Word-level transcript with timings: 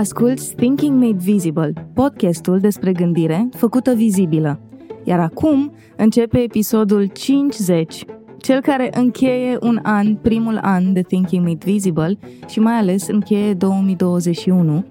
Asculți 0.00 0.54
Thinking 0.54 1.02
Made 1.02 1.16
Visible, 1.22 1.72
podcastul 1.94 2.58
despre 2.58 2.92
gândire 2.92 3.48
făcută 3.56 3.94
vizibilă. 3.94 4.60
Iar 5.04 5.20
acum 5.20 5.72
începe 5.96 6.38
episodul 6.38 7.06
50, 7.06 8.04
cel 8.38 8.60
care 8.60 8.90
încheie 8.94 9.58
un 9.60 9.78
an, 9.82 10.16
primul 10.16 10.58
an 10.62 10.92
de 10.92 11.00
Thinking 11.00 11.46
Made 11.46 11.64
Visible 11.64 12.18
și 12.48 12.60
mai 12.60 12.72
ales 12.72 13.08
încheie 13.08 13.54
2021, 13.54 14.84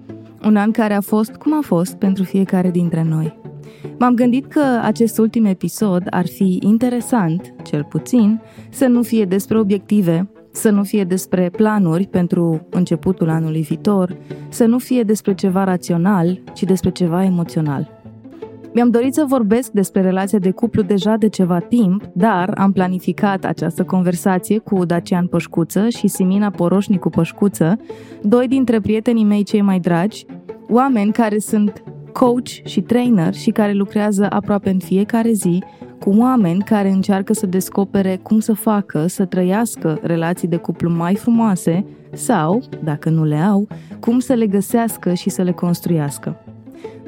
un 0.44 0.56
an 0.56 0.70
care 0.70 0.94
a 0.94 1.00
fost 1.00 1.32
cum 1.32 1.54
a 1.54 1.60
fost 1.62 1.94
pentru 1.94 2.24
fiecare 2.24 2.70
dintre 2.70 3.06
noi. 3.08 3.38
M-am 3.98 4.14
gândit 4.14 4.46
că 4.46 4.80
acest 4.82 5.18
ultim 5.18 5.44
episod 5.44 6.06
ar 6.10 6.26
fi 6.26 6.58
interesant, 6.62 7.54
cel 7.62 7.84
puțin, 7.84 8.40
să 8.70 8.86
nu 8.86 9.02
fie 9.02 9.24
despre 9.24 9.58
obiective, 9.58 10.28
să 10.52 10.70
nu 10.70 10.82
fie 10.82 11.04
despre 11.04 11.50
planuri 11.50 12.06
pentru 12.06 12.66
începutul 12.70 13.28
anului 13.28 13.62
viitor, 13.62 14.16
să 14.48 14.64
nu 14.64 14.78
fie 14.78 15.02
despre 15.02 15.34
ceva 15.34 15.64
rațional, 15.64 16.40
ci 16.54 16.62
despre 16.62 16.90
ceva 16.90 17.24
emoțional. 17.24 17.98
Mi-am 18.74 18.90
dorit 18.90 19.14
să 19.14 19.24
vorbesc 19.28 19.70
despre 19.70 20.00
relația 20.00 20.38
de 20.38 20.50
cuplu 20.50 20.82
deja 20.82 21.16
de 21.16 21.28
ceva 21.28 21.58
timp, 21.58 22.04
dar 22.12 22.52
am 22.56 22.72
planificat 22.72 23.44
această 23.44 23.84
conversație 23.84 24.58
cu 24.58 24.84
Dacian 24.84 25.26
Pășcuță 25.26 25.88
și 25.88 26.08
Simina 26.08 26.50
Poroșnicu 26.50 27.10
Pășcuță, 27.10 27.78
doi 28.22 28.48
dintre 28.48 28.80
prietenii 28.80 29.24
mei 29.24 29.42
cei 29.42 29.60
mai 29.60 29.80
dragi, 29.80 30.26
oameni 30.68 31.12
care 31.12 31.38
sunt 31.38 31.82
coach 32.12 32.48
și 32.64 32.80
trainer 32.80 33.34
și 33.34 33.50
care 33.50 33.72
lucrează 33.72 34.26
aproape 34.30 34.70
în 34.70 34.78
fiecare 34.78 35.32
zi 35.32 35.62
cu 36.00 36.10
oameni 36.16 36.62
care 36.62 36.90
încearcă 36.90 37.32
să 37.32 37.46
descopere 37.46 38.20
cum 38.22 38.40
să 38.40 38.52
facă, 38.52 39.06
să 39.06 39.24
trăiască 39.24 39.98
relații 40.02 40.48
de 40.48 40.56
cuplu 40.56 40.90
mai 40.90 41.14
frumoase 41.14 41.84
sau, 42.12 42.62
dacă 42.84 43.10
nu 43.10 43.24
le 43.24 43.36
au, 43.36 43.68
cum 44.00 44.18
să 44.18 44.32
le 44.32 44.46
găsească 44.46 45.12
și 45.12 45.30
să 45.30 45.42
le 45.42 45.52
construiască. 45.52 46.36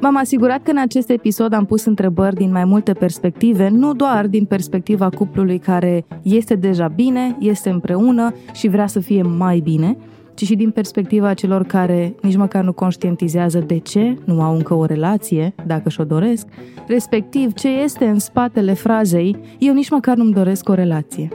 M-am 0.01 0.17
asigurat 0.17 0.63
că 0.63 0.71
în 0.71 0.77
acest 0.77 1.09
episod 1.09 1.53
am 1.53 1.65
pus 1.65 1.85
întrebări 1.85 2.35
din 2.35 2.51
mai 2.51 2.65
multe 2.65 2.93
perspective, 2.93 3.69
nu 3.69 3.93
doar 3.93 4.27
din 4.27 4.45
perspectiva 4.45 5.09
cuplului 5.09 5.57
care 5.57 6.05
este 6.21 6.55
deja 6.55 6.87
bine, 6.87 7.35
este 7.39 7.69
împreună 7.69 8.33
și 8.53 8.67
vrea 8.67 8.87
să 8.87 8.99
fie 8.99 9.21
mai 9.21 9.59
bine, 9.59 9.97
ci 10.33 10.43
și 10.43 10.55
din 10.55 10.71
perspectiva 10.71 11.33
celor 11.33 11.63
care 11.63 12.15
nici 12.21 12.35
măcar 12.35 12.63
nu 12.63 12.73
conștientizează 12.73 13.59
de 13.59 13.77
ce 13.77 14.17
nu 14.25 14.41
au 14.41 14.55
încă 14.55 14.73
o 14.73 14.85
relație, 14.85 15.55
dacă 15.65 15.89
și-o 15.89 16.03
doresc, 16.03 16.47
respectiv 16.87 17.53
ce 17.53 17.67
este 17.67 18.05
în 18.05 18.19
spatele 18.19 18.73
frazei 18.73 19.37
eu 19.59 19.73
nici 19.73 19.89
măcar 19.89 20.17
nu-mi 20.17 20.33
doresc 20.33 20.69
o 20.69 20.73
relație. 20.73 21.27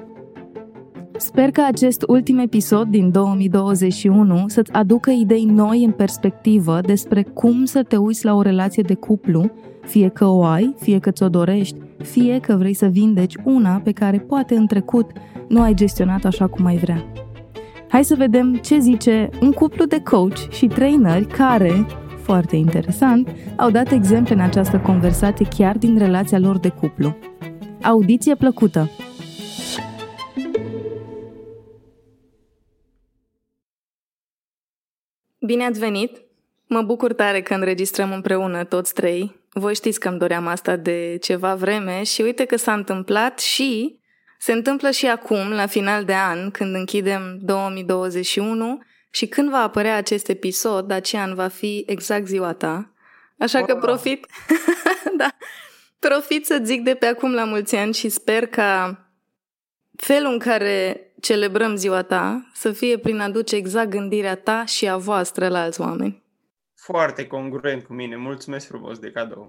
Sper 1.17 1.51
că 1.51 1.63
acest 1.67 2.05
ultim 2.07 2.39
episod 2.39 2.89
din 2.89 3.11
2021 3.11 4.45
să-ți 4.47 4.73
aducă 4.73 5.11
idei 5.11 5.45
noi 5.45 5.85
în 5.85 5.91
perspectivă 5.91 6.81
despre 6.81 7.23
cum 7.23 7.65
să 7.65 7.83
te 7.83 7.97
uiți 7.97 8.25
la 8.25 8.35
o 8.35 8.43
relație 8.43 8.83
de 8.83 8.95
cuplu, 8.95 9.51
fie 9.87 10.09
că 10.09 10.27
o 10.27 10.45
ai, 10.45 10.75
fie 10.81 10.99
că 10.99 11.11
ți-o 11.11 11.29
dorești, 11.29 11.77
fie 11.99 12.39
că 12.39 12.57
vrei 12.57 12.75
să 12.75 12.87
vindeci 12.87 13.35
una 13.45 13.81
pe 13.85 13.93
care 13.93 14.19
poate 14.19 14.55
în 14.55 14.67
trecut 14.67 15.11
nu 15.49 15.61
ai 15.61 15.75
gestionat 15.75 16.25
așa 16.25 16.47
cum 16.47 16.65
ai 16.65 16.77
vrea. 16.77 17.05
Hai 17.89 18.05
să 18.05 18.15
vedem 18.15 18.55
ce 18.55 18.79
zice 18.79 19.31
un 19.41 19.53
cuplu 19.53 19.85
de 19.85 20.03
coach 20.03 20.51
și 20.51 20.67
traineri 20.67 21.27
care, 21.27 21.87
foarte 22.23 22.57
interesant, 22.57 23.29
au 23.57 23.71
dat 23.71 23.93
exemple 23.93 24.35
în 24.35 24.41
această 24.41 24.79
conversație 24.79 25.49
chiar 25.57 25.79
din 25.79 25.99
relația 25.99 26.39
lor 26.39 26.59
de 26.59 26.69
cuplu. 26.69 27.17
Audiție 27.83 28.35
plăcută! 28.35 28.91
Bine 35.39 35.65
ați 35.65 35.79
venit! 35.79 36.23
Mă 36.67 36.83
bucur 36.83 37.13
tare 37.13 37.43
că 37.43 37.55
înregistrăm 37.55 38.13
împreună 38.13 38.65
toți 38.65 38.95
trei. 38.95 39.41
Voi 39.53 39.75
știți 39.75 40.01
că 40.01 40.09
îmi 40.09 40.19
doream 40.19 40.47
asta 40.47 40.77
de 40.77 41.17
ceva 41.21 41.55
vreme 41.55 42.03
și 42.03 42.23
uite 42.23 42.45
că 42.45 42.57
s-a 42.57 42.73
întâmplat 42.73 43.39
și 43.39 43.98
se 44.39 44.53
întâmplă 44.53 44.91
și 44.91 45.07
acum, 45.07 45.51
la 45.51 45.67
final 45.67 46.05
de 46.05 46.15
an, 46.15 46.51
când 46.51 46.75
închidem 46.75 47.39
2021 47.41 48.83
și 49.11 49.27
când 49.27 49.51
va 49.51 49.63
apărea 49.63 49.97
acest 49.97 50.29
episod, 50.29 50.87
Dacian, 50.87 51.35
va 51.35 51.49
fi 51.49 51.85
exact 51.87 52.27
ziua 52.27 52.53
ta. 52.53 52.93
Așa 53.39 53.65
că 53.65 53.77
profit, 53.77 54.27
da, 55.19 55.29
profit 55.99 56.47
să 56.47 56.61
zic 56.65 56.83
de 56.83 56.95
pe 56.95 57.07
acum 57.07 57.33
la 57.33 57.45
mulți 57.45 57.77
ani 57.77 57.95
și 57.95 58.09
sper 58.09 58.47
ca 58.47 58.99
felul 59.97 60.33
în 60.33 60.39
care 60.39 61.03
celebrăm 61.21 61.77
ziua 61.77 62.03
ta 62.03 62.51
să 62.55 62.73
fie 62.73 62.99
prin 62.99 63.21
a 63.21 63.31
duce 63.31 63.57
exact 63.57 63.91
gândirea 63.91 64.37
ta 64.37 64.65
și 64.65 64.89
a 64.89 64.97
voastră 64.97 65.49
la 65.49 65.61
alți 65.61 65.81
oameni. 65.81 66.23
Foarte 66.75 67.27
congruent 67.27 67.85
cu 67.85 67.93
mine. 67.93 68.17
Mulțumesc 68.17 68.67
frumos 68.67 68.99
de 68.99 69.11
cadou. 69.11 69.47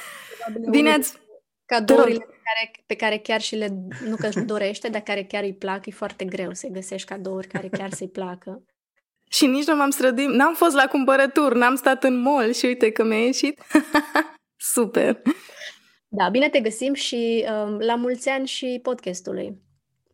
Bine 0.70 0.90
ați, 0.92 1.18
Cadourile 1.66 2.18
pe 2.18 2.40
care, 2.44 2.70
pe 2.86 2.94
care 2.94 3.18
chiar 3.18 3.40
și 3.40 3.56
le, 3.56 3.68
nu 4.08 4.16
că 4.16 4.26
își 4.26 4.40
dorește, 4.40 4.88
dar 4.88 5.00
care 5.00 5.24
chiar 5.24 5.42
îi 5.42 5.54
plac, 5.54 5.86
e 5.86 5.90
foarte 5.90 6.24
greu 6.24 6.52
să 6.52 6.66
găsești 6.66 7.08
cadouri 7.08 7.46
care 7.46 7.68
chiar 7.68 7.90
să-i 7.90 8.08
placă. 8.08 8.62
Și 9.30 9.46
nici 9.46 9.66
nu 9.66 9.76
m-am 9.76 9.90
străduit, 9.90 10.28
n-am 10.28 10.54
fost 10.54 10.74
la 10.74 10.86
cumpărături, 10.86 11.58
n-am 11.58 11.74
stat 11.74 12.04
în 12.04 12.20
mall 12.20 12.52
și 12.52 12.64
uite 12.64 12.90
că 12.90 13.04
mi-a 13.04 13.24
ieșit. 13.24 13.62
Super! 14.74 15.22
Da, 16.08 16.28
bine 16.28 16.48
te 16.48 16.60
găsim 16.60 16.94
și 16.94 17.46
um, 17.48 17.78
la 17.78 17.94
mulți 17.94 18.28
ani 18.28 18.46
și 18.46 18.80
podcastului. 18.82 19.64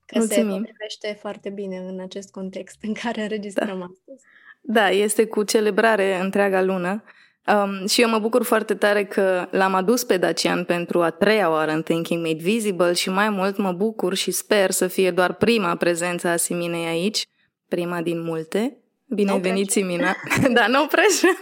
Că 0.07 0.19
Mulțumim. 0.19 0.51
se 0.51 0.57
potrivește 0.57 1.19
foarte 1.21 1.51
bine 1.51 1.77
în 1.77 2.01
acest 2.01 2.31
context 2.31 2.77
în 2.83 2.95
care 2.95 3.23
înregistrăm 3.23 3.79
da. 3.79 3.84
astăzi. 3.84 4.25
Da, 4.61 4.91
este 4.91 5.27
cu 5.27 5.43
celebrare 5.43 6.21
întreaga 6.21 6.63
lună. 6.63 7.05
Um, 7.47 7.86
și 7.86 8.00
eu 8.00 8.08
mă 8.08 8.19
bucur 8.19 8.42
foarte 8.42 8.75
tare 8.75 9.04
că 9.04 9.48
l-am 9.50 9.75
adus 9.75 10.04
pe 10.04 10.16
Dacian 10.16 10.64
pentru 10.64 11.03
a 11.03 11.10
treia 11.10 11.50
oară 11.50 11.70
în 11.70 11.82
Thinking 11.82 12.26
Made 12.26 12.42
Visible 12.42 12.92
și 12.92 13.10
mai 13.10 13.28
mult 13.28 13.56
mă 13.56 13.72
bucur 13.72 14.14
și 14.14 14.30
sper 14.30 14.70
să 14.70 14.86
fie 14.86 15.10
doar 15.10 15.32
prima 15.32 15.76
prezență 15.76 16.28
a 16.28 16.36
Siminei 16.36 16.86
aici, 16.86 17.26
prima 17.69 18.03
din 18.03 18.22
multe. 18.22 18.76
Bine 19.06 19.28
no 19.28 19.34
ai 19.34 19.41
venit, 19.41 19.70
Simina! 19.70 20.16
da, 20.54 20.66
nu 20.66 20.78
no 20.78 20.86
pressure! 20.86 21.36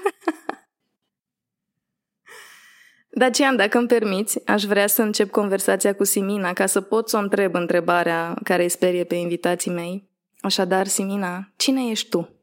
Dacian, 3.11 3.57
dacă 3.57 3.79
îmi 3.79 3.87
permiți, 3.87 4.47
aș 4.47 4.63
vrea 4.63 4.87
să 4.87 5.03
încep 5.03 5.31
conversația 5.31 5.95
cu 5.95 6.05
Simina 6.05 6.53
ca 6.53 6.67
să 6.67 6.81
pot 6.81 7.09
să 7.09 7.17
o 7.17 7.21
întreb 7.21 7.55
întrebarea 7.55 8.35
care 8.45 8.63
îi 8.63 8.69
sperie 8.69 9.05
pe 9.05 9.15
invitații 9.15 9.71
mei. 9.71 10.09
Așadar, 10.41 10.87
Simina, 10.87 11.53
cine 11.57 11.91
ești 11.91 12.09
tu? 12.09 12.40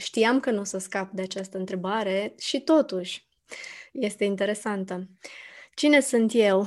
Știam 0.00 0.40
că 0.40 0.50
nu 0.50 0.60
o 0.60 0.64
să 0.64 0.78
scap 0.78 1.10
de 1.10 1.22
această 1.22 1.58
întrebare 1.58 2.34
și 2.38 2.60
totuși 2.60 3.28
este 3.92 4.24
interesantă. 4.24 5.08
Cine 5.74 6.00
sunt 6.00 6.30
eu? 6.34 6.66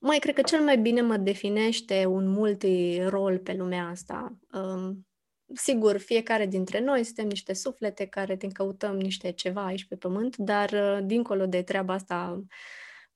Mai 0.00 0.18
cred 0.18 0.34
că 0.34 0.42
cel 0.42 0.60
mai 0.60 0.78
bine 0.78 1.00
mă 1.00 1.16
definește 1.16 2.04
un 2.04 2.28
multi-rol 2.28 3.38
pe 3.38 3.54
lumea 3.54 3.88
asta. 3.88 4.38
Um, 4.52 5.06
sigur, 5.54 5.98
fiecare 5.98 6.46
dintre 6.46 6.80
noi 6.80 7.04
suntem 7.04 7.26
niște 7.26 7.52
suflete 7.52 8.06
care 8.06 8.36
te 8.36 8.46
căutăm 8.46 8.96
niște 8.96 9.32
ceva 9.32 9.64
aici 9.64 9.84
pe 9.84 9.96
pământ, 9.96 10.36
dar 10.36 10.70
uh, 10.70 10.98
dincolo 11.04 11.46
de 11.46 11.62
treaba 11.62 11.92
asta 11.92 12.44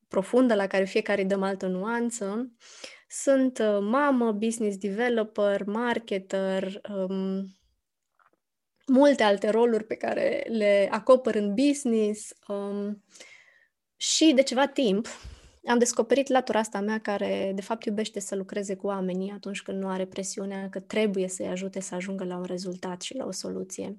profundă 0.08 0.54
la 0.54 0.66
care 0.66 0.84
fiecare 0.84 1.24
dăm 1.24 1.42
altă 1.42 1.66
nuanță, 1.66 2.52
sunt 3.08 3.58
uh, 3.58 3.78
mamă, 3.80 4.32
business 4.32 4.76
developer, 4.76 5.64
marketer, 5.64 6.80
um, 7.08 7.56
multe 8.86 9.22
alte 9.22 9.48
roluri 9.48 9.84
pe 9.84 9.94
care 9.94 10.46
le 10.48 10.88
acopăr 10.90 11.34
în 11.34 11.54
business 11.54 12.32
um, 12.48 13.04
și 13.96 14.32
de 14.34 14.42
ceva 14.42 14.66
timp 14.66 15.08
am 15.66 15.78
descoperit 15.78 16.28
latura 16.28 16.58
asta 16.58 16.80
mea 16.80 17.00
care 17.00 17.52
de 17.54 17.62
fapt 17.62 17.84
iubește 17.84 18.20
să 18.20 18.34
lucreze 18.34 18.74
cu 18.74 18.86
oamenii 18.86 19.30
atunci 19.30 19.62
când 19.62 19.82
nu 19.82 19.88
are 19.88 20.06
presiunea 20.06 20.68
că 20.68 20.80
trebuie 20.80 21.28
să-i 21.28 21.46
ajute 21.46 21.80
să 21.80 21.94
ajungă 21.94 22.24
la 22.24 22.36
un 22.36 22.44
rezultat 22.44 23.02
și 23.02 23.16
la 23.16 23.24
o 23.24 23.32
soluție. 23.32 23.98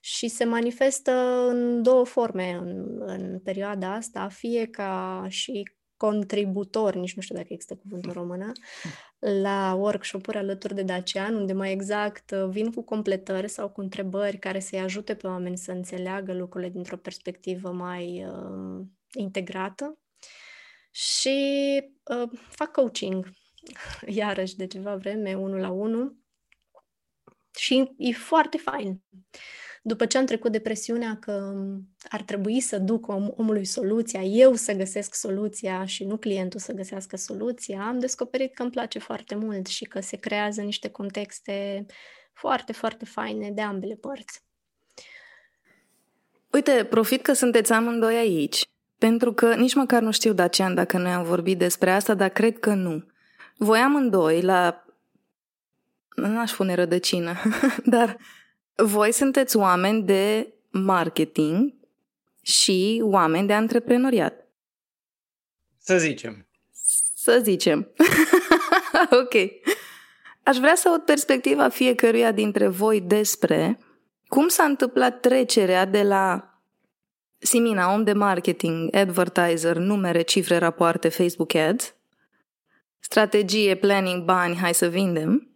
Și 0.00 0.28
se 0.28 0.44
manifestă 0.44 1.12
în 1.48 1.82
două 1.82 2.04
forme 2.04 2.50
în, 2.50 3.00
în 3.00 3.38
perioada 3.38 3.94
asta, 3.94 4.28
fie 4.28 4.66
ca 4.66 5.24
și 5.28 5.75
contributor, 5.96 6.94
nici 6.94 7.14
nu 7.14 7.22
știu 7.22 7.34
dacă 7.34 7.48
există 7.50 7.74
cuvântul 7.74 8.10
în 8.10 8.14
română, 8.14 8.52
la 9.18 9.74
workshop-uri 9.74 10.36
alături 10.38 10.74
de 10.74 10.82
Dacian, 10.82 11.34
unde 11.34 11.52
mai 11.52 11.72
exact 11.72 12.30
uh, 12.30 12.48
vin 12.48 12.72
cu 12.72 12.82
completări 12.82 13.48
sau 13.48 13.70
cu 13.70 13.80
întrebări 13.80 14.38
care 14.38 14.60
să-i 14.60 14.78
ajute 14.78 15.14
pe 15.14 15.26
oameni 15.26 15.58
să 15.58 15.72
înțeleagă 15.72 16.32
lucrurile 16.32 16.70
dintr-o 16.70 16.96
perspectivă 16.96 17.72
mai 17.72 18.26
uh, 18.26 18.86
integrată 19.12 19.98
și 20.90 21.38
uh, 22.04 22.30
fac 22.48 22.72
coaching, 22.72 23.30
iarăși 24.06 24.56
de 24.56 24.66
ceva 24.66 24.96
vreme, 24.96 25.34
unul 25.34 25.60
la 25.60 25.70
unul. 25.70 26.16
Și 27.58 27.94
e 27.96 28.12
foarte 28.12 28.56
fain. 28.56 29.02
După 29.86 30.06
ce 30.06 30.18
am 30.18 30.24
trecut 30.24 30.52
depresiunea 30.52 31.16
că 31.20 31.52
ar 32.08 32.22
trebui 32.22 32.60
să 32.60 32.78
duc 32.78 33.08
om, 33.08 33.30
omului 33.36 33.64
soluția, 33.64 34.22
eu 34.22 34.54
să 34.54 34.72
găsesc 34.72 35.14
soluția 35.14 35.84
și 35.84 36.04
nu 36.04 36.16
clientul 36.16 36.60
să 36.60 36.72
găsească 36.72 37.16
soluția, 37.16 37.82
am 37.82 37.98
descoperit 37.98 38.54
că 38.54 38.62
îmi 38.62 38.70
place 38.70 38.98
foarte 38.98 39.34
mult 39.34 39.66
și 39.66 39.84
că 39.84 40.00
se 40.00 40.16
creează 40.16 40.60
niște 40.60 40.88
contexte 40.88 41.86
foarte, 42.32 42.72
foarte 42.72 43.04
faine 43.04 43.50
de 43.50 43.60
ambele 43.60 43.94
părți. 43.94 44.42
Uite, 46.52 46.86
profit 46.90 47.22
că 47.22 47.32
sunteți 47.32 47.72
amândoi 47.72 48.16
aici, 48.16 48.64
pentru 48.98 49.32
că 49.32 49.54
nici 49.54 49.74
măcar 49.74 50.02
nu 50.02 50.10
știu, 50.10 50.32
Dacian, 50.32 50.74
dacă 50.74 50.98
noi 50.98 51.12
am 51.12 51.24
vorbit 51.24 51.58
despre 51.58 51.90
asta, 51.90 52.14
dar 52.14 52.28
cred 52.28 52.58
că 52.58 52.74
nu. 52.74 53.06
Voi 53.56 53.78
amândoi, 53.78 54.42
la... 54.42 54.84
n-aș 56.16 56.50
spune 56.50 56.74
rădăcină, 56.74 57.34
dar 57.84 58.16
voi 58.76 59.12
sunteți 59.12 59.56
oameni 59.56 60.02
de 60.02 60.54
marketing 60.70 61.74
și 62.42 63.00
oameni 63.04 63.46
de 63.46 63.52
antreprenoriat. 63.52 64.46
Să 65.78 65.98
zicem. 65.98 66.46
Să 67.14 67.40
zicem. 67.42 67.88
ok. 69.22 69.34
Aș 70.42 70.56
vrea 70.56 70.74
să 70.74 70.88
aud 70.88 71.00
perspectiva 71.00 71.68
fiecăruia 71.68 72.32
dintre 72.32 72.68
voi 72.68 73.00
despre 73.00 73.78
cum 74.28 74.48
s-a 74.48 74.64
întâmplat 74.64 75.20
trecerea 75.20 75.84
de 75.84 76.02
la 76.02 76.50
Simina, 77.38 77.92
om 77.92 78.04
de 78.04 78.12
marketing, 78.12 78.94
advertiser, 78.94 79.76
numere, 79.76 80.22
cifre, 80.22 80.56
rapoarte, 80.56 81.08
Facebook 81.08 81.54
Ads, 81.54 81.94
strategie, 82.98 83.74
planning, 83.74 84.24
bani, 84.24 84.56
hai 84.56 84.74
să 84.74 84.88
vindem, 84.88 85.55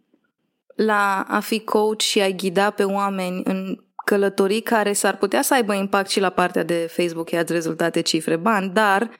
la 0.75 1.25
a 1.27 1.39
fi 1.39 1.59
coach 1.59 2.01
și 2.01 2.21
a 2.21 2.29
ghida 2.29 2.69
pe 2.69 2.83
oameni 2.83 3.41
în 3.43 3.77
călătorii 4.05 4.61
care 4.61 4.93
s-ar 4.93 5.17
putea 5.17 5.41
să 5.41 5.53
aibă 5.53 5.73
impact 5.73 6.09
și 6.09 6.19
la 6.19 6.29
partea 6.29 6.63
de 6.63 6.87
Facebook 6.91 7.33
Ads, 7.33 7.51
rezultate, 7.51 8.01
cifre, 8.01 8.35
bani, 8.35 8.69
dar 8.69 9.11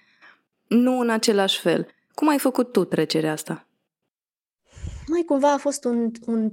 nu 0.68 1.00
în 1.00 1.10
același 1.10 1.60
fel. 1.60 1.88
Cum 2.14 2.30
ai 2.30 2.40
făcut 2.40 2.72
tu 2.72 2.84
trecerea 2.84 3.32
asta? 3.32 3.68
Mai 5.08 5.24
cumva 5.26 5.54
a 5.54 5.58
fost 5.58 5.84
un, 5.84 6.12
un 6.26 6.52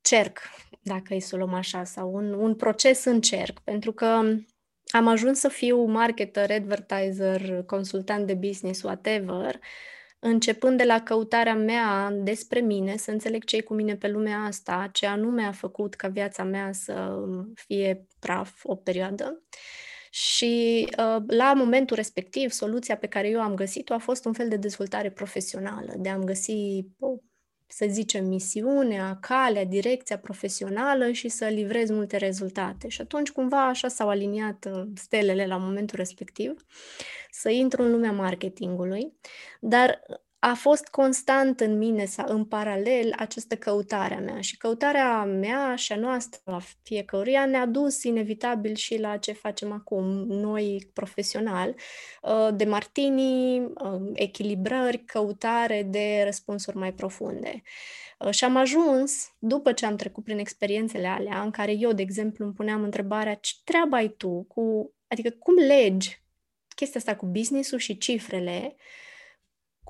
cerc, 0.00 0.38
dacă 0.82 1.14
îi 1.14 1.20
să 1.20 1.34
o 1.34 1.38
luăm 1.38 1.54
așa, 1.54 1.84
sau 1.84 2.14
un, 2.14 2.32
un 2.32 2.54
proces 2.54 3.04
în 3.04 3.20
cerc, 3.20 3.58
pentru 3.58 3.92
că 3.92 4.22
am 4.86 5.06
ajuns 5.06 5.38
să 5.38 5.48
fiu 5.48 5.84
marketer, 5.84 6.50
advertiser, 6.50 7.62
consultant 7.62 8.26
de 8.26 8.34
business, 8.34 8.82
whatever, 8.82 9.60
începând 10.24 10.78
de 10.78 10.84
la 10.84 11.02
căutarea 11.02 11.54
mea 11.54 12.10
despre 12.10 12.60
mine, 12.60 12.96
să 12.96 13.10
înțeleg 13.10 13.44
ce 13.44 13.56
e 13.56 13.60
cu 13.60 13.74
mine 13.74 13.96
pe 13.96 14.08
lumea 14.08 14.38
asta, 14.38 14.88
ce 14.92 15.06
anume 15.06 15.42
a 15.42 15.52
făcut 15.52 15.94
ca 15.94 16.08
viața 16.08 16.44
mea 16.44 16.72
să 16.72 17.24
fie 17.54 18.06
praf 18.18 18.64
o 18.64 18.74
perioadă. 18.74 19.42
Și 20.10 20.84
uh, 20.98 21.22
la 21.26 21.52
momentul 21.52 21.96
respectiv, 21.96 22.50
soluția 22.50 22.96
pe 22.96 23.06
care 23.06 23.28
eu 23.28 23.40
am 23.40 23.54
găsit-o 23.54 23.94
a 23.94 23.98
fost 23.98 24.24
un 24.24 24.32
fel 24.32 24.48
de 24.48 24.56
dezvoltare 24.56 25.10
profesională, 25.10 25.94
de 25.98 26.08
a-mi 26.08 26.24
găsi 26.24 26.84
o 26.98 27.16
să 27.74 27.86
zicem, 27.88 28.26
misiunea, 28.26 29.18
calea, 29.20 29.64
direcția 29.64 30.18
profesională 30.18 31.10
și 31.10 31.28
să 31.28 31.46
livrez 31.46 31.90
multe 31.90 32.16
rezultate. 32.16 32.88
Și 32.88 33.00
atunci, 33.00 33.30
cumva, 33.30 33.68
așa 33.68 33.88
s-au 33.88 34.08
aliniat 34.08 34.68
uh, 34.72 34.82
stelele 34.94 35.46
la 35.46 35.56
momentul 35.56 35.98
respectiv, 35.98 36.66
să 37.30 37.50
intru 37.50 37.82
în 37.82 37.90
lumea 37.90 38.12
marketingului, 38.12 39.12
dar 39.60 40.02
a 40.44 40.54
fost 40.54 40.86
constant 40.86 41.60
în 41.60 41.78
mine, 41.78 42.04
sau 42.04 42.26
în 42.28 42.44
paralel, 42.44 43.12
această 43.16 43.56
căutare 43.56 44.14
a 44.14 44.20
mea. 44.20 44.40
Și 44.40 44.56
căutarea 44.56 45.24
mea 45.24 45.76
și 45.76 45.92
a 45.92 45.96
noastră, 45.96 46.40
a 46.44 46.62
fiecăruia, 46.82 47.46
ne-a 47.46 47.66
dus 47.66 48.02
inevitabil 48.02 48.74
și 48.74 48.98
la 48.98 49.16
ce 49.16 49.32
facem 49.32 49.72
acum, 49.72 50.04
noi 50.26 50.90
profesional, 50.92 51.74
uh, 52.22 52.48
de 52.54 52.64
martini, 52.64 53.60
uh, 53.60 54.10
echilibrări, 54.12 55.04
căutare 55.04 55.82
de 55.82 56.22
răspunsuri 56.24 56.76
mai 56.76 56.92
profunde. 56.92 57.62
Uh, 58.18 58.30
și 58.30 58.44
am 58.44 58.56
ajuns, 58.56 59.34
după 59.38 59.72
ce 59.72 59.86
am 59.86 59.96
trecut 59.96 60.24
prin 60.24 60.38
experiențele 60.38 61.06
alea, 61.06 61.42
în 61.42 61.50
care 61.50 61.72
eu, 61.72 61.92
de 61.92 62.02
exemplu, 62.02 62.44
îmi 62.44 62.54
puneam 62.54 62.82
întrebarea 62.82 63.34
ce 63.34 63.52
treabă 63.64 63.96
ai 63.96 64.08
tu 64.08 64.44
cu, 64.48 64.94
adică 65.08 65.30
cum 65.30 65.54
legi 65.54 66.22
chestia 66.76 67.00
asta 67.00 67.16
cu 67.16 67.26
business-ul 67.26 67.78
și 67.78 67.98
cifrele, 67.98 68.76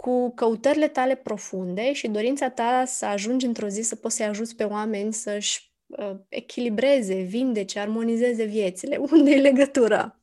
cu 0.02 0.32
căutările 0.34 0.88
tale 0.88 1.14
profunde 1.14 1.92
și 1.92 2.08
dorința 2.08 2.50
ta 2.50 2.84
să 2.86 3.06
ajungi 3.06 3.46
într-o 3.46 3.68
zi 3.68 3.82
să 3.82 3.96
poți 3.96 4.16
să-i 4.16 4.26
ajuți 4.26 4.56
pe 4.56 4.64
oameni 4.64 5.12
să-și 5.12 5.72
uh, 5.86 6.14
echilibreze, 6.28 7.14
vindece, 7.14 7.78
armonizeze 7.78 8.44
viețile. 8.44 8.96
Unde 9.12 9.30
e 9.30 9.40
legătura? 9.40 10.20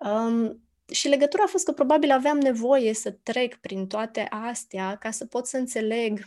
Um, 0.00 0.62
și 0.90 1.08
legătura 1.08 1.42
a 1.42 1.50
fost 1.50 1.64
că 1.64 1.72
probabil 1.72 2.10
aveam 2.10 2.38
nevoie 2.38 2.94
să 2.94 3.10
trec 3.10 3.56
prin 3.56 3.86
toate 3.86 4.26
astea 4.30 4.96
ca 4.96 5.10
să 5.10 5.26
pot 5.26 5.46
să 5.46 5.56
înțeleg 5.56 6.24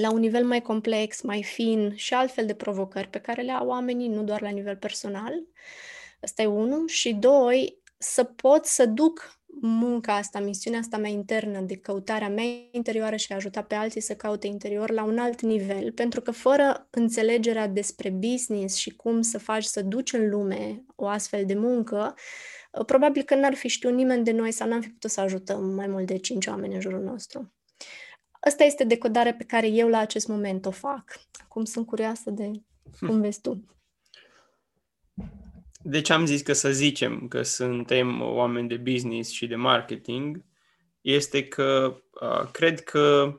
la 0.00 0.10
un 0.10 0.20
nivel 0.20 0.44
mai 0.44 0.60
complex, 0.62 1.20
mai 1.20 1.42
fin 1.42 1.92
și 1.94 2.14
altfel 2.14 2.46
de 2.46 2.54
provocări 2.54 3.08
pe 3.08 3.20
care 3.20 3.42
le 3.42 3.52
au 3.52 3.68
oamenii, 3.68 4.08
nu 4.08 4.22
doar 4.22 4.40
la 4.40 4.48
nivel 4.48 4.76
personal. 4.76 5.32
Asta 6.20 6.42
e 6.42 6.46
unul. 6.46 6.88
Și 6.88 7.14
doi, 7.14 7.82
să 7.98 8.24
pot 8.24 8.64
să 8.64 8.86
duc 8.86 9.40
munca 9.60 10.14
asta, 10.16 10.40
misiunea 10.40 10.78
asta 10.78 10.96
mea 10.96 11.10
internă 11.10 11.60
de 11.60 11.76
căutarea 11.76 12.28
mea 12.28 12.44
interioară 12.70 13.16
și 13.16 13.32
a 13.32 13.34
ajuta 13.34 13.62
pe 13.62 13.74
alții 13.74 14.00
să 14.00 14.14
caute 14.14 14.46
interior 14.46 14.90
la 14.90 15.04
un 15.04 15.18
alt 15.18 15.40
nivel, 15.40 15.92
pentru 15.92 16.20
că 16.20 16.30
fără 16.30 16.88
înțelegerea 16.90 17.68
despre 17.68 18.10
business 18.10 18.76
și 18.76 18.90
cum 18.90 19.22
să 19.22 19.38
faci 19.38 19.64
să 19.64 19.82
duci 19.82 20.12
în 20.12 20.28
lume 20.28 20.84
o 20.94 21.06
astfel 21.06 21.44
de 21.44 21.54
muncă, 21.54 22.14
uh, 22.72 22.84
probabil 22.84 23.22
că 23.22 23.34
n-ar 23.34 23.54
fi 23.54 23.68
știut 23.68 23.94
nimeni 23.94 24.24
de 24.24 24.32
noi 24.32 24.52
sau 24.52 24.68
n-am 24.68 24.80
fi 24.80 24.88
putut 24.88 25.10
să 25.10 25.20
ajutăm 25.20 25.64
mai 25.74 25.86
mult 25.86 26.06
de 26.06 26.16
cinci 26.16 26.46
oameni 26.46 26.74
în 26.74 26.80
jurul 26.80 27.02
nostru. 27.02 27.52
Asta 28.40 28.64
este 28.64 28.84
decodarea 28.84 29.34
pe 29.34 29.44
care 29.44 29.66
eu 29.66 29.88
la 29.88 29.98
acest 29.98 30.28
moment 30.28 30.66
o 30.66 30.70
fac. 30.70 31.20
Acum 31.44 31.64
sunt 31.64 31.86
curioasă 31.86 32.30
de 32.30 32.50
cum 33.06 33.20
vezi 33.20 33.40
tu. 33.40 33.75
De 35.88 36.00
ce 36.00 36.12
am 36.12 36.26
zis 36.26 36.42
că 36.42 36.52
să 36.52 36.70
zicem 36.70 37.28
că 37.28 37.42
suntem 37.42 38.20
oameni 38.20 38.68
de 38.68 38.76
business 38.76 39.30
și 39.30 39.46
de 39.46 39.56
marketing? 39.56 40.44
Este 41.00 41.48
că 41.48 42.00
uh, 42.20 42.50
cred 42.52 42.80
că 42.80 43.34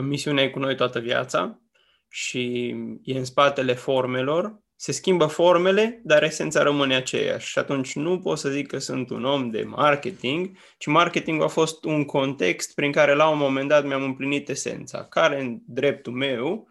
misiunea 0.00 0.44
e 0.44 0.48
cu 0.48 0.58
noi 0.58 0.76
toată 0.76 0.98
viața 0.98 1.60
și 2.08 2.74
e 3.02 3.18
în 3.18 3.24
spatele 3.24 3.74
formelor. 3.74 4.62
Se 4.76 4.92
schimbă 4.92 5.26
formele, 5.26 6.00
dar 6.04 6.22
esența 6.22 6.62
rămâne 6.62 6.94
aceeași. 6.94 7.48
Și 7.48 7.58
atunci 7.58 7.94
nu 7.94 8.18
pot 8.18 8.38
să 8.38 8.50
zic 8.50 8.66
că 8.66 8.78
sunt 8.78 9.10
un 9.10 9.24
om 9.24 9.50
de 9.50 9.62
marketing, 9.62 10.56
ci 10.78 10.86
marketingul 10.86 11.44
a 11.44 11.48
fost 11.48 11.84
un 11.84 12.04
context 12.04 12.74
prin 12.74 12.92
care 12.92 13.14
la 13.14 13.28
un 13.28 13.38
moment 13.38 13.68
dat 13.68 13.86
mi-am 13.86 14.02
împlinit 14.02 14.48
esența, 14.48 15.04
care 15.04 15.40
în 15.40 15.58
dreptul 15.66 16.12
meu 16.12 16.68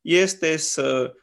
este 0.00 0.56
să 0.56 1.14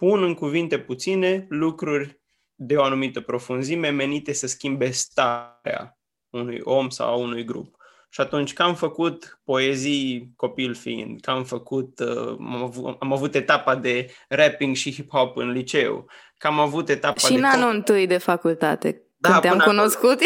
pun 0.00 0.22
în 0.22 0.34
cuvinte 0.34 0.78
puține 0.78 1.46
lucruri 1.48 2.20
de 2.54 2.76
o 2.76 2.82
anumită 2.82 3.20
profunzime 3.20 3.88
menite 3.88 4.32
să 4.32 4.46
schimbe 4.46 4.90
starea 4.90 5.98
unui 6.30 6.60
om 6.62 6.88
sau 6.88 7.22
unui 7.22 7.44
grup. 7.44 7.74
Și 8.08 8.20
atunci, 8.20 8.52
că 8.52 8.62
am 8.62 8.74
făcut 8.74 9.40
poezii 9.44 10.32
copil 10.36 10.74
fiind, 10.74 11.20
că 11.20 11.30
am 11.30 11.44
făcut, 11.44 11.98
uh, 11.98 12.28
am, 12.28 12.62
avut, 12.62 12.96
am 13.00 13.12
avut 13.12 13.34
etapa 13.34 13.76
de 13.76 14.10
rapping 14.28 14.76
și 14.76 14.94
hip-hop 14.94 15.34
în 15.34 15.50
liceu, 15.50 16.06
că 16.38 16.46
am 16.46 16.60
avut 16.60 16.88
etapa 16.88 17.18
și 17.18 17.26
de... 17.26 17.32
Și 17.32 17.38
în 17.38 17.44
anul 17.44 17.74
întâi 17.74 18.06
de 18.06 18.18
facultate, 18.18 19.02
da, 19.16 19.28
când 19.28 19.40
te-am 19.40 19.58
cunoscut, 19.58 20.18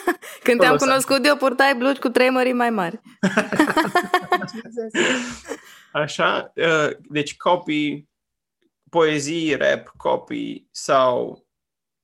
când 0.44 0.60
te-am 0.60 0.76
cunoscut, 0.76 1.26
eu 1.26 1.36
purtai 1.36 1.74
blugi 1.78 2.00
cu 2.00 2.08
trei 2.08 2.30
mări 2.30 2.52
mai 2.52 2.70
mari. 2.70 3.00
Așa, 5.92 6.52
uh, 6.54 6.90
deci 7.00 7.36
copii 7.36 8.10
poezii, 8.92 9.54
rap, 9.54 9.92
copii 9.96 10.68
sau 10.70 11.46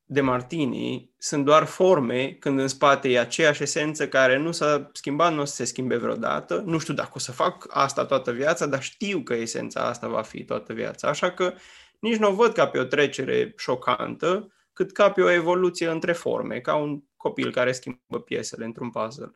de 0.04 0.21
martini 0.21 1.11
sunt 1.18 1.45
doar 1.45 1.64
forme 1.64 2.33
când 2.33 2.59
în 2.59 2.68
spate 2.68 3.09
e 3.09 3.18
aceeași 3.18 3.62
esență 3.62 4.09
care 4.09 4.37
nu 4.37 4.52
s-a 4.52 4.90
schimbat, 4.92 5.35
nu 5.35 5.40
o 5.40 5.45
să 5.45 5.54
se 5.54 5.64
schimbe 5.64 5.97
vreodată. 5.97 6.62
Nu 6.66 6.78
știu 6.78 6.95
dacă 6.95 7.11
o 7.14 7.18
să 7.18 7.33
fac 7.33 7.66
asta 7.68 8.07
toată 8.07 8.33
viața, 8.33 8.66
dar 8.66 8.83
știu 8.83 9.21
că 9.23 9.35
esența 9.35 9.80
asta 9.80 10.09
va 10.09 10.23
fi 10.23 10.45
toată 10.45 10.73
viața. 10.73 11.09
Așa 11.09 11.30
că 11.30 11.54
nici 12.00 12.16
nu 12.16 12.28
o 12.28 12.35
văd 12.35 12.52
ca 12.52 12.68
pe 12.68 12.78
o 12.78 12.85
trecere 12.85 13.52
șocantă, 13.57 14.52
cât 14.73 14.92
ca 14.92 15.11
pe 15.11 15.23
o 15.23 15.30
evoluție 15.30 15.88
între 15.88 16.12
forme, 16.12 16.61
ca 16.61 16.75
un 16.75 17.02
copil 17.16 17.52
care 17.52 17.73
schimbă 17.73 18.21
piesele 18.25 18.64
într-un 18.64 18.90
puzzle. 18.90 19.30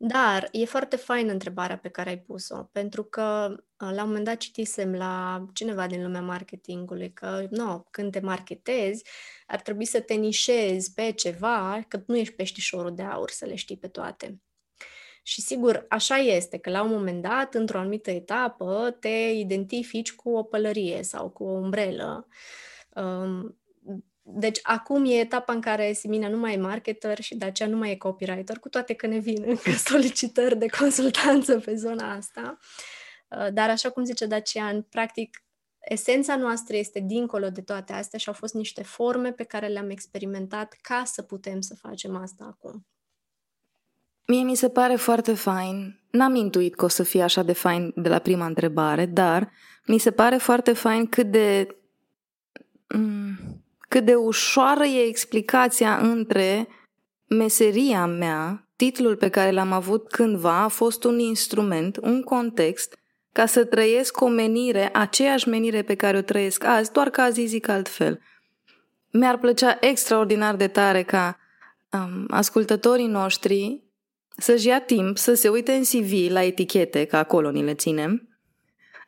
Dar 0.00 0.48
e 0.52 0.64
foarte 0.64 0.96
faină 0.96 1.32
întrebarea 1.32 1.78
pe 1.78 1.88
care 1.88 2.08
ai 2.08 2.18
pus-o, 2.18 2.62
pentru 2.72 3.04
că 3.04 3.48
uh, 3.50 3.90
la 3.94 4.02
un 4.02 4.06
moment 4.06 4.24
dat 4.24 4.36
citisem 4.36 4.94
la 4.94 5.44
cineva 5.52 5.86
din 5.86 6.02
lumea 6.02 6.20
marketingului 6.20 7.12
că, 7.12 7.46
nu, 7.50 7.86
când 7.90 8.12
te 8.12 8.20
marketezi, 8.20 9.04
ar 9.46 9.60
trebui 9.60 9.84
să 9.84 10.00
te 10.00 10.14
nișezi 10.14 10.92
pe 10.92 11.12
ceva, 11.12 11.84
că 11.88 12.02
nu 12.06 12.16
ești 12.16 12.34
peștișorul 12.34 12.94
de 12.94 13.02
aur 13.02 13.30
să 13.30 13.44
le 13.44 13.54
știi 13.54 13.76
pe 13.76 13.88
toate. 13.88 14.40
Și 15.22 15.40
sigur, 15.40 15.86
așa 15.88 16.16
este, 16.16 16.58
că 16.58 16.70
la 16.70 16.82
un 16.82 16.90
moment 16.90 17.22
dat, 17.22 17.54
într-o 17.54 17.78
anumită 17.78 18.10
etapă, 18.10 18.96
te 19.00 19.30
identifici 19.34 20.14
cu 20.14 20.30
o 20.30 20.42
pălărie 20.42 21.02
sau 21.02 21.30
cu 21.30 21.44
o 21.44 21.50
umbrelă. 21.50 22.26
Um, 22.94 23.58
deci 24.30 24.58
acum 24.62 25.04
e 25.04 25.14
etapa 25.14 25.52
în 25.52 25.60
care 25.60 25.92
Simina 25.92 26.28
nu 26.28 26.38
mai 26.38 26.54
e 26.54 26.56
marketer 26.56 27.20
și 27.20 27.36
de 27.36 27.44
aceea 27.44 27.68
nu 27.68 27.76
mai 27.76 27.90
e 27.90 27.96
copywriter, 27.96 28.58
cu 28.58 28.68
toate 28.68 28.94
că 28.94 29.06
ne 29.06 29.18
vin 29.18 29.44
încă 29.46 29.70
solicitări 29.90 30.58
de 30.58 30.66
consultanță 30.78 31.58
pe 31.58 31.74
zona 31.74 32.14
asta. 32.14 32.58
Uh, 33.28 33.52
dar 33.52 33.70
așa 33.70 33.90
cum 33.90 34.04
zice 34.04 34.26
Dacian, 34.26 34.82
practic 34.82 35.42
esența 35.78 36.36
noastră 36.36 36.76
este 36.76 37.00
dincolo 37.00 37.48
de 37.48 37.60
toate 37.60 37.92
astea 37.92 38.18
și 38.18 38.28
au 38.28 38.34
fost 38.34 38.54
niște 38.54 38.82
forme 38.82 39.32
pe 39.32 39.44
care 39.44 39.66
le-am 39.66 39.90
experimentat 39.90 40.76
ca 40.80 41.02
să 41.04 41.22
putem 41.22 41.60
să 41.60 41.74
facem 41.74 42.16
asta 42.16 42.44
acum. 42.44 42.86
Mie 44.26 44.42
mi 44.42 44.54
se 44.54 44.68
pare 44.68 44.96
foarte 44.96 45.34
fain. 45.34 46.00
N-am 46.10 46.34
intuit 46.34 46.74
că 46.74 46.84
o 46.84 46.88
să 46.88 47.02
fie 47.02 47.22
așa 47.22 47.42
de 47.42 47.52
fain 47.52 47.92
de 47.96 48.08
la 48.08 48.18
prima 48.18 48.46
întrebare, 48.46 49.06
dar 49.06 49.50
mi 49.86 49.98
se 49.98 50.10
pare 50.10 50.36
foarte 50.36 50.72
fain 50.72 51.06
cât 51.06 51.30
de 51.30 51.66
mm, 52.94 53.38
cât 53.88 54.04
de 54.04 54.14
ușoară 54.14 54.84
e 54.84 55.06
explicația 55.06 55.96
între 55.96 56.68
meseria 57.26 58.06
mea, 58.06 58.68
titlul 58.76 59.16
pe 59.16 59.28
care 59.28 59.50
l-am 59.50 59.72
avut 59.72 60.08
cândva 60.10 60.62
a 60.62 60.68
fost 60.68 61.04
un 61.04 61.18
instrument, 61.18 61.96
un 61.96 62.22
context, 62.22 62.98
ca 63.32 63.46
să 63.46 63.64
trăiesc 63.64 64.20
o 64.20 64.28
menire, 64.28 64.90
aceeași 64.92 65.48
menire 65.48 65.82
pe 65.82 65.94
care 65.94 66.16
o 66.16 66.22
trăiesc 66.22 66.64
azi, 66.64 66.92
doar 66.92 67.10
că 67.10 67.20
azi 67.20 67.44
zic 67.44 67.68
altfel. 67.68 68.20
Mi-ar 69.10 69.38
plăcea 69.38 69.76
extraordinar 69.80 70.56
de 70.56 70.68
tare 70.68 71.02
ca 71.02 71.38
um, 71.92 72.26
ascultătorii 72.30 73.06
noștri 73.06 73.82
să-și 74.36 74.66
ia 74.66 74.80
timp 74.80 75.18
să 75.18 75.34
se 75.34 75.48
uite 75.48 75.72
în 75.72 75.82
CV 75.82 76.30
la 76.30 76.42
etichete, 76.42 77.04
că 77.04 77.16
acolo 77.16 77.50
ni 77.50 77.62
le 77.62 77.74
ținem, 77.74 78.28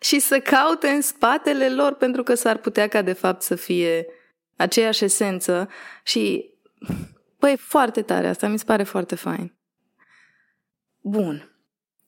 și 0.01 0.19
să 0.19 0.41
caute 0.41 0.89
în 0.89 1.01
spatele 1.01 1.69
lor, 1.69 1.95
pentru 1.95 2.23
că 2.23 2.35
s-ar 2.35 2.57
putea 2.57 2.89
ca 2.89 3.03
de 3.03 3.13
fapt 3.13 3.43
să 3.43 3.55
fie 3.55 4.07
aceeași 4.61 5.05
esență 5.05 5.69
și, 6.03 6.51
păi, 7.39 7.57
foarte 7.57 8.03
tare 8.03 8.29
asta, 8.29 8.49
mi 8.49 8.59
se 8.59 8.65
pare 8.65 8.83
foarte 8.83 9.15
fain. 9.15 9.55
Bun. 11.01 11.55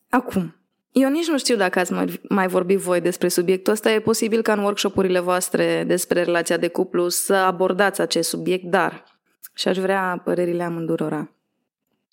Acum, 0.08 0.56
eu 0.92 1.10
nici 1.10 1.28
nu 1.28 1.38
știu 1.38 1.56
dacă 1.56 1.78
ați 1.78 1.92
mai, 1.92 2.20
mai 2.28 2.48
vorbit 2.48 2.78
voi 2.78 3.00
despre 3.00 3.28
subiectul 3.28 3.72
ăsta. 3.72 3.90
E 3.90 4.00
posibil 4.00 4.42
ca 4.42 4.52
în 4.52 4.58
workshopurile 4.58 5.18
voastre 5.18 5.84
despre 5.84 6.22
relația 6.22 6.56
de 6.56 6.68
cuplu 6.68 7.08
să 7.08 7.34
abordați 7.34 8.00
acest 8.00 8.28
subiect, 8.28 8.64
dar 8.64 9.04
și 9.54 9.68
aș 9.68 9.78
vrea 9.78 10.20
părerile 10.24 10.62
amândurora. 10.62 11.30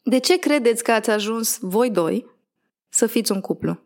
De 0.04 0.18
ce 0.18 0.40
credeți 0.40 0.84
că 0.84 0.92
ați 0.92 1.10
ajuns 1.10 1.58
voi 1.62 1.90
doi 1.90 2.26
să 2.90 3.08
fiți 3.08 3.32
un 3.32 3.42
cuplu? 3.42 3.80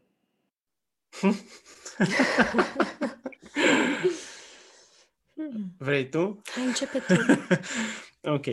Vrei 5.78 6.10
tu? 6.10 6.42
Începe 6.66 7.00
tu. 7.00 7.14
ok. 8.36 8.46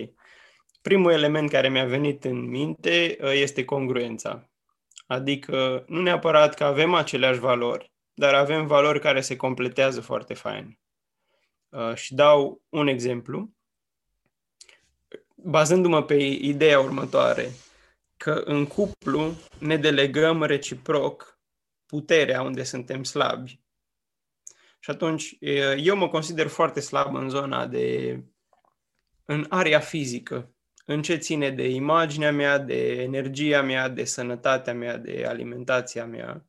Primul 0.83 1.13
element 1.13 1.51
care 1.51 1.69
mi-a 1.69 1.85
venit 1.85 2.25
în 2.25 2.49
minte 2.49 3.19
uh, 3.21 3.31
este 3.33 3.65
congruența. 3.65 4.51
Adică 5.07 5.85
nu 5.89 6.01
neapărat 6.03 6.55
că 6.55 6.65
avem 6.65 6.95
aceleași 6.95 7.39
valori, 7.39 7.93
dar 8.15 8.35
avem 8.35 8.67
valori 8.67 9.01
care 9.01 9.21
se 9.21 9.37
completează 9.37 10.01
foarte 10.01 10.35
fain. 10.35 10.79
Uh, 11.69 11.95
și 11.95 12.15
dau 12.15 12.63
un 12.69 12.87
exemplu, 12.87 13.55
bazându-mă 15.35 16.03
pe 16.03 16.15
ideea 16.25 16.81
următoare, 16.81 17.51
că 18.17 18.43
în 18.45 18.67
cuplu 18.67 19.35
ne 19.59 19.77
delegăm 19.77 20.43
reciproc 20.43 21.39
puterea 21.87 22.43
unde 22.43 22.63
suntem 22.63 23.05
slabi. 23.05 23.61
Și 24.83 24.91
atunci 24.91 25.37
eu 25.77 25.97
mă 25.97 26.09
consider 26.09 26.47
foarte 26.47 26.81
slab 26.81 27.15
în 27.15 27.29
zona 27.29 27.67
de 27.67 28.17
în 29.25 29.47
area 29.49 29.81
fizică 29.81 30.55
în 30.85 31.03
ce 31.03 31.17
ține 31.17 31.51
de 31.51 31.69
imaginea 31.69 32.33
mea, 32.33 32.59
de 32.59 33.03
energia 33.03 33.63
mea, 33.63 33.89
de 33.89 34.05
sănătatea 34.05 34.75
mea, 34.75 34.97
de 34.97 35.25
alimentația 35.29 36.05
mea. 36.05 36.45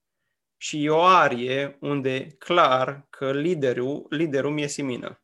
Și 0.58 0.84
e 0.84 0.90
o 0.90 1.02
arie 1.02 1.78
unde 1.80 2.28
clar 2.38 3.08
că 3.10 3.32
liderul, 3.32 4.06
liderul 4.10 4.52
mi-e 4.52 4.68
simină. 4.68 5.22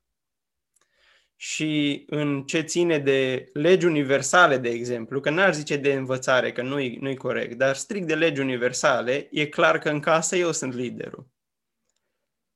Și 1.35 2.03
în 2.07 2.43
ce 2.43 2.61
ține 2.61 2.97
de 2.97 3.49
legi 3.53 3.85
universale, 3.85 4.57
de 4.57 4.69
exemplu, 4.69 5.19
că 5.19 5.29
n-ar 5.29 5.53
zice 5.53 5.75
de 5.75 5.93
învățare, 5.93 6.51
că 6.51 6.61
nu-i, 6.61 6.97
nu-i 7.01 7.15
corect, 7.15 7.57
dar 7.57 7.75
strict 7.75 8.07
de 8.07 8.15
legi 8.15 8.41
universale, 8.41 9.27
e 9.31 9.47
clar 9.47 9.79
că 9.79 9.89
în 9.89 9.99
casă 9.99 10.35
eu 10.35 10.51
sunt 10.51 10.73
liderul. 10.73 11.27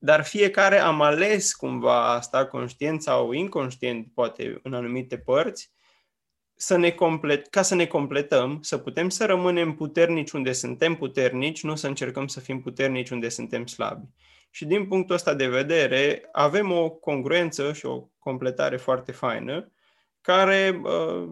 Dar 0.04 0.24
fiecare 0.24 0.80
am 0.80 1.02
ales 1.02 1.54
cumva 1.54 2.14
asta, 2.14 2.46
conștient 2.46 3.02
sau 3.02 3.32
inconștient, 3.32 4.08
poate 4.14 4.60
în 4.64 4.74
anumite 4.74 5.18
părți, 5.18 5.72
să 6.56 6.78
ne 6.78 6.90
complet, 6.90 7.48
ca 7.48 7.62
să 7.62 7.76
ne 7.76 7.86
completăm, 7.86 8.62
să 8.62 8.78
putem 8.78 9.10
să 9.10 9.26
rămânem 9.26 9.76
puternici 9.76 10.32
unde 10.32 10.52
suntem 10.52 10.96
puternici, 10.96 11.64
nu 11.64 11.76
să 11.76 11.88
încercăm 11.88 12.28
să 12.28 12.40
fim 12.40 12.62
puternici 12.62 13.10
unde 13.10 13.30
suntem 13.30 13.66
slabi. 13.66 14.06
Și 14.50 14.66
din 14.66 14.88
punctul 14.88 15.16
ăsta 15.16 15.34
de 15.34 15.48
vedere, 15.48 16.30
avem 16.32 16.72
o 16.72 16.90
congruență 16.90 17.74
și 17.74 17.86
o 17.86 18.10
completare 18.20 18.78
foarte 18.78 19.12
faină, 19.12 19.72
care 20.22 20.82
uh, 20.84 21.30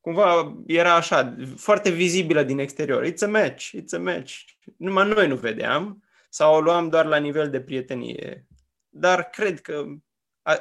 cumva 0.00 0.56
era 0.66 0.94
așa, 0.94 1.36
foarte 1.56 1.90
vizibilă 1.90 2.42
din 2.42 2.58
exterior. 2.58 3.06
It's 3.06 3.22
a 3.22 3.26
match, 3.26 3.70
it's 3.70 3.94
a 3.96 3.98
match. 3.98 4.34
Numai 4.76 5.08
noi 5.08 5.28
nu 5.28 5.36
vedeam 5.36 6.03
sau 6.34 6.54
o 6.54 6.60
luam 6.60 6.88
doar 6.88 7.06
la 7.06 7.16
nivel 7.16 7.50
de 7.50 7.60
prietenie. 7.60 8.46
Dar 8.88 9.30
cred 9.30 9.60
că 9.60 9.84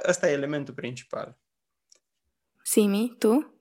ăsta 0.07 0.29
e 0.29 0.33
elementul 0.33 0.73
principal. 0.73 1.39
Simi, 2.63 3.15
tu? 3.19 3.53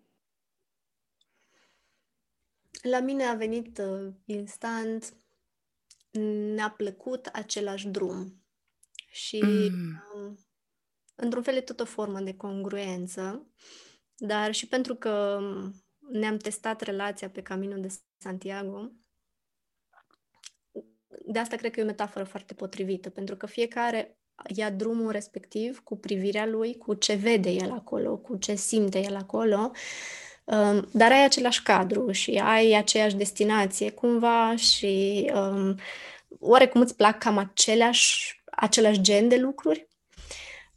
La 2.82 3.00
mine 3.00 3.24
a 3.24 3.34
venit 3.34 3.78
uh, 3.78 4.12
instant, 4.24 5.14
ne-a 6.54 6.70
plăcut 6.70 7.26
același 7.26 7.88
drum. 7.88 8.42
Și, 9.10 9.40
mm. 9.42 10.02
uh, 10.14 10.38
într-un 11.14 11.42
fel, 11.42 11.56
e 11.56 11.60
tot 11.60 11.80
o 11.80 11.84
formă 11.84 12.20
de 12.20 12.36
congruență, 12.36 13.46
dar 14.16 14.54
și 14.54 14.68
pentru 14.68 14.94
că 14.94 15.40
ne-am 15.98 16.36
testat 16.36 16.80
relația 16.80 17.30
pe 17.30 17.42
Caminul 17.42 17.80
de 17.80 17.94
Santiago, 18.18 18.92
de 21.26 21.38
asta 21.38 21.56
cred 21.56 21.70
că 21.70 21.80
e 21.80 21.82
o 21.82 21.86
metaforă 21.86 22.24
foarte 22.24 22.54
potrivită, 22.54 23.10
pentru 23.10 23.36
că 23.36 23.46
fiecare 23.46 24.16
ia 24.56 24.70
drumul 24.70 25.10
respectiv 25.10 25.80
cu 25.84 25.96
privirea 25.96 26.46
lui, 26.46 26.76
cu 26.76 26.94
ce 26.94 27.14
vede 27.14 27.50
el 27.50 27.70
acolo, 27.70 28.16
cu 28.16 28.36
ce 28.36 28.54
simte 28.54 28.98
el 28.98 29.16
acolo 29.16 29.70
Um, 30.44 30.88
dar 30.92 31.10
ai 31.12 31.24
același 31.24 31.62
cadru 31.62 32.10
și 32.10 32.40
ai 32.44 32.72
aceeași 32.72 33.16
destinație 33.16 33.90
cumva 33.90 34.56
și 34.56 35.24
um, 35.34 35.78
oarecum 36.38 36.80
îți 36.80 36.96
plac 36.96 37.18
cam 37.18 37.38
aceleași, 37.38 38.42
același 38.44 39.00
gen 39.00 39.28
de 39.28 39.36
lucruri. 39.36 39.88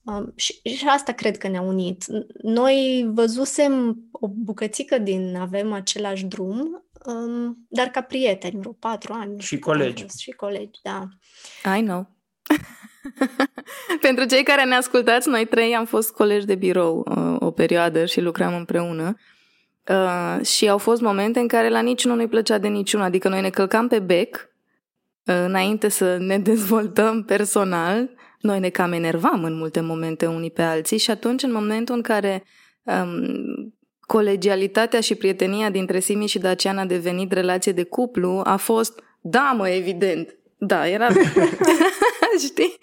Um, 0.03 0.33
și, 0.35 0.59
și 0.63 0.87
asta 0.87 1.11
cred 1.11 1.37
că 1.37 1.47
ne-a 1.47 1.61
unit. 1.61 2.05
Noi 2.41 3.05
văzusem 3.13 3.97
o 4.11 4.27
bucățică 4.27 4.97
din 4.97 5.35
avem 5.35 5.73
același 5.73 6.25
drum, 6.25 6.84
um, 7.05 7.65
dar 7.69 7.87
ca 7.87 8.01
prieteni, 8.01 8.59
vreo 8.59 8.71
patru 8.71 9.13
ani. 9.13 9.39
Și 9.39 9.59
colegi. 9.59 10.05
și 10.17 10.31
colegi, 10.31 10.79
da. 10.83 11.07
I 11.77 11.81
know. 11.81 12.09
Pentru 14.01 14.25
cei 14.25 14.43
care 14.43 14.63
ne 14.63 14.75
ascultați, 14.75 15.29
noi 15.29 15.45
trei 15.45 15.75
am 15.75 15.85
fost 15.85 16.11
colegi 16.11 16.45
de 16.45 16.55
birou 16.55 17.05
uh, 17.09 17.35
o 17.39 17.51
perioadă 17.51 18.05
și 18.05 18.21
lucram 18.21 18.55
împreună. 18.55 19.15
Uh, 19.89 20.45
și 20.45 20.69
au 20.69 20.77
fost 20.77 21.01
momente 21.01 21.39
în 21.39 21.47
care 21.47 21.69
la 21.69 21.79
niciunul 21.79 22.17
nu-i 22.17 22.27
plăcea 22.27 22.57
de 22.57 22.67
niciun, 22.67 23.01
adică 23.01 23.29
noi 23.29 23.41
ne 23.41 23.49
călcam 23.49 23.87
pe 23.87 23.99
bec 23.99 24.35
uh, 25.25 25.35
înainte 25.45 25.89
să 25.89 26.17
ne 26.17 26.39
dezvoltăm 26.51 27.23
personal, 27.23 28.09
noi 28.39 28.59
ne 28.59 28.69
cam 28.69 28.91
enervam 28.91 29.43
în 29.43 29.57
multe 29.57 29.79
momente 29.79 30.25
unii 30.25 30.51
pe 30.51 30.61
alții 30.61 30.97
și 30.97 31.11
atunci 31.11 31.43
în 31.43 31.51
momentul 31.51 31.95
în 31.95 32.01
care 32.01 32.43
um, 32.83 33.74
colegialitatea 34.05 34.99
și 34.99 35.15
prietenia 35.15 35.69
dintre 35.69 35.99
Simi 35.99 36.27
și 36.27 36.39
Dacian 36.39 36.77
a 36.77 36.85
devenit 36.85 37.31
relație 37.31 37.71
de 37.71 37.83
cuplu, 37.83 38.41
a 38.43 38.55
fost, 38.55 39.03
da 39.21 39.53
mă, 39.57 39.69
evident, 39.69 40.35
da, 40.57 40.87
era, 40.87 41.07
știi? 42.47 42.77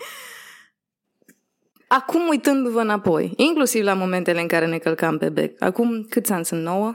Acum 1.86 2.28
uitându-vă 2.28 2.80
înapoi, 2.80 3.32
inclusiv 3.36 3.84
la 3.84 3.94
momentele 3.94 4.40
în 4.40 4.46
care 4.46 4.66
ne 4.66 4.78
călcam 4.78 5.18
pe 5.18 5.28
bec, 5.28 5.62
acum 5.62 6.06
câți 6.08 6.32
ani 6.32 6.44
sunt? 6.44 6.62
9? 6.62 6.94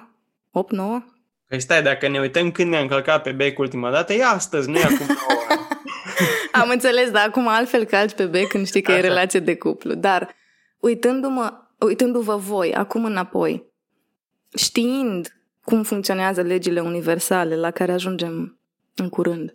8, 0.51 0.71
9? 0.71 1.03
Păi 1.47 1.61
stai, 1.61 1.81
dacă 1.81 2.07
ne 2.07 2.19
uităm 2.19 2.51
când 2.51 2.69
ne-am 2.69 2.87
călcat 2.87 3.21
pe 3.21 3.31
bec 3.31 3.59
ultima 3.59 3.91
dată, 3.91 4.13
e 4.13 4.25
astăzi, 4.25 4.69
nu 4.69 4.77
e 4.77 4.83
acum 4.83 5.05
9 5.05 5.17
ani. 5.49 5.67
Am 6.61 6.69
înțeles, 6.69 7.11
dar 7.11 7.27
acum 7.27 7.47
altfel 7.47 7.83
calci 7.83 8.13
pe 8.13 8.25
bec 8.25 8.47
când 8.47 8.67
știi 8.67 8.81
că 8.81 8.91
Așa. 8.91 8.99
e 8.99 9.07
relație 9.07 9.39
de 9.39 9.55
cuplu. 9.55 9.93
Dar 9.93 10.35
uitându-mă, 10.79 11.53
uitându-vă 11.79 12.35
voi, 12.35 12.73
acum 12.73 13.05
înapoi, 13.05 13.66
știind 14.55 15.41
cum 15.63 15.83
funcționează 15.83 16.41
legile 16.41 16.81
universale 16.81 17.55
la 17.55 17.71
care 17.71 17.91
ajungem 17.91 18.59
în 18.95 19.09
curând, 19.09 19.53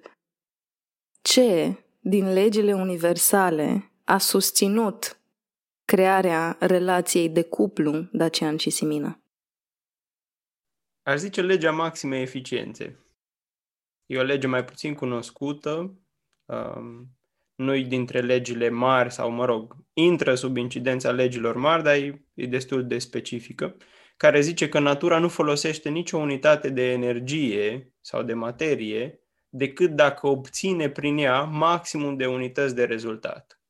ce 1.23 1.77
din 2.01 2.33
legile 2.33 2.75
universale 2.75 3.91
a 4.05 4.19
susținut 4.19 5.21
crearea 5.85 6.57
relației 6.61 7.29
de 7.29 7.43
cuplu 7.43 8.09
Dacian 8.13 8.57
și 8.57 8.71
Simina? 8.71 9.21
Aș 11.03 11.19
zice 11.19 11.43
legea 11.43 11.71
maximei 11.71 12.23
eficiențe. 12.23 12.99
E 14.07 14.19
o 14.19 14.23
lege 14.23 14.47
mai 14.47 14.65
puțin 14.65 14.95
cunoscută. 14.95 15.99
Um, 16.45 17.09
nu 17.55 17.83
dintre 17.83 18.21
legile 18.21 18.69
mari 18.69 19.13
sau, 19.13 19.31
mă 19.31 19.45
rog, 19.45 19.77
intră 19.93 20.35
sub 20.35 20.57
incidența 20.57 21.11
legilor 21.11 21.57
mari, 21.57 21.83
dar 21.83 21.95
e, 21.95 22.27
e 22.35 22.47
destul 22.47 22.87
de 22.87 22.99
specifică, 22.99 23.77
care 24.23 24.41
zice 24.41 24.69
că 24.69 24.79
natura 24.79 25.19
nu 25.19 25.29
folosește 25.29 25.89
nicio 25.89 26.17
unitate 26.17 26.69
de 26.69 26.91
energie 26.91 27.93
sau 28.01 28.23
de 28.23 28.35
materie 28.35 29.21
decât 29.49 29.91
dacă 29.91 30.27
obține 30.27 30.91
prin 30.91 31.19
ea 31.19 31.43
maximum 31.43 32.17
de 32.17 32.27
unități 32.27 32.75
de 32.75 32.85
rezultat. 32.85 33.61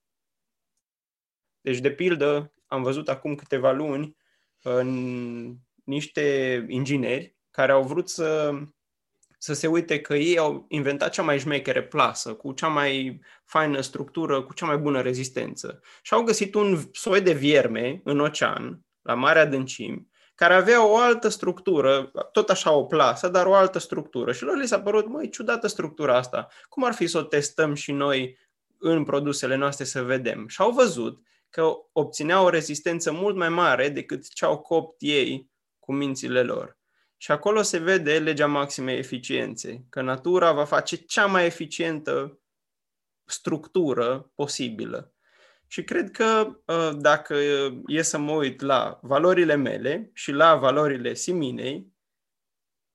Deci, 1.61 1.79
de 1.79 1.91
pildă, 1.91 2.53
am 2.67 2.83
văzut 2.83 3.09
acum 3.09 3.35
câteva 3.35 3.73
luni 3.73 4.17
în 4.63 5.57
niște 5.85 6.65
ingineri 6.69 7.37
care 7.51 7.73
au 7.73 7.83
vrut 7.83 8.09
să, 8.09 8.53
să 9.39 9.53
se 9.53 9.67
uite 9.67 10.01
că 10.01 10.15
ei 10.15 10.39
au 10.39 10.65
inventat 10.69 11.13
cea 11.13 11.23
mai 11.23 11.39
șmechere 11.39 11.83
plasă, 11.83 12.35
cu 12.35 12.53
cea 12.53 12.69
mai 12.69 13.21
faină 13.45 13.81
structură, 13.81 14.43
cu 14.43 14.55
cea 14.55 14.67
mai 14.67 14.79
bună 14.79 15.01
rezistență. 15.01 15.81
Și 16.03 16.15
au 16.15 16.23
găsit 16.23 16.55
un 16.55 16.79
soi 16.93 17.21
de 17.21 17.33
vierme 17.33 18.01
în 18.05 18.21
ocean, 18.21 18.87
la 19.03 19.15
mare 19.15 19.39
adâncimi, 19.39 20.11
care 20.43 20.55
avea 20.55 20.87
o 20.87 20.97
altă 20.97 21.29
structură, 21.29 22.11
tot 22.33 22.51
așa 22.51 22.73
o 22.73 22.85
plasă, 22.85 23.29
dar 23.29 23.47
o 23.47 23.55
altă 23.55 23.79
structură. 23.79 24.33
Și 24.33 24.43
lor 24.43 24.57
li 24.57 24.67
s-a 24.67 24.81
părut, 24.81 25.09
măi, 25.09 25.29
ciudată 25.29 25.67
structura 25.67 26.17
asta. 26.17 26.49
Cum 26.69 26.85
ar 26.85 26.93
fi 26.93 27.07
să 27.07 27.19
o 27.19 27.23
testăm 27.23 27.75
și 27.75 27.93
noi 27.93 28.39
în 28.79 29.05
produsele 29.05 29.55
noastre 29.55 29.85
să 29.85 30.03
vedem? 30.03 30.49
Și 30.49 30.61
au 30.61 30.71
văzut 30.71 31.23
că 31.51 31.73
obțineau 31.93 32.45
o 32.45 32.49
rezistență 32.49 33.13
mult 33.13 33.37
mai 33.37 33.49
mare 33.49 33.89
decât 33.89 34.29
ce 34.29 34.45
au 34.45 34.59
copt 34.59 34.97
ei 34.99 35.51
cu 35.79 35.93
mințile 35.93 36.43
lor. 36.43 36.79
Și 37.17 37.31
acolo 37.31 37.63
se 37.63 37.79
vede 37.79 38.19
legea 38.19 38.47
maximei 38.47 38.99
eficienței, 38.99 39.87
că 39.89 40.01
natura 40.01 40.53
va 40.53 40.65
face 40.65 40.97
cea 40.97 41.27
mai 41.27 41.47
eficientă 41.47 42.39
structură 43.25 44.31
posibilă. 44.35 45.12
Și 45.73 45.85
cred 45.85 46.11
că 46.11 46.59
ă, 46.69 46.93
dacă 46.93 47.35
e 47.87 48.03
să 48.03 48.19
mă 48.19 48.33
uit 48.33 48.61
la 48.61 48.99
valorile 49.03 49.55
mele 49.55 50.11
și 50.15 50.31
la 50.31 50.57
valorile 50.57 51.15
Siminei, 51.15 51.93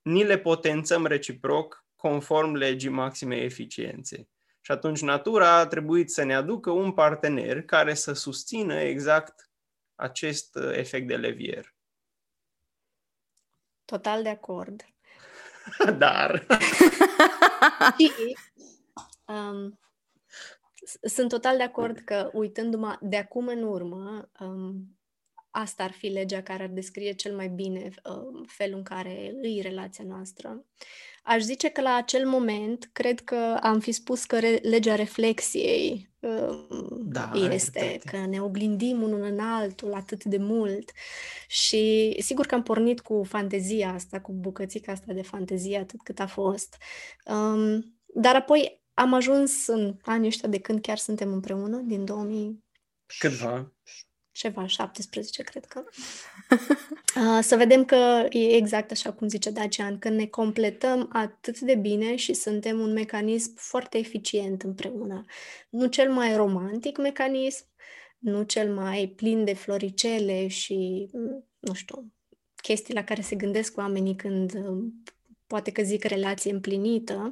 ni 0.01 0.23
le 0.23 0.37
potențăm 0.37 1.05
reciproc 1.05 1.85
conform 1.95 2.53
legii 2.53 2.89
maximei 2.89 3.43
eficienței. 3.43 4.29
Și 4.61 4.71
atunci 4.71 5.01
natura 5.01 5.57
a 5.57 5.67
trebuit 5.67 6.09
să 6.09 6.23
ne 6.23 6.35
aducă 6.35 6.71
un 6.71 6.93
partener 6.93 7.61
care 7.61 7.93
să 7.93 8.13
susțină 8.13 8.79
exact 8.79 9.49
acest 9.95 10.55
uh, 10.55 10.71
efect 10.73 11.07
de 11.07 11.15
levier. 11.15 11.75
Total 13.85 14.23
de 14.23 14.29
acord. 14.29 14.85
Dar. 15.97 16.45
și, 17.97 18.37
um, 19.25 19.79
sunt 21.01 21.29
total 21.29 21.57
de 21.57 21.63
acord 21.63 21.97
că, 21.97 22.29
uitându-mă 22.33 22.97
de 23.01 23.17
acum 23.17 23.47
în 23.47 23.63
urmă, 23.63 24.29
um, 24.39 24.97
asta 25.51 25.83
ar 25.83 25.91
fi 25.91 26.07
legea 26.07 26.41
care 26.41 26.63
ar 26.63 26.69
descrie 26.69 27.11
cel 27.11 27.35
mai 27.35 27.47
bine 27.47 27.89
um, 28.03 28.45
felul 28.47 28.77
în 28.77 28.83
care 28.83 29.33
îi 29.41 29.59
relația 29.61 30.03
noastră. 30.07 30.65
Aș 31.23 31.41
zice 31.41 31.69
că 31.69 31.81
la 31.81 31.95
acel 31.95 32.27
moment, 32.27 32.89
cred 32.93 33.19
că 33.19 33.57
am 33.61 33.79
fi 33.79 33.91
spus 33.91 34.25
că 34.25 34.39
re- 34.39 34.59
legea 34.61 34.95
reflexiei 34.95 36.09
um, 36.19 36.67
da, 37.05 37.31
este, 37.51 37.99
că 38.05 38.17
ne 38.17 38.41
oglindim 38.41 39.01
unul 39.01 39.21
în 39.21 39.39
altul 39.39 39.93
atât 39.93 40.23
de 40.23 40.37
mult 40.37 40.91
și 41.47 42.15
sigur 42.19 42.45
că 42.45 42.55
am 42.55 42.63
pornit 42.63 42.99
cu 42.99 43.23
fantezia 43.23 43.93
asta, 43.93 44.21
cu 44.21 44.31
bucățica 44.31 44.91
asta 44.91 45.13
de 45.13 45.21
fantezie 45.21 45.77
atât 45.77 46.01
cât 46.01 46.19
a 46.19 46.27
fost, 46.27 46.75
um, 47.25 47.97
dar 48.05 48.35
apoi 48.35 48.81
am 48.97 49.13
ajuns 49.13 49.67
în 49.67 49.97
anii 50.01 50.27
ăștia 50.27 50.49
de 50.49 50.59
când 50.59 50.81
chiar 50.81 50.97
suntem 50.97 51.33
împreună, 51.33 51.77
din 51.77 52.05
2000 52.05 52.63
Câtva 53.19 53.71
ceva, 54.37 54.67
17, 54.67 55.43
cred 55.43 55.65
că. 55.65 55.83
Uh, 57.15 57.39
să 57.49 57.55
vedem 57.55 57.85
că 57.85 58.25
e 58.29 58.55
exact 58.55 58.91
așa 58.91 59.13
cum 59.13 59.27
zice 59.27 59.49
Dacian, 59.49 59.99
că 59.99 60.09
ne 60.09 60.25
completăm 60.25 61.09
atât 61.13 61.59
de 61.59 61.75
bine 61.75 62.15
și 62.15 62.33
suntem 62.33 62.79
un 62.79 62.93
mecanism 62.93 63.53
foarte 63.55 63.97
eficient 63.97 64.61
împreună. 64.61 65.25
Nu 65.69 65.85
cel 65.85 66.11
mai 66.11 66.35
romantic 66.35 66.97
mecanism, 66.97 67.65
nu 68.17 68.43
cel 68.43 68.73
mai 68.73 69.13
plin 69.15 69.43
de 69.43 69.53
floricele 69.53 70.47
și, 70.47 71.09
nu 71.59 71.73
știu, 71.73 72.13
chestii 72.61 72.93
la 72.93 73.03
care 73.03 73.21
se 73.21 73.35
gândesc 73.35 73.77
oamenii 73.77 74.15
când 74.15 74.51
poate 75.47 75.71
că 75.71 75.81
zic 75.81 76.03
relație 76.03 76.51
împlinită, 76.51 77.29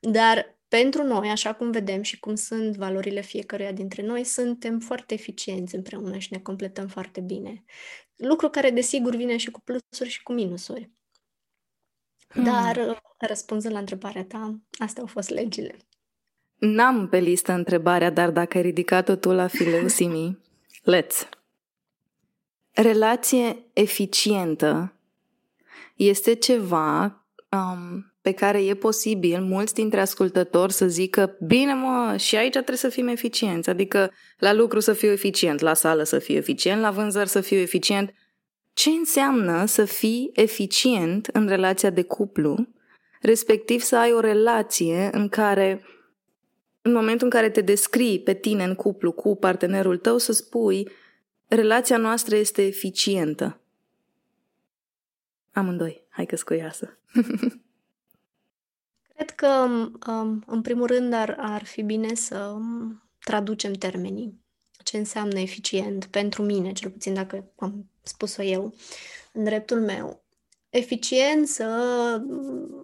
dar 0.00 0.59
pentru 0.70 1.02
noi, 1.02 1.28
așa 1.30 1.54
cum 1.54 1.70
vedem 1.70 2.02
și 2.02 2.18
cum 2.18 2.34
sunt 2.34 2.76
valorile 2.76 3.20
fiecăruia 3.20 3.72
dintre 3.72 4.02
noi, 4.02 4.24
suntem 4.24 4.78
foarte 4.78 5.14
eficienți 5.14 5.74
împreună 5.74 6.18
și 6.18 6.28
ne 6.32 6.38
completăm 6.38 6.88
foarte 6.88 7.20
bine. 7.20 7.64
Lucru 8.16 8.48
care, 8.48 8.70
desigur, 8.70 9.16
vine 9.16 9.36
și 9.36 9.50
cu 9.50 9.60
plusuri 9.60 10.08
și 10.08 10.22
cu 10.22 10.32
minusuri. 10.32 10.90
Hmm. 12.28 12.44
Dar, 12.44 13.02
răspunzând 13.18 13.74
la 13.74 13.80
întrebarea 13.80 14.24
ta, 14.24 14.60
astea 14.78 15.02
au 15.02 15.08
fost 15.08 15.28
legile. 15.28 15.76
N-am 16.56 17.08
pe 17.08 17.18
listă 17.18 17.52
întrebarea, 17.52 18.10
dar 18.10 18.30
dacă 18.30 18.56
ai 18.56 18.62
ridicat-o 18.62 19.16
tu 19.16 19.30
la 19.30 19.46
fileu, 19.46 19.88
Simi, 19.98 20.38
let's! 20.92 21.28
Relație 22.70 23.56
eficientă 23.72 24.92
este 25.94 26.34
ceva 26.34 27.24
um, 27.50 28.09
pe 28.20 28.32
care 28.32 28.64
e 28.64 28.74
posibil 28.74 29.40
mulți 29.40 29.74
dintre 29.74 30.00
ascultători 30.00 30.72
să 30.72 30.86
zică 30.86 31.36
bine 31.46 31.74
mă, 31.74 32.16
și 32.16 32.36
aici 32.36 32.52
trebuie 32.52 32.76
să 32.76 32.88
fim 32.88 33.08
eficienți, 33.08 33.70
adică 33.70 34.12
la 34.38 34.52
lucru 34.52 34.80
să 34.80 34.92
fiu 34.92 35.10
eficient, 35.10 35.60
la 35.60 35.74
sală 35.74 36.02
să 36.02 36.18
fiu 36.18 36.36
eficient, 36.36 36.80
la 36.80 36.90
vânzări 36.90 37.28
să 37.28 37.40
fiu 37.40 37.56
eficient. 37.56 38.14
Ce 38.72 38.90
înseamnă 38.90 39.64
să 39.64 39.84
fii 39.84 40.30
eficient 40.34 41.26
în 41.26 41.48
relația 41.48 41.90
de 41.90 42.02
cuplu, 42.02 42.68
respectiv 43.20 43.80
să 43.80 43.96
ai 43.96 44.12
o 44.12 44.20
relație 44.20 45.08
în 45.12 45.28
care 45.28 45.84
în 46.82 46.92
momentul 46.92 47.24
în 47.24 47.30
care 47.30 47.50
te 47.50 47.60
descrii 47.60 48.20
pe 48.20 48.34
tine 48.34 48.64
în 48.64 48.74
cuplu 48.74 49.12
cu 49.12 49.36
partenerul 49.36 49.96
tău 49.96 50.18
să 50.18 50.32
spui 50.32 50.88
relația 51.46 51.96
noastră 51.96 52.36
este 52.36 52.66
eficientă. 52.66 53.60
Amândoi, 55.52 56.04
hai 56.08 56.26
că 56.26 56.36
scoiasă. 56.36 56.98
Cred 59.20 59.34
că, 59.34 59.68
um, 60.10 60.42
în 60.46 60.62
primul 60.62 60.86
rând, 60.86 61.12
ar, 61.12 61.36
ar 61.38 61.64
fi 61.64 61.82
bine 61.82 62.14
să 62.14 62.52
um, 62.54 63.02
traducem 63.18 63.72
termenii. 63.72 64.40
Ce 64.84 64.98
înseamnă 64.98 65.38
eficient 65.38 66.04
pentru 66.04 66.42
mine, 66.42 66.72
cel 66.72 66.90
puțin 66.90 67.14
dacă 67.14 67.52
am 67.58 67.90
spus-o 68.02 68.42
eu, 68.42 68.74
în 69.32 69.44
dreptul 69.44 69.80
meu. 69.80 70.24
Eficiență, 70.68 71.64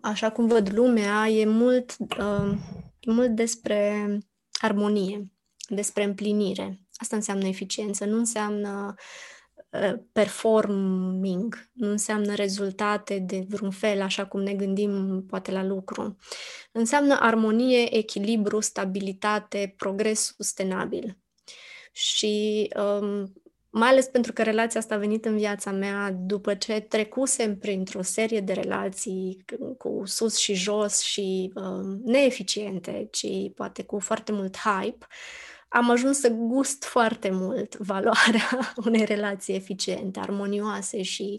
așa 0.02 0.30
cum 0.30 0.46
văd 0.46 0.72
lumea, 0.72 1.28
e 1.28 1.46
mult, 1.46 1.96
uh, 2.18 2.58
e 3.00 3.12
mult 3.12 3.30
despre 3.30 4.18
armonie, 4.60 5.30
despre 5.68 6.04
împlinire. 6.04 6.80
Asta 6.94 7.16
înseamnă 7.16 7.46
eficiență, 7.46 8.04
nu 8.04 8.16
înseamnă 8.16 8.94
performing, 10.12 11.68
nu 11.72 11.90
înseamnă 11.90 12.34
rezultate 12.34 13.18
de 13.18 13.46
vreun 13.48 13.70
fel, 13.70 14.02
așa 14.02 14.26
cum 14.26 14.42
ne 14.42 14.54
gândim 14.54 15.24
poate 15.28 15.50
la 15.50 15.64
lucru. 15.64 16.16
Înseamnă 16.72 17.16
armonie, 17.20 17.96
echilibru, 17.96 18.60
stabilitate, 18.60 19.74
progres 19.76 20.34
sustenabil. 20.36 21.18
Și 21.92 22.68
um, 22.76 23.32
mai 23.70 23.88
ales 23.88 24.06
pentru 24.06 24.32
că 24.32 24.42
relația 24.42 24.80
asta 24.80 24.94
a 24.94 24.98
venit 24.98 25.24
în 25.24 25.36
viața 25.36 25.70
mea 25.70 26.10
după 26.12 26.54
ce 26.54 26.80
trecusem 26.80 27.58
printr-o 27.58 28.02
serie 28.02 28.40
de 28.40 28.52
relații 28.52 29.44
cu 29.78 30.02
sus 30.04 30.36
și 30.36 30.54
jos 30.54 31.00
și 31.00 31.52
um, 31.54 32.00
neeficiente, 32.04 33.08
ci 33.10 33.26
poate 33.54 33.84
cu 33.84 33.98
foarte 33.98 34.32
mult 34.32 34.56
hype, 34.56 35.06
am 35.76 35.90
ajuns 35.90 36.18
să 36.18 36.28
gust 36.28 36.84
foarte 36.84 37.30
mult 37.30 37.76
valoarea 37.76 38.48
unei 38.86 39.04
relații 39.04 39.54
eficiente, 39.54 40.20
armonioase 40.20 41.02
și, 41.02 41.38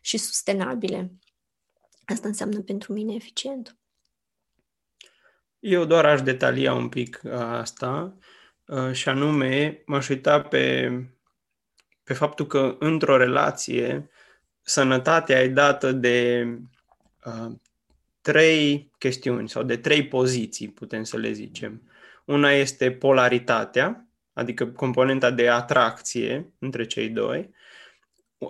și 0.00 0.18
sustenabile. 0.18 1.12
Asta 2.04 2.28
înseamnă 2.28 2.60
pentru 2.60 2.92
mine 2.92 3.14
eficient. 3.14 3.76
Eu 5.58 5.84
doar 5.84 6.04
aș 6.06 6.22
detalia 6.22 6.74
un 6.74 6.88
pic 6.88 7.20
uh, 7.24 7.32
asta 7.32 8.16
uh, 8.66 8.92
și 8.92 9.08
anume 9.08 9.82
m-aș 9.86 10.08
uita 10.08 10.42
pe, 10.42 10.90
pe 12.02 12.14
faptul 12.14 12.46
că 12.46 12.76
într-o 12.78 13.16
relație 13.16 14.10
sănătatea 14.60 15.42
e 15.42 15.48
dată 15.48 15.92
de 15.92 16.46
uh, 17.24 17.52
trei 18.20 18.90
chestiuni 18.98 19.48
sau 19.48 19.62
de 19.62 19.76
trei 19.76 20.08
poziții, 20.08 20.68
putem 20.68 21.02
să 21.02 21.16
le 21.16 21.32
zicem. 21.32 21.82
Una 22.24 22.50
este 22.50 22.90
polaritatea, 22.90 24.08
adică 24.32 24.66
componenta 24.66 25.30
de 25.30 25.48
atracție 25.48 26.52
între 26.58 26.86
cei 26.86 27.08
doi. 27.08 27.50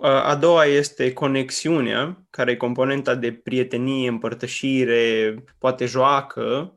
A 0.01 0.35
doua 0.35 0.65
este 0.65 1.13
conexiunea, 1.13 2.25
care 2.29 2.51
e 2.51 2.55
componenta 2.55 3.15
de 3.15 3.31
prietenie, 3.31 4.07
împărtășire, 4.09 5.35
poate 5.57 5.85
joacă. 5.85 6.75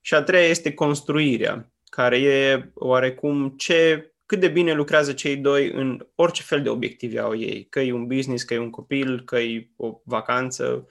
Și 0.00 0.14
a 0.14 0.22
treia 0.22 0.46
este 0.46 0.74
construirea, 0.74 1.72
care 1.84 2.18
e 2.18 2.70
oarecum 2.74 3.48
ce, 3.48 4.12
cât 4.26 4.40
de 4.40 4.48
bine 4.48 4.72
lucrează 4.72 5.12
cei 5.12 5.36
doi 5.36 5.70
în 5.70 6.06
orice 6.14 6.42
fel 6.42 6.62
de 6.62 6.68
obiective 6.68 7.18
au 7.18 7.36
ei, 7.36 7.66
că 7.70 7.80
e 7.80 7.92
un 7.92 8.06
business, 8.06 8.44
că 8.44 8.54
e 8.54 8.58
un 8.58 8.70
copil, 8.70 9.24
că 9.24 9.38
e 9.38 9.68
o 9.76 10.00
vacanță, 10.04 10.86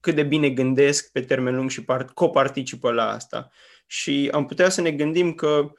cât 0.00 0.14
de 0.14 0.22
bine 0.22 0.50
gândesc 0.50 1.12
pe 1.12 1.20
termen 1.20 1.56
lung 1.56 1.70
și 1.70 1.84
part- 1.84 2.10
coparticipă 2.14 2.92
la 2.92 3.10
asta. 3.10 3.50
Și 3.86 4.28
am 4.32 4.46
putea 4.46 4.68
să 4.68 4.80
ne 4.80 4.92
gândim 4.92 5.34
că 5.34 5.72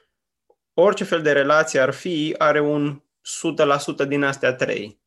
orice 0.74 1.04
fel 1.04 1.22
de 1.22 1.32
relație 1.32 1.80
ar 1.80 1.90
fi, 1.90 2.34
are 2.38 2.60
un 2.60 3.02
100% 4.04 4.08
din 4.08 4.22
astea 4.22 4.54
trei. 4.54 5.00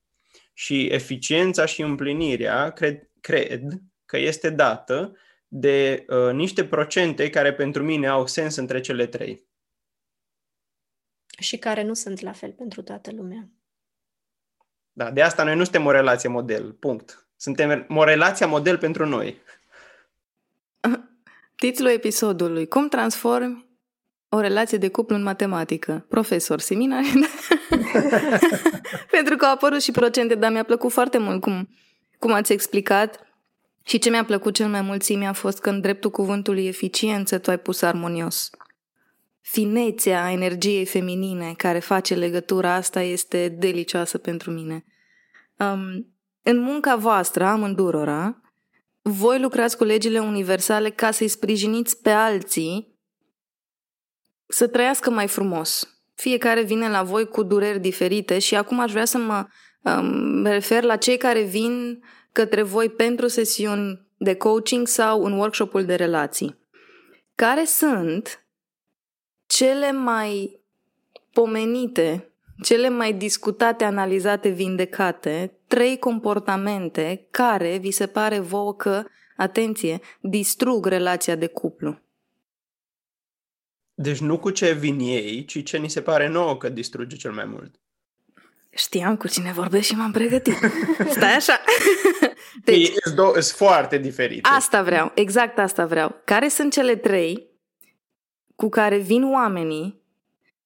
Și 0.53 0.85
eficiența 0.85 1.65
și 1.65 1.81
împlinirea, 1.81 2.71
cred, 2.71 3.09
cred 3.19 3.61
că 4.05 4.17
este 4.17 4.49
dată 4.49 5.17
de 5.47 6.05
uh, 6.07 6.33
niște 6.33 6.65
procente 6.65 7.29
care 7.29 7.53
pentru 7.53 7.83
mine 7.83 8.07
au 8.07 8.27
sens 8.27 8.55
între 8.55 8.79
cele 8.79 9.07
trei. 9.07 9.47
Și 11.39 11.57
care 11.57 11.81
nu 11.81 11.93
sunt 11.93 12.19
la 12.19 12.31
fel 12.31 12.51
pentru 12.51 12.81
toată 12.81 13.11
lumea. 13.11 13.49
Da, 14.91 15.11
de 15.11 15.21
asta 15.21 15.43
noi 15.43 15.55
nu 15.55 15.63
suntem 15.63 15.85
o 15.85 15.91
relație 15.91 16.29
model, 16.29 16.73
punct. 16.73 17.27
Suntem 17.35 17.85
o 17.89 18.03
relație 18.03 18.45
model 18.45 18.77
pentru 18.77 19.05
noi. 19.05 19.41
Titlul 21.59 21.89
episodului, 21.89 22.67
Cum 22.67 22.87
transformi 22.87 23.67
o 24.29 24.39
relație 24.39 24.77
de 24.77 24.89
cuplu 24.89 25.15
în 25.15 25.23
matematică? 25.23 26.05
Profesor 26.09 26.59
Simina. 26.59 26.99
pentru 29.11 29.35
că 29.35 29.45
au 29.45 29.53
apărut 29.53 29.81
și 29.81 29.91
procente, 29.91 30.35
dar 30.35 30.51
mi-a 30.51 30.63
plăcut 30.63 30.91
foarte 30.91 31.17
mult 31.17 31.41
cum, 31.41 31.69
cum 32.19 32.31
ați 32.31 32.53
explicat 32.53 33.19
și 33.83 33.99
ce 33.99 34.09
mi-a 34.09 34.23
plăcut 34.25 34.53
cel 34.53 34.67
mai 34.67 34.81
mult 34.81 35.01
ție 35.01 35.25
a 35.25 35.33
fost 35.33 35.59
că 35.59 35.69
în 35.69 35.81
dreptul 35.81 36.09
cuvântului 36.09 36.67
eficiență 36.67 37.37
tu 37.37 37.49
ai 37.49 37.59
pus 37.59 37.81
armonios. 37.81 38.49
Finețea 39.41 40.31
energiei 40.31 40.85
feminine 40.85 41.53
care 41.57 41.79
face 41.79 42.15
legătura 42.15 42.73
asta 42.73 43.01
este 43.01 43.47
delicioasă 43.47 44.17
pentru 44.17 44.51
mine. 44.51 44.85
Um, 45.57 46.13
în 46.43 46.59
munca 46.59 46.95
voastră, 46.95 47.45
amândurora, 47.45 48.41
voi 49.11 49.39
lucrați 49.39 49.77
cu 49.77 49.83
legile 49.83 50.19
universale 50.19 50.89
ca 50.89 51.11
să-i 51.11 51.27
sprijiniți 51.27 52.01
pe 52.01 52.09
alții 52.09 52.97
să 54.47 54.67
trăiască 54.67 55.09
mai 55.09 55.27
frumos. 55.27 55.93
Fiecare 56.13 56.61
vine 56.61 56.89
la 56.89 57.03
voi 57.03 57.27
cu 57.27 57.43
dureri 57.43 57.79
diferite 57.79 58.39
și 58.39 58.55
acum 58.55 58.79
aș 58.79 58.91
vrea 58.91 59.05
să 59.05 59.17
mă 59.17 59.45
um, 59.81 60.45
refer 60.45 60.83
la 60.83 60.95
cei 60.95 61.17
care 61.17 61.41
vin 61.41 62.03
către 62.31 62.61
voi 62.61 62.89
pentru 62.89 63.27
sesiuni 63.27 64.07
de 64.17 64.35
coaching 64.35 64.87
sau 64.87 65.23
în 65.23 65.31
workshopul 65.31 65.85
de 65.85 65.95
relații. 65.95 66.57
Care 67.35 67.65
sunt 67.65 68.45
cele 69.45 69.91
mai 69.91 70.59
pomenite, 71.33 72.33
cele 72.63 72.89
mai 72.89 73.13
discutate, 73.13 73.83
analizate, 73.83 74.49
vindecate, 74.49 75.58
trei 75.69 75.97
comportamente 75.97 77.27
care 77.31 77.77
vi 77.77 77.91
se 77.91 78.07
pare 78.07 78.39
vouă 78.39 78.75
că, 78.75 79.03
atenție, 79.37 79.99
distrug 80.21 80.85
relația 80.85 81.35
de 81.35 81.47
cuplu? 81.47 82.01
Deci 83.93 84.19
nu 84.19 84.39
cu 84.39 84.49
ce 84.49 84.71
vin 84.71 84.99
ei, 84.99 85.45
ci 85.45 85.63
ce 85.63 85.77
ni 85.77 85.89
se 85.89 86.01
pare 86.01 86.27
nouă 86.27 86.57
că 86.57 86.69
distruge 86.69 87.15
cel 87.15 87.31
mai 87.31 87.45
mult. 87.45 87.75
Știam 88.69 89.17
cu 89.17 89.27
cine 89.27 89.51
vorbesc 89.51 89.87
și 89.87 89.95
m-am 89.95 90.11
pregătit. 90.11 90.57
Stai 91.15 91.33
așa. 91.33 91.61
Deci, 92.63 92.91
sunt 93.03 93.45
foarte 93.45 93.97
diferite. 93.97 94.49
Asta 94.49 94.83
vreau, 94.83 95.11
exact 95.15 95.59
asta 95.59 95.85
vreau. 95.85 96.21
Care 96.25 96.47
sunt 96.47 96.73
cele 96.73 96.95
trei 96.95 97.49
cu 98.55 98.69
care 98.69 98.97
vin 98.97 99.31
oamenii 99.31 100.01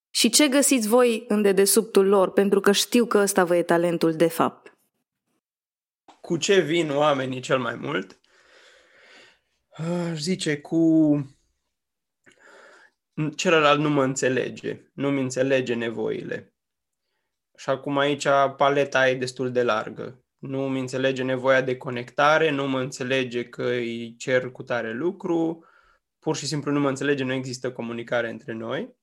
și 0.09 0.29
ce 0.29 0.47
găsiți 0.47 0.87
voi 0.87 1.25
în 1.27 1.41
dedesubtul 1.41 2.07
lor, 2.07 2.31
pentru 2.31 2.59
că 2.59 2.71
știu 2.71 3.05
că 3.05 3.17
ăsta 3.17 3.43
vă 3.43 3.55
e 3.55 3.63
talentul 3.63 4.13
de 4.13 4.27
fapt? 4.27 4.72
Cu 6.25 6.37
ce 6.37 6.59
vin 6.59 6.89
oamenii 6.89 7.39
cel 7.39 7.59
mai 7.59 7.75
mult? 7.75 8.19
Aș 9.69 10.19
zice 10.19 10.61
cu 10.61 10.85
celălalt 13.35 13.79
nu 13.79 13.89
mă 13.89 14.03
înțelege, 14.03 14.91
nu 14.93 15.11
mi 15.11 15.21
înțelege 15.21 15.73
nevoile 15.73 16.53
și 17.57 17.69
acum 17.69 17.97
aici 17.97 18.27
paleta 18.57 19.09
e 19.09 19.15
destul 19.15 19.51
de 19.51 19.63
largă. 19.63 20.23
Nu 20.37 20.69
mi 20.69 20.79
înțelege 20.79 21.23
nevoia 21.23 21.61
de 21.61 21.77
conectare, 21.77 22.49
nu 22.49 22.67
mă 22.67 22.79
înțelege 22.79 23.49
că 23.49 23.63
îi 23.63 24.15
cer 24.15 24.51
cu 24.51 24.63
tare 24.63 24.93
lucru, 24.93 25.65
pur 26.19 26.35
și 26.35 26.45
simplu 26.45 26.71
nu 26.71 26.79
mă 26.79 26.89
înțelege, 26.89 27.23
nu 27.23 27.33
există 27.33 27.71
comunicare 27.71 28.29
între 28.29 28.53
noi. 28.53 28.95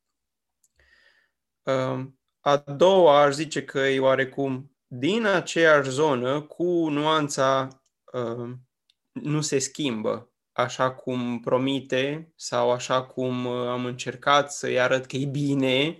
Uh, 1.62 2.06
a 2.40 2.56
doua 2.56 3.22
aș 3.22 3.34
zice 3.34 3.64
că 3.64 3.78
e 3.78 4.00
oarecum 4.00 4.70
din 4.92 5.24
aceeași 5.24 5.90
zonă 5.90 6.40
cu 6.40 6.88
nuanța 6.88 7.68
uh, 8.12 8.50
nu 9.12 9.40
se 9.40 9.58
schimbă 9.58 10.32
așa 10.52 10.92
cum 10.92 11.40
promite 11.40 12.32
sau 12.36 12.70
așa 12.70 13.02
cum 13.04 13.44
uh, 13.44 13.68
am 13.68 13.84
încercat 13.84 14.52
să-i 14.52 14.80
arăt 14.80 15.06
că 15.06 15.16
e 15.16 15.24
bine, 15.24 15.96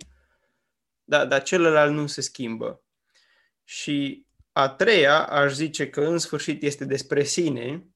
da, 1.03 1.25
dar 1.25 1.43
celălalt 1.43 1.93
nu 1.93 2.07
se 2.07 2.21
schimbă. 2.21 2.83
Și 3.63 4.25
a 4.51 4.69
treia, 4.69 5.27
aș 5.27 5.53
zice 5.53 5.89
că 5.89 6.01
în 6.01 6.17
sfârșit 6.17 6.63
este 6.63 6.85
despre 6.85 7.23
sine, 7.23 7.87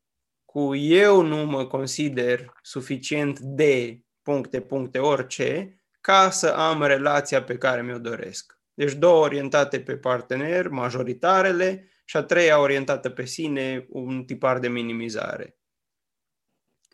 cu 0.45 0.75
eu 0.75 1.21
nu 1.21 1.45
mă 1.45 1.67
consider 1.67 2.53
suficient 2.61 3.39
de 3.39 4.01
puncte, 4.21 4.61
puncte, 4.61 4.99
orice, 4.99 5.81
ca 6.01 6.29
să 6.29 6.53
am 6.53 6.83
relația 6.83 7.43
pe 7.43 7.57
care 7.57 7.81
mi-o 7.81 7.99
doresc. 7.99 8.54
Deci 8.75 8.93
două 8.93 9.23
orientate 9.23 9.81
pe 9.81 9.97
partener, 9.97 10.67
majoritarele, 10.67 11.89
și 12.05 12.17
a 12.17 12.23
treia 12.23 12.59
orientată 12.59 13.09
pe 13.09 13.25
sine, 13.25 13.85
un 13.89 14.25
tipar 14.25 14.59
de 14.59 14.67
minimizare. 14.67 15.57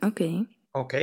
Ok. 0.01 0.19
Ok. 0.71 0.93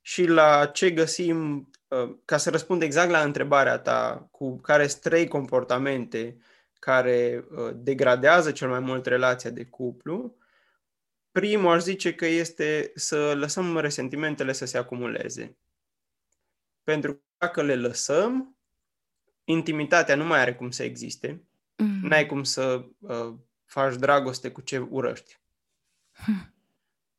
Și 0.00 0.26
la 0.26 0.66
ce 0.66 0.90
găsim 0.90 1.68
Uh, 1.92 2.16
ca 2.24 2.36
să 2.36 2.50
răspund 2.50 2.82
exact 2.82 3.10
la 3.10 3.22
întrebarea 3.22 3.78
ta, 3.78 4.28
cu 4.30 4.60
care 4.60 4.86
sunt 4.86 5.02
trei 5.02 5.28
comportamente 5.28 6.36
care 6.78 7.44
uh, 7.50 7.70
degradează 7.74 8.52
cel 8.52 8.68
mai 8.68 8.80
mult 8.80 9.06
relația 9.06 9.50
de 9.50 9.64
cuplu, 9.64 10.36
primul 11.30 11.72
aș 11.72 11.82
zice 11.82 12.14
că 12.14 12.26
este 12.26 12.92
să 12.94 13.34
lăsăm 13.34 13.78
resentimentele 13.78 14.52
să 14.52 14.64
se 14.64 14.78
acumuleze. 14.78 15.56
Pentru 16.82 17.12
că 17.12 17.20
dacă 17.38 17.62
le 17.62 17.76
lăsăm, 17.76 18.56
intimitatea 19.52 20.16
nu 20.16 20.24
mai 20.24 20.40
are 20.40 20.54
cum 20.54 20.70
să 20.70 20.82
existe. 20.82 21.42
Mm. 21.76 22.08
N-ai 22.08 22.26
cum 22.26 22.42
să 22.44 22.84
uh, 22.98 23.34
faci 23.64 23.94
dragoste 23.94 24.50
cu 24.50 24.60
ce 24.60 24.78
urăști. 24.78 25.40
Hm. 26.12 26.54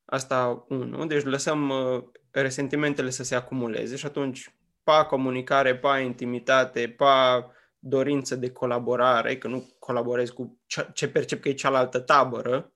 Asta 0.05 0.65
unu. 0.67 1.05
Deci 1.05 1.23
lăsăm 1.23 1.69
uh, 1.69 2.03
resentimentele 2.31 3.09
să 3.09 3.23
se 3.23 3.35
acumuleze 3.35 3.95
și 3.95 4.05
atunci 4.05 4.55
pa 4.83 5.05
comunicare, 5.05 5.77
pa 5.77 5.99
intimitate, 5.99 6.89
pa 6.89 7.51
dorință 7.79 8.35
de 8.35 8.51
colaborare, 8.51 9.37
că 9.37 9.47
nu 9.47 9.75
colaborez 9.79 10.29
cu 10.29 10.59
ce 10.93 11.09
percep 11.09 11.41
că 11.41 11.49
e 11.49 11.53
cealaltă 11.53 11.99
tabără. 11.99 12.73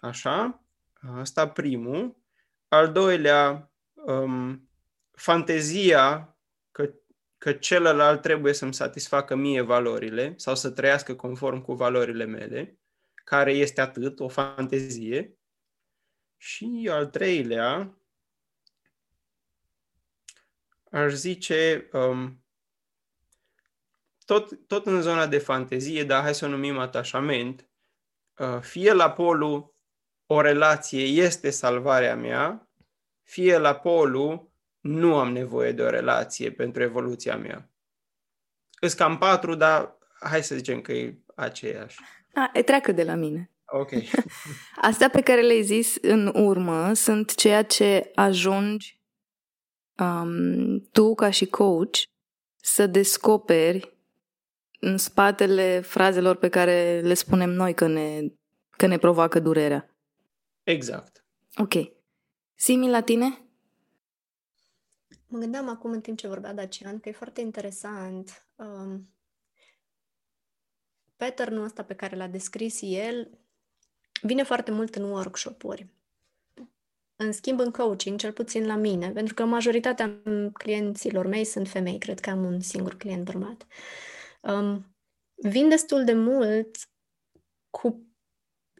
Așa, 0.00 0.64
asta 1.18 1.48
primul. 1.48 2.16
Al 2.68 2.92
doilea, 2.92 3.72
um, 3.92 4.68
fantezia 5.10 6.31
că, 6.31 6.31
că 7.42 7.52
celălalt 7.52 8.22
trebuie 8.22 8.52
să-mi 8.52 8.74
satisfacă 8.74 9.34
mie 9.34 9.60
valorile 9.60 10.34
sau 10.36 10.54
să 10.54 10.70
trăiască 10.70 11.14
conform 11.14 11.60
cu 11.60 11.74
valorile 11.74 12.24
mele, 12.24 12.78
care 13.14 13.52
este 13.52 13.80
atât, 13.80 14.20
o 14.20 14.28
fantezie. 14.28 15.38
Și 16.36 16.88
al 16.90 17.06
treilea, 17.06 17.98
aș 20.90 21.12
zice, 21.12 21.88
um, 21.92 22.44
tot, 24.24 24.66
tot 24.66 24.86
în 24.86 25.00
zona 25.00 25.26
de 25.26 25.38
fantezie, 25.38 26.04
dar 26.04 26.22
hai 26.22 26.34
să 26.34 26.44
o 26.44 26.48
numim 26.48 26.78
atașament, 26.78 27.68
uh, 28.36 28.60
fie 28.60 28.92
la 28.92 29.12
polul 29.12 29.74
o 30.26 30.40
relație 30.40 31.04
este 31.04 31.50
salvarea 31.50 32.16
mea, 32.16 32.70
fie 33.22 33.58
la 33.58 33.74
polul 33.74 34.51
nu 34.82 35.16
am 35.16 35.32
nevoie 35.32 35.72
de 35.72 35.82
o 35.82 35.90
relație 35.90 36.50
pentru 36.50 36.82
evoluția 36.82 37.36
mea. 37.36 37.70
Îs 38.80 38.92
cam 38.92 39.18
patru, 39.18 39.54
dar 39.54 39.98
hai 40.20 40.42
să 40.42 40.54
zicem 40.54 40.80
că 40.80 40.92
e 40.92 41.18
aceeași. 41.34 41.98
A, 42.34 42.50
e 42.52 42.62
treacă 42.62 42.92
de 42.92 43.04
la 43.04 43.14
mine. 43.14 43.50
Ok. 43.64 43.90
Astea 44.88 45.10
pe 45.10 45.20
care 45.20 45.40
le-ai 45.40 45.62
zis 45.62 45.96
în 46.00 46.32
urmă 46.34 46.92
sunt 46.92 47.34
ceea 47.34 47.62
ce 47.62 48.10
ajungi 48.14 49.00
um, 49.98 50.80
tu, 50.80 51.14
ca 51.14 51.30
și 51.30 51.46
coach, 51.46 51.98
să 52.56 52.86
descoperi 52.86 53.96
în 54.80 54.98
spatele 54.98 55.80
frazelor 55.80 56.36
pe 56.36 56.48
care 56.48 57.00
le 57.00 57.14
spunem 57.14 57.50
noi 57.50 57.74
că 57.74 57.86
ne, 57.86 58.20
că 58.70 58.86
ne 58.86 58.98
provoacă 58.98 59.40
durerea. 59.40 59.90
Exact. 60.62 61.24
Ok. 61.56 61.72
Simi 62.54 62.90
la 62.90 63.00
tine? 63.00 63.41
Mă 65.32 65.38
gândeam 65.38 65.68
acum 65.68 65.90
în 65.90 66.00
timp 66.00 66.18
ce 66.18 66.28
vorbea 66.28 66.54
Dacian 66.54 67.00
că 67.00 67.08
e 67.08 67.12
foarte 67.12 67.40
interesant. 67.40 68.46
Um, 68.56 69.14
pattern-ul 71.16 71.64
ăsta 71.64 71.84
pe 71.84 71.94
care 71.94 72.16
l-a 72.16 72.26
descris 72.26 72.78
el 72.82 73.38
vine 74.22 74.42
foarte 74.42 74.70
mult 74.70 74.94
în 74.94 75.02
workshop-uri. 75.02 75.86
În 77.16 77.32
schimb, 77.32 77.60
în 77.60 77.70
coaching, 77.70 78.18
cel 78.18 78.32
puțin 78.32 78.66
la 78.66 78.76
mine, 78.76 79.10
pentru 79.10 79.34
că 79.34 79.44
majoritatea 79.44 80.22
clienților 80.52 81.26
mei 81.26 81.44
sunt 81.44 81.68
femei, 81.68 81.98
cred 81.98 82.20
că 82.20 82.30
am 82.30 82.44
un 82.44 82.60
singur 82.60 82.96
client 82.96 83.24
bărbat, 83.24 83.66
um, 84.40 84.96
vin 85.34 85.68
destul 85.68 86.04
de 86.04 86.12
mult 86.12 86.76
cu 87.70 88.06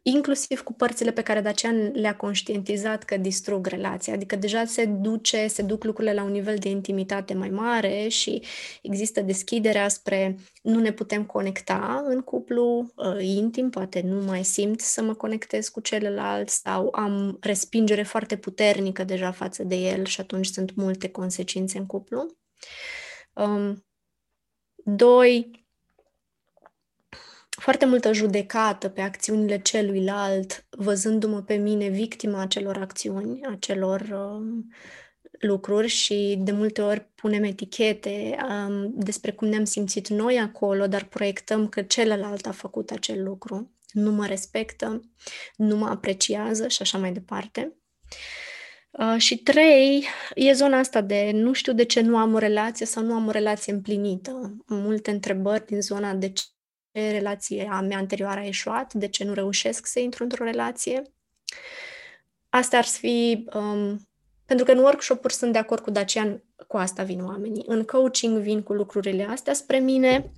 inclusiv 0.02 0.62
cu 0.62 0.72
părțile 0.72 1.12
pe 1.12 1.22
care 1.22 1.40
Dacian 1.40 1.90
le-a 1.92 2.16
conștientizat 2.16 3.02
că 3.02 3.16
distrug 3.16 3.66
relația, 3.66 4.12
adică 4.12 4.36
deja 4.36 4.64
se 4.64 4.84
duce, 4.84 5.46
se 5.46 5.62
duc 5.62 5.84
lucrurile 5.84 6.14
la 6.14 6.22
un 6.22 6.30
nivel 6.30 6.56
de 6.56 6.68
intimitate 6.68 7.34
mai 7.34 7.48
mare 7.48 8.08
și 8.08 8.42
există 8.82 9.20
deschiderea 9.20 9.88
spre 9.88 10.38
nu 10.62 10.80
ne 10.80 10.92
putem 10.92 11.24
conecta 11.24 12.02
în 12.06 12.20
cuplu 12.20 12.92
uh, 12.94 13.24
intim, 13.24 13.70
poate 13.70 14.00
nu 14.00 14.24
mai 14.24 14.44
simt 14.44 14.80
să 14.80 15.02
mă 15.02 15.14
conectez 15.14 15.68
cu 15.68 15.80
celălalt 15.80 16.48
sau 16.48 16.88
am 16.92 17.36
respingere 17.40 18.02
foarte 18.02 18.36
puternică 18.36 19.04
deja 19.04 19.30
față 19.30 19.64
de 19.64 19.74
el 19.76 20.04
și 20.04 20.20
atunci 20.20 20.46
sunt 20.46 20.74
multe 20.74 21.08
consecințe 21.08 21.78
în 21.78 21.86
cuplu. 21.86 22.26
Um, 23.34 23.84
doi, 24.84 25.61
foarte 27.62 27.86
multă 27.86 28.12
judecată 28.12 28.88
pe 28.88 29.00
acțiunile 29.00 29.58
celuilalt, 29.58 30.66
văzându-mă 30.70 31.42
pe 31.42 31.54
mine 31.54 31.88
victima 31.88 32.40
acelor 32.40 32.76
acțiuni, 32.76 33.40
acelor 33.46 34.00
um, 34.00 34.68
lucruri 35.38 35.86
și 35.86 36.38
de 36.38 36.52
multe 36.52 36.82
ori 36.82 37.10
punem 37.14 37.42
etichete 37.42 38.36
um, 38.48 38.92
despre 38.94 39.32
cum 39.32 39.48
ne-am 39.48 39.64
simțit 39.64 40.08
noi 40.08 40.38
acolo, 40.38 40.86
dar 40.86 41.04
proiectăm 41.04 41.68
că 41.68 41.82
celălalt 41.82 42.46
a 42.46 42.50
făcut 42.50 42.90
acel 42.90 43.22
lucru, 43.22 43.74
nu 43.92 44.12
mă 44.12 44.26
respectă, 44.26 45.00
nu 45.56 45.76
mă 45.76 45.86
apreciază 45.86 46.68
și 46.68 46.82
așa 46.82 46.98
mai 46.98 47.12
departe. 47.12 47.76
Uh, 48.90 49.14
și 49.18 49.36
trei, 49.36 50.04
e 50.34 50.52
zona 50.52 50.78
asta 50.78 51.00
de 51.00 51.30
nu 51.34 51.52
știu 51.52 51.72
de 51.72 51.84
ce 51.84 52.00
nu 52.00 52.16
am 52.16 52.34
o 52.34 52.38
relație 52.38 52.86
sau 52.86 53.04
nu 53.04 53.14
am 53.14 53.26
o 53.26 53.30
relație 53.30 53.72
împlinită. 53.72 54.56
Multe 54.66 55.10
întrebări 55.10 55.66
din 55.66 55.80
zona 55.80 56.14
de 56.14 56.32
ce 56.92 57.10
relația 57.10 57.80
mea 57.80 57.98
anterioară 57.98 58.40
a 58.40 58.46
eșuat, 58.46 58.94
de 58.94 59.08
ce 59.08 59.24
nu 59.24 59.32
reușesc 59.32 59.86
să 59.86 60.00
intru 60.00 60.22
într-o 60.22 60.44
relație. 60.44 61.02
Asta 62.48 62.76
ar 62.76 62.84
fi, 62.84 63.48
um, 63.54 64.08
pentru 64.44 64.64
că 64.64 64.72
în 64.72 64.78
workshop-uri 64.78 65.34
sunt 65.34 65.52
de 65.52 65.58
acord 65.58 65.82
cu 65.82 65.90
Dacian, 65.90 66.44
cu 66.66 66.76
asta 66.76 67.02
vin 67.02 67.24
oamenii. 67.24 67.64
În 67.66 67.84
coaching 67.84 68.38
vin 68.38 68.62
cu 68.62 68.72
lucrurile 68.72 69.24
astea 69.24 69.52
spre 69.52 69.78
mine. 69.78 70.32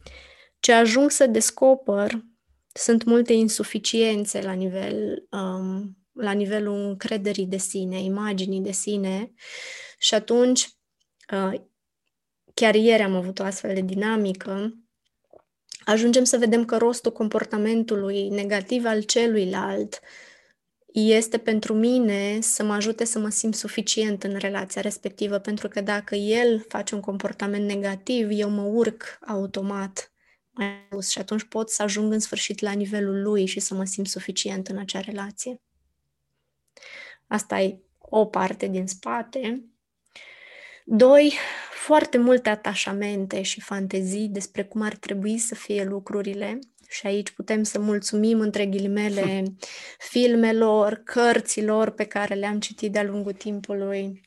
Ce 0.60 0.72
ajung 0.72 1.10
să 1.10 1.26
descoper 1.26 2.24
sunt 2.72 3.04
multe 3.04 3.32
insuficiențe 3.32 4.40
la 4.40 4.52
nivel 4.52 5.26
um, 5.30 5.98
la 6.12 6.32
nivelul 6.32 6.74
încrederii 6.74 7.46
de 7.46 7.56
sine, 7.56 8.02
imaginii 8.02 8.60
de 8.60 8.72
sine 8.72 9.32
și 9.98 10.14
atunci 10.14 10.68
uh, 11.32 11.60
chiar 12.54 12.74
ieri 12.74 13.02
am 13.02 13.14
avut 13.14 13.38
o 13.38 13.44
astfel 13.44 13.74
de 13.74 13.80
dinamică 13.80 14.74
ajungem 15.84 16.24
să 16.24 16.38
vedem 16.38 16.64
că 16.64 16.76
rostul 16.76 17.12
comportamentului 17.12 18.28
negativ 18.28 18.84
al 18.84 19.02
celuilalt 19.02 20.00
este 20.92 21.38
pentru 21.38 21.74
mine 21.74 22.40
să 22.40 22.62
mă 22.62 22.72
ajute 22.72 23.04
să 23.04 23.18
mă 23.18 23.28
simt 23.28 23.54
suficient 23.54 24.22
în 24.22 24.36
relația 24.36 24.80
respectivă, 24.80 25.38
pentru 25.38 25.68
că 25.68 25.80
dacă 25.80 26.14
el 26.14 26.64
face 26.68 26.94
un 26.94 27.00
comportament 27.00 27.66
negativ, 27.66 28.28
eu 28.30 28.50
mă 28.50 28.62
urc 28.62 29.18
automat 29.26 30.12
mai 30.50 30.86
sus 30.90 31.08
și 31.08 31.18
atunci 31.18 31.42
pot 31.42 31.70
să 31.70 31.82
ajung 31.82 32.12
în 32.12 32.18
sfârșit 32.18 32.60
la 32.60 32.72
nivelul 32.72 33.22
lui 33.22 33.46
și 33.46 33.60
să 33.60 33.74
mă 33.74 33.84
simt 33.84 34.06
suficient 34.06 34.68
în 34.68 34.78
acea 34.78 35.00
relație. 35.00 35.60
Asta 37.26 37.60
e 37.60 37.80
o 37.98 38.26
parte 38.26 38.66
din 38.66 38.86
spate. 38.86 39.64
Doi, 40.86 41.34
foarte 41.70 42.18
multe 42.18 42.48
atașamente 42.48 43.42
și 43.42 43.60
fantezii 43.60 44.28
despre 44.28 44.64
cum 44.64 44.80
ar 44.80 44.96
trebui 44.96 45.38
să 45.38 45.54
fie 45.54 45.84
lucrurile 45.84 46.58
și 46.88 47.06
aici 47.06 47.30
putem 47.30 47.62
să 47.62 47.78
mulțumim 47.78 48.40
între 48.40 48.66
ghilimele 48.66 49.42
filmelor, 50.10 51.02
cărților 51.04 51.90
pe 51.90 52.04
care 52.04 52.34
le-am 52.34 52.60
citit 52.60 52.92
de-a 52.92 53.02
lungul 53.02 53.32
timpului. 53.32 54.20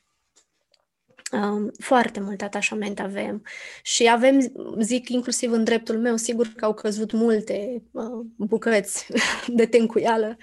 Um, 1.32 1.70
foarte 1.78 2.20
mult 2.20 2.42
atașament 2.42 3.00
avem 3.00 3.42
și 3.82 4.08
avem, 4.08 4.52
zic 4.80 5.08
inclusiv 5.08 5.52
în 5.52 5.64
dreptul 5.64 5.98
meu, 5.98 6.16
sigur 6.16 6.52
că 6.56 6.64
au 6.64 6.74
căzut 6.74 7.12
multe 7.12 7.82
uh, 7.90 8.26
bucăți 8.36 9.06
de 9.58 9.66
tencuială 9.66 10.36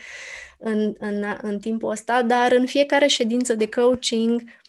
în, 0.57 0.95
în, 0.97 1.23
în 1.41 1.59
timpul 1.59 1.89
ăsta, 1.89 2.23
dar 2.23 2.51
în 2.51 2.65
fiecare 2.65 3.07
ședință 3.07 3.55
de 3.55 3.69
coaching 3.69 4.41
Uh, 4.41 4.64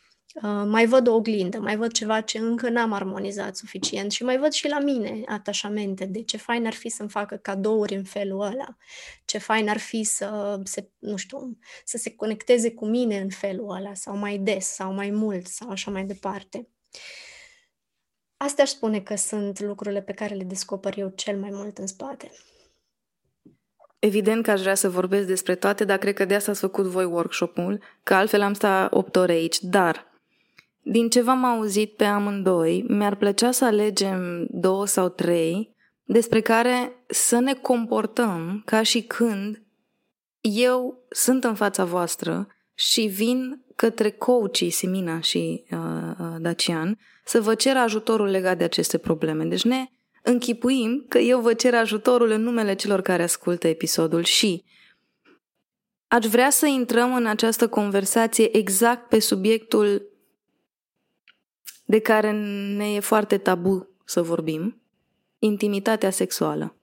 mai 0.64 0.87
văd 0.87 1.07
o 1.07 1.14
oglindă, 1.14 1.59
mai 1.59 1.77
văd 1.77 1.92
ceva 1.92 2.20
ce 2.20 2.38
încă 2.38 2.68
n-am 2.68 2.92
armonizat 2.92 3.57
suficient 3.57 4.12
și 4.12 4.25
mai 4.25 4.38
văd 4.38 4.53
și 4.53 4.68
la 4.68 4.79
mine 4.79 5.22
atașamente 5.27 6.05
de 6.05 6.22
ce 6.22 6.37
fain 6.37 6.66
ar 6.66 6.72
fi 6.72 6.88
să-mi 6.88 7.09
facă 7.09 7.37
cadouri 7.37 7.94
în 7.94 8.05
felul 8.05 8.40
ăla, 8.40 8.77
ce 9.25 9.38
fain 9.38 9.68
ar 9.68 9.79
fi 9.79 10.03
să 10.03 10.61
se, 10.64 10.90
nu 10.99 11.16
știu, 11.16 11.59
să 11.85 11.96
se 11.96 12.14
conecteze 12.14 12.72
cu 12.72 12.87
mine 12.87 13.18
în 13.18 13.31
felul 13.31 13.70
ăla 13.70 13.94
sau 13.94 14.16
mai 14.16 14.38
des 14.38 14.66
sau 14.66 14.92
mai 14.92 15.11
mult 15.11 15.46
sau 15.46 15.70
așa 15.70 15.90
mai 15.90 16.05
departe. 16.05 16.68
Astea 18.37 18.64
aș 18.64 18.70
spune 18.70 19.01
că 19.01 19.14
sunt 19.16 19.61
lucrurile 19.61 20.03
pe 20.03 20.12
care 20.12 20.35
le 20.35 20.44
descoper 20.44 20.99
eu 20.99 21.09
cel 21.09 21.38
mai 21.38 21.51
mult 21.53 21.79
în 21.79 21.87
spate. 21.87 22.31
Evident 23.99 24.44
că 24.44 24.51
aș 24.51 24.61
vrea 24.61 24.75
să 24.75 24.88
vorbesc 24.88 25.27
despre 25.27 25.55
toate, 25.55 25.85
dar 25.85 25.99
cred 25.99 26.14
că 26.14 26.25
de 26.25 26.35
asta 26.35 26.51
ați 26.51 26.61
făcut 26.61 26.85
voi 26.85 27.05
workshop-ul, 27.05 27.83
că 28.03 28.14
altfel 28.14 28.40
am 28.40 28.53
stat 28.53 28.92
8 28.92 29.16
ore 29.16 29.33
aici. 29.33 29.61
Dar 29.61 30.14
din 30.88 31.09
ce 31.09 31.22
v-am 31.22 31.44
auzit 31.44 31.96
pe 31.96 32.05
amândoi, 32.05 32.85
mi-ar 32.88 33.14
plăcea 33.14 33.51
să 33.51 33.64
alegem 33.64 34.46
două 34.51 34.87
sau 34.87 35.09
trei 35.09 35.75
despre 36.05 36.40
care 36.40 37.05
să 37.07 37.38
ne 37.38 37.55
comportăm 37.55 38.62
ca 38.64 38.83
și 38.83 39.03
când 39.03 39.62
eu 40.40 41.07
sunt 41.11 41.44
în 41.44 41.55
fața 41.55 41.85
voastră 41.85 42.46
și 42.75 43.01
vin 43.01 43.64
către 43.77 44.11
coachii 44.11 44.70
Simina 44.70 45.20
și 45.20 45.64
uh, 45.70 45.79
uh, 46.20 46.37
Dacian 46.38 46.99
să 47.25 47.40
vă 47.40 47.55
cer 47.55 47.77
ajutorul 47.77 48.27
legat 48.27 48.59
de 48.59 48.64
aceste 48.64 48.99
probleme. 48.99 49.44
Deci 49.44 49.64
ne 49.64 49.87
închipuim 50.22 51.05
că 51.09 51.18
eu 51.18 51.40
vă 51.40 51.55
cer 51.55 51.75
ajutorul 51.75 52.31
în 52.31 52.42
numele 52.42 52.75
celor 52.75 53.01
care 53.01 53.22
ascultă 53.22 53.68
episodul 53.68 54.22
și 54.22 54.64
aș 56.09 56.27
vrea 56.27 56.51
să 56.51 56.66
intrăm 56.66 57.14
în 57.14 57.27
această 57.27 57.68
conversație 57.68 58.57
exact 58.57 59.09
pe 59.09 59.18
subiectul 59.18 60.14
de 61.87 61.99
care 61.99 62.31
ne 62.77 62.94
e 62.94 63.01
foarte 63.01 63.38
tabu 63.38 63.88
să 64.05 64.22
vorbim, 64.22 64.83
intimitatea 65.38 66.11
sexuală. 66.11 66.77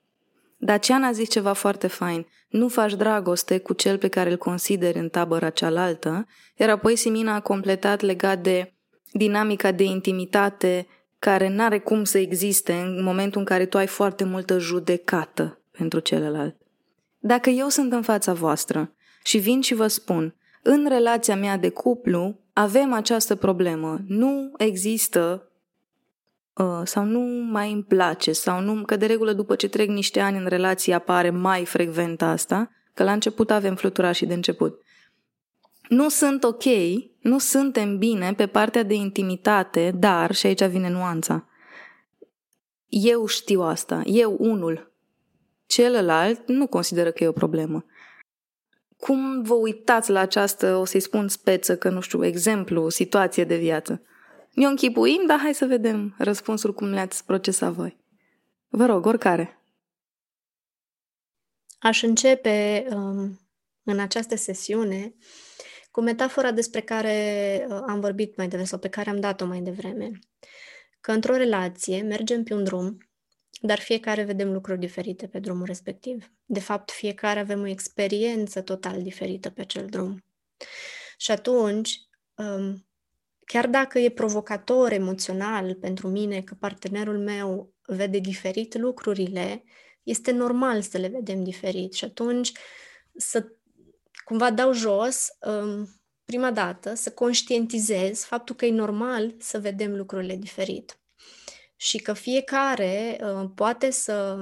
Daciana 0.58 1.08
a 1.08 1.12
zis 1.12 1.30
ceva 1.30 1.54
foarte 1.54 1.88
fain. 1.88 2.28
Nu 2.50 2.68
faci 2.68 2.94
dragoste 2.94 3.58
cu 3.58 3.74
cel 3.74 3.98
pe 3.98 4.08
care 4.08 4.30
îl 4.32 4.38
consideri 4.38 4.98
în 4.98 5.10
tabăra 5.10 5.50
cealaltă, 5.50 6.28
iar 6.56 6.70
apoi 6.70 6.96
Simina 6.96 7.36
a 7.36 7.40
completat 7.40 8.02
legat 8.02 8.42
de 8.42 8.74
dinamica 9.12 9.72
de 9.72 9.84
intimitate 9.84 10.88
care 11.20 11.50
n-are 11.50 11.80
cum 11.80 12.04
să 12.04 12.18
existe 12.18 12.74
în 12.74 13.04
momentul 13.04 13.40
în 13.40 13.46
care 13.46 13.66
tu 13.66 13.78
ai 13.78 13.88
foarte 13.88 14.24
multă 14.24 14.58
judecată 14.58 15.62
pentru 15.72 16.00
celălalt. 16.00 16.56
Dacă 17.20 17.50
eu 17.50 17.68
sunt 17.68 17.92
în 17.92 18.02
fața 18.02 18.34
voastră 18.34 18.96
și 19.24 19.38
vin 19.38 19.62
și 19.62 19.74
vă 19.74 19.88
spun, 19.88 20.36
în 20.62 20.86
relația 20.88 21.36
mea 21.36 21.58
de 21.58 21.70
cuplu 21.70 22.40
avem 22.54 22.94
această 22.94 23.36
problemă. 23.36 24.00
Nu 24.08 24.52
există 24.58 25.52
uh, 26.54 26.82
sau 26.84 27.04
nu 27.04 27.20
mai 27.52 27.72
îmi 27.72 27.84
place 27.84 28.32
sau 28.32 28.62
nu, 28.62 28.84
că 28.86 28.96
de 28.96 29.06
regulă 29.06 29.34
după 29.34 29.56
ce 29.56 29.70
trec 29.70 29.90
niște 29.90 30.20
ani 30.20 30.38
în 30.38 30.46
relație 30.46 30.94
apare 30.94 31.30
mai 31.30 31.66
frecvent 31.66 32.22
asta, 32.22 32.72
că 32.94 33.04
la 33.04 33.12
început 33.12 33.52
avem 33.52 33.76
fluturașii 33.76 34.28
de 34.28 34.34
început. 34.34 34.82
Nu 35.90 36.10
sunt 36.10 36.44
ok, 36.44 36.64
nu 37.20 37.40
suntem 37.40 37.98
bine 37.98 38.34
pe 38.34 38.48
partea 38.48 38.84
de 38.84 38.94
intimitate, 38.94 39.92
dar, 39.96 40.34
și 40.34 40.46
aici 40.46 40.64
vine 40.64 40.90
nuanța, 40.90 41.48
eu 42.88 43.26
știu 43.26 43.62
asta, 43.62 44.02
eu 44.06 44.36
unul. 44.40 44.92
Celălalt 45.66 46.48
nu 46.48 46.68
consideră 46.68 47.12
că 47.12 47.24
e 47.24 47.28
o 47.28 47.32
problemă. 47.32 47.86
Cum 49.04 49.42
vă 49.42 49.54
uitați 49.54 50.12
la 50.12 50.20
această, 50.20 50.76
o 50.76 50.86
să-i 50.86 51.00
spun 51.00 51.28
speță, 51.28 51.78
că 51.78 51.90
nu 51.90 52.00
știu, 52.00 52.26
exemplu, 52.26 52.90
situație 52.90 53.44
de 53.44 53.58
viață? 53.58 54.02
Ne 54.54 54.66
închipuim, 54.66 55.24
dar 55.28 55.40
hai 55.40 55.54
să 55.54 55.66
vedem 55.66 56.16
răspunsul 56.18 56.74
cum 56.74 56.88
le-ați 56.88 57.26
procesat 57.26 57.72
voi. 57.72 57.98
Vă 58.68 58.86
rog, 58.86 59.06
oricare. 59.06 59.62
Aș 61.80 62.02
începe 62.02 62.86
um, 62.90 63.40
în 63.84 64.00
această 64.00 64.36
sesiune 64.36 65.16
cu 65.92 66.02
metafora 66.02 66.52
despre 66.52 66.82
care 66.82 67.18
uh, 67.70 67.80
am 67.88 68.00
vorbit 68.00 68.38
mai 68.38 68.46
devreme 68.46 68.68
sau 68.68 68.80
pe 68.80 68.90
care 68.90 69.10
am 69.10 69.20
dat-o 69.20 69.46
mai 69.46 69.60
devreme. 69.60 70.12
Că 71.02 71.12
într-o 71.12 71.36
relație 71.36 72.02
mergem 72.02 72.44
pe 72.44 72.54
un 72.54 72.64
drum, 72.64 72.98
dar 73.66 73.80
fiecare 73.80 74.24
vedem 74.24 74.54
lucruri 74.54 74.80
diferite 74.80 75.28
pe 75.28 75.40
drumul 75.40 75.66
respectiv. 75.66 76.32
De 76.46 76.60
fapt, 76.60 76.92
fiecare 76.92 77.40
avem 77.40 77.62
o 77.62 77.68
experiență 77.68 78.62
total 78.62 79.02
diferită 79.02 79.50
pe 79.50 79.62
acel 79.62 79.86
drum. 79.86 80.24
Și 81.18 81.32
atunci, 81.32 82.00
um, 82.36 82.88
chiar 83.46 83.68
dacă 83.68 84.00
e 84.00 84.10
provocator 84.10 84.92
emoțional 84.92 85.76
pentru 85.76 86.08
mine 86.08 86.42
că 86.42 86.56
partenerul 86.60 87.20
meu 87.20 87.74
vede 87.82 88.20
diferit 88.20 88.78
lucrurile, 88.78 89.64
este 90.04 90.32
normal 90.32 90.82
să 90.82 90.98
le 90.98 91.08
vedem 91.08 91.44
diferit 91.44 91.94
și 91.94 92.04
atunci 92.04 92.52
să 93.16 93.48
cumva 94.24 94.52
dau 94.52 94.74
jos 94.74 95.28
um, 95.48 96.02
prima 96.26 96.52
dată, 96.52 96.94
să 96.94 97.12
conștientizez 97.12 98.24
faptul 98.24 98.56
că 98.56 98.66
e 98.66 98.72
normal 98.72 99.36
să 99.40 99.60
vedem 99.60 99.96
lucrurile 99.96 100.36
diferit 100.36 100.98
și 101.84 101.98
că 101.98 102.14
fiecare 102.14 103.20
uh, 103.22 103.50
poate 103.56 103.92
să 103.92 104.38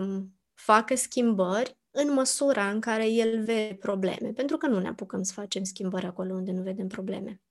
facă 0.54 0.96
schimbări 0.96 1.78
în 1.92 2.14
măsura 2.14 2.70
în 2.70 2.80
care 2.80 3.08
el 3.10 3.44
vede 3.44 3.76
probleme, 3.80 4.32
pentru 4.36 4.58
că 4.58 4.68
nu 4.68 4.80
ne 4.80 4.88
apucăm 4.88 5.24
să 5.24 5.34
facem 5.34 5.64
schimbări 5.64 6.06
acolo 6.06 6.34
unde 6.34 6.52
nu 6.52 6.62
vedem 6.62 6.88
probleme. 6.88 7.42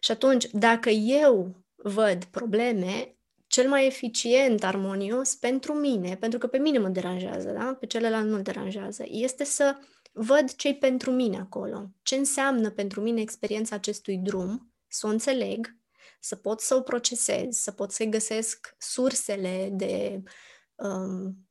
Și 0.00 0.10
atunci, 0.10 0.46
dacă 0.50 0.88
eu 0.90 1.56
văd 1.74 2.24
probleme, 2.24 3.16
cel 3.46 3.68
mai 3.68 3.86
eficient, 3.86 4.64
armonios 4.64 5.34
pentru 5.34 5.72
mine, 5.72 6.16
pentru 6.16 6.38
că 6.38 6.46
pe 6.46 6.58
mine 6.58 6.78
mă 6.78 6.88
deranjează, 6.88 7.50
da? 7.50 7.76
pe 7.80 7.86
celălalt 7.86 8.28
nu 8.28 8.42
deranjează, 8.42 9.04
este 9.06 9.44
să 9.44 9.76
văd 10.12 10.54
ce 10.54 10.74
pentru 10.74 11.10
mine 11.10 11.38
acolo, 11.38 11.90
ce 12.02 12.14
înseamnă 12.14 12.70
pentru 12.70 13.00
mine 13.00 13.20
experiența 13.20 13.74
acestui 13.74 14.16
drum, 14.16 14.72
să 14.86 15.06
o 15.06 15.10
înțeleg, 15.10 15.77
să 16.18 16.36
pot 16.36 16.60
să 16.60 16.74
o 16.74 16.80
procesez, 16.80 17.56
să 17.56 17.72
pot 17.72 17.90
să-i 17.90 18.08
găsesc 18.08 18.74
sursele 18.78 19.68
de... 19.72 20.22
Um, 20.74 21.48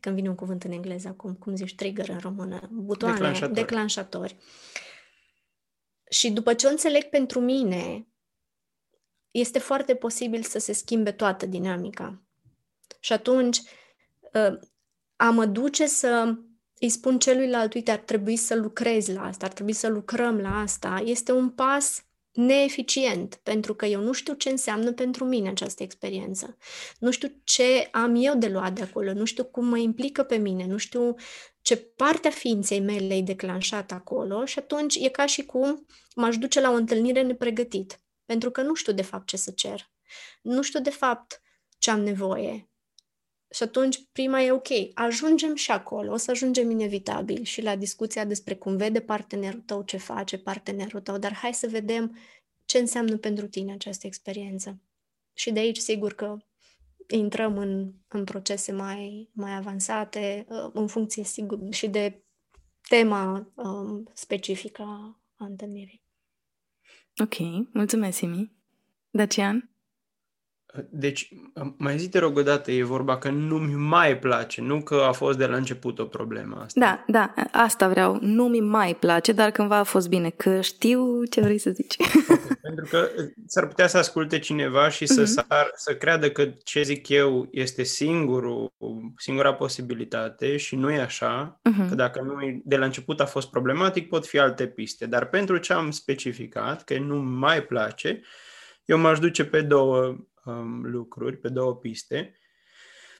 când 0.00 0.14
vine 0.14 0.28
un 0.28 0.34
cuvânt 0.34 0.64
în 0.64 0.70
engleză 0.70 1.08
acum, 1.08 1.34
cum 1.34 1.56
zici, 1.56 1.74
trigger 1.74 2.08
în 2.08 2.18
română, 2.18 2.68
butoane, 2.72 3.14
declanșatori. 3.14 3.54
declanșatori. 3.54 4.36
Și 6.10 6.30
după 6.30 6.54
ce 6.54 6.66
o 6.66 6.70
înțeleg 6.70 7.04
pentru 7.04 7.40
mine, 7.40 8.08
este 9.30 9.58
foarte 9.58 9.94
posibil 9.94 10.42
să 10.42 10.58
se 10.58 10.72
schimbe 10.72 11.12
toată 11.12 11.46
dinamica. 11.46 12.22
Și 13.00 13.12
atunci 13.12 13.60
ă, 14.34 14.58
a 15.16 15.30
mă 15.30 15.46
duce 15.46 15.86
să 15.86 16.38
îi 16.80 16.88
spun 16.88 17.18
celuilalt, 17.18 17.74
uite, 17.74 17.90
ar 17.90 17.98
trebui 17.98 18.36
să 18.36 18.54
lucrezi 18.54 19.12
la 19.12 19.22
asta, 19.22 19.46
ar 19.46 19.52
trebui 19.52 19.72
să 19.72 19.88
lucrăm 19.88 20.40
la 20.40 20.60
asta, 20.60 21.02
este 21.04 21.32
un 21.32 21.50
pas 21.50 22.04
neeficient, 22.36 23.40
pentru 23.42 23.74
că 23.74 23.86
eu 23.86 24.00
nu 24.00 24.12
știu 24.12 24.34
ce 24.34 24.48
înseamnă 24.48 24.92
pentru 24.92 25.24
mine 25.24 25.48
această 25.48 25.82
experiență. 25.82 26.56
Nu 26.98 27.10
știu 27.10 27.40
ce 27.44 27.88
am 27.90 28.14
eu 28.14 28.34
de 28.36 28.48
luat 28.48 28.72
de 28.72 28.82
acolo, 28.82 29.12
nu 29.12 29.24
știu 29.24 29.44
cum 29.44 29.66
mă 29.66 29.78
implică 29.78 30.22
pe 30.22 30.36
mine, 30.36 30.66
nu 30.66 30.76
știu 30.76 31.14
ce 31.62 31.76
parte 31.76 32.28
a 32.28 32.30
ființei 32.30 32.80
mele 32.80 33.14
e 33.14 33.22
declanșat 33.22 33.92
acolo 33.92 34.44
și 34.44 34.58
atunci 34.58 34.94
e 34.94 35.08
ca 35.08 35.26
și 35.26 35.44
cum 35.44 35.86
m-aș 36.14 36.36
duce 36.36 36.60
la 36.60 36.70
o 36.70 36.74
întâlnire 36.74 37.22
nepregătit, 37.22 38.00
pentru 38.24 38.50
că 38.50 38.62
nu 38.62 38.74
știu 38.74 38.92
de 38.92 39.02
fapt 39.02 39.26
ce 39.26 39.36
să 39.36 39.50
cer. 39.50 39.90
Nu 40.42 40.62
știu 40.62 40.80
de 40.80 40.90
fapt 40.90 41.42
ce 41.78 41.90
am 41.90 42.00
nevoie. 42.00 42.70
Și 43.50 43.62
atunci 43.62 44.08
prima 44.12 44.42
e 44.42 44.52
ok, 44.52 44.68
ajungem 44.94 45.54
și 45.54 45.70
acolo, 45.70 46.12
o 46.12 46.16
să 46.16 46.30
ajungem 46.30 46.70
inevitabil 46.70 47.42
și 47.44 47.62
la 47.62 47.76
discuția 47.76 48.24
despre 48.24 48.54
cum 48.54 48.76
vede 48.76 49.00
partenerul 49.00 49.60
tău, 49.60 49.82
ce 49.82 49.96
face 49.96 50.38
partenerul 50.38 51.00
tău, 51.00 51.18
dar 51.18 51.34
hai 51.34 51.54
să 51.54 51.66
vedem 51.68 52.18
ce 52.64 52.78
înseamnă 52.78 53.16
pentru 53.16 53.48
tine 53.48 53.72
această 53.72 54.06
experiență. 54.06 54.80
Și 55.32 55.52
de 55.52 55.58
aici, 55.58 55.76
sigur 55.76 56.14
că 56.14 56.36
intrăm 57.08 57.58
în, 57.58 57.92
în 58.08 58.24
procese 58.24 58.72
mai, 58.72 59.30
mai 59.32 59.54
avansate, 59.54 60.46
uh, 60.48 60.70
în 60.72 60.86
funcție, 60.86 61.24
sigur, 61.24 61.58
și 61.70 61.88
de 61.88 62.22
tema 62.88 63.52
um, 63.54 64.10
specifică 64.12 64.82
a 65.36 65.44
întâlnirii. 65.44 66.02
Ok, 67.22 67.34
mulțumesc, 67.72 68.16
Simi. 68.16 68.52
Dacian? 69.10 69.70
Deci, 70.90 71.28
mai 71.76 71.98
zi 71.98 72.08
te 72.08 72.18
rog 72.18 72.36
o 72.36 72.42
dată, 72.42 72.70
e 72.70 72.82
vorba 72.82 73.18
că 73.18 73.30
nu-mi 73.30 73.74
mai 73.74 74.18
place, 74.18 74.60
nu 74.60 74.82
că 74.82 74.94
a 74.94 75.12
fost 75.12 75.38
de 75.38 75.46
la 75.46 75.56
început 75.56 75.98
o 75.98 76.04
problemă 76.04 76.60
asta. 76.64 76.80
Da, 76.80 77.04
da, 77.06 77.42
asta 77.52 77.88
vreau. 77.88 78.18
Nu 78.20 78.44
mi 78.44 78.60
mai 78.60 78.94
place, 78.94 79.32
dar 79.32 79.50
cândva 79.50 79.76
a 79.76 79.82
fost 79.82 80.08
bine, 80.08 80.30
că 80.30 80.60
știu 80.60 81.24
ce 81.24 81.40
vrei 81.40 81.58
să 81.58 81.70
zici. 81.70 81.96
Okay, 81.98 82.56
pentru 82.60 82.84
că 82.90 83.08
s-ar 83.46 83.66
putea 83.66 83.86
să 83.86 83.98
asculte 83.98 84.38
cineva 84.38 84.88
și 84.88 85.06
să, 85.06 85.22
uh-huh. 85.22 85.44
sar, 85.48 85.70
să 85.74 85.94
creadă 85.94 86.30
că 86.30 86.44
ce 86.64 86.82
zic 86.82 87.08
eu 87.08 87.48
este 87.50 87.82
singurul, 87.82 88.72
singura 89.16 89.54
posibilitate 89.54 90.56
și 90.56 90.76
nu 90.76 90.90
e 90.90 91.00
așa, 91.00 91.60
uh-huh. 91.70 91.88
că 91.88 91.94
dacă 91.94 92.20
nu 92.20 92.60
de 92.64 92.76
la 92.76 92.84
început 92.84 93.20
a 93.20 93.26
fost 93.26 93.50
problematic, 93.50 94.08
pot 94.08 94.26
fi 94.26 94.38
alte 94.38 94.66
piste. 94.66 95.06
Dar 95.06 95.24
pentru 95.26 95.56
ce 95.56 95.72
am 95.72 95.90
specificat, 95.90 96.84
că 96.84 96.98
nu 96.98 97.16
mai 97.16 97.62
place, 97.62 98.22
eu 98.84 98.98
m-aș 98.98 99.18
duce 99.18 99.44
pe 99.44 99.60
două 99.60 100.16
um, 100.46 100.84
lucruri, 100.84 101.36
pe 101.36 101.48
două 101.48 101.76
piste. 101.76 102.38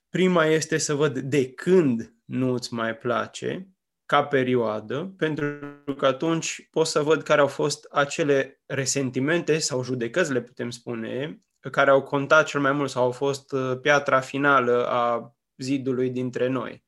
Prima 0.09 0.45
este 0.45 0.79
să 0.79 0.95
văd 0.95 1.19
de 1.19 1.53
când 1.53 2.15
nu 2.25 2.53
îți 2.53 2.75
mai 2.75 2.97
place 2.97 3.69
ca 4.07 4.25
perioadă, 4.25 5.15
pentru 5.17 5.59
că 5.97 6.07
atunci 6.07 6.69
pot 6.71 6.87
să 6.87 7.03
văd 7.03 7.23
care 7.23 7.41
au 7.41 7.47
fost 7.47 7.87
acele 7.91 8.63
resentimente 8.67 9.59
sau 9.59 9.83
judecăți, 9.83 10.33
le 10.33 10.43
putem 10.43 10.71
spune, 10.71 11.41
care 11.71 11.91
au 11.91 12.03
contat 12.03 12.47
cel 12.47 12.61
mai 12.61 12.73
mult 12.73 12.91
sau 12.91 13.05
au 13.05 13.11
fost 13.11 13.53
uh, 13.53 13.79
piatra 13.81 14.21
finală 14.21 14.87
a 14.89 15.35
zidului 15.57 16.11
dintre 16.11 16.49
noi. 16.49 16.85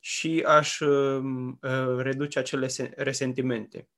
Și 0.00 0.44
aș 0.46 0.80
uh, 0.80 1.22
uh, 1.60 1.96
reduce 1.98 2.38
acele 2.38 2.68
resentimente. 2.96 3.88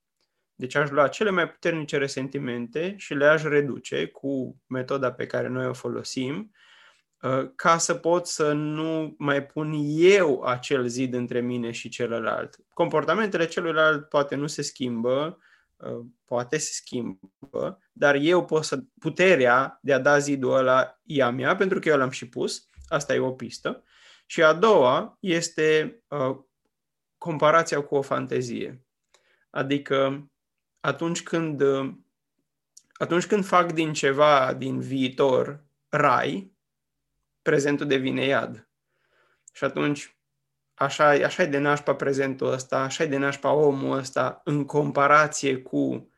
Deci 0.54 0.74
aș 0.74 0.90
lua 0.90 1.08
cele 1.08 1.30
mai 1.30 1.48
puternice 1.48 1.96
resentimente 1.96 2.94
și 2.96 3.14
le-aș 3.14 3.42
reduce 3.42 4.06
cu 4.06 4.56
metoda 4.66 5.12
pe 5.12 5.26
care 5.26 5.48
noi 5.48 5.66
o 5.66 5.72
folosim 5.72 6.50
uh, 7.22 7.50
ca 7.54 7.78
să 7.78 7.94
pot 7.94 8.26
să 8.26 8.52
nu 8.52 9.14
mai 9.18 9.46
pun 9.46 9.72
eu 9.96 10.42
acel 10.42 10.86
zid 10.86 11.14
între 11.14 11.40
mine 11.40 11.70
și 11.70 11.88
celălalt. 11.88 12.56
Comportamentele 12.68 13.46
celuilalt 13.46 14.08
poate 14.08 14.34
nu 14.34 14.46
se 14.46 14.62
schimbă, 14.62 15.38
uh, 15.76 16.00
poate 16.24 16.58
se 16.58 16.72
schimbă, 16.72 17.78
dar 17.92 18.14
eu 18.14 18.44
pot 18.44 18.64
să, 18.64 18.82
puterea 18.98 19.78
de 19.82 19.92
a 19.92 19.98
da 19.98 20.18
zidul 20.18 20.54
ăla 20.54 21.00
e 21.02 21.22
a 21.22 21.30
mea, 21.30 21.56
pentru 21.56 21.78
că 21.78 21.88
eu 21.88 21.96
l-am 21.96 22.10
și 22.10 22.28
pus, 22.28 22.68
asta 22.88 23.14
e 23.14 23.18
o 23.18 23.32
pistă. 23.32 23.84
Și 24.26 24.42
a 24.42 24.52
doua 24.52 25.16
este 25.20 26.00
uh, 26.08 26.36
comparația 27.18 27.82
cu 27.82 27.94
o 27.94 28.02
fantezie. 28.02 28.84
Adică 29.50 30.28
atunci 30.84 31.22
când, 31.22 31.62
atunci 32.92 33.26
când 33.26 33.44
fac 33.44 33.72
din 33.72 33.92
ceva 33.92 34.54
din 34.54 34.80
viitor 34.80 35.64
rai, 35.88 36.52
prezentul 37.42 37.86
devine 37.86 38.24
iad. 38.24 38.68
Și 39.52 39.64
atunci 39.64 40.16
așa, 40.74 41.08
așa 41.08 41.42
e 41.42 41.46
de 41.46 41.58
nașpa 41.58 41.94
prezentul 41.94 42.52
ăsta, 42.52 42.78
așa 42.78 43.04
e 43.04 43.06
de 43.06 43.16
nașpa 43.16 43.52
omul 43.52 43.98
ăsta 43.98 44.40
în 44.44 44.64
comparație 44.64 45.56
cu 45.56 46.08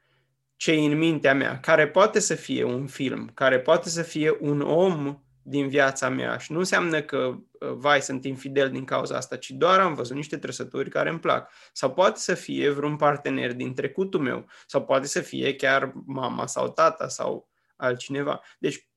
ce 0.57 0.73
în 0.73 0.99
mintea 0.99 1.35
mea, 1.35 1.61
care 1.61 1.89
poate 1.89 2.19
să 2.19 2.35
fie 2.35 2.65
un 2.65 2.87
film, 2.87 3.31
care 3.35 3.61
poate 3.61 3.89
să 3.89 4.03
fie 4.03 4.37
un 4.41 4.61
om 4.61 5.21
din 5.49 5.69
viața 5.69 6.09
mea 6.09 6.37
și 6.37 6.53
nu 6.53 6.59
înseamnă 6.59 7.03
că, 7.03 7.17
uh, 7.17 7.73
vai, 7.73 8.03
sunt 8.03 8.25
infidel 8.25 8.71
din 8.71 8.85
cauza 8.85 9.17
asta, 9.17 9.37
ci 9.37 9.51
doar 9.51 9.81
am 9.81 9.95
văzut 9.95 10.17
niște 10.17 10.39
trăsături 10.39 10.91
care 10.91 11.09
îmi 11.09 11.19
plac. 11.19 11.53
Sau 11.73 11.93
poate 11.93 12.19
să 12.19 12.35
fie 12.35 12.71
vreun 12.71 12.97
partener 12.97 13.53
din 13.53 13.75
trecutul 13.75 14.21
meu, 14.21 14.47
sau 14.67 14.85
poate 14.85 15.07
să 15.07 15.21
fie 15.21 15.57
chiar 15.57 15.93
mama 16.07 16.47
sau 16.47 16.69
tata 16.69 17.09
sau 17.09 17.49
altcineva. 17.77 18.41
Deci 18.59 18.89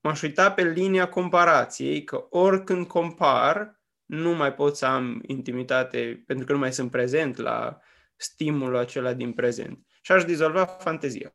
m-aș 0.00 0.22
uita 0.22 0.52
pe 0.52 0.62
linia 0.62 1.08
comparației, 1.08 2.04
că 2.04 2.26
oricând 2.30 2.86
compar, 2.86 3.80
nu 4.04 4.34
mai 4.34 4.54
pot 4.54 4.76
să 4.76 4.86
am 4.86 5.22
intimitate 5.26 6.22
pentru 6.26 6.46
că 6.46 6.52
nu 6.52 6.58
mai 6.58 6.72
sunt 6.72 6.90
prezent 6.90 7.36
la 7.36 7.78
stimulul 8.16 8.76
acela 8.76 9.12
din 9.12 9.32
prezent. 9.32 9.86
Și 10.00 10.12
aș 10.12 10.24
dizolva 10.24 10.64
fantezia. 10.64 11.32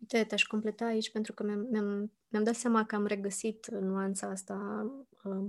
Uite, 0.00 0.24
te-aș 0.24 0.42
completa 0.42 0.84
aici 0.84 1.10
pentru 1.10 1.32
că 1.32 1.42
mi-am, 1.42 1.66
mi-am, 1.70 2.12
mi-am 2.28 2.44
dat 2.44 2.54
seama 2.54 2.84
că 2.84 2.94
am 2.94 3.06
regăsit 3.06 3.66
nuanța 3.70 4.26
asta 4.26 4.86
uh, 5.24 5.46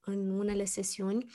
în 0.00 0.30
unele 0.30 0.64
sesiuni. 0.64 1.26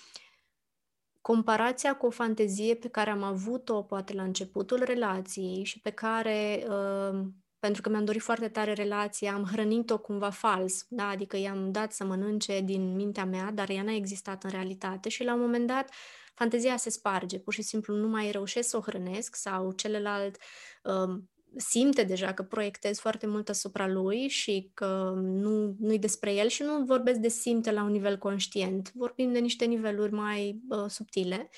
Comparația 1.22 1.96
cu 1.96 2.06
o 2.06 2.10
fantezie 2.10 2.76
pe 2.76 2.88
care 2.88 3.10
am 3.10 3.24
avut-o 3.24 3.84
poate 3.84 4.14
la 4.14 4.24
începutul 4.24 4.84
relației 4.84 5.64
și 5.64 5.82
pe 5.82 5.90
care 5.90 6.66
uh, 6.68 7.28
pentru 7.60 7.82
că 7.82 7.90
mi-am 7.90 8.06
dorit 8.06 8.22
foarte 8.22 8.50
tare 8.50 8.74
relația, 8.74 9.34
am 9.34 9.44
hrănit-o 9.44 9.98
cumva 9.98 10.30
fals, 10.30 10.86
da? 10.90 11.08
adică 11.08 11.38
i-am 11.38 11.72
dat 11.72 11.94
să 11.94 12.06
mănânce 12.06 12.62
din 12.62 12.96
mintea 12.96 13.26
mea, 13.26 13.52
dar 13.52 13.70
ea 13.70 13.84
n-a 13.84 13.94
existat 13.94 14.44
în 14.44 14.50
realitate 14.50 15.10
și 15.10 15.24
la 15.24 15.34
un 15.34 15.40
moment 15.40 15.68
dat 15.68 15.90
fantezia 16.34 16.78
se 16.78 16.90
sparge, 16.90 17.40
pur 17.40 17.54
și 17.54 17.62
simplu 17.62 17.96
nu 17.96 18.08
mai 18.08 18.32
reușesc 18.32 18.70
să 18.70 18.78
o 18.78 18.82
hrănesc 18.82 19.36
sau 19.36 19.72
celălalt 19.72 20.38
uh, 20.84 21.18
simte 21.58 22.04
deja 22.04 22.34
că 22.34 22.44
proiectez 22.44 23.00
foarte 23.00 23.28
mult 23.28 23.50
asupra 23.50 23.88
lui 23.88 24.28
și 24.28 24.72
că 24.74 25.14
nu, 25.16 25.76
nu-i 25.80 26.00
despre 26.00 26.34
el 26.34 26.48
și 26.48 26.64
nu 26.64 26.84
vorbesc 26.86 27.20
de 27.20 27.28
simte 27.28 27.72
la 27.72 27.84
un 27.84 27.92
nivel 27.92 28.18
conștient. 28.18 28.92
Vorbim 28.94 29.32
de 29.32 29.40
niște 29.40 29.66
niveluri 29.66 30.12
mai 30.12 30.62
uh, 30.70 30.86
subtile 30.88 31.50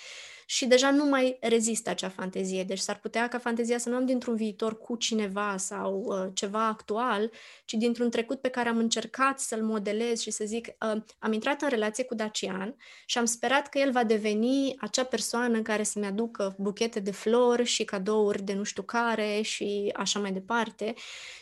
și 0.52 0.66
deja 0.66 0.92
nu 0.92 1.06
mai 1.06 1.38
rezistă 1.42 1.90
acea 1.90 2.10
fantezie. 2.10 2.64
Deci 2.64 2.80
s-ar 2.80 3.00
putea 3.00 3.28
ca 3.28 3.38
fantezia 3.38 3.78
să 3.78 3.90
nu 3.90 3.96
am 3.96 4.06
dintr-un 4.06 4.36
viitor 4.36 4.78
cu 4.78 4.96
cineva 4.96 5.58
sau 5.58 6.04
uh, 6.06 6.32
ceva 6.34 6.68
actual, 6.68 7.32
ci 7.66 7.74
dintr-un 7.74 8.10
trecut 8.10 8.42
pe 8.42 8.50
care 8.50 8.70
am 8.70 8.78
încercat 8.78 9.40
să-l 9.40 9.64
modelez 9.64 10.20
și 10.20 10.32
să 10.32 10.44
zic, 10.46 10.68
uh, 10.68 11.02
am 11.20 11.34
intrat 11.34 11.62
în 11.62 11.70
relație 11.70 12.04
cu 12.04 12.16
Dacian 12.16 12.76
și 13.06 13.18
am 13.18 13.26
sperat 13.26 13.68
că 13.68 13.78
el 13.78 13.92
va 13.92 14.04
deveni 14.04 14.76
acea 14.80 15.04
persoană 15.04 15.62
care 15.62 15.84
să-mi 15.84 16.06
aducă 16.06 16.56
buchete 16.58 17.00
de 17.00 17.12
flori 17.12 17.64
și 17.64 17.84
cadouri 17.84 18.44
de 18.44 18.54
nu 18.54 18.64
știu 18.64 18.84
care 18.84 19.42
și 19.42 19.92
așa 19.96 20.20
mai 20.20 20.32
departe. 20.32 20.94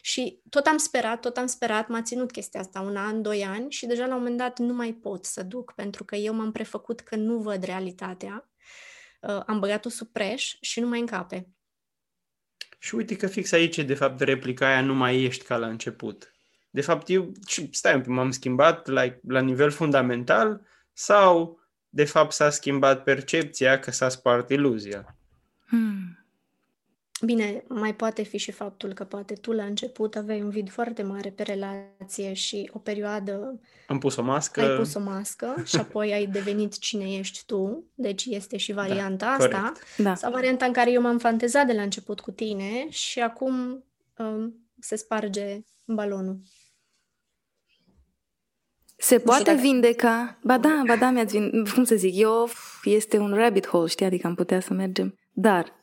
Și 0.01 0.39
tot 0.49 0.65
am 0.65 0.77
sperat, 0.77 1.19
tot 1.19 1.37
am 1.37 1.47
sperat, 1.47 1.87
m-a 1.87 2.01
ținut 2.01 2.31
chestia 2.31 2.59
asta 2.59 2.81
un 2.81 2.95
an, 2.95 3.21
doi 3.21 3.43
ani 3.43 3.71
și 3.71 3.85
deja 3.85 4.05
la 4.05 4.13
un 4.13 4.19
moment 4.19 4.37
dat 4.37 4.59
nu 4.59 4.73
mai 4.73 4.93
pot 4.93 5.25
să 5.25 5.43
duc 5.43 5.73
pentru 5.75 6.03
că 6.03 6.15
eu 6.15 6.33
m-am 6.33 6.51
prefăcut 6.51 6.99
că 6.99 7.15
nu 7.15 7.37
văd 7.37 7.63
realitatea 7.63 8.49
uh, 9.19 9.41
am 9.45 9.59
băgat-o 9.59 9.89
sub 9.89 10.07
preș 10.07 10.57
și 10.61 10.79
nu 10.79 10.87
mai 10.87 10.99
încape. 10.99 11.47
Și 12.79 12.95
uite 12.95 13.15
că 13.15 13.27
fix 13.27 13.51
aici, 13.51 13.79
de 13.79 13.93
fapt, 13.93 14.19
replica 14.19 14.67
aia 14.67 14.81
nu 14.81 14.93
mai 14.93 15.23
ești 15.23 15.45
ca 15.45 15.57
la 15.57 15.67
început. 15.67 16.31
De 16.69 16.81
fapt, 16.81 17.09
eu, 17.09 17.31
stai 17.71 17.93
un 17.93 18.01
pic, 18.01 18.09
m-am 18.09 18.31
schimbat 18.31 18.87
like, 18.87 19.19
la 19.27 19.39
nivel 19.39 19.71
fundamental 19.71 20.61
sau, 20.93 21.59
de 21.89 22.05
fapt, 22.05 22.31
s-a 22.31 22.49
schimbat 22.49 23.03
percepția 23.03 23.79
că 23.79 23.91
s-a 23.91 24.09
spart 24.09 24.49
iluzia? 24.49 25.17
Hmm. 25.67 26.16
Bine, 27.25 27.63
mai 27.67 27.95
poate 27.95 28.23
fi 28.23 28.37
și 28.37 28.51
faptul 28.51 28.93
că 28.93 29.03
poate 29.03 29.33
tu 29.33 29.51
la 29.51 29.63
început 29.63 30.15
aveai 30.15 30.41
un 30.41 30.49
vid 30.49 30.69
foarte 30.69 31.03
mare 31.03 31.29
pe 31.29 31.43
relație 31.43 32.33
și 32.33 32.69
o 32.73 32.79
perioadă... 32.79 33.59
Am 33.87 33.99
pus 33.99 34.15
o 34.15 34.23
mască. 34.23 34.61
Ai 34.61 34.77
pus 34.77 34.93
o 34.93 34.99
mască 34.99 35.55
și 35.65 35.75
apoi 35.75 36.13
ai 36.13 36.25
devenit 36.25 36.79
cine 36.79 37.15
ești 37.15 37.43
tu, 37.45 37.83
deci 37.95 38.25
este 38.25 38.57
și 38.57 38.73
da, 38.73 38.81
varianta 38.81 39.25
da, 39.25 39.31
asta. 39.31 39.71
Da. 39.97 40.15
Sau 40.15 40.31
varianta 40.31 40.65
în 40.65 40.73
care 40.73 40.91
eu 40.91 41.01
m-am 41.01 41.17
fantezat 41.17 41.65
de 41.65 41.73
la 41.73 41.81
început 41.81 42.19
cu 42.19 42.31
tine 42.31 42.89
și 42.89 43.19
acum 43.19 43.83
um, 44.17 44.69
se 44.79 44.95
sparge 44.95 45.59
balonul. 45.85 46.41
Se 48.97 49.19
poate 49.19 49.43
dacă... 49.43 49.57
vindeca? 49.57 50.39
Ba 50.43 50.57
da, 50.57 50.81
ba 50.87 50.95
da, 50.95 51.09
mi-ați 51.09 51.37
vin... 51.37 51.65
Cum 51.73 51.83
să 51.83 51.95
zic, 51.95 52.17
eu... 52.17 52.49
Este 52.83 53.17
un 53.17 53.33
rabbit 53.33 53.67
hole, 53.67 53.87
știi? 53.87 54.05
Adică 54.05 54.27
am 54.27 54.35
putea 54.35 54.59
să 54.59 54.73
mergem. 54.73 55.15
Dar 55.31 55.76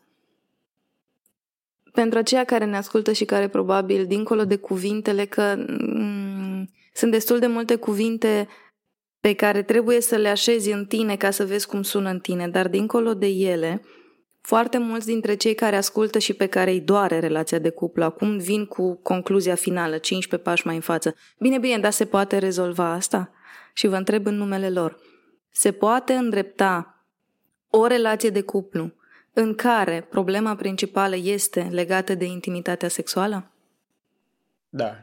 pentru 1.95 2.19
aceia 2.19 2.45
care 2.45 2.65
ne 2.65 2.77
ascultă 2.77 3.13
și 3.13 3.25
care 3.25 3.49
probabil, 3.49 4.07
dincolo 4.07 4.45
de 4.45 4.57
cuvintele, 4.57 5.25
că 5.25 5.55
mm, 5.79 6.69
sunt 6.93 7.11
destul 7.11 7.39
de 7.39 7.47
multe 7.47 7.75
cuvinte 7.75 8.49
pe 9.21 9.35
care 9.35 9.63
trebuie 9.63 10.01
să 10.01 10.17
le 10.17 10.29
așezi 10.29 10.71
în 10.71 10.85
tine 10.85 11.17
ca 11.17 11.31
să 11.31 11.45
vezi 11.45 11.67
cum 11.67 11.83
sună 11.83 12.11
în 12.11 12.19
tine, 12.19 12.49
dar 12.49 12.69
dincolo 12.69 13.15
de 13.15 13.27
ele, 13.27 13.83
foarte 14.41 14.79
mulți 14.79 15.07
dintre 15.07 15.35
cei 15.35 15.55
care 15.55 15.77
ascultă 15.77 16.19
și 16.19 16.33
pe 16.33 16.47
care 16.47 16.71
îi 16.71 16.81
doare 16.81 17.19
relația 17.19 17.59
de 17.59 17.71
cuplu 17.71 18.03
acum 18.03 18.39
vin 18.39 18.67
cu 18.67 18.95
concluzia 19.03 19.55
finală, 19.55 19.99
15 19.99 20.49
pași 20.49 20.67
mai 20.67 20.75
în 20.75 20.81
față. 20.81 21.15
Bine, 21.39 21.59
bine, 21.59 21.79
dar 21.79 21.93
se 21.93 22.05
poate 22.05 22.39
rezolva 22.39 22.91
asta? 22.91 23.31
Și 23.73 23.87
vă 23.87 23.97
întreb 23.97 24.27
în 24.27 24.35
numele 24.35 24.71
lor. 24.71 24.99
Se 25.51 25.73
poate 25.73 26.13
îndrepta 26.13 27.05
o 27.69 27.87
relație 27.87 28.31
de 28.31 28.41
cuplu 28.41 28.93
în 29.35 29.55
care 29.55 30.07
problema 30.11 30.57
principală 30.57 31.17
este 31.17 31.69
legată 31.71 32.15
de 32.15 32.25
intimitatea 32.25 32.89
sexuală? 32.89 33.51
Da. 34.69 34.97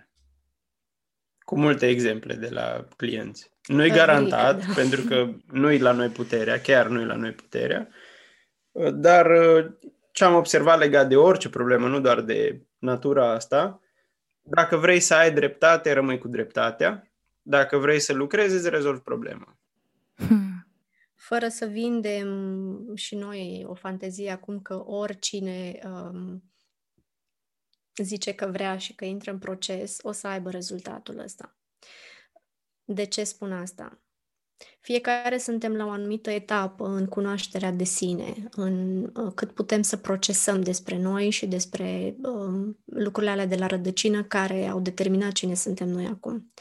Cu 1.39 1.59
multe 1.59 1.87
exemple 1.87 2.33
de 2.33 2.49
la 2.49 2.85
clienți. 2.97 3.51
Nu 3.65 3.85
e 3.85 3.89
garantat, 3.89 4.65
da. 4.65 4.73
pentru 4.75 5.01
că 5.01 5.29
nu 5.51 5.71
e 5.71 5.77
la 5.77 5.91
noi 5.91 6.07
puterea, 6.07 6.59
chiar 6.59 6.87
nu 6.87 7.01
e 7.01 7.05
la 7.05 7.15
noi 7.15 7.31
puterea, 7.31 7.87
dar 8.93 9.27
ce 10.11 10.23
am 10.23 10.35
observat 10.35 10.79
legat 10.79 11.07
de 11.07 11.15
orice 11.15 11.49
problemă, 11.49 11.87
nu 11.87 11.99
doar 11.99 12.21
de 12.21 12.61
natura 12.77 13.33
asta, 13.33 13.81
dacă 14.41 14.77
vrei 14.77 14.99
să 14.99 15.13
ai 15.13 15.33
dreptate, 15.33 15.93
rămâi 15.93 16.17
cu 16.17 16.27
dreptatea. 16.27 17.11
Dacă 17.41 17.77
vrei 17.77 17.99
să 17.99 18.13
lucrezi, 18.13 18.55
îți 18.55 18.69
rezolvi 18.69 19.01
problema. 19.01 19.57
Hmm 20.15 20.50
fără 21.21 21.47
să 21.47 21.65
vindem 21.65 22.95
și 22.95 23.15
noi 23.15 23.65
o 23.67 23.73
fantezie 23.73 24.29
acum 24.29 24.61
că 24.61 24.83
oricine 24.85 25.79
um, 25.83 26.43
zice 28.01 28.33
că 28.33 28.45
vrea 28.45 28.77
și 28.77 28.95
că 28.95 29.05
intră 29.05 29.31
în 29.31 29.39
proces, 29.39 29.97
o 30.01 30.11
să 30.11 30.27
aibă 30.27 30.49
rezultatul 30.49 31.19
ăsta. 31.19 31.57
De 32.83 33.03
ce 33.03 33.23
spun 33.23 33.51
asta? 33.51 34.01
Fiecare 34.79 35.37
suntem 35.37 35.75
la 35.75 35.85
o 35.85 35.89
anumită 35.89 36.29
etapă 36.29 36.87
în 36.87 37.07
cunoașterea 37.07 37.71
de 37.71 37.83
sine, 37.83 38.49
în 38.51 39.03
uh, 39.03 39.31
cât 39.35 39.51
putem 39.51 39.81
să 39.81 39.97
procesăm 39.97 40.61
despre 40.61 40.97
noi 40.97 41.29
și 41.29 41.47
despre 41.47 42.15
um, 42.21 42.79
lucrurile 42.85 43.31
alea 43.31 43.45
de 43.45 43.55
la 43.55 43.67
rădăcină 43.67 44.23
care 44.23 44.67
au 44.67 44.79
determinat 44.79 45.31
cine 45.31 45.53
suntem 45.53 45.87
noi 45.87 46.05
acum. 46.05 46.53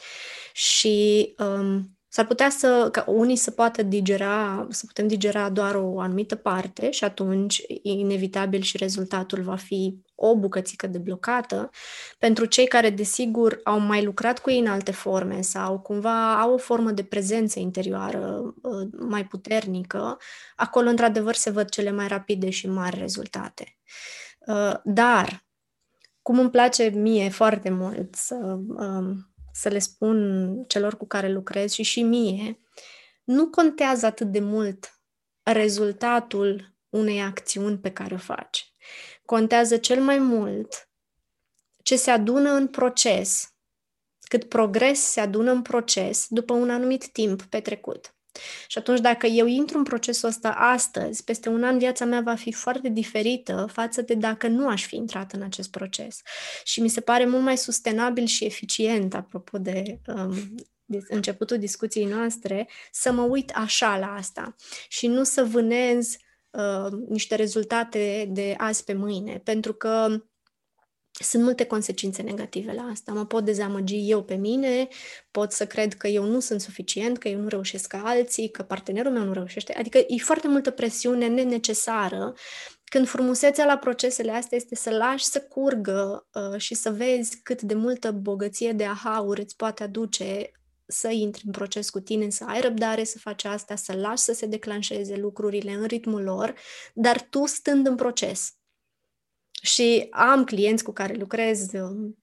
Și 0.53 1.33
um, 1.37 2.00
S-ar 2.13 2.25
putea 2.25 2.49
să, 2.49 2.89
ca 2.91 3.03
unii 3.07 3.35
să 3.35 3.51
poată 3.51 3.83
digera, 3.83 4.67
să 4.69 4.85
putem 4.85 5.07
digera 5.07 5.49
doar 5.49 5.75
o 5.75 5.99
anumită 5.99 6.35
parte 6.35 6.91
și 6.91 7.03
atunci 7.03 7.63
inevitabil 7.81 8.61
și 8.61 8.77
rezultatul 8.77 9.41
va 9.41 9.55
fi 9.55 10.01
o 10.15 10.37
bucățică 10.37 10.87
deblocată. 10.87 11.69
Pentru 12.17 12.45
cei 12.45 12.67
care, 12.67 12.89
desigur, 12.89 13.59
au 13.63 13.79
mai 13.79 14.03
lucrat 14.03 14.39
cu 14.39 14.49
ei 14.49 14.59
în 14.59 14.67
alte 14.67 14.91
forme 14.91 15.41
sau 15.41 15.79
cumva 15.79 16.41
au 16.41 16.53
o 16.53 16.57
formă 16.57 16.91
de 16.91 17.03
prezență 17.03 17.59
interioară 17.59 18.53
uh, 18.61 18.87
mai 18.99 19.25
puternică, 19.25 20.17
acolo, 20.55 20.89
într-adevăr, 20.89 21.33
se 21.33 21.49
văd 21.49 21.69
cele 21.69 21.91
mai 21.91 22.07
rapide 22.07 22.49
și 22.49 22.67
mari 22.67 22.99
rezultate. 22.99 23.77
Uh, 24.47 24.73
dar, 24.83 25.45
cum 26.21 26.39
îmi 26.39 26.49
place 26.49 26.83
mie 26.83 27.29
foarte 27.29 27.69
mult 27.69 28.15
să 28.15 28.35
um, 28.67 29.30
să 29.61 29.69
le 29.69 29.79
spun 29.79 30.63
celor 30.67 30.97
cu 30.97 31.07
care 31.07 31.29
lucrez 31.29 31.71
și 31.71 31.83
și 31.83 32.01
mie, 32.01 32.59
nu 33.23 33.49
contează 33.49 34.05
atât 34.05 34.31
de 34.31 34.39
mult 34.39 35.01
rezultatul 35.43 36.75
unei 36.89 37.21
acțiuni 37.21 37.77
pe 37.77 37.91
care 37.91 38.13
o 38.13 38.17
faci. 38.17 38.73
Contează 39.25 39.77
cel 39.77 40.01
mai 40.01 40.17
mult 40.17 40.89
ce 41.83 41.95
se 41.95 42.11
adună 42.11 42.51
în 42.51 42.67
proces, 42.67 43.53
cât 44.19 44.43
progres 44.43 44.99
se 44.99 45.19
adună 45.19 45.51
în 45.51 45.61
proces 45.61 46.25
după 46.29 46.53
un 46.53 46.69
anumit 46.69 47.11
timp 47.11 47.41
petrecut. 47.41 48.15
Și 48.67 48.77
atunci, 48.77 48.99
dacă 48.99 49.27
eu 49.27 49.45
intru 49.45 49.77
în 49.77 49.83
procesul 49.83 50.29
ăsta 50.29 50.49
astăzi, 50.49 51.23
peste 51.23 51.49
un 51.49 51.63
an 51.63 51.77
viața 51.77 52.05
mea 52.05 52.21
va 52.21 52.35
fi 52.35 52.51
foarte 52.51 52.89
diferită 52.89 53.67
față 53.71 54.01
de 54.01 54.13
dacă 54.13 54.47
nu 54.47 54.67
aș 54.67 54.85
fi 54.85 54.95
intrat 54.95 55.31
în 55.31 55.41
acest 55.41 55.71
proces. 55.71 56.21
Și 56.63 56.81
mi 56.81 56.89
se 56.89 57.01
pare 57.01 57.25
mult 57.25 57.43
mai 57.43 57.57
sustenabil 57.57 58.25
și 58.25 58.45
eficient, 58.45 59.13
apropo 59.15 59.57
de 59.57 59.99
um, 60.07 60.55
începutul 61.07 61.57
discuției 61.57 62.05
noastre, 62.05 62.69
să 62.91 63.11
mă 63.11 63.21
uit 63.21 63.51
așa 63.55 63.97
la 63.97 64.13
asta 64.13 64.55
și 64.87 65.07
nu 65.07 65.23
să 65.23 65.43
vânez 65.43 66.15
uh, 66.49 66.91
niște 67.07 67.35
rezultate 67.35 68.29
de 68.29 68.53
azi 68.57 68.83
pe 68.83 68.93
mâine, 68.93 69.41
pentru 69.43 69.73
că 69.73 70.23
sunt 71.23 71.43
multe 71.43 71.65
consecințe 71.65 72.21
negative 72.21 72.73
la 72.73 72.81
asta. 72.81 73.11
Mă 73.11 73.25
pot 73.25 73.45
dezamăgi 73.45 74.09
eu 74.09 74.23
pe 74.23 74.35
mine, 74.35 74.87
pot 75.31 75.51
să 75.51 75.65
cred 75.65 75.93
că 75.93 76.07
eu 76.07 76.25
nu 76.25 76.39
sunt 76.39 76.61
suficient, 76.61 77.17
că 77.17 77.27
eu 77.27 77.39
nu 77.39 77.47
reușesc 77.47 77.87
ca 77.87 78.01
alții, 78.05 78.49
că 78.49 78.63
partenerul 78.63 79.11
meu 79.11 79.23
nu 79.23 79.33
reușește. 79.33 79.73
Adică 79.73 79.97
e 79.97 80.17
foarte 80.17 80.47
multă 80.47 80.71
presiune 80.71 81.27
nenecesară 81.27 82.33
când 82.83 83.07
frumusețea 83.07 83.65
la 83.65 83.77
procesele 83.77 84.31
astea 84.31 84.57
este 84.57 84.75
să 84.75 84.89
lași 84.89 85.25
să 85.25 85.41
curgă 85.41 86.27
uh, 86.33 86.59
și 86.59 86.75
să 86.75 86.91
vezi 86.91 87.41
cât 87.43 87.61
de 87.61 87.73
multă 87.73 88.11
bogăție 88.11 88.71
de 88.71 88.85
ahaur 88.85 89.37
îți 89.37 89.55
poate 89.55 89.83
aduce 89.83 90.51
să 90.85 91.09
intri 91.09 91.41
în 91.45 91.51
proces 91.51 91.89
cu 91.89 91.99
tine, 91.99 92.29
să 92.29 92.43
ai 92.47 92.61
răbdare 92.61 93.03
să 93.03 93.17
faci 93.17 93.43
asta, 93.43 93.75
să 93.75 93.93
lași 93.93 94.21
să 94.23 94.33
se 94.33 94.45
declanșeze 94.45 95.15
lucrurile 95.15 95.71
în 95.71 95.85
ritmul 95.85 96.23
lor, 96.23 96.53
dar 96.93 97.27
tu 97.29 97.45
stând 97.45 97.87
în 97.87 97.95
proces. 97.95 98.53
Și 99.61 100.07
am 100.11 100.43
clienți 100.43 100.83
cu 100.83 100.91
care 100.91 101.13
lucrez 101.13 101.65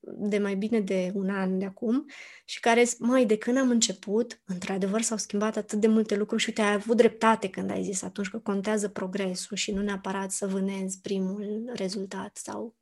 de 0.03 0.39
mai 0.39 0.55
bine 0.55 0.81
de 0.81 1.11
un 1.15 1.31
an 1.31 1.59
de 1.59 1.65
acum 1.65 2.07
și 2.45 2.61
care 2.61 2.83
zic, 2.83 2.99
măi, 2.99 3.27
de 3.27 3.37
când 3.37 3.57
am 3.57 3.71
început, 3.71 4.41
într-adevăr 4.47 5.01
s-au 5.01 5.17
schimbat 5.17 5.57
atât 5.57 5.81
de 5.81 5.87
multe 5.87 6.17
lucruri 6.17 6.43
și 6.43 6.49
uite, 6.49 6.63
ai 6.63 6.73
avut 6.73 6.97
dreptate 6.97 7.49
când 7.49 7.71
ai 7.71 7.83
zis 7.83 8.03
atunci 8.03 8.29
că 8.29 8.39
contează 8.39 8.89
progresul 8.89 9.57
și 9.57 9.73
nu 9.73 9.83
neapărat 9.83 10.31
să 10.31 10.47
vânezi 10.47 11.01
primul 11.01 11.71
rezultat 11.75 12.37
sau 12.37 12.77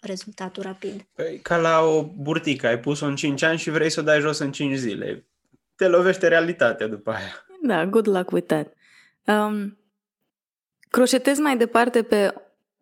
rezultatul 0.00 0.62
rapid. 0.62 1.06
Păi, 1.14 1.38
ca 1.42 1.56
la 1.56 1.80
o 1.80 2.02
burtică, 2.02 2.66
ai 2.66 2.80
pus-o 2.80 3.06
în 3.06 3.16
5 3.16 3.42
ani 3.42 3.58
și 3.58 3.70
vrei 3.70 3.90
să 3.90 4.00
o 4.00 4.02
dai 4.02 4.20
jos 4.20 4.38
în 4.38 4.52
5 4.52 4.76
zile. 4.76 5.26
Te 5.76 5.86
lovește 5.86 6.28
realitatea 6.28 6.86
după 6.86 7.10
aia. 7.10 7.46
Da, 7.62 7.86
good 7.86 8.08
luck 8.08 8.30
with 8.30 8.46
that. 8.46 8.72
Um, 9.24 9.78
croșetez 10.90 11.38
mai 11.38 11.56
departe 11.56 12.02
pe 12.02 12.34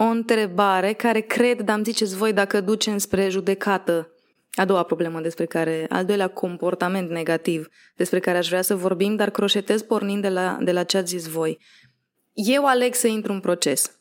o 0.02 0.04
întrebare 0.04 0.92
care 0.92 1.20
cred, 1.20 1.60
dar 1.60 1.76
îmi 1.76 1.84
ziceți 1.84 2.16
voi 2.16 2.32
dacă 2.32 2.60
duce 2.60 2.98
spre 2.98 3.28
judecată. 3.28 4.14
A 4.52 4.64
doua 4.64 4.82
problemă 4.82 5.20
despre 5.20 5.44
care, 5.46 5.86
al 5.88 6.04
doilea 6.04 6.28
comportament 6.28 7.10
negativ 7.10 7.68
despre 7.96 8.18
care 8.18 8.38
aș 8.38 8.48
vrea 8.48 8.62
să 8.62 8.76
vorbim, 8.76 9.16
dar 9.16 9.30
croșetez 9.30 9.82
pornind 9.82 10.22
de 10.22 10.28
la, 10.28 10.58
de 10.60 10.72
la 10.72 10.84
ce 10.84 10.96
ați 10.96 11.16
zis 11.16 11.26
voi. 11.26 11.58
Eu 12.32 12.66
aleg 12.66 12.94
să 12.94 13.06
intru 13.06 13.32
în 13.32 13.40
proces. 13.40 13.98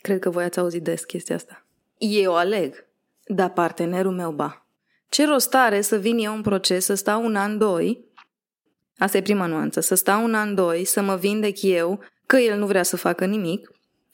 Cred 0.00 0.18
că 0.18 0.30
voi 0.30 0.44
ați 0.44 0.58
auzit 0.58 0.82
des 0.82 1.04
chestia 1.04 1.34
asta. 1.34 1.66
Eu 1.98 2.36
aleg, 2.36 2.86
dar 3.24 3.50
partenerul 3.50 4.12
meu 4.12 4.30
ba. 4.30 4.66
Ce 5.08 5.26
rost 5.26 5.54
are 5.54 5.80
să 5.80 5.96
vin 5.96 6.18
eu 6.18 6.34
în 6.34 6.42
proces, 6.42 6.84
să 6.84 6.94
stau 6.94 7.24
un 7.24 7.36
an, 7.36 7.58
doi, 7.58 8.04
asta 8.98 9.16
e 9.16 9.22
prima 9.22 9.46
nuanță, 9.46 9.80
să 9.80 9.94
stau 9.94 10.24
un 10.24 10.34
an, 10.34 10.54
doi, 10.54 10.84
să 10.84 11.02
mă 11.02 11.16
vindec 11.16 11.62
eu 11.62 12.00
că 12.26 12.36
el 12.36 12.58
nu 12.58 12.66
vrea 12.66 12.82
să 12.82 12.96
facă 12.96 13.24
nimic, 13.24 13.70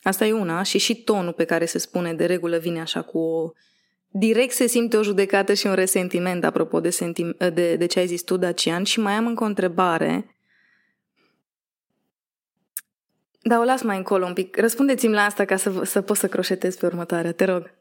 asta 0.07 0.27
e 0.27 0.33
una, 0.33 0.63
și 0.63 0.79
și 0.79 0.95
tonul 0.95 1.33
pe 1.33 1.45
care 1.45 1.65
se 1.65 1.79
spune 1.79 2.15
de 2.15 2.27
regulă 2.27 2.59
vine 2.59 2.81
așa 2.81 3.03
cu 3.03 3.19
o... 3.19 3.53
Direct 4.09 4.53
se 4.53 4.67
simte 4.67 4.97
o 4.97 5.03
judecată 5.03 5.55
și 5.55 5.67
un 5.67 5.75
resentiment, 5.75 6.45
apropo 6.45 6.81
de, 6.81 6.91
sentim... 6.91 7.37
de, 7.39 7.77
de 7.77 7.87
ce 7.87 7.99
ai 7.99 8.07
zis 8.07 8.23
tu, 8.23 8.37
Dacian, 8.37 8.83
și 8.83 9.01
mai 9.01 9.13
am 9.13 9.27
încă 9.27 9.45
o 9.45 9.47
întrebare 9.47 10.37
Da, 13.49 13.59
o 13.59 13.65
las 13.65 13.83
mai 13.83 13.97
încolo 13.97 14.27
un 14.27 14.33
pic. 14.33 14.57
Răspundeți-mi 14.57 15.15
la 15.15 15.23
asta 15.23 15.45
ca 15.45 15.57
să, 15.57 15.85
să 15.85 16.01
pot 16.01 16.17
să 16.17 16.27
croșetez 16.27 16.77
pe 16.77 16.87
următoarea, 16.87 17.33
te 17.33 17.45
rog. 17.45 17.75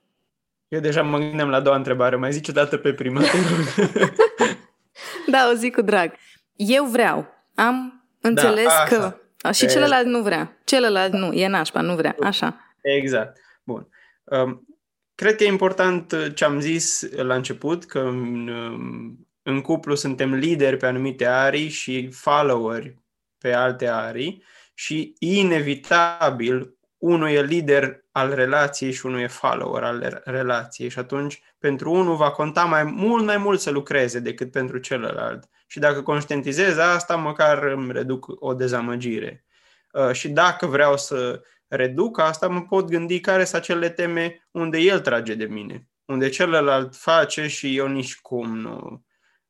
Eu 0.68 0.80
deja 0.80 1.02
mă 1.02 1.18
gândeam 1.18 1.50
la 1.50 1.58
a 1.58 1.60
doua 1.60 1.76
întrebare. 1.76 2.16
Mai 2.16 2.32
zici 2.32 2.48
o 2.48 2.52
dată 2.52 2.78
pe 2.78 2.94
prima, 2.94 3.22
te 3.22 3.38
rog. 3.38 3.90
da, 5.34 5.50
o 5.54 5.56
zic 5.56 5.76
cu 5.76 5.82
drag. 5.82 6.14
Eu 6.56 6.86
vreau. 6.86 7.28
Am 7.56 8.08
înțeles 8.22 8.66
da, 8.66 8.96
că... 8.96 9.16
Și 9.52 9.68
celălalt 9.68 10.06
nu 10.06 10.22
vrea. 10.22 10.58
Celălalt 10.64 11.14
nu. 11.14 11.34
E 11.34 11.48
nașpa, 11.48 11.82
nu 11.82 11.96
vrea. 11.96 12.16
Așa. 12.22 12.76
Exact. 12.82 13.38
Bun. 13.64 13.88
Um, 14.24 14.68
cred 15.16 15.36
că 15.36 15.44
e 15.44 15.48
important 15.48 16.12
uh, 16.12 16.28
ce 16.36 16.46
am 16.46 16.60
zis 16.60 17.08
la 17.16 17.36
început, 17.36 17.86
că 17.86 18.00
în, 18.00 18.48
um, 18.48 19.28
în 19.44 19.62
cuplu 19.62 19.96
suntem 19.96 20.34
lideri 20.34 20.78
pe 20.78 20.86
anumite 20.86 21.26
arii 21.26 21.70
și 21.70 22.10
followeri 22.12 22.98
pe 23.38 23.54
alte 23.54 23.88
arii 23.88 24.44
și 24.74 25.14
inevitabil 25.20 26.78
unul 26.98 27.30
e 27.30 27.42
lider 27.42 28.04
al 28.12 28.34
relației 28.34 28.92
și 28.92 29.06
unul 29.06 29.20
e 29.20 29.28
follower 29.28 29.84
al 29.84 30.22
relației 30.24 30.90
și 30.90 31.00
atunci 31.00 31.42
pentru 31.60 31.92
unul 31.92 32.16
va 32.16 32.32
conta 32.32 32.64
mai 32.64 32.84
mult 32.84 33.26
mai 33.26 33.38
mult 33.38 33.60
să 33.60 33.70
lucreze 33.70 34.20
decât 34.20 34.52
pentru 34.52 34.78
celălalt. 34.78 35.50
Și 35.76 35.82
dacă 35.82 36.02
conștientizez 36.02 36.78
asta, 36.78 37.16
măcar 37.16 37.64
îmi 37.64 37.92
reduc 37.92 38.26
o 38.40 38.54
dezamăgire. 38.54 39.46
Uh, 39.92 40.12
și 40.12 40.30
dacă 40.30 40.66
vreau 40.66 40.98
să 40.98 41.44
reduc 41.68 42.20
asta, 42.20 42.48
mă 42.48 42.62
pot 42.62 42.90
gândi 42.90 43.20
care 43.20 43.44
sunt 43.44 43.62
acele 43.62 43.90
teme 43.90 44.48
unde 44.52 44.78
el 44.78 45.00
trage 45.00 45.34
de 45.34 45.46
mine, 45.46 45.90
unde 46.06 46.30
celălalt 46.30 46.96
face 46.96 47.48
și 47.48 47.78
eu 47.78 47.88
nici 47.88 48.22
cum 48.22 48.58
nu 48.58 49.06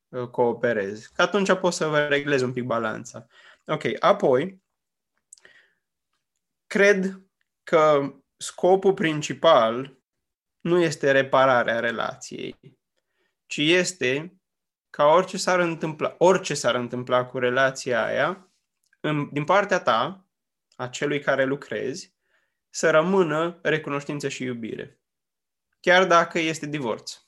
uh, 0.08 0.28
cooperez. 0.28 1.06
Că 1.06 1.22
atunci 1.22 1.52
pot 1.52 1.72
să 1.72 1.86
vă 1.86 1.98
reglez 1.98 2.42
un 2.42 2.52
pic 2.52 2.64
balanța. 2.64 3.26
Ok, 3.64 3.82
apoi, 3.98 4.62
cred 6.66 7.20
că 7.62 8.12
scopul 8.36 8.94
principal 8.94 9.98
nu 10.60 10.80
este 10.82 11.10
repararea 11.10 11.80
relației, 11.80 12.78
ci 13.46 13.56
este 13.56 14.35
ca 14.96 15.04
orice 15.04 15.36
s-ar 15.36 15.58
întâmpla, 15.58 16.14
orice 16.18 16.54
s-ar 16.54 16.74
întâmpla 16.74 17.24
cu 17.24 17.38
relația 17.38 18.04
aia, 18.04 18.48
în, 19.00 19.28
din 19.32 19.44
partea 19.44 19.80
ta, 19.80 20.26
a 20.76 20.88
celui 20.88 21.20
care 21.20 21.44
lucrezi, 21.44 22.14
să 22.70 22.90
rămână 22.90 23.58
recunoștință 23.62 24.28
și 24.28 24.42
iubire. 24.42 25.00
Chiar 25.80 26.06
dacă 26.06 26.38
este 26.38 26.66
divorț. 26.66 27.22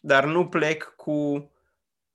Dar 0.00 0.24
nu 0.24 0.48
plec 0.48 0.94
cu 0.96 1.50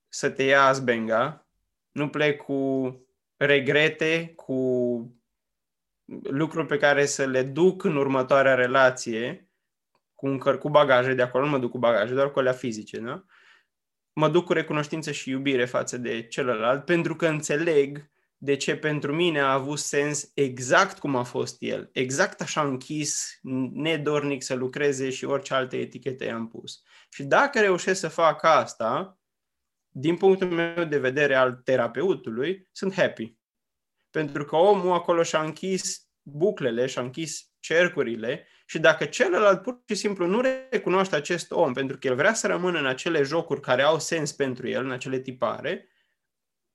să 0.07 0.29
te 0.29 0.43
ia 0.43 0.63
azbenga, 0.63 1.47
nu 1.91 2.09
plec 2.09 2.41
cu 2.41 2.93
regrete, 3.37 4.33
cu 4.35 4.61
lucruri 6.23 6.67
pe 6.67 6.77
care 6.77 7.05
să 7.05 7.25
le 7.25 7.43
duc 7.43 7.83
în 7.83 7.95
următoarea 7.95 8.55
relație, 8.55 9.49
cu, 10.15 10.27
încăr- 10.27 10.59
cu 10.59 10.69
bagaje 10.69 11.13
de 11.13 11.21
acolo, 11.21 11.43
nu 11.43 11.49
mă 11.49 11.59
duc 11.59 11.71
cu 11.71 11.77
bagaje, 11.77 12.13
doar 12.13 12.31
cu 12.31 12.39
alea 12.39 12.53
fizice, 12.53 12.99
da? 12.99 13.23
Mă 14.13 14.29
duc 14.29 14.45
cu 14.45 14.53
recunoștință 14.53 15.11
și 15.11 15.29
iubire 15.29 15.65
față 15.65 15.97
de 15.97 16.27
celălalt, 16.27 16.85
pentru 16.85 17.15
că 17.15 17.27
înțeleg 17.27 18.09
de 18.41 18.55
ce 18.55 18.75
pentru 18.75 19.15
mine 19.15 19.39
a 19.39 19.53
avut 19.53 19.79
sens 19.79 20.31
exact 20.33 20.99
cum 20.99 21.15
a 21.15 21.23
fost 21.23 21.61
el, 21.61 21.89
exact 21.91 22.41
așa 22.41 22.61
închis, 22.61 23.39
nedornic 23.73 24.43
să 24.43 24.53
lucreze 24.53 25.09
și 25.09 25.25
orice 25.25 25.53
alte 25.53 25.77
etichete 25.77 26.25
i-am 26.25 26.47
pus. 26.47 26.81
Și 27.09 27.23
dacă 27.23 27.59
reușesc 27.59 27.99
să 27.99 28.07
fac 28.07 28.43
asta, 28.43 29.19
din 29.89 30.17
punctul 30.17 30.49
meu 30.49 30.83
de 30.83 30.97
vedere 30.97 31.35
al 31.35 31.53
terapeutului, 31.53 32.67
sunt 32.71 32.93
happy. 32.93 33.35
Pentru 34.09 34.45
că 34.45 34.55
omul 34.55 34.91
acolo 34.91 35.23
și-a 35.23 35.41
închis 35.41 36.09
buclele, 36.21 36.85
și-a 36.85 37.01
închis 37.01 37.51
cercurile 37.59 38.47
și 38.69 38.79
dacă 38.79 39.05
celălalt 39.05 39.61
pur 39.61 39.81
și 39.85 39.95
simplu 39.95 40.25
nu 40.25 40.41
recunoaște 40.69 41.15
acest 41.15 41.51
om 41.51 41.73
pentru 41.73 41.97
că 41.97 42.07
el 42.07 42.15
vrea 42.15 42.33
să 42.33 42.47
rămână 42.47 42.79
în 42.79 42.85
acele 42.85 43.21
jocuri 43.21 43.61
care 43.61 43.81
au 43.81 43.99
sens 43.99 44.31
pentru 44.31 44.67
el, 44.67 44.83
în 44.83 44.91
acele 44.91 45.19
tipare, 45.19 45.87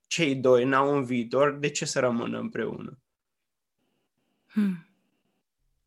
cei 0.07 0.35
doi 0.35 0.65
n-au 0.65 0.95
un 0.95 1.05
viitor, 1.05 1.53
de 1.53 1.71
ce 1.71 1.85
să 1.85 2.01
rămână 2.01 2.39
împreună? 2.39 2.99
Hmm. 4.47 4.87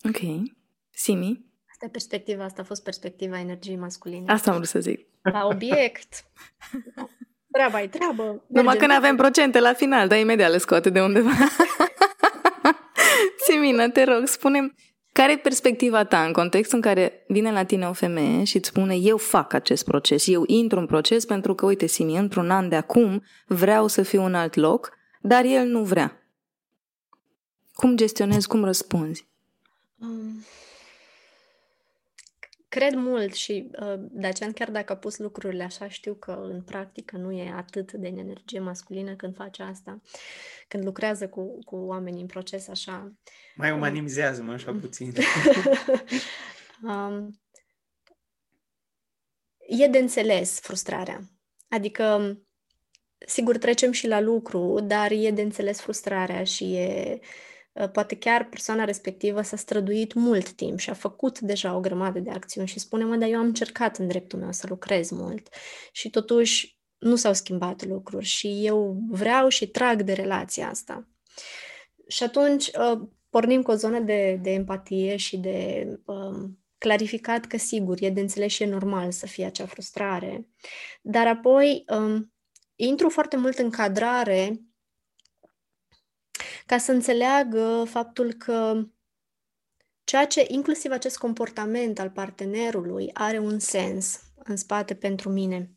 Ok. 0.04 0.50
Simi? 0.90 1.46
Asta 1.70 1.86
e 1.86 1.90
perspectiva, 1.90 2.44
asta 2.44 2.62
a 2.62 2.66
fost 2.66 2.84
perspectiva 2.84 3.40
energiei 3.40 3.78
masculine. 3.78 4.32
Asta 4.32 4.50
am 4.50 4.56
vrut 4.56 4.70
să 4.70 4.80
zic. 4.80 5.08
La 5.22 5.46
obiect. 5.46 6.26
treaba 7.52 7.82
e 7.82 7.88
treabă. 7.88 8.24
Mergem. 8.24 8.44
Numai 8.48 8.78
că 8.78 8.86
ne 8.86 8.94
avem 8.94 9.16
procente 9.16 9.60
la 9.60 9.74
final, 9.74 10.08
dar 10.08 10.20
imediat 10.20 10.52
le 10.52 10.58
scoate 10.58 10.90
de 10.90 11.02
undeva. 11.02 11.32
Simina, 13.48 13.90
te 13.90 14.04
rog, 14.04 14.28
spune 14.28 14.74
care 15.18 15.32
e 15.32 15.38
perspectiva 15.38 16.04
ta 16.04 16.24
în 16.24 16.32
contextul 16.32 16.78
în 16.78 16.84
care 16.84 17.24
vine 17.28 17.52
la 17.52 17.64
tine 17.64 17.88
o 17.88 17.94
femeie 17.94 18.44
și 18.44 18.58
îți 18.58 18.68
spune 18.68 18.96
eu 18.96 19.18
fac 19.18 19.54
acest 19.54 19.86
proces, 19.86 20.28
eu 20.28 20.44
intru 20.46 20.80
în 20.80 20.86
proces 20.86 21.26
pentru 21.26 21.56
că, 21.56 21.66
uite, 21.66 21.86
Simi, 21.86 22.18
într-un 22.18 22.50
an 22.50 22.70
de 22.70 22.76
acum 22.76 23.24
vreau 23.48 23.88
să 23.88 24.02
fiu 24.02 24.24
în 24.24 24.34
alt 24.34 24.56
loc, 24.56 24.92
dar 25.22 25.44
el 25.46 25.68
nu 25.68 25.84
vrea. 25.84 26.22
Cum 27.74 27.96
gestionezi, 27.96 28.48
cum 28.48 28.64
răspunzi? 28.64 29.28
Um, 30.00 30.46
cred 32.70 32.94
mult 32.94 33.34
și 33.34 33.70
uh, 33.80 33.94
de 34.00 34.28
aceea 34.28 34.52
chiar 34.52 34.72
dacă 34.72 34.94
a 34.94 34.98
pus 34.98 35.18
lucrurile 35.18 35.64
așa, 35.64 35.90
știu 35.90 36.14
că 36.14 36.32
în 36.32 36.62
practică 36.62 37.18
nu 37.18 37.32
e 37.32 37.52
atât 37.56 37.92
de 37.92 38.08
în 38.08 38.18
energie 38.18 38.60
masculină 38.60 39.16
când 39.16 39.36
face 39.36 39.64
asta, 39.64 40.02
când 40.68 40.84
lucrează 40.84 41.30
cu, 41.30 41.64
cu 41.64 41.76
oamenii 41.76 42.22
în 42.22 42.28
proces 42.28 42.68
așa. 42.68 43.14
Mai 43.56 43.70
uh, 43.70 43.76
umanizează-mă 43.76 44.52
așa 44.52 44.72
puțin. 44.82 45.14
um, 46.84 47.42
e 49.68 49.88
de 49.88 49.98
înțeles 49.98 50.60
frustrarea. 50.60 51.22
Adică, 51.70 52.38
sigur, 53.26 53.58
trecem 53.58 53.92
și 53.92 54.08
la 54.08 54.20
lucru, 54.20 54.80
dar 54.80 55.12
e 55.12 55.32
de 55.32 55.42
înțeles 55.42 55.80
frustrarea 55.80 56.44
și 56.44 56.76
e 56.76 57.20
Uh, 57.22 57.28
poate 57.92 58.16
chiar 58.16 58.50
persoana 58.50 58.84
respectivă 58.84 59.42
s-a 59.42 59.56
străduit 59.56 60.14
mult 60.14 60.52
timp 60.52 60.80
și 60.80 60.90
a 60.90 60.94
făcut 60.94 61.40
deja 61.40 61.76
o 61.76 61.80
grămadă 61.80 62.20
de 62.20 62.30
acțiuni 62.30 62.68
și 62.68 62.80
spune, 62.80 63.04
mă, 63.04 63.16
dar 63.16 63.30
eu 63.30 63.40
am 63.40 63.46
încercat 63.46 63.98
în 63.98 64.08
dreptul 64.08 64.40
meu 64.40 64.52
să 64.52 64.66
lucrez 64.70 65.10
mult 65.10 65.48
și 65.92 66.10
totuși 66.10 66.78
nu 66.98 67.16
s-au 67.16 67.34
schimbat 67.34 67.86
lucruri 67.86 68.26
și 68.26 68.66
eu 68.66 68.98
vreau 69.10 69.48
și 69.48 69.68
trag 69.68 70.02
de 70.02 70.14
relația 70.14 70.70
asta. 70.70 71.08
Și 72.08 72.24
atunci 72.24 72.68
uh, 72.68 73.08
pornim 73.30 73.62
cu 73.62 73.72
o 73.72 73.76
zonă 73.76 74.00
de, 74.00 74.40
de 74.42 74.52
empatie 74.52 75.16
și 75.16 75.38
de 75.38 75.88
um, 76.06 76.60
clarificat 76.78 77.46
că, 77.46 77.58
sigur, 77.58 77.98
e 78.00 78.10
de 78.10 78.20
înțeles 78.20 78.52
și 78.52 78.64
e 78.64 78.66
normal 78.66 79.12
să 79.12 79.26
fie 79.26 79.46
acea 79.46 79.66
frustrare. 79.66 80.48
Dar 81.02 81.28
apoi 81.28 81.84
um, 81.88 82.34
intru 82.76 83.10
foarte 83.10 83.38
mult 83.38 83.58
în 83.58 83.70
cadrare 83.70 84.62
ca 86.68 86.78
să 86.78 86.92
înțeleagă 86.92 87.84
faptul 87.90 88.34
că 88.34 88.88
ceea 90.04 90.28
ce, 90.28 90.46
inclusiv 90.48 90.92
acest 90.92 91.18
comportament 91.18 92.00
al 92.00 92.10
partenerului, 92.10 93.10
are 93.14 93.40
un 93.40 93.60
sens 93.60 94.20
în 94.36 94.56
spate 94.56 94.96
pentru 94.96 95.30
mine. 95.30 95.72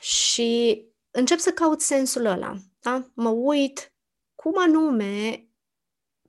Și 0.00 0.82
încep 1.10 1.38
să 1.38 1.50
caut 1.50 1.80
sensul 1.80 2.24
ăla. 2.24 2.56
Da? 2.80 3.10
Mă 3.14 3.28
uit 3.28 3.94
cum 4.34 4.54
anume 4.58 5.48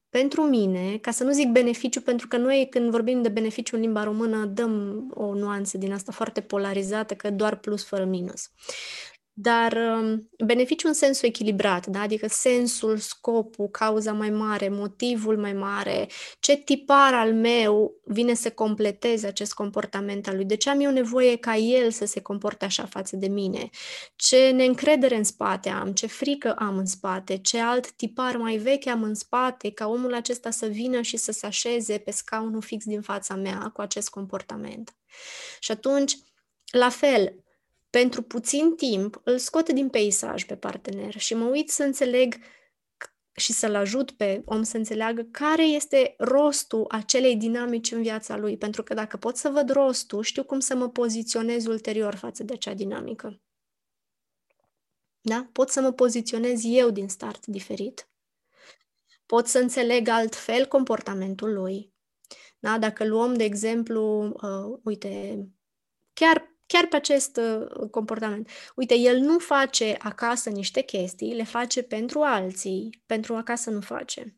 pentru 0.09 0.41
mine, 0.41 0.97
ca 0.97 1.11
să 1.11 1.23
nu 1.23 1.31
zic 1.31 1.49
beneficiu, 1.51 2.01
pentru 2.01 2.27
că 2.27 2.37
noi 2.37 2.67
când 2.69 2.89
vorbim 2.89 3.21
de 3.21 3.29
beneficiu 3.29 3.75
în 3.75 3.81
limba 3.81 4.03
română 4.03 4.45
dăm 4.45 5.05
o 5.15 5.33
nuanță 5.33 5.77
din 5.77 5.93
asta 5.93 6.11
foarte 6.11 6.41
polarizată, 6.41 7.15
că 7.15 7.31
doar 7.31 7.55
plus 7.59 7.85
fără 7.85 8.05
minus 8.05 8.49
dar 9.39 9.73
um, 9.73 10.29
beneficiu 10.45 10.87
în 10.87 10.93
sensul 10.93 11.27
echilibrat, 11.27 11.85
da? 11.85 12.01
adică 12.01 12.27
sensul, 12.27 12.97
scopul, 12.97 13.67
cauza 13.67 14.13
mai 14.13 14.29
mare, 14.29 14.69
motivul 14.69 15.37
mai 15.37 15.53
mare, 15.53 16.07
ce 16.39 16.55
tipar 16.55 17.13
al 17.13 17.33
meu 17.33 17.95
vine 18.03 18.33
să 18.33 18.51
completeze 18.51 19.27
acest 19.27 19.53
comportament 19.53 20.27
al 20.27 20.35
lui, 20.35 20.45
de 20.45 20.55
ce 20.55 20.69
am 20.69 20.79
eu 20.79 20.91
nevoie 20.91 21.35
ca 21.35 21.55
el 21.55 21.91
să 21.91 22.05
se 22.05 22.21
comporte 22.21 22.65
așa 22.65 22.85
față 22.85 23.15
de 23.15 23.27
mine, 23.27 23.69
ce 24.15 24.49
neîncredere 24.49 25.15
în 25.15 25.23
spate 25.23 25.69
am, 25.69 25.91
ce 25.91 26.07
frică 26.07 26.53
am 26.53 26.77
în 26.77 26.85
spate, 26.85 27.37
ce 27.37 27.59
alt 27.59 27.91
tipar 27.91 28.35
mai 28.35 28.57
vechi 28.57 28.87
am 28.87 29.03
în 29.03 29.13
spate, 29.13 29.71
ca 29.71 29.87
omul 29.87 30.13
acesta 30.13 30.49
să 30.49 30.65
vină 30.65 31.01
și 31.01 31.17
să 31.17 31.31
se 31.31 31.45
așeze 31.45 31.97
pe 31.97 32.11
scaunul 32.11 32.61
fix 32.61 32.85
din 32.85 33.01
fața 33.01 33.35
mea 33.35 33.69
cu 33.73 33.81
acest 33.81 34.09
comportament. 34.09 34.95
Și 35.59 35.71
atunci, 35.71 36.17
la 36.71 36.89
fel, 36.89 37.33
pentru 37.89 38.21
puțin 38.21 38.75
timp 38.75 39.21
îl 39.23 39.37
scot 39.37 39.69
din 39.69 39.89
peisaj 39.89 40.45
pe 40.45 40.55
partener 40.55 41.17
și 41.17 41.33
mă 41.33 41.45
uit 41.45 41.69
să 41.69 41.83
înțeleg 41.83 42.35
și 43.39 43.53
să-l 43.53 43.75
ajut 43.75 44.11
pe 44.11 44.41
om 44.45 44.63
să 44.63 44.77
înțeleagă 44.77 45.27
care 45.31 45.63
este 45.63 46.15
rostul 46.17 46.85
acelei 46.89 47.35
dinamici 47.35 47.91
în 47.91 48.01
viața 48.01 48.37
lui. 48.37 48.57
Pentru 48.57 48.83
că 48.83 48.93
dacă 48.93 49.17
pot 49.17 49.37
să 49.37 49.49
văd 49.49 49.69
rostul, 49.69 50.23
știu 50.23 50.43
cum 50.43 50.59
să 50.59 50.75
mă 50.75 50.89
poziționez 50.89 51.65
ulterior 51.65 52.15
față 52.15 52.43
de 52.43 52.53
acea 52.53 52.73
dinamică. 52.73 53.41
Da? 55.21 55.49
Pot 55.51 55.69
să 55.69 55.81
mă 55.81 55.91
poziționez 55.91 56.61
eu 56.63 56.89
din 56.89 57.07
start 57.07 57.45
diferit. 57.45 58.09
Pot 59.25 59.47
să 59.47 59.59
înțeleg 59.59 60.07
altfel 60.07 60.65
comportamentul 60.65 61.53
lui. 61.53 61.93
Da? 62.59 62.79
Dacă 62.79 63.05
luăm, 63.05 63.33
de 63.33 63.43
exemplu, 63.43 64.25
uh, 64.25 64.79
uite, 64.83 65.45
chiar 66.13 66.56
chiar 66.67 66.85
pe 66.85 66.95
acest 66.95 67.37
uh, 67.37 67.89
comportament. 67.91 68.49
Uite, 68.75 68.97
el 68.97 69.17
nu 69.17 69.39
face 69.39 69.95
acasă 69.99 70.49
niște 70.49 70.81
chestii, 70.81 71.35
le 71.35 71.43
face 71.43 71.81
pentru 71.81 72.21
alții, 72.21 73.01
pentru 73.05 73.35
acasă 73.35 73.69
nu 73.69 73.81
face. 73.81 74.37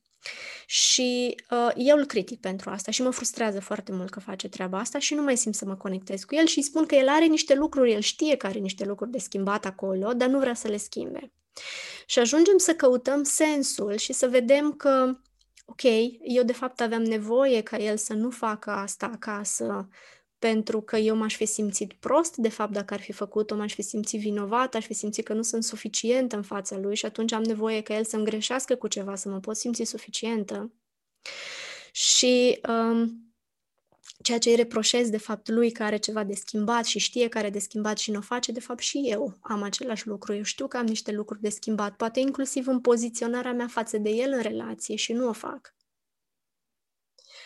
Și 0.66 1.36
uh, 1.50 1.72
eu 1.76 1.98
îl 1.98 2.06
critic 2.06 2.40
pentru 2.40 2.70
asta 2.70 2.92
și 2.92 3.02
mă 3.02 3.10
frustrează 3.10 3.60
foarte 3.60 3.92
mult 3.92 4.10
că 4.10 4.20
face 4.20 4.50
treaba 4.50 4.80
asta 4.80 5.00
și 5.00 5.14
nu 5.14 5.22
mai 5.22 5.38
simt 5.38 5.56
să 5.56 5.66
mă 5.66 5.76
conectez 5.76 6.24
cu 6.24 6.36
el 6.36 6.46
și 6.46 6.62
spun 6.62 6.86
că 6.86 6.96
el 6.96 7.10
are 7.10 7.26
niște 7.26 7.54
lucruri, 7.54 7.92
el 7.92 8.02
știe 8.02 8.36
că 8.36 8.48
are 8.48 8.60
niște 8.60 8.86
lucruri 8.86 9.12
de 9.12 9.18
schimbat 9.18 9.66
acolo, 9.66 10.14
dar 10.14 10.30
nu 10.30 10.40
vrea 10.40 10.54
să 10.54 10.68
le 10.68 10.78
schimbe. 10.78 11.32
Și 12.06 12.20
ajungem 12.20 12.58
să 12.58 12.76
căutăm 12.76 13.24
sensul 13.24 13.96
și 13.96 14.14
să 14.14 14.28
vedem 14.28 14.72
că, 14.72 15.18
ok, 15.66 15.82
eu 16.22 16.44
de 16.44 16.54
fapt 16.54 16.82
aveam 16.82 17.02
nevoie 17.02 17.62
ca 17.62 17.78
el 17.78 17.98
să 17.98 18.14
nu 18.14 18.30
facă 18.30 18.70
asta 18.70 19.06
acasă, 19.14 19.90
pentru 20.40 20.82
că 20.82 20.98
eu 20.98 21.16
m-aș 21.16 21.36
fi 21.36 21.46
simțit 21.46 21.94
prost, 21.94 22.36
de 22.36 22.50
fapt, 22.50 22.72
dacă 22.72 22.94
ar 22.94 23.00
fi 23.02 23.12
făcut-o, 23.12 23.56
m-aș 23.56 23.74
fi 23.74 23.82
simțit 23.82 24.20
vinovat, 24.20 24.76
aș 24.76 24.86
fi 24.86 24.94
simțit 24.94 25.26
că 25.26 25.34
nu 25.34 25.42
sunt 25.42 25.64
suficientă 25.64 26.36
în 26.36 26.44
fața 26.44 26.78
lui 26.78 26.96
și 26.96 27.06
atunci 27.06 27.32
am 27.32 27.44
nevoie 27.44 27.82
ca 27.82 27.96
el 27.96 28.06
să-mi 28.06 28.26
greșească 28.26 28.76
cu 28.76 28.88
ceva, 28.88 29.16
să 29.16 29.30
mă 29.30 29.40
pot 29.40 29.56
simți 29.56 29.84
suficientă. 29.84 30.74
Și 31.92 32.60
um, 32.70 33.30
ceea 34.22 34.38
ce 34.38 34.50
îi 34.50 34.56
reproșez, 34.56 35.10
de 35.10 35.18
fapt, 35.18 35.50
lui 35.50 35.72
care 35.72 35.90
are 35.90 35.98
ceva 35.98 36.24
de 36.24 36.34
schimbat 36.34 36.86
și 36.86 37.00
știe 37.00 37.28
care 37.28 37.46
are 37.46 37.54
de 37.54 37.60
schimbat 37.60 37.98
și 37.98 38.12
nu 38.12 38.18
o 38.18 38.22
face, 38.22 38.52
de 38.52 38.60
fapt, 38.60 38.80
și 38.80 39.02
eu 39.06 39.38
am 39.42 39.64
același 39.64 40.08
lucru. 40.08 40.34
Eu 40.34 40.44
știu 40.44 40.68
că 40.68 40.78
am 40.78 40.86
niște 40.86 41.12
lucruri 41.12 41.42
de 41.42 41.50
schimbat, 41.50 41.96
poate 41.96 42.20
inclusiv 42.20 42.68
în 42.68 42.82
poziționarea 42.82 43.54
mea 43.54 43.68
față 43.68 43.98
de 43.98 44.10
el 44.10 44.32
în 44.32 44.42
relație 44.42 44.96
și 44.96 45.14
nu 45.14 45.28
o 45.28 45.34
fac. 45.34 45.76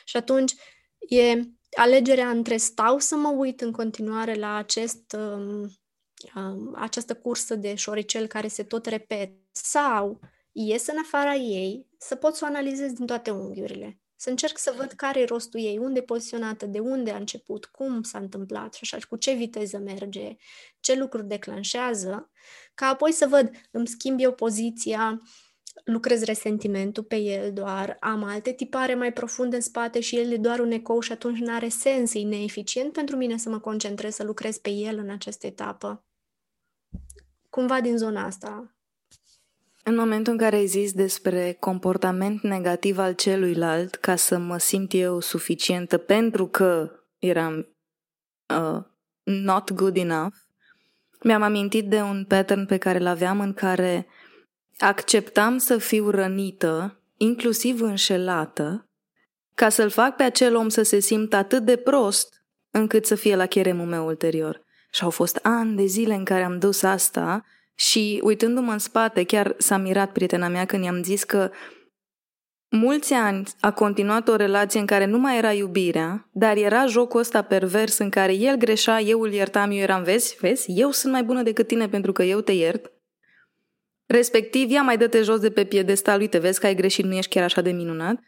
Și 0.05 0.17
atunci 0.17 0.53
e 0.99 1.41
alegerea 1.75 2.29
între 2.29 2.57
stau 2.57 2.99
să 2.99 3.15
mă 3.15 3.29
uit 3.29 3.61
în 3.61 3.71
continuare 3.71 4.33
la 4.33 4.55
acest, 4.55 5.15
um, 5.17 5.71
um, 6.35 6.75
această 6.75 7.15
cursă 7.15 7.55
de 7.55 7.75
șoricel 7.75 8.27
care 8.27 8.47
se 8.47 8.63
tot 8.63 8.85
repet 8.85 9.31
sau 9.51 10.19
ies 10.51 10.87
în 10.87 10.97
afara 10.97 11.33
ei, 11.35 11.87
să 11.97 12.15
pot 12.15 12.35
să 12.35 12.43
o 12.43 12.47
analizez 12.47 12.91
din 12.91 13.05
toate 13.05 13.31
unghiurile. 13.31 13.97
Să 14.15 14.29
încerc 14.29 14.57
să 14.57 14.73
văd 14.77 14.91
care 14.91 15.19
e 15.19 15.25
rostul 15.25 15.59
ei, 15.59 15.77
unde 15.77 15.99
e 15.99 16.03
poziționată, 16.03 16.65
de 16.65 16.79
unde 16.79 17.11
a 17.11 17.15
început, 17.15 17.65
cum 17.65 18.03
s-a 18.03 18.17
întâmplat 18.17 18.73
și 18.73 18.79
așa, 18.81 19.05
cu 19.09 19.15
ce 19.15 19.33
viteză 19.33 19.77
merge, 19.77 20.35
ce 20.79 20.95
lucruri 20.95 21.27
declanșează, 21.27 22.31
ca 22.73 22.85
apoi 22.85 23.11
să 23.11 23.27
văd, 23.27 23.51
îmi 23.71 23.87
schimb 23.87 24.19
eu 24.19 24.33
poziția, 24.33 25.21
lucrez 25.83 26.23
resentimentul 26.23 27.03
pe 27.03 27.15
el 27.15 27.53
doar, 27.53 27.97
am 27.99 28.23
alte 28.23 28.51
tipare 28.51 28.95
mai 28.95 29.13
profunde 29.13 29.55
în 29.55 29.61
spate 29.61 29.99
și 29.99 30.17
el 30.17 30.31
e 30.31 30.37
doar 30.37 30.59
un 30.59 30.71
ecou 30.71 30.99
și 30.99 31.11
atunci 31.11 31.39
nu 31.39 31.53
are 31.53 31.69
sens, 31.69 32.13
e 32.13 32.19
neeficient 32.19 32.93
pentru 32.93 33.15
mine 33.15 33.37
să 33.37 33.49
mă 33.49 33.59
concentrez, 33.59 34.15
să 34.15 34.23
lucrez 34.23 34.57
pe 34.57 34.69
el 34.69 34.97
în 34.97 35.09
această 35.09 35.47
etapă. 35.47 36.03
Cumva 37.49 37.81
din 37.81 37.97
zona 37.97 38.25
asta. 38.25 38.75
În 39.83 39.95
momentul 39.95 40.33
în 40.33 40.39
care 40.39 40.55
ai 40.55 40.65
zis 40.65 40.91
despre 40.93 41.57
comportament 41.59 42.41
negativ 42.41 42.97
al 42.97 43.13
celuilalt, 43.13 43.95
ca 43.95 44.15
să 44.15 44.37
mă 44.37 44.57
simt 44.57 44.93
eu 44.93 45.19
suficientă 45.19 45.97
pentru 45.97 46.47
că 46.47 46.91
eram 47.19 47.67
uh, 48.57 48.83
not 49.23 49.71
good 49.71 49.97
enough, 49.97 50.33
mi-am 51.23 51.41
amintit 51.41 51.89
de 51.89 52.01
un 52.01 52.25
pattern 52.25 52.65
pe 52.65 52.77
care 52.77 52.99
îl 52.99 53.05
aveam 53.05 53.39
în 53.39 53.53
care 53.53 54.07
Acceptam 54.77 55.57
să 55.57 55.77
fiu 55.77 56.09
rănită, 56.09 57.01
inclusiv 57.17 57.81
înșelată, 57.81 58.87
ca 59.55 59.69
să-l 59.69 59.89
fac 59.89 60.15
pe 60.15 60.23
acel 60.23 60.55
om 60.55 60.69
să 60.69 60.83
se 60.83 60.99
simtă 60.99 61.35
atât 61.35 61.63
de 61.65 61.75
prost 61.75 62.43
încât 62.71 63.05
să 63.05 63.15
fie 63.15 63.35
la 63.35 63.45
cheremul 63.45 63.85
meu 63.85 64.05
ulterior. 64.05 64.61
Și 64.91 65.03
au 65.03 65.09
fost 65.09 65.39
ani 65.43 65.75
de 65.75 65.85
zile 65.85 66.13
în 66.13 66.23
care 66.23 66.43
am 66.43 66.59
dus 66.59 66.81
asta 66.81 67.45
și 67.75 68.19
uitându-mă 68.23 68.71
în 68.71 68.79
spate, 68.79 69.23
chiar 69.23 69.55
s-a 69.57 69.77
mirat 69.77 70.11
prietena 70.11 70.47
mea 70.47 70.65
când 70.65 70.83
i-am 70.83 71.03
zis 71.03 71.23
că 71.23 71.51
mulți 72.69 73.13
ani 73.13 73.47
a 73.59 73.71
continuat 73.71 74.27
o 74.27 74.35
relație 74.35 74.79
în 74.79 74.85
care 74.85 75.05
nu 75.05 75.17
mai 75.17 75.37
era 75.37 75.53
iubirea, 75.53 76.29
dar 76.31 76.57
era 76.57 76.85
jocul 76.85 77.19
ăsta 77.19 77.41
pervers 77.41 77.97
în 77.97 78.09
care 78.09 78.33
el 78.33 78.55
greșea, 78.55 79.01
eu 79.01 79.21
îl 79.21 79.31
iertam, 79.31 79.71
eu 79.71 79.77
eram, 79.77 80.03
vezi, 80.03 80.37
vezi, 80.39 80.71
eu 80.71 80.91
sunt 80.91 81.11
mai 81.13 81.23
bună 81.23 81.41
decât 81.41 81.67
tine 81.67 81.87
pentru 81.87 82.11
că 82.11 82.23
eu 82.23 82.41
te 82.41 82.51
iert 82.51 82.91
Respectiv, 84.05 84.69
ia 84.69 84.81
mai 84.81 84.97
dă-te 84.97 85.21
jos 85.21 85.39
de 85.39 85.49
pe 85.51 85.63
piedestal, 85.63 86.19
uite, 86.19 86.37
vezi 86.37 86.59
că 86.59 86.65
ai 86.65 86.75
greșit, 86.75 87.05
nu 87.05 87.13
ești 87.13 87.31
chiar 87.31 87.43
așa 87.43 87.61
de 87.61 87.71
minunat. 87.71 88.19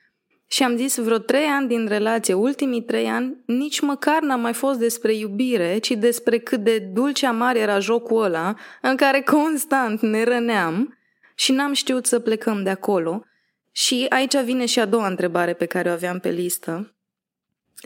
Și 0.47 0.63
am 0.63 0.76
zis, 0.76 0.97
vreo 0.97 1.17
trei 1.17 1.45
ani 1.45 1.67
din 1.67 1.88
relație, 1.88 2.34
ultimii 2.34 2.84
trei 2.84 3.07
ani, 3.07 3.38
nici 3.45 3.80
măcar 3.80 4.21
n-am 4.21 4.41
mai 4.41 4.53
fost 4.53 4.80
despre 4.80 5.13
iubire, 5.13 5.78
ci 5.78 5.91
despre 5.91 6.38
cât 6.38 6.59
de 6.59 6.80
dulce 6.80 7.26
amar 7.26 7.55
era 7.55 7.80
jocul 7.80 8.23
ăla, 8.23 8.55
în 8.82 8.95
care 8.95 9.21
constant 9.21 10.01
ne 10.01 10.23
răneam 10.23 10.97
și 11.36 11.51
n-am 11.51 11.73
știut 11.73 12.05
să 12.05 12.19
plecăm 12.19 12.63
de 12.63 12.69
acolo. 12.69 13.23
Și 13.71 14.05
aici 14.09 14.38
vine 14.38 14.65
și 14.65 14.80
a 14.80 14.86
doua 14.86 15.07
întrebare 15.07 15.53
pe 15.53 15.65
care 15.65 15.89
o 15.89 15.91
aveam 15.91 16.19
pe 16.19 16.30
listă. 16.30 16.95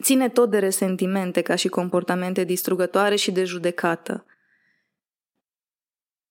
Ține 0.02 0.30
tot 0.30 0.50
de 0.50 0.60
resentimente 0.60 1.42
ca 1.42 1.56
și 1.56 1.68
comportamente 1.68 2.44
distrugătoare 2.44 3.16
și 3.16 3.32
de 3.32 3.44
judecată. 3.44 4.26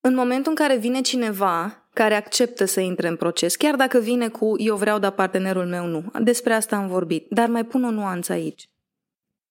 În 0.08 0.14
momentul 0.14 0.50
în 0.50 0.56
care 0.56 0.76
vine 0.76 1.00
cineva 1.00 1.88
care 1.92 2.14
acceptă 2.14 2.64
să 2.64 2.80
intre 2.80 3.08
în 3.08 3.16
proces, 3.16 3.56
chiar 3.56 3.76
dacă 3.76 3.98
vine 3.98 4.28
cu 4.28 4.54
eu 4.58 4.76
vreau, 4.76 4.98
dar 4.98 5.10
partenerul 5.10 5.66
meu 5.66 5.86
nu, 5.86 6.04
despre 6.20 6.52
asta 6.52 6.76
am 6.76 6.88
vorbit, 6.88 7.26
dar 7.30 7.48
mai 7.48 7.64
pun 7.64 7.84
o 7.84 7.90
nuanță 7.90 8.32
aici. 8.32 8.68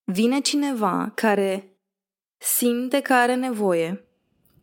Vine 0.03 0.39
cineva 0.39 1.11
care 1.15 1.77
simte 2.37 2.99
că 2.99 3.13
are 3.13 3.35
nevoie, 3.35 4.07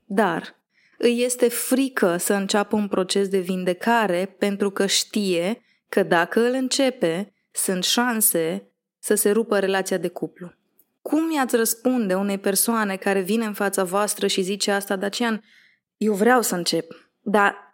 dar 0.05 0.55
îi 0.99 1.22
este 1.22 1.49
frică 1.49 2.16
să 2.16 2.34
înceapă 2.34 2.76
un 2.76 2.88
proces 2.88 3.28
de 3.28 3.38
vindecare 3.38 4.36
pentru 4.38 4.70
că 4.70 4.86
știe 4.86 5.62
că 5.88 6.03
dacă 6.03 6.40
îl 6.40 6.53
începe, 6.53 7.32
sunt 7.51 7.84
șanse 7.84 8.70
să 8.99 9.14
se 9.14 9.30
rupă 9.30 9.59
relația 9.59 9.97
de 9.97 10.09
cuplu. 10.09 10.53
Cum 11.03 11.32
i-ați 11.32 11.57
răspunde 11.57 12.14
unei 12.14 12.38
persoane 12.38 12.97
care 12.97 13.20
vine 13.20 13.45
în 13.45 13.55
fața 13.55 13.84
voastră 13.84 14.26
și 14.26 14.42
zice 14.42 14.70
asta, 14.70 14.97
Dacian, 14.97 15.42
eu 15.97 16.12
vreau 16.12 16.42
să 16.42 16.55
încep, 16.55 17.11
dar 17.20 17.64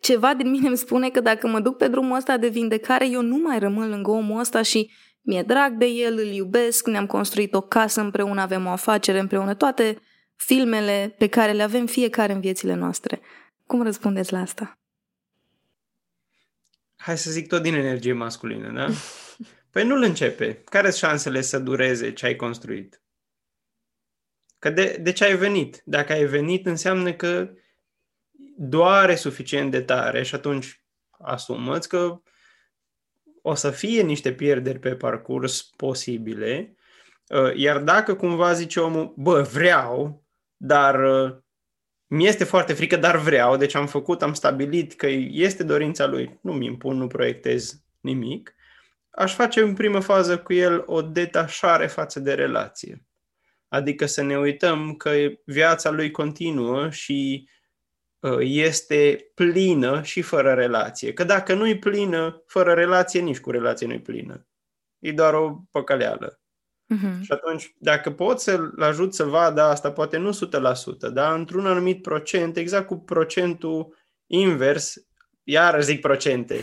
ceva 0.00 0.34
din 0.34 0.50
mine 0.50 0.68
îmi 0.68 0.76
spune 0.76 1.10
că 1.10 1.20
dacă 1.20 1.46
mă 1.46 1.60
duc 1.60 1.76
pe 1.76 1.88
drumul 1.88 2.16
ăsta 2.16 2.36
de 2.36 2.48
vindecare, 2.48 3.08
eu 3.08 3.22
nu 3.22 3.36
mai 3.36 3.58
rămân 3.58 3.88
lângă 3.88 4.10
omul 4.10 4.40
ăsta 4.40 4.62
și 4.62 4.90
mi-e 5.20 5.42
drag 5.42 5.72
de 5.72 5.86
el, 5.86 6.18
îl 6.18 6.26
iubesc, 6.26 6.86
ne-am 6.86 7.06
construit 7.06 7.54
o 7.54 7.60
casă 7.60 8.00
împreună, 8.00 8.40
avem 8.40 8.66
o 8.66 8.70
afacere 8.70 9.18
împreună, 9.18 9.54
toate 9.54 9.98
filmele 10.36 11.14
pe 11.18 11.26
care 11.26 11.52
le 11.52 11.62
avem 11.62 11.86
fiecare 11.86 12.32
în 12.32 12.40
viețile 12.40 12.74
noastre. 12.74 13.20
Cum 13.66 13.82
răspundeți 13.82 14.32
la 14.32 14.40
asta? 14.40 14.78
Hai 16.96 17.18
să 17.18 17.30
zic 17.30 17.48
tot 17.48 17.62
din 17.62 17.74
energie 17.74 18.12
masculină, 18.12 18.72
da? 18.72 18.86
Păi 19.72 19.86
nu-l 19.86 20.02
începe. 20.02 20.62
Care 20.64 20.90
sunt 20.90 21.10
șansele 21.10 21.40
să 21.40 21.58
dureze 21.58 22.12
ce 22.12 22.26
ai 22.26 22.36
construit? 22.36 23.03
Că 24.64 24.70
de, 24.70 24.98
de 25.00 25.12
ce 25.12 25.24
ai 25.24 25.36
venit? 25.36 25.82
Dacă 25.84 26.12
ai 26.12 26.24
venit, 26.24 26.66
înseamnă 26.66 27.12
că 27.12 27.50
doare 28.56 29.14
suficient 29.14 29.70
de 29.70 29.80
tare 29.80 30.22
și 30.22 30.34
atunci 30.34 30.84
asumă 31.10 31.78
că 31.78 32.20
o 33.42 33.54
să 33.54 33.70
fie 33.70 34.02
niște 34.02 34.32
pierderi 34.32 34.78
pe 34.78 34.94
parcurs 34.94 35.62
posibile, 35.62 36.76
uh, 37.28 37.54
iar 37.54 37.78
dacă 37.78 38.14
cumva 38.14 38.52
zice 38.52 38.80
omul, 38.80 39.14
bă, 39.16 39.40
vreau, 39.42 40.24
dar 40.56 41.24
uh, 41.24 41.36
mi 42.06 42.26
este 42.26 42.44
foarte 42.44 42.72
frică, 42.72 42.96
dar 42.96 43.16
vreau, 43.16 43.56
deci 43.56 43.74
am 43.74 43.86
făcut, 43.86 44.22
am 44.22 44.34
stabilit 44.34 44.94
că 44.94 45.06
este 45.30 45.62
dorința 45.62 46.06
lui, 46.06 46.38
nu 46.42 46.52
mi 46.52 46.66
impun, 46.66 46.96
nu 46.96 47.06
proiectez 47.06 47.82
nimic, 48.00 48.54
aș 49.10 49.34
face 49.34 49.60
în 49.60 49.74
primă 49.74 50.00
fază 50.00 50.38
cu 50.38 50.52
el 50.52 50.82
o 50.86 51.02
detașare 51.02 51.86
față 51.86 52.20
de 52.20 52.34
relație. 52.34 53.04
Adică 53.74 54.06
să 54.06 54.22
ne 54.22 54.38
uităm 54.38 54.94
că 54.94 55.10
viața 55.44 55.90
lui 55.90 56.10
continuă 56.10 56.90
și 56.90 57.48
uh, 58.18 58.38
este 58.40 59.30
plină 59.34 60.02
și 60.02 60.22
fără 60.22 60.52
relație. 60.52 61.12
Că 61.12 61.24
dacă 61.24 61.54
nu-i 61.54 61.78
plină, 61.78 62.42
fără 62.46 62.72
relație, 62.72 63.20
nici 63.20 63.40
cu 63.40 63.50
relație 63.50 63.86
nu-i 63.86 64.00
plină. 64.00 64.46
E 64.98 65.12
doar 65.12 65.34
o 65.34 65.60
păcăleală. 65.70 66.40
Uh-huh. 66.94 67.20
Și 67.20 67.32
atunci, 67.32 67.74
dacă 67.78 68.10
pot 68.10 68.40
să-l 68.40 68.74
ajut 68.78 69.14
să 69.14 69.24
vadă 69.24 69.62
asta, 69.62 69.92
poate 69.92 70.16
nu 70.16 70.38
100%, 71.08 71.12
dar 71.12 71.34
într-un 71.34 71.66
anumit 71.66 72.02
procent, 72.02 72.56
exact 72.56 72.86
cu 72.86 72.98
procentul 72.98 73.96
invers, 74.26 74.94
iar 75.42 75.82
zic 75.82 76.00
procente, 76.00 76.62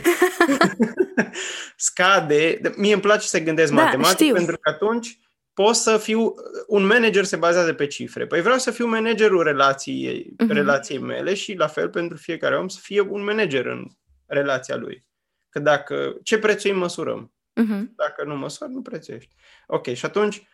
scade. 1.76 2.60
Mie 2.76 2.92
îmi 2.92 3.02
place 3.02 3.26
să 3.26 3.40
gândesc 3.40 3.72
da, 3.72 3.82
matematic, 3.82 4.16
știu. 4.16 4.34
pentru 4.34 4.58
că 4.58 4.70
atunci 4.70 5.18
pot 5.54 5.74
să 5.74 5.98
fiu... 5.98 6.34
Un 6.66 6.86
manager 6.86 7.24
se 7.24 7.36
bazează 7.36 7.72
pe 7.72 7.86
cifre. 7.86 8.26
Păi 8.26 8.40
vreau 8.40 8.58
să 8.58 8.70
fiu 8.70 8.86
managerul 8.86 9.42
relației, 9.42 10.22
uh-huh. 10.22 10.48
relației 10.48 10.98
mele 10.98 11.34
și 11.34 11.54
la 11.54 11.66
fel 11.66 11.88
pentru 11.88 12.16
fiecare 12.16 12.56
om 12.56 12.68
să 12.68 12.78
fie 12.82 13.00
un 13.00 13.24
manager 13.24 13.66
în 13.66 13.86
relația 14.26 14.76
lui. 14.76 15.04
Că 15.48 15.58
dacă... 15.58 16.16
Ce 16.22 16.38
prețuim, 16.38 16.78
măsurăm. 16.78 17.32
Uh-huh. 17.60 17.82
Dacă 17.96 18.24
nu 18.26 18.36
măsori, 18.36 18.72
nu 18.72 18.82
prețuiești. 18.82 19.34
Ok, 19.66 19.86
și 19.86 20.04
atunci, 20.04 20.46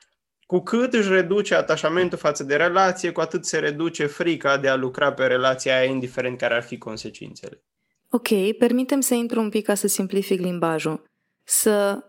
cu 0.46 0.61
cât 0.61 0.92
își 0.92 1.09
reduce 1.09 1.55
atașamentul 1.55 2.18
față 2.18 2.44
de 2.44 2.57
relație, 2.57 3.12
cu 3.12 3.20
atât 3.20 3.44
se 3.44 3.59
reduce 3.59 4.07
frica 4.07 4.57
de 4.57 4.68
a 4.68 4.76
lucra 4.76 5.12
pe 5.12 5.26
relația 5.26 5.76
aia, 5.76 5.90
indiferent 5.90 6.38
care 6.38 6.55
ar 6.55 6.62
fi 6.62 6.78
consecințele. 6.78 7.62
Ok, 8.11 8.28
permitem 8.59 9.01
să 9.01 9.14
intru 9.14 9.40
un 9.40 9.49
pic 9.49 9.64
ca 9.64 9.74
să 9.74 9.86
simplific 9.86 10.40
limbajul. 10.40 11.05
Să 11.44 12.05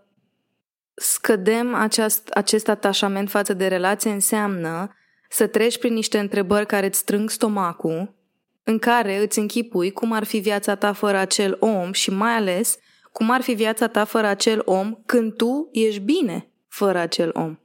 scădem 1.00 1.74
aceast, 1.74 2.28
acest 2.28 2.68
atașament 2.68 3.30
față 3.30 3.52
de 3.52 3.66
relație 3.66 4.10
înseamnă 4.10 4.94
să 5.28 5.46
treci 5.46 5.78
prin 5.78 5.92
niște 5.92 6.18
întrebări 6.18 6.66
care 6.66 6.86
îți 6.86 6.98
strâng 6.98 7.30
stomacul, 7.30 8.14
în 8.62 8.78
care 8.78 9.16
îți 9.16 9.38
închipui 9.38 9.90
cum 9.90 10.12
ar 10.12 10.24
fi 10.24 10.38
viața 10.38 10.74
ta 10.74 10.92
fără 10.92 11.16
acel 11.16 11.56
om 11.60 11.92
și 11.92 12.10
mai 12.10 12.32
ales 12.32 12.78
cum 13.12 13.30
ar 13.30 13.40
fi 13.40 13.52
viața 13.52 13.88
ta 13.88 14.04
fără 14.04 14.26
acel 14.26 14.62
om 14.64 14.94
când 15.06 15.36
tu 15.36 15.68
ești 15.72 16.00
bine 16.00 16.50
fără 16.68 16.98
acel 16.98 17.30
om. 17.34 17.58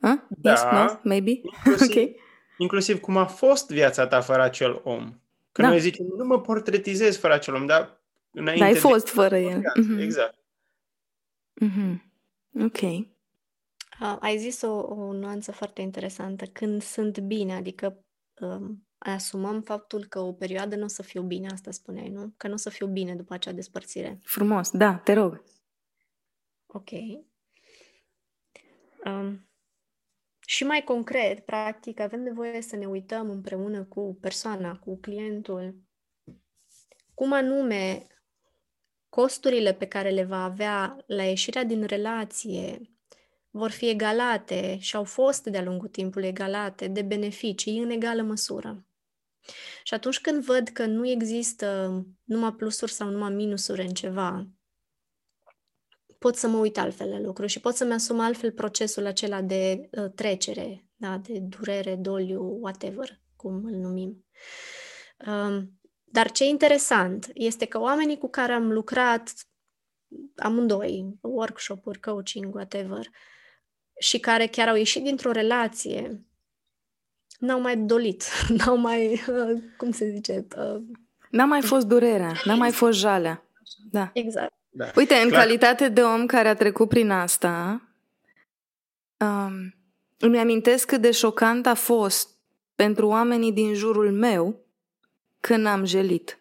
Huh? 0.00 0.18
Da. 0.28 0.50
Yes, 0.50 0.62
no? 0.72 0.98
Maybe? 1.02 1.30
Inclusiv, 1.30 1.90
okay. 1.90 2.16
inclusiv 2.58 3.00
cum 3.00 3.16
a 3.16 3.26
fost 3.26 3.70
viața 3.70 4.06
ta 4.06 4.20
fără 4.20 4.42
acel 4.42 4.80
om. 4.84 5.14
Că 5.52 5.62
da. 5.62 5.68
noi 5.68 5.80
zicem, 5.80 6.06
nu 6.16 6.24
mă 6.24 6.40
portretizez 6.40 7.16
fără 7.18 7.32
acel 7.32 7.54
om, 7.54 7.66
dar 7.66 8.00
înainte... 8.30 8.64
Dar 8.64 8.74
ai 8.74 8.80
fost 8.80 9.04
de... 9.04 9.10
fără 9.10 9.36
el. 9.36 9.58
Mm-hmm. 9.58 10.02
Exact. 10.02 10.38
Mm-hmm. 11.64 12.09
Ok. 12.54 12.80
Uh, 14.00 14.16
ai 14.20 14.38
zis 14.38 14.62
o, 14.62 14.72
o 14.72 15.12
nuanță 15.12 15.52
foarte 15.52 15.80
interesantă. 15.80 16.44
Când 16.44 16.82
sunt 16.82 17.18
bine, 17.18 17.54
adică 17.54 18.04
um, 18.40 18.86
asumăm 18.98 19.62
faptul 19.62 20.04
că 20.04 20.18
o 20.18 20.32
perioadă 20.32 20.76
nu 20.76 20.84
o 20.84 20.88
să 20.88 21.02
fiu 21.02 21.22
bine, 21.22 21.48
asta 21.48 21.70
spuneai, 21.70 22.08
nu? 22.08 22.34
Că 22.36 22.46
nu 22.46 22.52
o 22.52 22.56
să 22.56 22.70
fiu 22.70 22.86
bine 22.86 23.14
după 23.14 23.34
acea 23.34 23.52
despărțire. 23.52 24.18
Frumos, 24.22 24.70
da, 24.70 24.96
te 24.96 25.12
rog. 25.12 25.44
Ok. 26.66 26.90
Um, 29.04 29.48
și 30.46 30.64
mai 30.64 30.84
concret, 30.84 31.44
practic, 31.44 32.00
avem 32.00 32.20
nevoie 32.20 32.62
să 32.62 32.76
ne 32.76 32.86
uităm 32.86 33.30
împreună 33.30 33.84
cu 33.84 34.18
persoana, 34.20 34.78
cu 34.78 34.96
clientul, 34.96 35.74
cum 37.14 37.32
anume 37.32 38.06
costurile 39.10 39.74
pe 39.74 39.86
care 39.86 40.10
le 40.10 40.24
va 40.24 40.44
avea 40.44 40.96
la 41.06 41.22
ieșirea 41.22 41.64
din 41.64 41.84
relație 41.84 42.80
vor 43.50 43.70
fi 43.70 43.88
egalate 43.88 44.78
și 44.78 44.96
au 44.96 45.04
fost 45.04 45.44
de-a 45.44 45.62
lungul 45.62 45.88
timpului 45.88 46.28
egalate 46.28 46.88
de 46.88 47.02
beneficii 47.02 47.78
în 47.78 47.90
egală 47.90 48.22
măsură. 48.22 48.84
Și 49.82 49.94
atunci 49.94 50.20
când 50.20 50.44
văd 50.44 50.68
că 50.68 50.86
nu 50.86 51.08
există 51.08 51.92
numai 52.24 52.52
plusuri 52.52 52.92
sau 52.92 53.08
numai 53.08 53.30
minusuri 53.30 53.80
în 53.80 53.92
ceva, 53.92 54.48
pot 56.18 56.36
să 56.36 56.48
mă 56.48 56.58
uit 56.58 56.78
altfel 56.78 57.08
la 57.08 57.20
lucruri 57.20 57.50
și 57.50 57.60
pot 57.60 57.74
să-mi 57.74 57.92
asum 57.92 58.20
altfel 58.20 58.52
procesul 58.52 59.06
acela 59.06 59.42
de 59.42 59.88
uh, 59.90 60.10
trecere, 60.14 60.88
da, 60.96 61.18
de 61.18 61.38
durere, 61.38 61.96
doliu, 61.96 62.58
whatever, 62.60 63.20
cum 63.36 63.64
îl 63.64 63.74
numim. 63.74 64.24
Um, 65.26 65.79
dar 66.12 66.30
ce 66.30 66.44
interesant 66.44 67.30
este 67.34 67.64
că 67.64 67.80
oamenii 67.80 68.18
cu 68.18 68.28
care 68.28 68.52
am 68.52 68.72
lucrat 68.72 69.32
amândoi, 70.36 71.18
workshop-uri, 71.20 72.00
coaching, 72.00 72.54
whatever, 72.54 73.06
și 73.98 74.18
care 74.18 74.46
chiar 74.46 74.68
au 74.68 74.76
ieșit 74.76 75.02
dintr-o 75.02 75.30
relație, 75.30 76.24
n-au 77.38 77.60
mai 77.60 77.76
dolit, 77.76 78.24
n-au 78.56 78.76
mai, 78.76 79.12
uh, 79.12 79.62
cum 79.76 79.90
se 79.90 80.10
zice... 80.10 80.46
Uh, 80.56 80.82
n-a 81.30 81.44
mai 81.44 81.62
fost 81.62 81.86
durerea, 81.86 82.32
n-a 82.44 82.54
mai 82.54 82.72
fost 82.72 82.98
jalea. 82.98 83.44
Da. 83.90 84.10
Exact. 84.12 84.52
Da. 84.68 84.90
Uite, 84.96 85.14
în 85.14 85.28
Clar. 85.28 85.40
calitate 85.42 85.88
de 85.88 86.02
om 86.02 86.26
care 86.26 86.48
a 86.48 86.54
trecut 86.54 86.88
prin 86.88 87.10
asta, 87.10 87.82
um, 89.16 89.74
îmi 90.18 90.38
amintesc 90.38 90.86
cât 90.86 91.00
de 91.00 91.10
șocant 91.10 91.66
a 91.66 91.74
fost 91.74 92.28
pentru 92.74 93.06
oamenii 93.06 93.52
din 93.52 93.74
jurul 93.74 94.12
meu 94.12 94.64
când 95.40 95.66
am 95.66 95.84
jelit. 95.84 96.34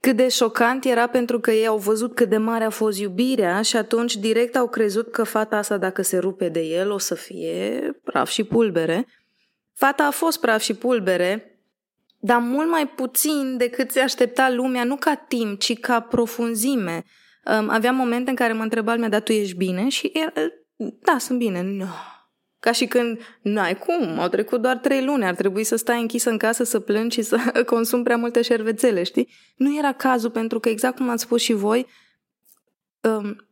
Cât 0.00 0.16
de 0.16 0.28
șocant 0.28 0.84
era 0.84 1.06
pentru 1.06 1.40
că 1.40 1.50
ei 1.50 1.66
au 1.66 1.78
văzut 1.78 2.14
cât 2.14 2.28
de 2.28 2.36
mare 2.36 2.64
a 2.64 2.70
fost 2.70 2.98
iubirea 2.98 3.62
și 3.62 3.76
atunci 3.76 4.16
direct 4.16 4.56
au 4.56 4.68
crezut 4.68 5.10
că 5.10 5.22
fata 5.22 5.56
asta, 5.56 5.78
dacă 5.78 6.02
se 6.02 6.18
rupe 6.18 6.48
de 6.48 6.60
el, 6.60 6.90
o 6.90 6.98
să 6.98 7.14
fie 7.14 7.80
praf 8.04 8.28
și 8.28 8.44
pulbere. 8.44 9.06
Fata 9.74 10.04
a 10.04 10.10
fost 10.10 10.40
praf 10.40 10.60
și 10.60 10.74
pulbere, 10.74 11.60
dar 12.18 12.38
mult 12.38 12.68
mai 12.68 12.88
puțin 12.88 13.56
decât 13.56 13.90
se 13.90 14.00
aștepta 14.00 14.50
lumea, 14.50 14.84
nu 14.84 14.96
ca 14.96 15.14
timp, 15.14 15.60
ci 15.60 15.78
ca 15.78 16.00
profunzime. 16.00 17.04
Aveam 17.44 17.94
momente 17.94 18.30
în 18.30 18.36
care 18.36 18.52
mă 18.52 18.62
întreba 18.62 18.94
lumea, 18.94 19.08
dar 19.08 19.20
tu 19.20 19.32
ești 19.32 19.56
bine? 19.56 19.88
Și 19.88 20.10
era, 20.14 20.32
da, 20.76 21.18
sunt 21.18 21.38
bine. 21.38 21.62
No. 21.62 21.84
Ca 22.66 22.72
și 22.72 22.86
când, 22.86 23.20
n-ai 23.42 23.78
cum, 23.78 24.18
au 24.18 24.28
trecut 24.28 24.62
doar 24.62 24.76
trei 24.76 25.04
luni, 25.04 25.24
ar 25.24 25.34
trebui 25.34 25.64
să 25.64 25.76
stai 25.76 26.00
închisă 26.00 26.30
în 26.30 26.38
casă, 26.38 26.64
să 26.64 26.80
plângi 26.80 27.14
și 27.14 27.22
să 27.22 27.38
consumi 27.72 28.02
prea 28.02 28.16
multe 28.16 28.42
șervețele, 28.42 29.02
știi? 29.02 29.28
Nu 29.56 29.76
era 29.76 29.92
cazul, 29.92 30.30
pentru 30.30 30.60
că 30.60 30.68
exact 30.68 30.96
cum 30.96 31.08
ați 31.08 31.22
spus 31.22 31.42
și 31.42 31.52
voi, 31.52 31.86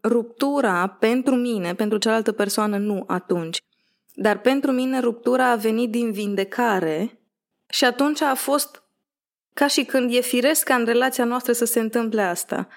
ruptura 0.03 0.87
pentru 0.87 1.35
mine, 1.35 1.75
pentru 1.75 1.99
cealaltă 1.99 2.33
persoană, 2.33 2.77
nu 2.77 3.05
atunci. 3.07 3.59
Dar 4.15 4.41
pentru 4.41 4.71
mine 4.71 5.01
ruptura 5.01 5.51
a 5.51 5.57
venit 5.57 5.91
din 5.91 6.13
vindecare 6.13 7.19
și 7.69 7.85
atunci 7.85 8.21
a 8.21 8.35
fost 8.35 8.83
ca 9.53 9.67
și 9.67 9.85
când 9.85 10.15
e 10.15 10.21
firesc 10.21 10.65
ca 10.65 10.75
în 10.75 10.85
relația 10.85 11.25
noastră 11.25 11.53
să 11.53 11.65
se 11.65 11.81
întâmple 11.81 12.23
asta. 12.23 12.69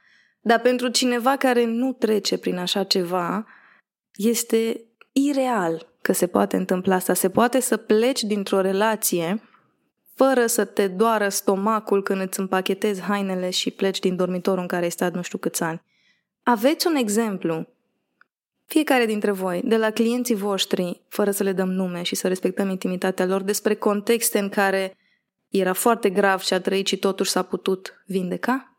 Dar 0.42 0.60
pentru 0.60 0.88
cineva 0.88 1.36
care 1.36 1.66
nu 1.66 1.94
trece 1.94 2.38
prin 2.38 2.58
așa 2.58 2.84
ceva, 2.84 3.48
este 4.16 4.82
ireal 5.12 5.87
că 6.08 6.14
se 6.14 6.28
poate 6.28 6.58
întâmpla 6.58 6.96
asta. 6.96 7.14
Se 7.14 7.30
poate 7.30 7.60
să 7.60 7.78
pleci 7.78 8.24
dintr-o 8.24 8.62
relație 8.62 9.42
fără 10.14 10.46
să 10.46 10.66
te 10.66 10.88
doară 10.88 11.30
stomacul 11.30 12.04
când 12.04 12.22
îți 12.22 12.40
împachetezi 12.40 13.02
hainele 13.02 13.50
și 13.50 13.72
pleci 13.72 14.00
din 14.00 14.16
dormitorul 14.16 14.62
în 14.62 14.68
care 14.68 14.84
ai 14.84 14.92
stat 14.92 15.14
nu 15.14 15.22
știu 15.22 15.38
câți 15.38 15.64
ani. 15.64 15.82
Aveți 16.44 16.88
un 16.88 16.96
exemplu, 16.96 17.68
fiecare 18.66 19.06
dintre 19.06 19.32
voi, 19.32 19.62
de 19.66 19.78
la 19.78 19.92
clienții 19.92 20.36
voștri, 20.36 21.02
fără 21.08 21.32
să 21.32 21.44
le 21.44 21.52
dăm 21.52 21.72
nume 21.72 22.04
și 22.04 22.16
să 22.16 22.28
respectăm 22.28 22.70
intimitatea 22.70 23.26
lor, 23.26 23.42
despre 23.42 23.76
contexte 23.76 24.40
în 24.40 24.50
care 24.50 24.98
era 25.50 25.74
foarte 25.74 26.10
grav 26.10 26.40
și 26.40 26.54
a 26.54 26.62
trăit 26.62 26.88
și 26.88 26.98
totuși 26.98 27.32
s-a 27.32 27.42
putut 27.42 28.04
vindeca? 28.06 28.78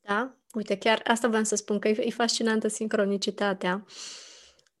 Da, 0.00 0.34
uite, 0.54 0.76
chiar 0.76 1.00
asta 1.04 1.28
vreau 1.28 1.44
să 1.44 1.54
spun, 1.54 1.78
că 1.78 1.88
e, 1.88 2.06
e 2.06 2.10
fascinantă 2.10 2.68
sincronicitatea. 2.68 3.84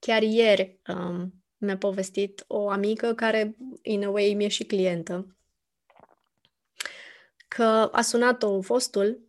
Chiar 0.06 0.22
ieri 0.22 0.80
um, 0.88 1.32
mi-a 1.56 1.76
povestit 1.76 2.44
o 2.46 2.68
amică 2.68 3.14
care, 3.14 3.56
in 3.82 4.04
a 4.04 4.10
way, 4.10 4.34
mi-e 4.34 4.48
și 4.48 4.64
clientă, 4.64 5.36
că 7.48 7.88
a 7.92 8.00
sunat-o 8.00 8.60
fostul 8.60 9.20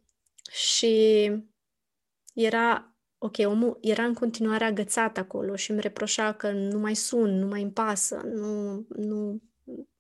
și 0.52 1.32
era, 2.34 2.96
ok, 3.18 3.36
omul 3.38 3.78
era 3.82 4.04
în 4.04 4.14
continuare 4.14 4.64
agățat 4.64 5.18
acolo 5.18 5.56
și 5.56 5.72
îmi 5.72 5.82
reproșa 5.82 6.34
că 6.34 6.52
nu 6.52 6.80
mai 6.80 6.96
sun, 6.96 7.40
nu 7.40 7.48
mai 7.48 7.62
îmi 7.62 7.72
pasă, 7.72 8.22
nu, 8.24 8.86
nu, 8.90 9.42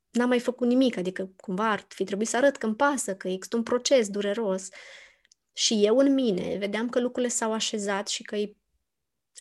n-am 0.10 0.28
mai 0.28 0.40
făcut 0.40 0.68
nimic, 0.68 0.98
adică 0.98 1.34
cumva 1.38 1.72
ar 1.72 1.86
fi 1.88 2.04
trebuit 2.04 2.28
să 2.28 2.38
arăt 2.38 2.58
că 2.58 2.66
îmi 2.66 2.76
pasă, 2.76 3.16
că 3.16 3.28
există 3.28 3.56
un 3.56 3.64
proces 3.64 4.10
dureros. 4.10 4.70
Și 5.54 5.86
eu 5.86 5.98
în 5.98 6.14
mine 6.14 6.58
vedeam 6.58 6.90
că 6.90 7.00
lucrurile 7.00 7.32
s-au 7.32 7.54
așezat 7.54 8.08
și 8.08 8.24
că 8.24 8.36
e, 8.36 8.56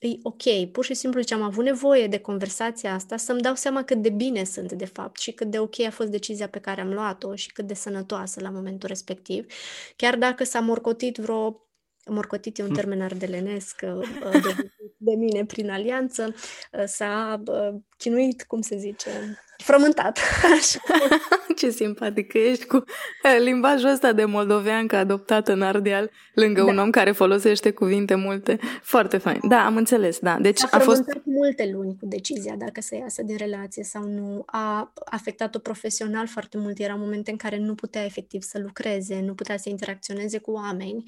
e 0.03 0.19
ok. 0.23 0.71
Pur 0.73 0.85
și 0.85 0.95
simplu 0.95 1.21
ce 1.23 1.35
am 1.35 1.43
avut 1.43 1.65
nevoie 1.65 2.07
de 2.07 2.19
conversația 2.19 2.95
asta 2.95 3.17
să-mi 3.17 3.41
dau 3.41 3.55
seama 3.55 3.85
cât 3.85 4.03
de 4.03 4.11
bine 4.11 4.45
sunt 4.45 4.73
de 4.73 4.85
fapt 4.85 5.21
și 5.21 5.33
cât 5.33 5.51
de 5.51 5.59
ok 5.59 5.81
a 5.81 5.91
fost 5.91 6.09
decizia 6.09 6.49
pe 6.49 6.59
care 6.59 6.81
am 6.81 6.93
luat-o 6.93 7.35
și 7.35 7.53
cât 7.53 7.67
de 7.67 7.75
sănătoasă 7.75 8.41
la 8.41 8.51
momentul 8.51 8.89
respectiv. 8.89 9.47
Chiar 9.97 10.17
dacă 10.17 10.45
s-a 10.45 10.61
morcotit 10.61 11.17
vreo 11.17 11.67
morcotit 12.07 12.59
e 12.59 12.63
un 12.63 12.75
termen 12.75 13.03
ardelenesc 13.03 13.81
uh, 13.83 14.09
de, 14.33 14.71
de 14.97 15.15
mine 15.15 15.45
prin 15.45 15.71
alianță, 15.71 16.35
uh, 16.73 16.85
s-a 16.87 17.43
uh, 17.47 17.81
chinuit, 17.97 18.43
cum 18.43 18.61
se 18.61 18.77
zice, 18.77 19.11
frământat. 19.63 20.19
Ce 21.57 21.71
simpatică 21.71 22.39
ești 22.39 22.67
cu 22.67 22.85
limbajul 23.45 23.89
ăsta 23.89 24.13
de 24.13 24.25
moldoveancă 24.25 24.97
adoptat 24.97 25.49
în 25.49 25.63
Ardeal 25.63 26.11
lângă 26.35 26.61
da. 26.61 26.67
un 26.67 26.79
om 26.79 26.91
care 26.91 27.13
folosește 27.13 27.71
cuvinte 27.71 28.15
multe. 28.15 28.59
Foarte 28.83 29.17
fain. 29.17 29.41
Da, 29.49 29.65
am 29.65 29.77
înțeles, 29.77 30.19
da. 30.19 30.37
Deci 30.41 30.63
a, 30.63 30.69
a 30.71 30.79
fost 30.79 31.03
multe 31.25 31.71
luni 31.73 31.97
cu 32.01 32.07
decizia 32.07 32.55
dacă 32.59 32.81
să 32.81 32.95
iasă 32.95 33.23
din 33.23 33.37
relație 33.37 33.85
sau 33.85 34.03
nu. 34.05 34.43
A 34.47 34.93
afectat-o 35.05 35.59
profesional 35.59 36.27
foarte 36.27 36.59
mult. 36.59 36.79
Era 36.79 36.95
momente 36.95 37.31
în 37.31 37.37
care 37.37 37.59
nu 37.59 37.75
putea 37.75 38.05
efectiv 38.05 38.43
să 38.43 38.59
lucreze, 38.63 39.21
nu 39.21 39.35
putea 39.35 39.57
să 39.57 39.69
interacționeze 39.69 40.39
cu 40.39 40.51
oameni 40.51 41.05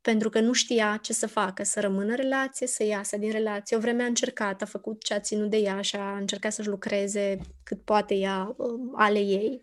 pentru 0.00 0.28
că 0.28 0.40
nu 0.40 0.52
știa 0.52 0.98
ce 1.02 1.12
să 1.12 1.26
facă, 1.26 1.62
să 1.62 1.80
rămână 1.80 2.10
în 2.10 2.16
relație, 2.16 2.66
să 2.66 2.84
iasă 2.84 3.16
din 3.16 3.30
relație. 3.30 3.76
O 3.76 3.80
vreme 3.80 4.02
a 4.02 4.06
încercat, 4.06 4.62
a 4.62 4.64
făcut 4.64 5.02
ce 5.02 5.14
a 5.14 5.20
ținut 5.20 5.50
de 5.50 5.56
ea 5.56 5.80
și 5.80 5.96
a 5.96 6.16
încercat 6.16 6.52
să-și 6.52 6.68
lucreze 6.68 7.38
cât 7.62 7.84
poate 7.84 8.14
ea 8.14 8.54
um, 8.56 8.92
ale 8.96 9.18
ei. 9.18 9.62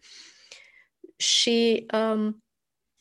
Și 1.16 1.86
um, 1.94 2.44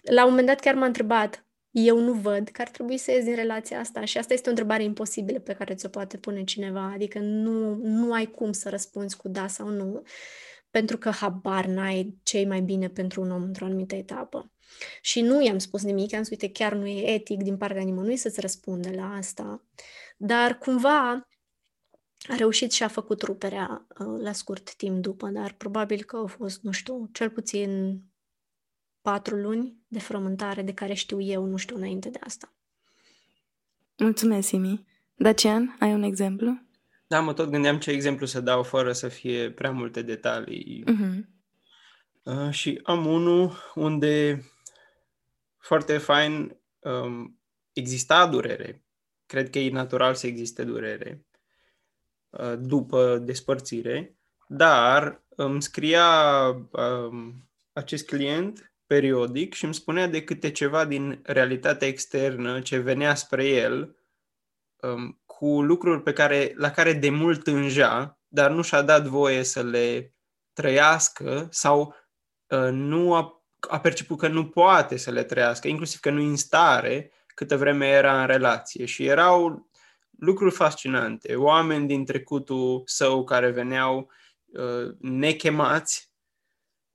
la 0.00 0.24
un 0.24 0.28
moment 0.28 0.46
dat 0.46 0.60
chiar 0.60 0.74
m-a 0.74 0.86
întrebat, 0.86 1.46
eu 1.70 1.98
nu 1.98 2.12
văd 2.12 2.48
că 2.48 2.60
ar 2.60 2.68
trebui 2.68 2.96
să 2.96 3.10
ies 3.10 3.24
din 3.24 3.34
relația 3.34 3.78
asta 3.78 4.04
și 4.04 4.18
asta 4.18 4.32
este 4.32 4.46
o 4.46 4.50
întrebare 4.50 4.82
imposibilă 4.82 5.38
pe 5.38 5.52
care 5.54 5.74
ți-o 5.74 5.88
poate 5.88 6.16
pune 6.16 6.44
cineva, 6.44 6.90
adică 6.94 7.18
nu, 7.18 7.74
nu 7.74 8.12
ai 8.12 8.26
cum 8.26 8.52
să 8.52 8.68
răspunzi 8.68 9.16
cu 9.16 9.28
da 9.28 9.46
sau 9.46 9.68
nu, 9.68 10.02
pentru 10.70 10.98
că 10.98 11.10
habar 11.10 11.66
n-ai 11.66 12.18
ce 12.22 12.44
mai 12.46 12.60
bine 12.60 12.88
pentru 12.88 13.20
un 13.20 13.30
om 13.30 13.42
într-o 13.42 13.64
anumită 13.64 13.94
etapă. 13.94 14.50
Și 15.00 15.20
nu 15.20 15.44
i-am 15.44 15.58
spus 15.58 15.82
nimic, 15.82 16.14
am 16.14 16.22
spus, 16.22 16.40
uite, 16.40 16.52
chiar 16.52 16.72
nu 16.72 16.86
e 16.86 17.10
etic 17.14 17.42
din 17.42 17.56
partea 17.56 17.82
nimănui 17.82 18.16
să-ți 18.16 18.40
răspunde 18.40 18.90
la 18.90 19.14
asta. 19.14 19.62
Dar 20.16 20.58
cumva 20.58 21.28
a 22.28 22.36
reușit 22.36 22.72
și 22.72 22.82
a 22.82 22.88
făcut 22.88 23.22
ruperea 23.22 23.86
uh, 23.98 24.20
la 24.22 24.32
scurt 24.32 24.74
timp 24.74 25.02
după, 25.02 25.28
dar 25.28 25.52
probabil 25.52 26.02
că 26.02 26.16
au 26.16 26.26
fost, 26.26 26.62
nu 26.62 26.70
știu, 26.70 27.08
cel 27.12 27.30
puțin 27.30 28.00
patru 29.02 29.36
luni 29.36 29.76
de 29.88 29.98
frământare 29.98 30.62
de 30.62 30.74
care 30.74 30.94
știu 30.94 31.20
eu, 31.20 31.44
nu 31.44 31.56
știu 31.56 31.76
înainte 31.76 32.10
de 32.10 32.18
asta. 32.22 32.54
Mulțumesc, 33.96 34.48
Simi. 34.48 34.86
Dacian, 35.14 35.76
ai 35.80 35.92
un 35.92 36.02
exemplu? 36.02 36.60
Da, 37.06 37.20
mă 37.20 37.32
tot 37.32 37.50
gândeam 37.50 37.78
ce 37.78 37.90
exemplu 37.90 38.26
să 38.26 38.40
dau 38.40 38.62
fără 38.62 38.92
să 38.92 39.08
fie 39.08 39.50
prea 39.50 39.70
multe 39.70 40.02
detalii. 40.02 40.84
Uh-huh. 40.86 41.34
Uh, 42.22 42.50
și 42.50 42.80
am 42.82 43.06
unul 43.06 43.52
unde 43.74 44.44
foarte 45.66 45.98
fain. 45.98 46.60
Um, 46.78 47.40
exista 47.72 48.26
durere. 48.26 48.84
Cred 49.26 49.50
că 49.50 49.58
e 49.58 49.70
natural 49.70 50.14
să 50.14 50.26
existe 50.26 50.64
durere 50.64 51.26
uh, 52.28 52.54
după 52.58 53.18
despărțire, 53.18 54.18
dar 54.48 55.24
îmi 55.28 55.62
scria 55.62 56.48
um, 56.70 57.48
acest 57.72 58.06
client 58.06 58.72
periodic 58.86 59.54
și 59.54 59.64
îmi 59.64 59.74
spunea 59.74 60.06
de 60.06 60.24
câte 60.24 60.50
ceva 60.50 60.84
din 60.84 61.20
realitatea 61.22 61.88
externă 61.88 62.60
ce 62.60 62.78
venea 62.78 63.14
spre 63.14 63.46
el 63.46 63.96
um, 64.76 65.20
cu 65.24 65.62
lucruri 65.62 66.02
pe 66.02 66.12
care, 66.12 66.52
la 66.56 66.70
care 66.70 66.92
de 66.92 67.10
mult 67.10 67.44
tângea, 67.44 68.20
dar 68.28 68.50
nu 68.50 68.62
și-a 68.62 68.82
dat 68.82 69.06
voie 69.06 69.42
să 69.42 69.62
le 69.62 70.14
trăiască 70.52 71.48
sau 71.50 71.94
uh, 72.46 72.68
nu 72.70 73.14
a 73.14 73.45
a 73.68 73.80
perceput 73.80 74.18
că 74.18 74.28
nu 74.28 74.48
poate 74.48 74.96
să 74.96 75.10
le 75.10 75.22
trăiască, 75.22 75.68
inclusiv 75.68 76.00
că 76.00 76.10
nu 76.10 76.22
în 76.22 76.36
stare 76.36 77.12
câtă 77.26 77.56
vreme 77.56 77.86
era 77.86 78.20
în 78.20 78.26
relație. 78.26 78.84
Și 78.84 79.06
erau 79.06 79.68
lucruri 80.18 80.54
fascinante. 80.54 81.34
Oameni 81.34 81.86
din 81.86 82.04
trecutul 82.04 82.82
său 82.84 83.24
care 83.24 83.50
veneau 83.50 84.10
uh, 84.46 84.94
nechemați 85.00 86.12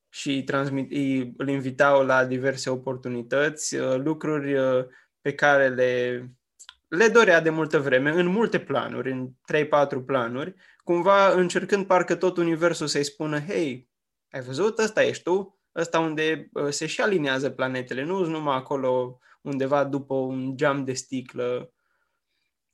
și 0.09 0.43
transmit, 0.43 0.91
îi, 0.91 1.33
îl 1.37 1.49
invitau 1.49 2.05
la 2.05 2.25
diverse 2.25 2.69
oportunități, 2.69 3.75
uh, 3.75 3.95
lucruri 3.95 4.53
uh, 4.53 4.85
pe 5.21 5.33
care 5.33 5.69
le, 5.69 6.25
le 6.87 7.07
dorea 7.07 7.41
de 7.41 7.49
multă 7.49 7.79
vreme, 7.79 8.11
în 8.11 8.25
multe 8.25 8.59
planuri, 8.59 9.11
în 9.11 9.29
3-4 9.29 10.05
planuri, 10.05 10.55
cumva 10.83 11.31
încercând 11.31 11.85
parcă 11.85 12.15
tot 12.15 12.37
universul 12.37 12.87
să-i 12.87 13.03
spună, 13.03 13.39
hei, 13.39 13.89
ai 14.31 14.41
văzut, 14.41 14.79
ăsta 14.79 15.03
ești 15.03 15.23
tu, 15.23 15.60
ăsta 15.75 15.99
unde 15.99 16.49
uh, 16.53 16.69
se 16.69 16.85
și 16.85 17.01
alinează 17.01 17.49
planetele, 17.49 18.03
nu 18.03 18.25
numai 18.25 18.55
acolo 18.55 19.19
undeva 19.41 19.83
după 19.83 20.13
un 20.13 20.57
geam 20.57 20.83
de 20.83 20.93
sticlă 20.93 21.73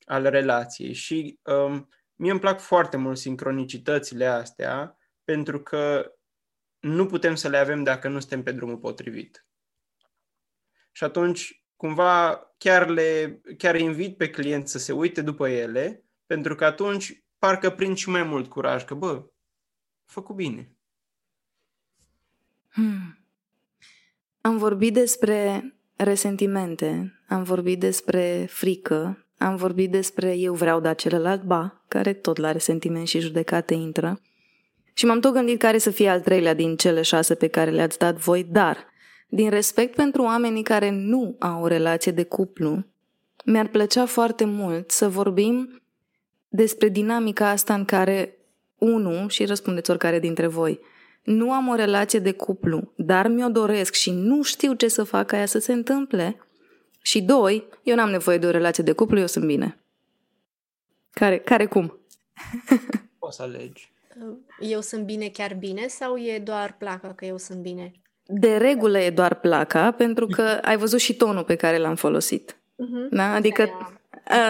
al 0.05 0.29
relației. 0.29 0.93
Și 0.93 1.39
um, 1.43 1.89
mie 2.15 2.31
îmi 2.31 2.39
plac 2.39 2.59
foarte 2.59 2.97
mult 2.97 3.17
sincronicitățile 3.17 4.25
astea, 4.25 4.97
pentru 5.23 5.61
că 5.61 6.11
nu 6.79 7.05
putem 7.05 7.35
să 7.35 7.47
le 7.47 7.57
avem 7.57 7.83
dacă 7.83 8.07
nu 8.07 8.19
suntem 8.19 8.43
pe 8.43 8.51
drumul 8.51 8.77
potrivit. 8.77 9.47
Și 10.91 11.03
atunci, 11.03 11.63
cumva, 11.75 12.41
chiar, 12.57 12.89
le, 12.89 13.41
chiar 13.57 13.75
invit 13.75 14.17
pe 14.17 14.29
client 14.29 14.67
să 14.67 14.77
se 14.77 14.93
uite 14.93 15.21
după 15.21 15.49
ele, 15.49 16.03
pentru 16.25 16.55
că 16.55 16.65
atunci 16.65 17.23
parcă 17.37 17.69
prind 17.69 17.97
și 17.97 18.09
mai 18.09 18.23
mult 18.23 18.49
curaj, 18.49 18.85
că, 18.85 18.93
bă, 18.93 19.29
făcut 20.05 20.35
bine. 20.35 20.76
Hmm. 22.78 23.17
Am 24.41 24.57
vorbit 24.57 24.93
despre 24.93 25.73
resentimente, 25.95 27.19
am 27.28 27.43
vorbit 27.43 27.80
despre 27.80 28.47
frică, 28.49 29.25
am 29.38 29.55
vorbit 29.55 29.91
despre 29.91 30.34
eu 30.38 30.53
vreau, 30.53 30.80
da 30.80 30.93
celălalt 30.93 31.43
ba, 31.43 31.84
care 31.88 32.13
tot 32.13 32.38
la 32.38 32.51
resentiment 32.51 33.07
și 33.07 33.19
judecate 33.19 33.73
intră. 33.73 34.21
Și 34.93 35.05
m-am 35.05 35.19
tot 35.19 35.34
gândit 35.34 35.59
care 35.59 35.78
să 35.78 35.89
fie 35.89 36.09
al 36.09 36.21
treilea 36.21 36.53
din 36.53 36.75
cele 36.75 37.01
șase 37.01 37.36
pe 37.36 37.47
care 37.47 37.71
le-ați 37.71 37.97
dat 37.97 38.15
voi, 38.17 38.43
dar, 38.43 38.86
din 39.28 39.49
respect 39.49 39.95
pentru 39.95 40.21
oamenii 40.21 40.63
care 40.63 40.89
nu 40.89 41.36
au 41.39 41.63
o 41.63 41.67
relație 41.67 42.11
de 42.11 42.23
cuplu, 42.23 42.86
mi-ar 43.45 43.67
plăcea 43.67 44.05
foarte 44.05 44.45
mult 44.45 44.91
să 44.91 45.09
vorbim 45.09 45.82
despre 46.47 46.89
dinamica 46.89 47.49
asta 47.49 47.73
în 47.73 47.86
care, 47.86 48.38
unu, 48.78 49.28
și 49.28 49.45
răspundeți 49.45 49.89
oricare 49.89 50.19
dintre 50.19 50.47
voi, 50.47 50.80
nu 51.28 51.51
am 51.51 51.67
o 51.67 51.75
relație 51.75 52.19
de 52.19 52.32
cuplu, 52.32 52.91
dar 52.95 53.28
mi-o 53.28 53.49
doresc 53.49 53.93
și 53.93 54.11
nu 54.11 54.41
știu 54.41 54.73
ce 54.73 54.88
să 54.88 55.03
fac 55.03 55.28
ca 55.28 55.38
ea 55.38 55.45
să 55.45 55.59
se 55.59 55.73
întâmple. 55.73 56.38
Și 57.01 57.21
doi, 57.21 57.67
eu 57.84 57.95
n-am 57.95 58.09
nevoie 58.09 58.38
de 58.38 58.47
o 58.47 58.49
relație 58.51 58.84
de 58.84 58.91
cuplu, 58.91 59.19
eu 59.19 59.28
sunt 59.28 59.45
bine. 59.45 59.78
Care, 61.11 61.38
care 61.38 61.65
cum? 61.65 61.99
Poți 63.19 63.36
să 63.36 63.41
alegi. 63.41 63.91
Eu 64.59 64.82
sunt 64.82 65.03
bine 65.03 65.28
chiar 65.28 65.55
bine 65.59 65.88
sau 65.88 66.17
e 66.17 66.39
doar 66.39 66.75
placa 66.78 67.13
că 67.13 67.25
eu 67.25 67.38
sunt 67.38 67.59
bine? 67.59 67.91
De 68.25 68.57
regulă 68.57 68.99
e 68.99 69.09
doar 69.09 69.34
placa, 69.36 69.91
pentru 69.91 70.28
că 70.28 70.41
ai 70.41 70.78
văzut 70.78 70.99
și 70.99 71.15
tonul 71.15 71.43
pe 71.43 71.55
care 71.55 71.78
l-am 71.78 71.95
folosit. 71.95 72.51
Uh-huh. 72.51 73.09
Da? 73.09 73.34
Adică, 73.34 73.69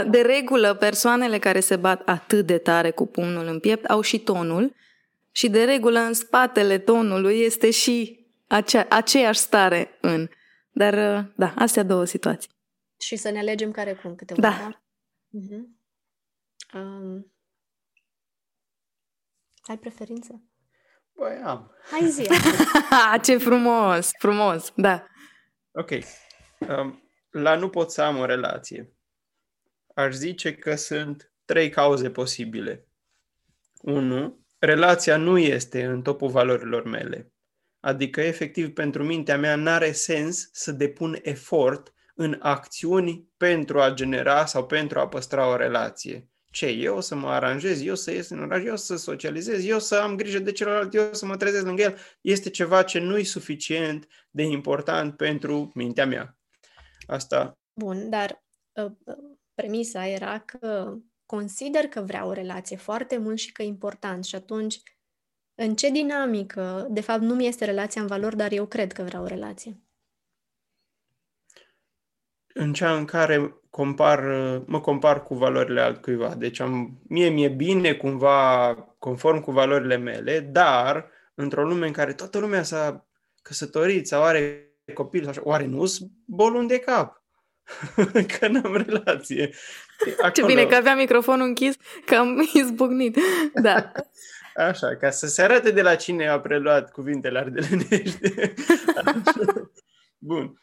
de 0.10 0.22
regulă, 0.22 0.74
persoanele 0.74 1.38
care 1.38 1.60
se 1.60 1.76
bat 1.76 2.02
atât 2.06 2.46
de 2.46 2.58
tare 2.58 2.92
cu 2.92 3.06
pumnul 3.06 3.48
în 3.48 3.60
piept 3.60 3.86
au 3.86 4.02
și 4.02 4.20
tonul 4.20 4.76
și 5.38 5.50
de 5.50 5.64
regulă 5.64 6.00
în 6.00 6.14
spatele 6.14 6.80
tonului 6.80 7.40
este 7.40 7.72
și 7.72 8.26
acea, 8.48 8.86
aceeași 8.90 9.40
stare 9.40 9.98
în. 10.02 10.30
Dar, 10.72 10.94
uh, 10.94 11.32
da, 11.36 11.54
astea 11.56 11.84
două 11.84 12.06
situații. 12.06 12.52
Și 13.00 13.16
să 13.16 13.30
ne 13.30 13.40
alegem 13.40 13.72
care 13.72 13.94
cum 13.94 14.16
câteva. 14.16 14.42
Da. 14.42 14.50
da? 14.50 14.82
Uh-huh. 15.40 15.64
Um, 16.74 17.32
ai 19.62 19.78
preferință? 19.78 20.42
Băi, 21.14 21.42
am. 21.44 21.72
Hai 21.92 22.10
zi. 22.10 22.28
Ce 23.26 23.38
frumos, 23.38 24.10
frumos, 24.20 24.74
da. 24.76 25.08
Ok. 25.72 25.90
Um, 26.60 27.12
la 27.30 27.56
nu 27.56 27.70
pot 27.70 27.92
să 27.92 28.02
am 28.02 28.18
o 28.18 28.26
relație. 28.26 28.94
Aș 29.96 30.14
zice 30.14 30.56
că 30.56 30.76
sunt 30.76 31.32
trei 31.46 31.70
cauze 31.70 32.12
posibile. 32.12 32.88
Unu, 33.82 34.47
relația 34.60 35.18
nu 35.18 35.38
este 35.38 35.84
în 35.84 36.02
topul 36.02 36.30
valorilor 36.30 36.84
mele. 36.84 37.32
Adică, 37.80 38.22
efectiv, 38.22 38.74
pentru 38.74 39.04
mintea 39.04 39.38
mea 39.38 39.56
n-are 39.56 39.92
sens 39.92 40.50
să 40.52 40.72
depun 40.72 41.20
efort 41.22 41.94
în 42.16 42.38
acțiuni 42.40 43.30
pentru 43.38 43.82
a 43.82 43.94
genera 43.94 44.46
sau 44.46 44.66
pentru 44.66 45.00
a 45.00 45.08
păstra 45.08 45.50
o 45.50 45.56
relație. 45.56 46.30
Ce? 46.52 46.68
Eu 46.68 47.02
să 47.02 47.16
mă 47.16 47.30
aranjez, 47.30 47.82
eu 47.82 47.96
să 47.96 48.12
ies 48.12 48.30
în 48.30 48.40
oraș, 48.40 48.64
eu 48.64 48.76
să 48.76 48.96
socializez, 48.96 49.66
eu 49.66 49.80
să 49.80 49.96
am 49.96 50.16
grijă 50.16 50.40
de 50.40 50.52
celălalt, 50.52 50.94
eu 50.94 51.14
să 51.14 51.26
mă 51.26 51.38
trezesc 51.38 51.66
lângă 51.66 51.82
el, 51.82 51.98
este 52.22 52.50
ceva 52.50 52.84
ce 52.84 53.00
nu 53.00 53.18
e 53.18 53.24
suficient 53.24 54.08
de 54.30 54.44
important 54.44 55.16
pentru 55.16 55.72
mintea 55.74 56.06
mea. 56.06 56.38
Asta. 57.08 57.58
Bun, 57.74 58.10
dar 58.10 58.44
uh, 58.74 58.92
premisa 59.54 60.08
era 60.08 60.40
că 60.40 60.98
consider 61.28 61.88
că 61.88 62.02
vreau 62.02 62.30
o 62.30 62.34
relație 62.34 62.78
foarte 62.78 63.18
mult 63.18 63.38
și 63.38 63.52
că 63.52 63.62
e 63.62 63.66
important 63.66 64.26
și 64.26 64.36
atunci 64.36 64.82
în 65.56 65.76
ce 65.76 65.90
dinamică, 65.90 66.88
de 66.90 67.02
fapt 67.02 67.22
nu 67.22 67.36
mi 67.36 67.48
este 67.48 67.66
relația 67.66 68.02
în 68.02 68.08
valori, 68.08 68.36
dar 68.36 68.52
eu 68.52 68.66
cred 68.66 68.94
că 68.94 69.04
vreau 69.04 69.24
o 69.24 69.28
relație? 69.28 69.82
În 72.54 72.74
cea 72.74 72.96
în 72.96 73.06
care 73.06 73.62
compar, 73.70 74.20
mă 74.66 74.82
compar 74.82 75.24
cu 75.24 75.36
valorile 75.36 75.82
altcuiva. 75.82 76.36
Deci 76.36 76.60
am, 76.60 77.02
mie 77.08 77.30
mi-e 77.30 77.50
bine 77.50 77.94
cumva 77.94 78.74
conform 79.00 79.42
cu 79.42 79.52
valorile 79.52 79.98
mele, 79.98 80.40
dar 80.40 81.10
într-o 81.34 81.64
lume 81.64 81.88
în 81.88 81.94
care 81.94 82.14
toată 82.14 82.40
lumea 82.40 82.64
s-a 82.64 83.08
căsătorit 83.42 84.08
sau 84.08 84.24
are 84.24 84.72
copil, 84.94 85.22
sau 85.22 85.30
așa, 85.30 85.42
oare 85.44 85.66
nu 85.66 85.86
sunt 85.86 86.12
bolun 86.26 86.68
de 86.68 86.80
cap? 86.80 87.17
că 88.40 88.48
n-am 88.48 88.76
relație. 88.76 89.50
Acolo... 90.18 90.32
Ce 90.32 90.46
bine 90.46 90.66
că 90.66 90.76
avea 90.76 90.96
microfonul 90.96 91.48
închis, 91.48 91.76
că 92.06 92.16
am 92.16 92.48
izbucnit. 92.62 93.18
Da. 93.54 93.92
Așa, 94.56 94.96
ca 94.96 95.10
să 95.10 95.28
se 95.28 95.42
arate 95.42 95.72
de 95.72 95.82
la 95.82 95.96
cine 95.96 96.28
a 96.28 96.40
preluat 96.40 96.92
cuvintele 96.92 97.40
ardelenești. 97.40 98.34
Bun. 100.18 100.60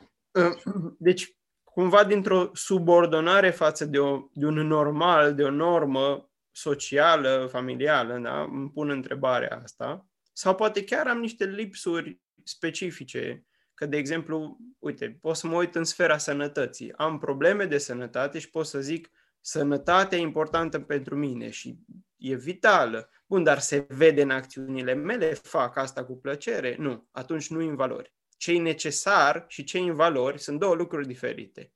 Deci, 0.99 1.37
cumva 1.65 2.05
dintr-o 2.05 2.51
subordonare 2.53 3.51
față 3.51 3.85
de, 3.85 3.99
o, 3.99 4.29
de 4.33 4.47
un 4.47 4.67
normal, 4.67 5.35
de 5.35 5.43
o 5.43 5.51
normă 5.51 6.31
socială, 6.51 7.49
familială, 7.51 8.19
da? 8.23 8.43
îmi 8.43 8.71
pun 8.71 8.91
întrebarea 8.91 9.61
asta. 9.63 10.07
Sau 10.33 10.55
poate 10.55 10.85
chiar 10.85 11.07
am 11.07 11.19
niște 11.19 11.45
lipsuri 11.45 12.21
specifice, 12.45 13.47
că, 13.75 13.87
de 13.87 13.97
exemplu, 13.97 14.59
uite, 14.79 15.19
pot 15.21 15.37
să 15.37 15.47
mă 15.47 15.57
uit 15.57 15.75
în 15.75 15.85
sfera 15.85 16.19
sănătății. 16.19 16.93
Am 16.93 17.19
probleme 17.19 17.65
de 17.65 17.79
sănătate 17.79 18.39
și 18.39 18.51
pot 18.51 18.67
să 18.67 18.81
zic, 18.81 19.11
sănătatea 19.41 20.19
e 20.19 20.21
importantă 20.21 20.81
pentru 20.81 21.17
mine 21.17 21.51
și 21.51 21.79
e 22.17 22.35
vitală. 22.35 23.11
Bun, 23.27 23.43
dar 23.43 23.59
se 23.59 23.87
vede 23.89 24.23
în 24.23 24.31
acțiunile 24.31 24.95
mele, 24.95 25.35
fac 25.35 25.77
asta 25.77 26.05
cu 26.05 26.17
plăcere? 26.17 26.77
Nu, 26.79 27.09
atunci 27.11 27.49
nu 27.49 27.59
în 27.59 27.77
valori. 27.77 28.15
Ce 28.37 28.53
e 28.53 28.61
necesar 28.61 29.45
și 29.49 29.65
ce 29.65 29.79
în 29.79 29.95
valori 29.95 30.39
sunt 30.39 30.59
două 30.59 30.75
lucruri 30.75 31.07
diferite. 31.07 31.73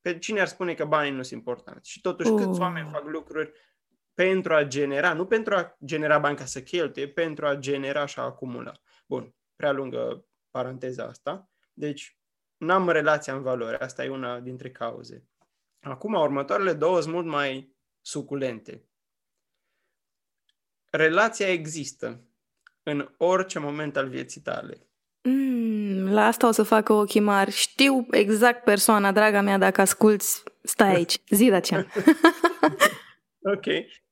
Pe 0.00 0.18
cine 0.18 0.40
ar 0.40 0.46
spune 0.46 0.74
că 0.74 0.84
banii 0.84 1.10
nu 1.10 1.22
sunt 1.22 1.38
importanți? 1.38 1.90
Și 1.90 2.00
totuși, 2.00 2.30
uh. 2.30 2.42
câți 2.44 2.60
oameni 2.60 2.90
fac 2.92 3.04
lucruri 3.04 3.52
pentru 4.14 4.54
a 4.54 4.62
genera, 4.62 5.12
nu 5.12 5.26
pentru 5.26 5.54
a 5.54 5.76
genera 5.84 6.18
bani 6.18 6.36
ca 6.36 6.44
să 6.44 6.62
cheltuie, 6.62 7.08
pentru 7.08 7.46
a 7.46 7.54
genera 7.54 8.06
și 8.06 8.18
a 8.18 8.22
acumula. 8.22 8.72
Bun, 9.06 9.34
prea 9.56 9.72
lungă 9.72 10.28
paranteza 10.50 11.04
asta. 11.04 11.50
Deci, 11.72 12.18
n-am 12.56 12.88
relația 12.88 13.34
în 13.34 13.42
valori. 13.42 13.78
Asta 13.78 14.04
e 14.04 14.08
una 14.08 14.40
dintre 14.40 14.70
cauze. 14.70 15.28
Acum, 15.80 16.14
următoarele 16.14 16.72
două 16.72 17.00
sunt 17.00 17.14
mult 17.14 17.26
mai 17.26 17.76
suculente. 18.00 18.82
Relația 20.90 21.48
există 21.48 22.28
în 22.82 23.14
orice 23.16 23.58
moment 23.58 23.96
al 23.96 24.08
vieții 24.08 24.40
tale. 24.40 24.88
Mm, 25.22 26.12
la 26.12 26.26
asta 26.26 26.46
o 26.46 26.50
să 26.50 26.62
fac 26.62 26.88
ochii 26.88 27.20
mari. 27.20 27.50
Știu 27.50 28.06
exact 28.10 28.64
persoana, 28.64 29.12
draga 29.12 29.40
mea, 29.40 29.58
dacă 29.58 29.80
asculți, 29.80 30.42
stai 30.62 30.94
aici. 30.94 31.22
Zi, 31.30 31.48
Dacian. 31.48 31.92
ok. 33.54 33.64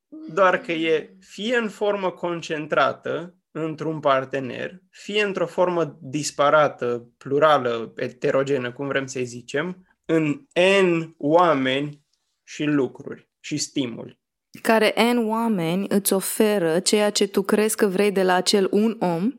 Doar 0.08 0.60
că 0.60 0.72
e 0.72 1.16
fie 1.20 1.56
în 1.56 1.68
formă 1.68 2.10
concentrată 2.10 3.34
într-un 3.62 4.00
partener, 4.00 4.82
fie 4.90 5.22
într-o 5.22 5.46
formă 5.46 5.98
disparată, 6.00 7.08
plurală, 7.18 7.92
heterogenă, 7.96 8.72
cum 8.72 8.86
vrem 8.86 9.06
să-i 9.06 9.24
zicem, 9.24 9.86
în 10.04 10.46
N 10.82 11.14
oameni 11.18 12.04
și 12.44 12.64
lucruri 12.64 13.28
și 13.40 13.56
stimuli. 13.56 14.20
Care 14.62 14.94
N 15.12 15.28
oameni 15.28 15.86
îți 15.88 16.12
oferă 16.12 16.80
ceea 16.80 17.10
ce 17.10 17.26
tu 17.28 17.42
crezi 17.42 17.76
că 17.76 17.86
vrei 17.86 18.12
de 18.12 18.22
la 18.22 18.34
acel 18.34 18.68
un 18.70 18.96
om, 19.00 19.32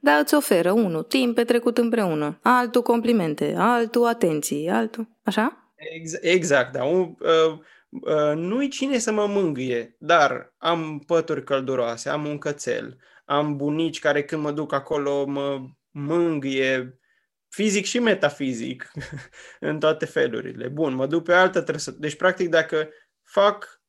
dar 0.00 0.20
îți 0.20 0.34
oferă 0.34 0.72
unul 0.72 1.02
timp 1.02 1.34
petrecut 1.34 1.78
împreună, 1.78 2.38
altul 2.42 2.82
complimente, 2.82 3.54
altul 3.56 4.06
atenții, 4.06 4.68
altul, 4.68 5.08
așa? 5.22 5.74
Ex- 5.74 6.18
exact, 6.20 6.72
da. 6.72 6.84
Un, 6.84 7.14
uh, 7.18 7.58
uh, 7.88 8.36
nu-i 8.36 8.68
cine 8.68 8.98
să 8.98 9.12
mă 9.12 9.26
mângâie, 9.26 9.96
dar 9.98 10.54
am 10.58 11.02
pături 11.06 11.44
călduroase, 11.44 12.08
am 12.08 12.26
un 12.26 12.38
cățel, 12.38 12.96
am 13.24 13.56
bunici 13.56 13.98
care 13.98 14.24
când 14.24 14.42
mă 14.42 14.52
duc 14.52 14.72
acolo 14.72 15.24
mă 15.24 15.68
mângâie 15.90 16.98
fizic 17.48 17.84
și 17.84 17.98
metafizic 17.98 18.90
în 19.60 19.78
toate 19.78 20.04
felurile. 20.04 20.68
Bun, 20.68 20.94
mă 20.94 21.06
duc 21.06 21.24
pe 21.24 21.32
altă 21.32 21.62
trăsătură. 21.62 22.00
Deci, 22.00 22.16
practic, 22.16 22.48
dacă 22.48 22.88
fac 23.22 23.82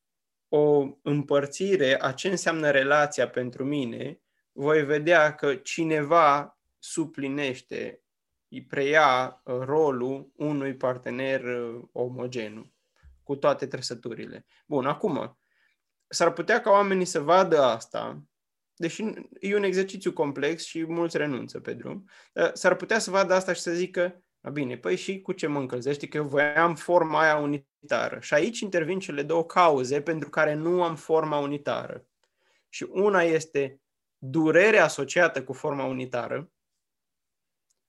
o 0.48 0.86
împărțire 1.02 1.96
a 2.00 2.12
ce 2.12 2.28
înseamnă 2.28 2.70
relația 2.70 3.28
pentru 3.28 3.64
mine, 3.64 4.20
voi 4.52 4.84
vedea 4.84 5.34
că 5.34 5.54
cineva 5.54 6.58
suplinește, 6.78 8.02
îi 8.48 8.64
preia 8.64 9.40
uh, 9.44 9.58
rolul 9.58 10.32
unui 10.36 10.76
partener 10.76 11.44
uh, 11.44 11.82
omogen, 11.92 12.72
cu 13.22 13.36
toate 13.36 13.66
trăsăturile. 13.66 14.46
Bun, 14.66 14.86
acum, 14.86 15.38
s-ar 16.08 16.32
putea 16.32 16.60
ca 16.60 16.70
oamenii 16.70 17.04
să 17.04 17.20
vadă 17.20 17.62
asta, 17.62 18.22
deși 18.76 19.04
e 19.40 19.56
un 19.56 19.62
exercițiu 19.62 20.12
complex 20.12 20.64
și 20.64 20.84
mulți 20.86 21.16
renunță 21.16 21.60
pe 21.60 21.74
drum, 21.74 22.04
s-ar 22.52 22.74
putea 22.74 22.98
să 22.98 23.10
vadă 23.10 23.34
asta 23.34 23.52
și 23.52 23.60
să 23.60 23.72
zică, 23.72 24.20
a 24.40 24.50
bine, 24.50 24.76
păi 24.76 24.96
și 24.96 25.20
cu 25.20 25.32
ce 25.32 25.46
mă 25.46 25.58
încălzește? 25.58 26.08
Că 26.08 26.16
eu 26.16 26.24
voiam 26.24 26.74
forma 26.74 27.20
aia 27.20 27.36
unitară. 27.36 28.18
Și 28.20 28.34
aici 28.34 28.60
intervin 28.60 28.98
cele 28.98 29.22
două 29.22 29.44
cauze 29.44 30.00
pentru 30.00 30.30
care 30.30 30.54
nu 30.54 30.82
am 30.82 30.96
forma 30.96 31.38
unitară. 31.38 32.06
Și 32.68 32.86
una 32.90 33.22
este 33.22 33.80
durere 34.18 34.78
asociată 34.78 35.44
cu 35.44 35.52
forma 35.52 35.84
unitară, 35.84 36.50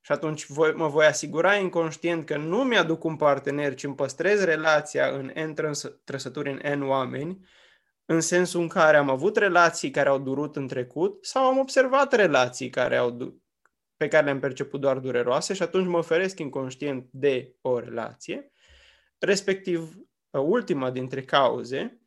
și 0.08 0.14
atunci 0.14 0.46
voi, 0.46 0.74
mă 0.74 0.88
voi 0.88 1.06
asigura 1.06 1.56
inconștient 1.56 2.26
că 2.26 2.38
nu 2.38 2.64
mi-aduc 2.64 3.04
un 3.04 3.16
partener, 3.16 3.74
ci 3.74 3.84
îmi 3.84 3.96
păstrez 3.96 4.44
relația 4.44 5.08
în 5.08 5.26
N 5.26 5.54
trăsături, 6.04 6.50
în 6.62 6.80
N 6.80 6.88
oameni, 6.88 7.46
în 8.10 8.22
sensul 8.22 8.62
în 8.62 8.68
care 8.68 8.98
am 8.98 9.10
avut 9.10 9.38
relații 9.38 9.92
care 9.92 10.10
au 10.10 10.20
durut 10.20 10.56
în 10.56 10.68
trecut 10.68 11.26
sau 11.26 11.46
am 11.46 11.58
observat 11.58 12.14
relații 12.14 12.70
care 12.70 12.98
au, 12.98 13.40
pe 13.98 14.08
care 14.08 14.26
le-am 14.26 14.40
perceput 14.40 14.80
doar 14.80 14.98
dureroase 14.98 15.54
și 15.54 15.62
atunci 15.62 15.88
mă 15.88 15.98
oferesc 15.98 16.40
inconștient 16.40 17.08
de 17.12 17.56
o 17.62 17.80
relație, 17.80 18.52
respectiv 19.20 19.96
ultima 20.32 20.92
dintre 20.92 21.24
cauze, 21.24 22.02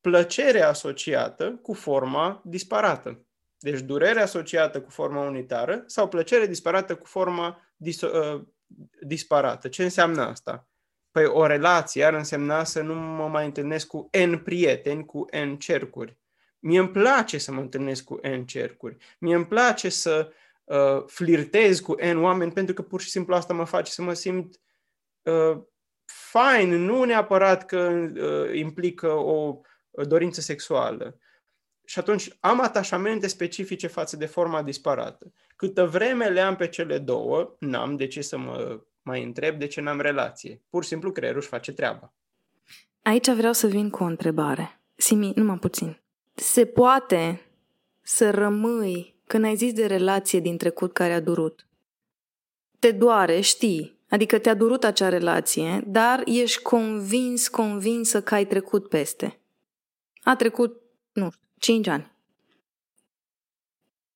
plăcerea 0.00 0.68
asociată 0.68 1.58
cu 1.62 1.72
forma 1.72 2.42
disparată. 2.44 3.26
Deci 3.58 3.80
durere 3.80 4.20
asociată 4.20 4.80
cu 4.80 4.90
forma 4.90 5.26
unitară 5.26 5.82
sau 5.86 6.08
plăcere 6.08 6.46
disparată 6.46 6.96
cu 6.96 7.06
forma 7.06 7.60
dis- 7.76 8.00
uh, 8.00 8.42
disparată. 9.00 9.68
Ce 9.68 9.82
înseamnă 9.82 10.22
asta? 10.22 10.68
Păi 11.14 11.24
o 11.24 11.46
relație 11.46 12.04
ar 12.04 12.14
însemna 12.14 12.64
să 12.64 12.82
nu 12.82 12.94
mă 12.94 13.28
mai 13.28 13.44
întâlnesc 13.44 13.86
cu 13.86 14.10
N 14.26 14.36
prieteni, 14.36 15.04
cu 15.04 15.24
N 15.44 15.54
cercuri. 15.54 16.18
Mie 16.58 16.78
îmi 16.78 16.90
place 16.90 17.38
să 17.38 17.52
mă 17.52 17.60
întâlnesc 17.60 18.04
cu 18.04 18.20
N 18.22 18.42
cercuri. 18.42 18.96
Mie 19.18 19.34
îmi 19.34 19.46
place 19.46 19.88
să 19.88 20.32
uh, 20.64 21.04
flirtez 21.06 21.80
cu 21.80 21.94
N 22.12 22.22
oameni 22.22 22.52
pentru 22.52 22.74
că 22.74 22.82
pur 22.82 23.00
și 23.00 23.10
simplu 23.10 23.34
asta 23.34 23.54
mă 23.54 23.64
face 23.64 23.92
să 23.92 24.02
mă 24.02 24.12
simt 24.12 24.60
uh, 25.22 25.62
fain, 26.04 26.68
nu 26.68 27.04
neapărat 27.04 27.66
că 27.66 28.10
uh, 28.14 28.58
implică 28.58 29.10
o 29.10 29.60
dorință 29.90 30.40
sexuală. 30.40 31.18
Și 31.84 31.98
atunci 31.98 32.36
am 32.40 32.60
atașamente 32.60 33.26
specifice 33.26 33.86
față 33.86 34.16
de 34.16 34.26
forma 34.26 34.62
disparată. 34.62 35.32
Câtă 35.56 35.86
vreme 35.86 36.28
le 36.28 36.40
am 36.40 36.56
pe 36.56 36.68
cele 36.68 36.98
două, 36.98 37.56
n-am 37.58 37.96
de 37.96 38.06
ce 38.06 38.20
să 38.20 38.38
mă 38.38 38.84
mai 39.04 39.22
întreb 39.22 39.58
de 39.58 39.66
ce 39.66 39.80
n-am 39.80 40.00
relație. 40.00 40.62
Pur 40.70 40.82
și 40.82 40.88
simplu 40.88 41.12
creierul 41.12 41.40
își 41.40 41.48
face 41.48 41.72
treaba. 41.72 42.12
Aici 43.02 43.30
vreau 43.30 43.52
să 43.52 43.66
vin 43.66 43.90
cu 43.90 44.02
o 44.02 44.06
întrebare. 44.06 44.80
Simi, 44.94 45.32
numai 45.34 45.58
puțin. 45.58 46.00
Se 46.34 46.66
poate 46.66 47.46
să 48.02 48.30
rămâi 48.30 49.14
când 49.26 49.44
ai 49.44 49.56
zis 49.56 49.72
de 49.72 49.86
relație 49.86 50.40
din 50.40 50.56
trecut 50.56 50.92
care 50.92 51.12
a 51.12 51.20
durut? 51.20 51.66
Te 52.78 52.90
doare, 52.90 53.40
știi, 53.40 53.98
adică 54.08 54.38
te-a 54.38 54.54
durut 54.54 54.84
acea 54.84 55.08
relație, 55.08 55.82
dar 55.86 56.22
ești 56.26 56.62
convins, 56.62 57.48
convinsă 57.48 58.22
că 58.22 58.34
ai 58.34 58.46
trecut 58.46 58.88
peste. 58.88 59.40
A 60.22 60.36
trecut, 60.36 60.80
nu 61.12 61.30
știu, 61.30 61.48
5 61.58 61.86
ani. 61.86 62.12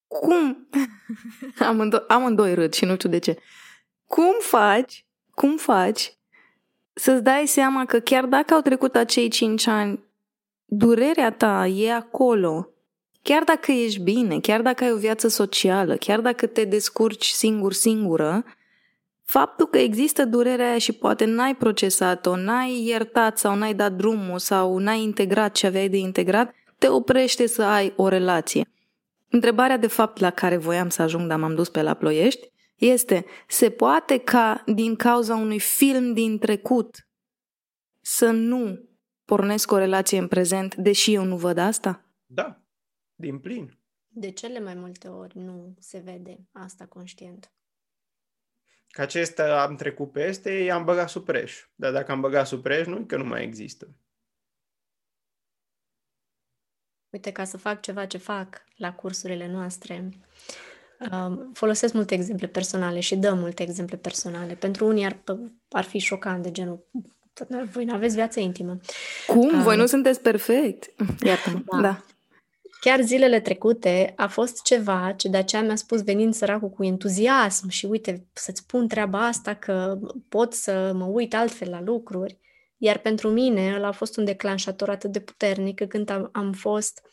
Cum? 0.06 0.68
Amândo- 1.70 2.06
amândoi 2.08 2.54
râd 2.54 2.72
și 2.72 2.84
nu 2.84 2.94
știu 2.94 3.08
de 3.08 3.18
ce. 3.18 3.38
Cum 4.08 4.34
faci, 4.40 5.06
cum 5.34 5.56
faci 5.56 6.16
să-ți 6.92 7.22
dai 7.22 7.46
seama 7.46 7.84
că 7.84 7.98
chiar 7.98 8.24
dacă 8.24 8.54
au 8.54 8.60
trecut 8.60 8.96
acei 8.96 9.28
5 9.28 9.66
ani, 9.66 10.04
durerea 10.64 11.32
ta 11.32 11.66
e 11.66 11.92
acolo. 11.92 12.68
Chiar 13.22 13.42
dacă 13.44 13.72
ești 13.72 14.00
bine, 14.00 14.40
chiar 14.40 14.62
dacă 14.62 14.84
ai 14.84 14.92
o 14.92 14.96
viață 14.96 15.28
socială, 15.28 15.96
chiar 15.96 16.20
dacă 16.20 16.46
te 16.46 16.64
descurci 16.64 17.26
singur-singură, 17.26 18.44
faptul 19.24 19.66
că 19.66 19.78
există 19.78 20.24
durerea 20.24 20.68
aia 20.68 20.78
și 20.78 20.92
poate 20.92 21.24
n-ai 21.24 21.54
procesat-o, 21.54 22.36
n-ai 22.36 22.82
iertat 22.84 23.38
sau 23.38 23.54
n-ai 23.54 23.74
dat 23.74 23.92
drumul 23.92 24.38
sau 24.38 24.78
n-ai 24.78 25.02
integrat 25.02 25.52
ce 25.52 25.66
aveai 25.66 25.88
de 25.88 25.96
integrat, 25.96 26.54
te 26.78 26.88
oprește 26.88 27.46
să 27.46 27.62
ai 27.62 27.92
o 27.96 28.08
relație. 28.08 28.70
Întrebarea 29.30 29.76
de 29.76 29.86
fapt 29.86 30.20
la 30.20 30.30
care 30.30 30.56
voiam 30.56 30.88
să 30.88 31.02
ajung, 31.02 31.28
dar 31.28 31.38
m-am 31.38 31.54
dus 31.54 31.68
pe 31.68 31.82
la 31.82 31.94
ploiești, 31.94 32.52
este, 32.78 33.24
se 33.48 33.70
poate 33.70 34.18
ca 34.18 34.62
din 34.66 34.96
cauza 34.96 35.34
unui 35.34 35.60
film 35.60 36.12
din 36.12 36.38
trecut 36.38 37.08
să 38.00 38.30
nu 38.30 38.88
pornesc 39.24 39.70
o 39.70 39.76
relație 39.76 40.18
în 40.18 40.28
prezent, 40.28 40.74
deși 40.74 41.14
eu 41.14 41.24
nu 41.24 41.36
văd 41.36 41.58
asta? 41.58 42.04
Da, 42.26 42.62
din 43.14 43.38
plin. 43.38 43.78
De 44.06 44.30
cele 44.30 44.60
mai 44.60 44.74
multe 44.74 45.08
ori 45.08 45.38
nu 45.38 45.74
se 45.78 45.98
vede 45.98 46.48
asta 46.52 46.86
conștient. 46.86 47.52
Că 48.88 49.00
acesta 49.00 49.62
am 49.62 49.76
trecut 49.76 50.12
peste, 50.12 50.50
i-am 50.50 50.84
băgat 50.84 51.08
sub 51.08 51.24
preș. 51.24 51.68
Dar 51.74 51.92
dacă 51.92 52.12
am 52.12 52.20
băgat 52.20 52.46
sub 52.46 52.62
preș, 52.62 52.86
nu 52.86 53.06
că 53.06 53.16
nu 53.16 53.24
mai 53.24 53.42
există. 53.42 53.96
Uite, 57.10 57.32
ca 57.32 57.44
să 57.44 57.56
fac 57.56 57.80
ceva 57.80 58.06
ce 58.06 58.18
fac 58.18 58.64
la 58.76 58.94
cursurile 58.94 59.46
noastre, 59.46 60.08
um, 61.12 61.50
folosesc 61.54 61.92
multe 61.92 62.14
exemple 62.14 62.46
personale 62.46 63.00
și 63.00 63.16
dăm 63.16 63.38
multe 63.38 63.62
exemple 63.62 63.96
personale. 63.96 64.54
Pentru 64.54 64.86
unii 64.86 65.04
ar, 65.04 65.22
ar 65.70 65.84
fi 65.84 65.98
șocant 65.98 66.42
de 66.42 66.50
genul 66.50 66.86
voi 67.72 67.84
nu 67.84 67.94
aveți 67.94 68.14
viață 68.14 68.40
intimă. 68.40 68.78
Cum? 69.26 69.54
Um, 69.54 69.62
voi 69.62 69.76
nu 69.76 69.86
sunteți 69.86 70.20
perfect. 70.20 70.94
Iată, 71.24 71.64
da. 71.70 71.80
da. 71.80 72.02
Chiar 72.80 73.00
zilele 73.00 73.40
trecute 73.40 74.12
a 74.16 74.26
fost 74.28 74.62
ceva 74.62 75.14
ce 75.16 75.28
de 75.28 75.36
aceea 75.36 75.62
mi-a 75.62 75.76
spus 75.76 76.02
venind 76.02 76.34
săracul 76.34 76.70
cu 76.70 76.84
entuziasm 76.84 77.68
și 77.68 77.86
uite, 77.86 78.26
să-ți 78.32 78.60
spun 78.60 78.88
treaba 78.88 79.26
asta 79.26 79.54
că 79.54 79.98
pot 80.28 80.52
să 80.52 80.92
mă 80.94 81.04
uit 81.04 81.34
altfel 81.34 81.70
la 81.70 81.80
lucruri. 81.80 82.38
Iar 82.76 82.98
pentru 82.98 83.28
mine 83.28 83.72
ăla 83.74 83.86
a 83.86 83.92
fost 83.92 84.16
un 84.16 84.24
declanșator 84.24 84.88
atât 84.88 85.12
de 85.12 85.20
puternic 85.20 85.86
când 85.88 86.10
am, 86.10 86.28
am 86.32 86.52
fost, 86.52 87.00
uh, 87.04 87.10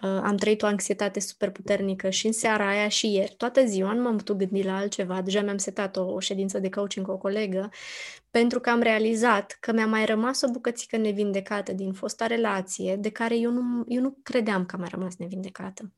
am 0.00 0.36
trăit 0.36 0.62
o 0.62 0.66
anxietate 0.66 1.20
super 1.20 1.50
puternică 1.50 2.10
și 2.10 2.26
în 2.26 2.32
seara 2.32 2.68
aia 2.68 2.88
și 2.88 3.12
ieri, 3.14 3.34
toată 3.36 3.64
ziua 3.64 3.92
nu 3.92 4.02
m-am 4.02 4.16
putut 4.16 4.36
gândi 4.36 4.62
la 4.62 4.76
altceva, 4.76 5.22
deja 5.22 5.40
mi-am 5.42 5.58
setat 5.58 5.96
o, 5.96 6.02
o 6.12 6.20
ședință 6.20 6.58
de 6.58 6.68
coaching 6.68 7.06
cu 7.06 7.12
o 7.12 7.18
colegă, 7.18 7.70
pentru 8.30 8.60
că 8.60 8.70
am 8.70 8.80
realizat 8.80 9.56
că 9.60 9.72
mi-a 9.72 9.86
mai 9.86 10.04
rămas 10.04 10.42
o 10.42 10.50
bucățică 10.50 10.96
nevindecată 10.96 11.72
din 11.72 11.92
fosta 11.92 12.26
relație, 12.26 12.96
de 12.96 13.10
care 13.10 13.36
eu 13.36 13.50
nu, 13.50 13.84
eu 13.86 14.00
nu 14.00 14.18
credeam 14.22 14.66
că 14.66 14.76
a 14.76 14.78
mai 14.78 14.88
rămas 14.90 15.16
nevindecată. 15.16 15.92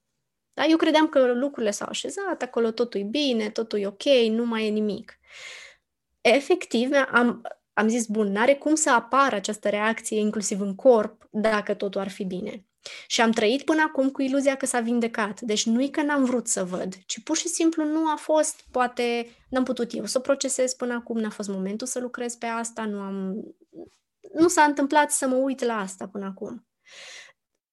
Da? 0.53 0.65
Eu 0.67 0.77
credeam 0.77 1.09
că 1.09 1.33
lucrurile 1.33 1.71
s-au 1.71 1.89
așezat, 1.89 2.43
acolo 2.43 2.71
totul 2.71 3.01
e 3.01 3.05
bine, 3.05 3.51
totul 3.51 3.79
e 3.79 3.87
ok, 3.87 4.05
nu 4.31 4.47
mai 4.47 4.67
e 4.67 4.71
nimic. 4.71 5.19
Efectiv, 6.21 6.91
am, 7.13 7.43
am 7.73 7.89
zis, 7.89 8.07
bun, 8.07 8.33
n-are 8.33 8.55
cum 8.55 8.75
să 8.75 8.91
apară 8.91 9.37
această 9.37 9.69
reacție 9.69 10.19
inclusiv 10.19 10.61
în 10.61 10.75
corp 10.75 11.29
dacă 11.31 11.75
totul 11.75 12.01
ar 12.01 12.09
fi 12.09 12.25
bine. 12.25 12.65
Și 13.07 13.21
am 13.21 13.31
trăit 13.31 13.63
până 13.63 13.83
acum 13.83 14.11
cu 14.11 14.23
iluzia 14.23 14.57
că 14.57 14.67
s-a 14.67 14.81
vindecat. 14.81 15.41
Deci 15.41 15.67
nu-i 15.67 15.91
că 15.91 16.03
n-am 16.03 16.25
vrut 16.25 16.49
să 16.49 16.65
văd, 16.65 16.95
ci 17.07 17.23
pur 17.23 17.37
și 17.37 17.49
simplu 17.49 17.85
nu 17.85 18.11
a 18.11 18.17
fost, 18.17 18.65
poate 18.71 19.37
n-am 19.49 19.65
putut 19.65 19.95
eu 19.95 20.05
să 20.05 20.19
procesez 20.19 20.75
până 20.75 20.95
acum, 20.95 21.19
n-a 21.19 21.31
fost 21.31 21.49
momentul 21.49 21.87
să 21.87 21.99
lucrez 21.99 22.35
pe 22.35 22.47
asta, 22.47 22.85
nu 22.85 23.01
am... 23.01 23.35
Nu 24.33 24.49
s-a 24.49 24.63
întâmplat 24.63 25.11
să 25.11 25.27
mă 25.27 25.37
uit 25.37 25.65
la 25.65 25.79
asta 25.79 26.09
până 26.09 26.25
acum. 26.25 26.67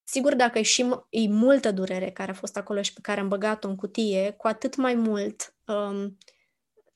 Sigur, 0.03 0.35
dacă 0.35 0.59
e 0.59 0.61
și 0.61 0.85
e 1.09 1.27
multă 1.27 1.71
durere 1.71 2.11
care 2.11 2.31
a 2.31 2.33
fost 2.33 2.57
acolo 2.57 2.81
și 2.81 2.93
pe 2.93 2.99
care 3.01 3.19
am 3.19 3.27
băgat-o 3.27 3.67
în 3.67 3.75
cutie, 3.75 4.33
cu 4.37 4.47
atât 4.47 4.75
mai 4.75 4.95
mult 4.95 5.55
um, 5.65 6.17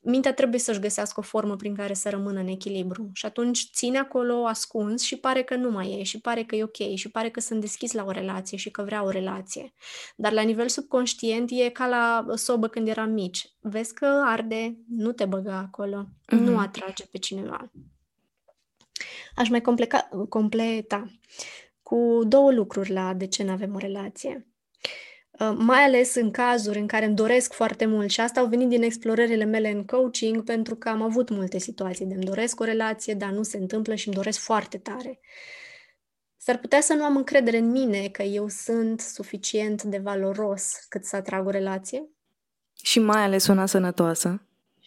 mintea 0.02 0.34
trebuie 0.34 0.60
să-și 0.60 0.80
găsească 0.80 1.20
o 1.20 1.24
formă 1.24 1.56
prin 1.56 1.76
care 1.76 1.94
să 1.94 2.10
rămână 2.10 2.40
în 2.40 2.48
echilibru. 2.48 3.10
Și 3.14 3.26
atunci 3.26 3.70
ține 3.74 3.98
acolo 3.98 4.46
ascuns 4.46 5.02
și 5.02 5.16
pare 5.16 5.44
că 5.44 5.56
nu 5.56 5.72
mai 5.72 6.00
e, 6.00 6.04
și 6.04 6.20
pare 6.20 6.44
că 6.44 6.56
e 6.56 6.64
ok, 6.64 6.96
și 6.96 7.10
pare 7.10 7.30
că 7.30 7.40
sunt 7.40 7.62
deschis 7.62 7.92
la 7.92 8.04
o 8.04 8.12
relație 8.12 8.58
și 8.58 8.72
că 8.72 8.84
vrea 8.84 9.04
o 9.04 9.10
relație. 9.10 9.74
Dar 10.16 10.32
la 10.32 10.42
nivel 10.42 10.68
subconștient 10.68 11.50
e 11.52 11.70
ca 11.70 11.88
la 11.88 12.26
sobă 12.36 12.68
când 12.68 12.88
eram 12.88 13.12
mici. 13.12 13.48
Vezi 13.60 13.94
că 13.94 14.22
arde, 14.26 14.78
nu 14.90 15.12
te 15.12 15.26
băga 15.26 15.58
acolo, 15.58 16.06
mm-hmm. 16.06 16.40
nu 16.40 16.58
atrage 16.58 17.06
pe 17.06 17.18
cineva. 17.18 17.72
Aș 19.36 19.50
mai 19.50 19.62
compleca, 19.62 20.10
completa 20.30 21.06
cu 21.82 22.22
două 22.28 22.52
lucruri 22.52 22.92
la 22.92 23.14
de 23.14 23.28
ce 23.28 23.44
nu 23.44 23.52
avem 23.52 23.76
o 23.76 23.78
relație. 23.78 24.51
Uh, 25.42 25.54
mai 25.58 25.84
ales 25.84 26.16
în 26.16 26.32
cazuri 26.32 26.80
în 26.80 26.88
care 26.88 27.06
îmi 27.06 27.16
doresc 27.16 27.54
foarte 27.54 27.86
mult 27.86 28.10
și 28.10 28.22
asta 28.22 28.40
au 28.40 28.46
venit 28.46 28.70
din 28.70 28.84
explorările 28.84 29.44
mele 29.44 29.72
în 29.72 29.86
coaching 29.86 30.44
pentru 30.44 30.76
că 30.76 30.90
am 30.90 31.02
avut 31.02 31.30
multe 31.30 31.58
situații 31.58 32.06
de 32.06 32.14
îmi 32.14 32.24
doresc 32.24 32.60
o 32.60 32.64
relație, 32.64 33.14
dar 33.14 33.30
nu 33.30 33.44
se 33.44 33.58
întâmplă 33.58 33.96
și 33.96 34.08
îmi 34.08 34.16
doresc 34.16 34.40
foarte 34.40 34.78
tare. 34.78 35.20
S-ar 36.38 36.58
putea 36.58 36.82
să 36.82 36.94
nu 36.94 37.04
am 37.04 37.16
încredere 37.16 37.58
în 37.58 37.72
mine 37.72 38.08
că 38.08 38.22
eu 38.24 38.48
sunt 38.48 39.00
suficient 39.00 39.84
de 39.84 39.98
valoros 39.98 40.86
cât 40.90 41.06
să 41.06 41.16
atrag 41.16 41.46
o 41.46 41.50
relație. 41.50 42.10
Și 42.84 43.00
mai 43.00 43.22
ales 43.22 43.48
una 43.48 43.66
sănătoasă 43.66 44.42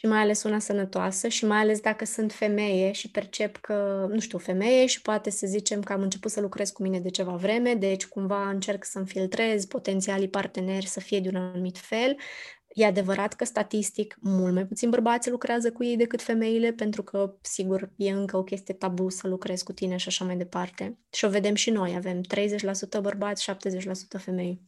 și 0.05 0.11
mai 0.11 0.21
ales 0.21 0.43
una 0.43 0.59
sănătoasă 0.59 1.29
și 1.29 1.45
mai 1.45 1.59
ales 1.59 1.81
dacă 1.81 2.05
sunt 2.05 2.33
femeie 2.33 2.93
și 2.93 3.11
percep 3.11 3.57
că, 3.57 4.07
nu 4.11 4.21
știu, 4.21 4.39
femeie 4.39 4.87
și 4.87 5.03
poate 5.03 5.31
să 5.31 5.47
zicem 5.47 5.83
că 5.83 5.93
am 5.93 6.03
început 6.03 6.31
să 6.31 6.41
lucrez 6.41 6.71
cu 6.71 6.83
mine 6.83 7.01
de 7.01 7.11
ceva 7.11 7.33
vreme, 7.33 7.75
deci 7.75 8.07
cumva 8.07 8.49
încerc 8.49 8.85
să-mi 8.85 9.07
filtrez 9.07 9.65
potențialii 9.65 10.29
parteneri 10.29 10.87
să 10.87 11.01
fie 11.01 11.21
de 11.21 11.29
un 11.29 11.37
anumit 11.37 11.79
fel. 11.79 12.17
E 12.69 12.87
adevărat 12.87 13.35
că 13.35 13.45
statistic 13.45 14.17
mult 14.21 14.55
mai 14.55 14.67
puțin 14.67 14.91
bărbați 14.91 15.31
lucrează 15.31 15.73
cu 15.73 15.85
ei 15.85 15.97
decât 15.97 16.23
femeile, 16.23 16.73
pentru 16.73 17.03
că, 17.03 17.37
sigur, 17.41 17.91
e 17.97 18.11
încă 18.11 18.37
o 18.37 18.43
chestie 18.43 18.75
tabu 18.75 19.09
să 19.09 19.29
lucrezi 19.29 19.65
cu 19.65 19.73
tine 19.73 19.97
și 19.97 20.09
așa 20.09 20.25
mai 20.25 20.37
departe. 20.37 20.99
Și 21.11 21.25
o 21.25 21.29
vedem 21.29 21.55
și 21.55 21.71
noi, 21.71 21.95
avem 21.97 22.21
30% 22.99 23.01
bărbați, 23.03 23.51
70% 23.53 24.19
femei. 24.19 24.61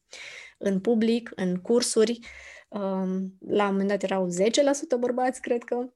În 0.58 0.80
public, 0.80 1.32
în 1.34 1.56
cursuri, 1.56 2.18
la 2.68 3.64
un 3.64 3.70
moment 3.70 3.88
dat 3.88 4.02
erau 4.02 4.28
10% 4.28 4.32
bărbați, 4.98 5.40
cred 5.40 5.64
că. 5.64 5.92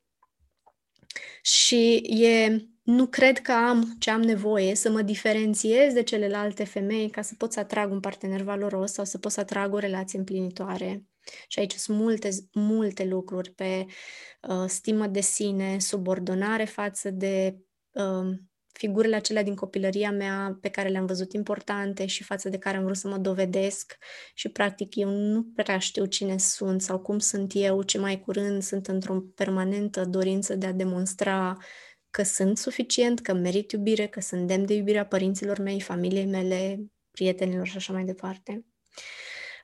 Și 1.42 1.94
e, 2.22 2.66
nu 2.82 3.06
cred 3.06 3.38
că 3.38 3.52
am 3.52 3.96
ce 3.98 4.10
am 4.10 4.22
nevoie 4.22 4.74
să 4.74 4.90
mă 4.90 5.02
diferențiez 5.02 5.92
de 5.92 6.02
celelalte 6.02 6.64
femei 6.64 7.10
ca 7.10 7.22
să 7.22 7.34
pot 7.34 7.52
să 7.52 7.60
atrag 7.60 7.90
un 7.92 8.00
partener 8.00 8.42
valoros 8.42 8.92
sau 8.92 9.04
să 9.04 9.18
pot 9.18 9.32
să 9.32 9.40
atrag 9.40 9.72
o 9.74 9.78
relație 9.78 10.18
împlinitoare. 10.18 11.04
Și 11.48 11.58
aici 11.58 11.72
sunt 11.72 11.98
multe, 11.98 12.28
multe 12.52 13.04
lucruri 13.04 13.50
pe 13.50 13.86
uh, 14.48 14.64
stimă 14.66 15.06
de 15.06 15.20
sine, 15.20 15.78
subordonare 15.78 16.64
față 16.64 17.10
de 17.10 17.56
uh, 17.90 18.30
figurile 18.80 19.16
acelea 19.16 19.42
din 19.42 19.54
copilăria 19.54 20.10
mea 20.10 20.58
pe 20.60 20.68
care 20.68 20.88
le-am 20.88 21.06
văzut 21.06 21.32
importante 21.32 22.06
și 22.06 22.24
față 22.24 22.48
de 22.48 22.58
care 22.58 22.76
am 22.76 22.84
vrut 22.84 22.96
să 22.96 23.08
mă 23.08 23.16
dovedesc 23.16 23.96
și 24.34 24.48
practic 24.48 24.96
eu 24.96 25.10
nu 25.10 25.44
prea 25.54 25.78
știu 25.78 26.04
cine 26.04 26.38
sunt 26.38 26.82
sau 26.82 26.98
cum 26.98 27.18
sunt 27.18 27.52
eu, 27.54 27.82
ce 27.82 27.98
mai 27.98 28.20
curând 28.20 28.62
sunt 28.62 28.86
într-o 28.86 29.20
permanentă 29.34 30.04
dorință 30.04 30.54
de 30.54 30.66
a 30.66 30.72
demonstra 30.72 31.56
că 32.10 32.22
sunt 32.22 32.58
suficient, 32.58 33.20
că 33.20 33.32
merit 33.32 33.72
iubire, 33.72 34.06
că 34.06 34.20
sunt 34.20 34.46
demn 34.46 34.66
de 34.66 34.74
iubirea 34.74 35.06
părinților 35.06 35.58
mei, 35.58 35.80
familiei 35.80 36.26
mele, 36.26 36.80
prietenilor 37.10 37.66
și 37.66 37.76
așa 37.76 37.92
mai 37.92 38.04
departe. 38.04 38.64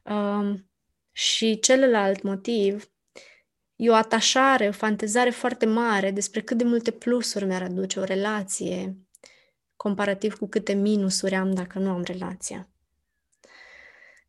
Um, 0.04 0.70
și 1.12 1.58
celălalt 1.58 2.22
motiv 2.22 2.90
e 3.76 3.90
o 3.90 3.94
atașare, 3.94 4.68
o 4.68 4.72
fantezare 4.72 5.30
foarte 5.30 5.66
mare 5.66 6.10
despre 6.10 6.40
cât 6.40 6.56
de 6.56 6.64
multe 6.64 6.90
plusuri 6.90 7.44
mi-ar 7.44 7.62
aduce 7.62 8.00
o 8.00 8.04
relație, 8.04 9.05
comparativ 9.76 10.38
cu 10.38 10.46
câte 10.46 10.72
minusuri 10.72 11.34
am 11.34 11.54
dacă 11.54 11.78
nu 11.78 11.90
am 11.90 12.02
relația. 12.02 12.68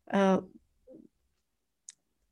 Uh, 0.04 0.42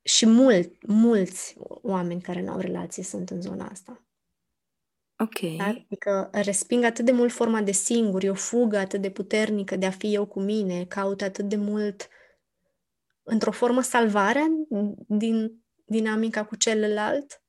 și 0.02 0.26
mult, 0.26 0.86
mulți 0.86 1.54
oameni 1.82 2.20
care 2.20 2.42
nu 2.42 2.52
au 2.52 2.58
relație 2.58 3.02
sunt 3.02 3.30
în 3.30 3.40
zona 3.40 3.66
asta. 3.66 4.06
Ok. 5.18 5.56
Da? 5.56 5.64
Adică 5.64 6.30
resping 6.32 6.84
atât 6.84 7.04
de 7.04 7.12
mult 7.12 7.32
forma 7.32 7.62
de 7.62 7.72
singur, 7.72 8.24
e 8.24 8.30
o 8.30 8.34
fugă 8.34 8.78
atât 8.78 9.00
de 9.00 9.10
puternică 9.10 9.76
de 9.76 9.86
a 9.86 9.90
fi 9.90 10.14
eu 10.14 10.26
cu 10.26 10.40
mine, 10.40 10.84
caut 10.84 11.22
atât 11.22 11.48
de 11.48 11.56
mult 11.56 12.08
într-o 13.22 13.50
formă 13.50 13.80
salvare 13.80 14.44
din 15.06 15.64
dinamica 15.84 16.44
cu 16.44 16.56
celălalt, 16.56 17.32
uh, 17.32 17.45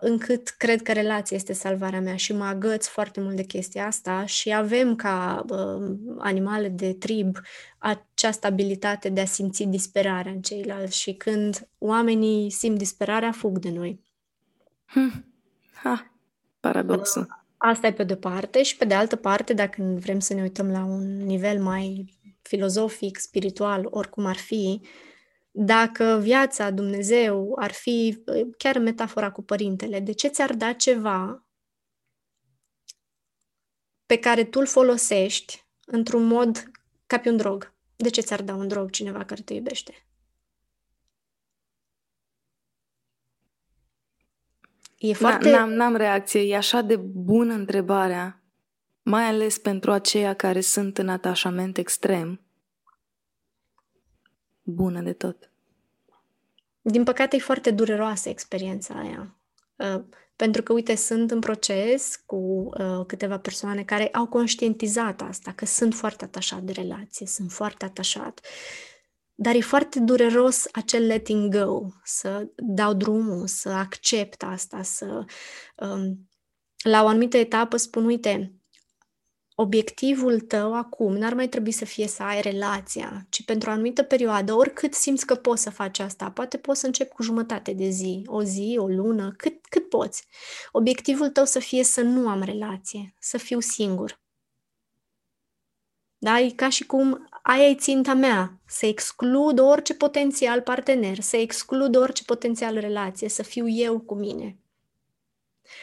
încât 0.00 0.48
cred 0.48 0.82
că 0.82 0.92
relația 0.92 1.36
este 1.36 1.52
salvarea 1.52 2.00
mea 2.00 2.16
și 2.16 2.32
mă 2.32 2.44
agăț 2.44 2.86
foarte 2.86 3.20
mult 3.20 3.36
de 3.36 3.42
chestia 3.42 3.86
asta 3.86 4.24
și 4.24 4.52
avem 4.52 4.96
ca 4.96 5.44
uh, 5.48 5.96
animale 6.18 6.68
de 6.68 6.92
trib 6.92 7.36
această 7.78 8.46
abilitate 8.46 9.08
de 9.08 9.20
a 9.20 9.24
simți 9.24 9.64
disperarea 9.64 10.32
în 10.32 10.40
ceilalți 10.40 10.98
și 10.98 11.12
când 11.12 11.68
oamenii 11.78 12.50
simt 12.50 12.78
disperarea, 12.78 13.32
fug 13.32 13.58
de 13.58 13.70
noi. 13.70 14.00
Hm. 14.86 15.24
Ha, 15.82 16.12
paradoxul. 16.60 17.38
Asta 17.56 17.86
e 17.86 17.92
pe 17.92 18.04
de 18.04 18.16
parte 18.16 18.62
și 18.62 18.76
pe 18.76 18.84
de 18.84 18.94
altă 18.94 19.16
parte, 19.16 19.52
dacă 19.52 19.82
vrem 19.82 20.20
să 20.20 20.34
ne 20.34 20.42
uităm 20.42 20.70
la 20.70 20.84
un 20.84 21.24
nivel 21.24 21.62
mai 21.62 22.14
filozofic, 22.42 23.18
spiritual, 23.18 23.86
oricum 23.90 24.26
ar 24.26 24.36
fi, 24.36 24.80
Dacă 25.50 26.18
viața, 26.22 26.70
Dumnezeu, 26.70 27.56
ar 27.58 27.72
fi 27.72 28.22
chiar 28.56 28.78
metafora 28.78 29.30
cu 29.30 29.42
părintele, 29.42 30.00
de 30.00 30.12
ce 30.12 30.28
ți-ar 30.28 30.54
da 30.54 30.72
ceva 30.72 31.46
pe 34.06 34.18
care 34.18 34.44
tu 34.44 34.58
îl 34.58 34.66
folosești 34.66 35.66
într-un 35.86 36.26
mod 36.26 36.70
ca 37.06 37.18
pe 37.18 37.28
un 37.28 37.36
drog? 37.36 37.74
De 37.96 38.08
ce 38.08 38.20
ți-ar 38.20 38.42
da 38.42 38.54
un 38.54 38.68
drog 38.68 38.90
cineva 38.90 39.24
care 39.24 39.42
te 39.42 39.54
iubește? 39.54 40.06
E 44.98 45.12
foarte... 45.12 45.50
N-am, 45.50 45.70
n-am 45.70 45.96
reacție. 45.96 46.40
E 46.40 46.56
așa 46.56 46.80
de 46.80 46.96
bună 46.96 47.52
întrebarea, 47.52 48.42
mai 49.02 49.24
ales 49.24 49.58
pentru 49.58 49.92
aceia 49.92 50.34
care 50.34 50.60
sunt 50.60 50.98
în 50.98 51.08
atașament 51.08 51.78
extrem. 51.78 52.40
Bună 54.62 55.00
de 55.00 55.12
tot. 55.12 55.50
Din 56.80 57.04
păcate, 57.04 57.36
e 57.36 57.38
foarte 57.38 57.70
dureroasă 57.70 58.28
experiența 58.28 58.94
aia. 58.94 59.36
Uh, 59.76 60.04
pentru 60.36 60.62
că, 60.62 60.72
uite, 60.72 60.94
sunt 60.94 61.30
în 61.30 61.40
proces 61.40 62.22
cu 62.26 62.36
uh, 62.36 63.06
câteva 63.06 63.38
persoane 63.38 63.84
care 63.84 64.08
au 64.08 64.26
conștientizat 64.26 65.20
asta, 65.20 65.52
că 65.52 65.66
sunt 65.66 65.94
foarte 65.94 66.24
atașat 66.24 66.62
de 66.62 66.72
relație, 66.72 67.26
sunt 67.26 67.52
foarte 67.52 67.84
atașat 67.84 68.40
dar 69.42 69.54
e 69.54 69.60
foarte 69.60 70.00
dureros 70.00 70.66
acel 70.72 71.06
letting 71.06 71.56
go, 71.56 71.86
să 72.04 72.48
dau 72.56 72.94
drumul, 72.94 73.46
să 73.46 73.68
accept 73.68 74.42
asta, 74.42 74.82
să... 74.82 75.24
Um, 75.74 76.28
la 76.82 77.02
o 77.02 77.06
anumită 77.06 77.36
etapă 77.36 77.76
spun, 77.76 78.04
uite, 78.04 78.59
obiectivul 79.60 80.40
tău 80.40 80.74
acum 80.74 81.16
n-ar 81.16 81.34
mai 81.34 81.48
trebui 81.48 81.72
să 81.72 81.84
fie 81.84 82.06
să 82.06 82.22
ai 82.22 82.40
relația, 82.40 83.26
ci 83.28 83.44
pentru 83.44 83.68
o 83.68 83.72
anumită 83.72 84.02
perioadă, 84.02 84.54
oricât 84.54 84.94
simți 84.94 85.26
că 85.26 85.34
poți 85.34 85.62
să 85.62 85.70
faci 85.70 85.98
asta, 85.98 86.30
poate 86.30 86.56
poți 86.56 86.80
să 86.80 86.86
începi 86.86 87.12
cu 87.12 87.22
jumătate 87.22 87.72
de 87.72 87.88
zi, 87.88 88.22
o 88.26 88.42
zi, 88.42 88.76
o 88.78 88.86
lună, 88.86 89.34
cât, 89.36 89.66
cât 89.66 89.88
poți. 89.88 90.24
Obiectivul 90.72 91.28
tău 91.28 91.44
să 91.44 91.58
fie 91.58 91.84
să 91.84 92.00
nu 92.00 92.28
am 92.28 92.42
relație, 92.42 93.14
să 93.18 93.38
fiu 93.38 93.60
singur. 93.60 94.20
Da? 96.18 96.38
E 96.40 96.50
ca 96.50 96.68
și 96.68 96.86
cum 96.86 97.28
aia 97.42 97.68
e 97.68 97.74
ținta 97.74 98.14
mea, 98.14 98.60
să 98.66 98.86
exclud 98.86 99.58
orice 99.58 99.94
potențial 99.94 100.60
partener, 100.60 101.20
să 101.20 101.36
exclud 101.36 101.96
orice 101.96 102.24
potențial 102.24 102.78
relație, 102.78 103.28
să 103.28 103.42
fiu 103.42 103.68
eu 103.68 104.00
cu 104.00 104.14
mine. 104.14 104.58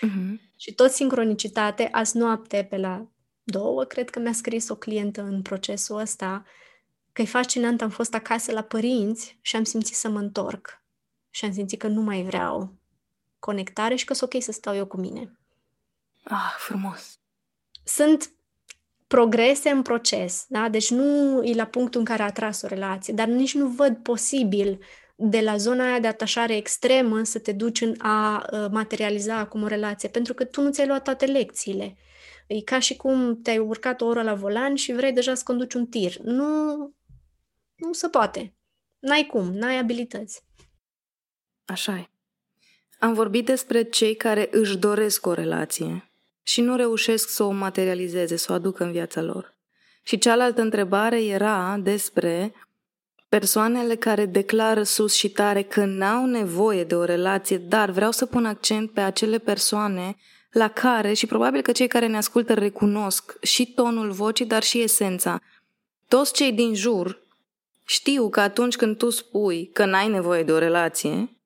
Uh-huh. 0.06 0.56
Și 0.56 0.74
tot 0.74 0.92
sincronicitate, 0.92 1.90
azi 1.92 2.18
noapte 2.18 2.68
pe 2.70 2.78
la 2.78 3.08
două, 3.50 3.84
cred 3.84 4.10
că 4.10 4.20
mi-a 4.20 4.34
scris 4.34 4.70
o 4.70 4.76
clientă 4.76 5.22
în 5.22 5.42
procesul 5.42 5.98
ăsta, 5.98 6.46
că 7.14 7.22
e 7.22 7.26
fascinant, 7.26 7.82
am 7.82 7.90
fost 7.90 8.14
acasă 8.14 8.52
la 8.52 8.62
părinți 8.62 9.38
și 9.42 9.56
am 9.56 9.64
simțit 9.64 9.96
să 9.96 10.10
mă 10.10 10.20
întorc. 10.20 10.82
Și 11.30 11.46
am 11.46 11.54
simțit 11.54 11.80
că 11.80 11.88
nu 11.88 12.02
mai 12.02 12.24
vreau 12.24 12.74
conectare 13.40 13.96
și 13.96 14.06
că 14.06 14.14
sunt 14.14 14.34
ok 14.34 14.42
să 14.42 14.52
stau 14.52 14.76
eu 14.76 14.86
cu 14.86 14.98
mine. 14.98 15.40
Ah, 16.24 16.56
frumos! 16.58 17.20
Sunt 17.84 18.32
progrese 19.08 19.70
în 19.70 19.82
proces, 19.82 20.46
da? 20.48 20.70
Deci 20.70 20.92
nu 20.92 21.42
e 21.44 21.56
la 21.56 21.66
punctul 21.66 22.00
în 22.00 22.06
care 22.06 22.24
a 22.24 22.32
tras 22.32 22.62
o 22.62 22.68
relație, 22.68 23.14
dar 23.14 23.28
nici 23.28 23.54
nu 23.54 23.68
văd 23.68 23.98
posibil 23.98 24.80
de 25.16 25.42
la 25.42 25.58
zona 25.58 25.86
aia 25.86 26.00
de 26.00 26.08
atașare 26.08 26.56
extremă 26.56 27.24
să 27.24 27.40
te 27.40 27.52
duci 27.52 27.82
în 27.82 27.96
a 27.98 28.46
uh, 28.52 28.66
materializa 28.72 29.38
acum 29.38 29.64
o 29.64 29.68
relație, 29.68 30.10
pentru 30.10 30.34
că 30.34 30.44
tu 30.44 30.62
nu 30.62 30.72
ți-ai 30.72 30.88
luat 30.88 31.04
toate 31.04 31.26
lecțiile. 31.26 31.98
E 32.48 32.62
ca 32.62 32.80
și 32.80 32.96
cum 32.96 33.42
te-ai 33.42 33.58
urcat 33.58 34.02
o 34.02 34.06
oră 34.06 34.22
la 34.22 34.34
volan 34.34 34.76
și 34.76 34.94
vrei 34.94 35.12
deja 35.12 35.34
să 35.34 35.44
conduci 35.46 35.74
un 35.74 35.86
tir. 35.86 36.18
Nu, 36.18 36.76
nu 37.76 37.94
se 37.94 38.08
poate. 38.08 38.54
N-ai 39.00 39.26
cum, 39.26 39.54
n-ai 39.54 39.78
abilități. 39.78 40.44
Așa 41.66 41.98
e. 41.98 42.10
Am 43.00 43.14
vorbit 43.14 43.46
despre 43.46 43.84
cei 43.84 44.16
care 44.16 44.48
își 44.52 44.78
doresc 44.78 45.26
o 45.26 45.34
relație 45.34 46.12
și 46.44 46.62
nu 46.62 46.76
reușesc 46.76 47.30
să 47.30 47.44
o 47.44 47.52
materializeze, 47.52 48.36
să 48.36 48.52
o 48.52 48.56
aducă 48.56 48.84
în 48.84 48.92
viața 48.92 49.22
lor. 49.22 49.58
Și 50.04 50.18
cealaltă 50.18 50.62
întrebare 50.62 51.24
era 51.24 51.78
despre 51.78 52.54
persoanele 53.30 53.96
care 53.96 54.26
declară 54.26 54.84
sus 54.84 55.14
și 55.14 55.30
tare 55.30 55.62
că 55.62 55.86
n-au 55.86 56.26
nevoie 56.26 56.84
de 56.84 56.96
o 56.96 57.04
relație, 57.04 57.58
dar 57.58 57.90
vreau 57.90 58.12
să 58.12 58.26
pun 58.26 58.46
accent 58.46 58.92
pe 58.92 59.02
acele 59.02 59.38
persoane 59.38 60.16
la 60.58 60.68
care, 60.68 61.14
și 61.14 61.26
probabil 61.26 61.62
că 61.62 61.72
cei 61.72 61.88
care 61.88 62.08
ne 62.08 62.18
ascultă 62.18 62.54
recunosc 62.54 63.38
și 63.42 63.74
tonul 63.74 64.12
vocii, 64.12 64.46
dar 64.46 64.64
și 64.64 64.82
esența. 64.82 65.42
Toți 66.08 66.34
cei 66.34 66.52
din 66.52 66.74
jur 66.74 67.26
știu 67.86 68.30
că 68.30 68.40
atunci 68.40 68.76
când 68.76 68.98
tu 68.98 69.10
spui 69.10 69.70
că 69.74 69.86
n-ai 69.86 70.08
nevoie 70.08 70.44
de 70.44 70.52
o 70.52 70.58
relație, 70.58 71.38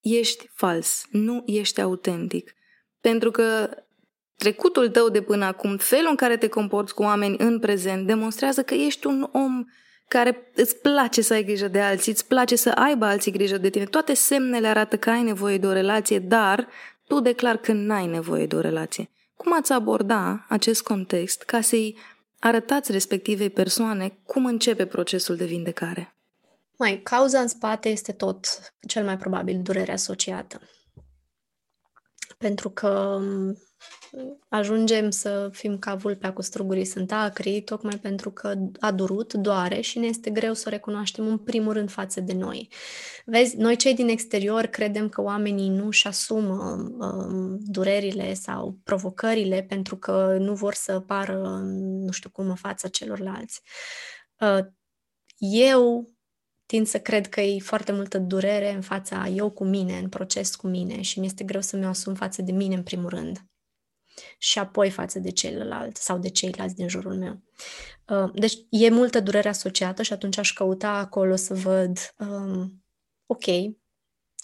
ești 0.00 0.50
fals, 0.52 1.04
nu 1.10 1.42
ești 1.46 1.80
autentic. 1.80 2.54
Pentru 3.00 3.30
că 3.30 3.68
trecutul 4.36 4.88
tău 4.88 5.08
de 5.08 5.22
până 5.22 5.44
acum, 5.44 5.76
felul 5.76 6.10
în 6.10 6.16
care 6.16 6.36
te 6.36 6.48
comporți 6.48 6.94
cu 6.94 7.02
oameni 7.02 7.36
în 7.38 7.58
prezent, 7.58 8.06
demonstrează 8.06 8.62
că 8.62 8.74
ești 8.74 9.06
un 9.06 9.28
om 9.32 9.64
care 10.08 10.50
îți 10.54 10.76
place 10.76 11.22
să 11.22 11.32
ai 11.32 11.44
grijă 11.44 11.68
de 11.68 11.80
alții, 11.80 12.12
îți 12.12 12.26
place 12.26 12.56
să 12.56 12.70
aibă 12.70 13.04
alții 13.04 13.32
grijă 13.32 13.58
de 13.58 13.70
tine. 13.70 13.84
Toate 13.84 14.14
semnele 14.14 14.68
arată 14.68 14.96
că 14.96 15.10
ai 15.10 15.22
nevoie 15.22 15.58
de 15.58 15.66
o 15.66 15.72
relație, 15.72 16.18
dar 16.18 16.68
tu 17.06 17.20
declar 17.20 17.56
că 17.56 17.72
n-ai 17.72 18.06
nevoie 18.06 18.46
de 18.46 18.56
o 18.56 18.60
relație. 18.60 19.10
Cum 19.36 19.54
ați 19.54 19.72
aborda 19.72 20.46
acest 20.48 20.82
context 20.82 21.42
ca 21.42 21.60
să-i 21.60 21.96
arătați 22.38 22.92
respectivei 22.92 23.50
persoane 23.50 24.18
cum 24.26 24.46
începe 24.46 24.86
procesul 24.86 25.36
de 25.36 25.44
vindecare? 25.44 26.16
Mai, 26.78 27.00
cauza 27.02 27.40
în 27.40 27.48
spate 27.48 27.88
este 27.88 28.12
tot 28.12 28.46
cel 28.88 29.04
mai 29.04 29.16
probabil 29.16 29.60
durerea 29.62 29.94
asociată. 29.94 30.60
Pentru 32.44 32.70
că 32.70 33.20
ajungem 34.48 35.10
să 35.10 35.48
fim 35.52 35.78
ca 35.78 35.94
vulpea 35.94 36.32
cu 36.32 36.42
strugurii 36.42 36.84
sunt 36.84 37.12
acri, 37.12 37.62
tocmai 37.62 37.98
pentru 37.98 38.30
că 38.30 38.54
a 38.80 38.92
durut, 38.92 39.32
doare 39.32 39.80
și 39.80 39.98
ne 39.98 40.06
este 40.06 40.30
greu 40.30 40.54
să 40.54 40.64
o 40.66 40.70
recunoaștem 40.70 41.26
în 41.26 41.38
primul 41.38 41.72
rând 41.72 41.90
față 41.90 42.20
de 42.20 42.32
noi. 42.32 42.68
Vezi, 43.24 43.56
noi 43.56 43.76
cei 43.76 43.94
din 43.94 44.08
exterior 44.08 44.66
credem 44.66 45.08
că 45.08 45.22
oamenii 45.22 45.68
nu 45.68 45.86
își 45.86 46.06
asumă 46.06 46.88
um, 46.98 47.58
durerile 47.60 48.34
sau 48.34 48.78
provocările 48.82 49.66
pentru 49.68 49.96
că 49.96 50.36
nu 50.40 50.54
vor 50.54 50.74
să 50.74 51.00
pară, 51.00 51.60
nu 51.80 52.10
știu 52.10 52.30
cum, 52.30 52.48
în 52.48 52.54
fața 52.54 52.88
celorlalți. 52.88 53.62
Uh, 54.40 54.64
eu 55.38 56.13
tind 56.74 56.86
să 56.86 57.00
cred 57.00 57.28
că 57.28 57.40
e 57.40 57.58
foarte 57.58 57.92
multă 57.92 58.18
durere 58.18 58.72
în 58.72 58.80
fața 58.80 59.28
eu 59.28 59.50
cu 59.50 59.64
mine, 59.64 59.98
în 59.98 60.08
proces 60.08 60.54
cu 60.54 60.66
mine 60.66 61.00
și 61.00 61.20
mi 61.20 61.26
este 61.26 61.44
greu 61.44 61.60
să 61.60 61.76
mi-o 61.76 61.88
asum 61.88 62.14
față 62.14 62.42
de 62.42 62.52
mine 62.52 62.74
în 62.74 62.82
primul 62.82 63.08
rând 63.08 63.44
și 64.38 64.58
apoi 64.58 64.90
față 64.90 65.18
de 65.18 65.30
celălalt 65.30 65.96
sau 65.96 66.18
de 66.18 66.28
ceilalți 66.28 66.74
din 66.74 66.88
jurul 66.88 67.14
meu. 67.14 67.42
Uh, 68.08 68.30
deci 68.34 68.54
e 68.68 68.90
multă 68.90 69.20
durere 69.20 69.48
asociată 69.48 70.02
și 70.02 70.12
atunci 70.12 70.38
aș 70.38 70.52
căuta 70.52 70.90
acolo 70.90 71.36
să 71.36 71.54
văd, 71.54 71.98
um, 72.18 72.84
ok, 73.26 73.44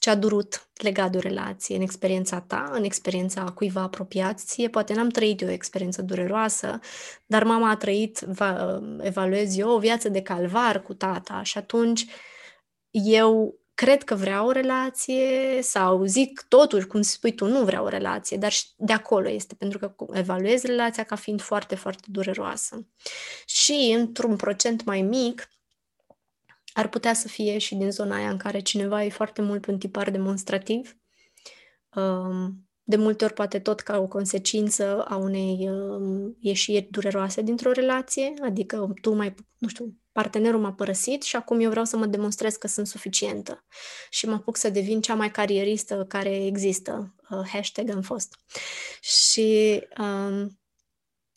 ce 0.01 0.10
a 0.10 0.14
durut 0.14 0.68
legat 0.74 1.10
de 1.10 1.16
o 1.16 1.20
relație 1.20 1.77
în 1.77 1.82
experiența 1.82 2.40
ta, 2.40 2.70
în 2.72 2.85
experiența 2.85 3.44
cuiva 3.44 3.81
apropiat 3.81 4.39
ție. 4.39 4.68
Poate 4.68 4.94
n-am 4.94 5.09
trăit 5.09 5.40
eu 5.40 5.48
o 5.48 5.52
experiență 5.52 6.02
dureroasă, 6.02 6.78
dar 7.27 7.44
mama 7.44 7.70
a 7.70 7.77
trăit, 7.77 8.18
va, 8.18 8.81
evaluez 9.01 9.59
eu, 9.59 9.70
o 9.70 9.78
viață 9.78 10.09
de 10.09 10.22
calvar 10.22 10.82
cu 10.82 10.94
tata 10.94 11.43
și 11.43 11.59
atunci 11.59 12.06
eu 12.90 13.59
cred 13.74 14.02
că 14.02 14.14
vreau 14.14 14.47
o 14.47 14.51
relație 14.51 15.59
sau 15.62 16.05
zic 16.05 16.44
totuși, 16.48 16.86
cum 16.86 17.02
spui 17.02 17.35
tu, 17.35 17.47
nu 17.47 17.64
vreau 17.64 17.85
o 17.85 17.89
relație, 17.89 18.36
dar 18.36 18.52
de 18.77 18.93
acolo 18.93 19.28
este, 19.31 19.55
pentru 19.55 19.78
că 19.78 19.94
evaluez 20.12 20.62
relația 20.62 21.05
ca 21.05 21.16
fiind 21.16 21.40
foarte, 21.40 21.74
foarte 21.74 22.06
dureroasă. 22.10 22.86
Și 23.47 23.94
într-un 23.98 24.36
procent 24.36 24.85
mai 24.85 25.02
mic, 25.02 25.48
ar 26.72 26.88
putea 26.88 27.14
să 27.14 27.28
fie 27.28 27.59
și 27.59 27.74
din 27.74 27.90
zona 27.90 28.16
aia 28.16 28.30
în 28.30 28.36
care 28.36 28.60
cineva 28.60 29.05
e 29.05 29.09
foarte 29.09 29.42
mult 29.42 29.60
pe 29.60 29.70
un 29.70 29.78
tipar 29.78 30.10
demonstrativ, 30.10 30.97
um, 31.94 32.68
de 32.82 32.97
multe 32.97 33.24
ori 33.24 33.32
poate 33.32 33.59
tot 33.59 33.80
ca 33.80 33.98
o 33.98 34.06
consecință 34.06 35.05
a 35.09 35.16
unei 35.16 35.68
um, 35.70 36.36
ieșiri 36.40 36.88
dureroase 36.90 37.42
dintr-o 37.42 37.72
relație, 37.72 38.34
adică 38.42 38.92
tu 39.01 39.14
mai, 39.14 39.34
nu 39.59 39.68
știu, 39.68 40.01
partenerul 40.12 40.60
m-a 40.60 40.72
părăsit 40.72 41.22
și 41.22 41.36
acum 41.36 41.60
eu 41.60 41.70
vreau 41.70 41.84
să 41.84 41.97
mă 41.97 42.06
demonstrez 42.06 42.56
că 42.56 42.66
sunt 42.66 42.86
suficientă 42.86 43.64
și 44.10 44.26
mă 44.26 44.34
apuc 44.34 44.56
să 44.56 44.70
devin 44.70 45.01
cea 45.01 45.14
mai 45.14 45.30
carieristă 45.30 46.05
care 46.09 46.44
există. 46.44 47.14
Uh, 47.30 47.48
hashtag 47.52 47.90
am 47.90 48.02
fost. 48.02 48.34
Și 49.01 49.80
um, 49.98 50.59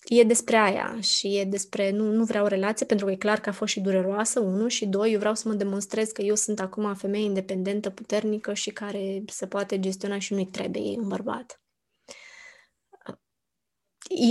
e 0.03 0.23
despre 0.23 0.55
aia 0.55 0.97
și 1.01 1.37
e 1.37 1.43
despre 1.43 1.91
nu, 1.91 2.11
nu 2.11 2.23
vreau 2.23 2.45
relație 2.45 2.85
pentru 2.85 3.05
că 3.05 3.11
e 3.11 3.15
clar 3.15 3.39
că 3.39 3.49
a 3.49 3.51
fost 3.51 3.71
și 3.71 3.79
dureroasă, 3.79 4.39
unul, 4.39 4.69
și 4.69 4.85
doi, 4.85 5.11
eu 5.11 5.19
vreau 5.19 5.35
să 5.35 5.47
mă 5.47 5.53
demonstrez 5.53 6.09
că 6.09 6.21
eu 6.21 6.35
sunt 6.35 6.59
acum 6.59 6.83
o 6.83 6.95
femeie 6.95 7.23
independentă, 7.23 7.89
puternică 7.89 8.53
și 8.53 8.69
care 8.69 9.23
se 9.27 9.47
poate 9.47 9.79
gestiona 9.79 10.19
și 10.19 10.33
nu-i 10.33 10.47
trebuie 10.47 10.97
un 10.97 11.07
bărbat. 11.07 11.61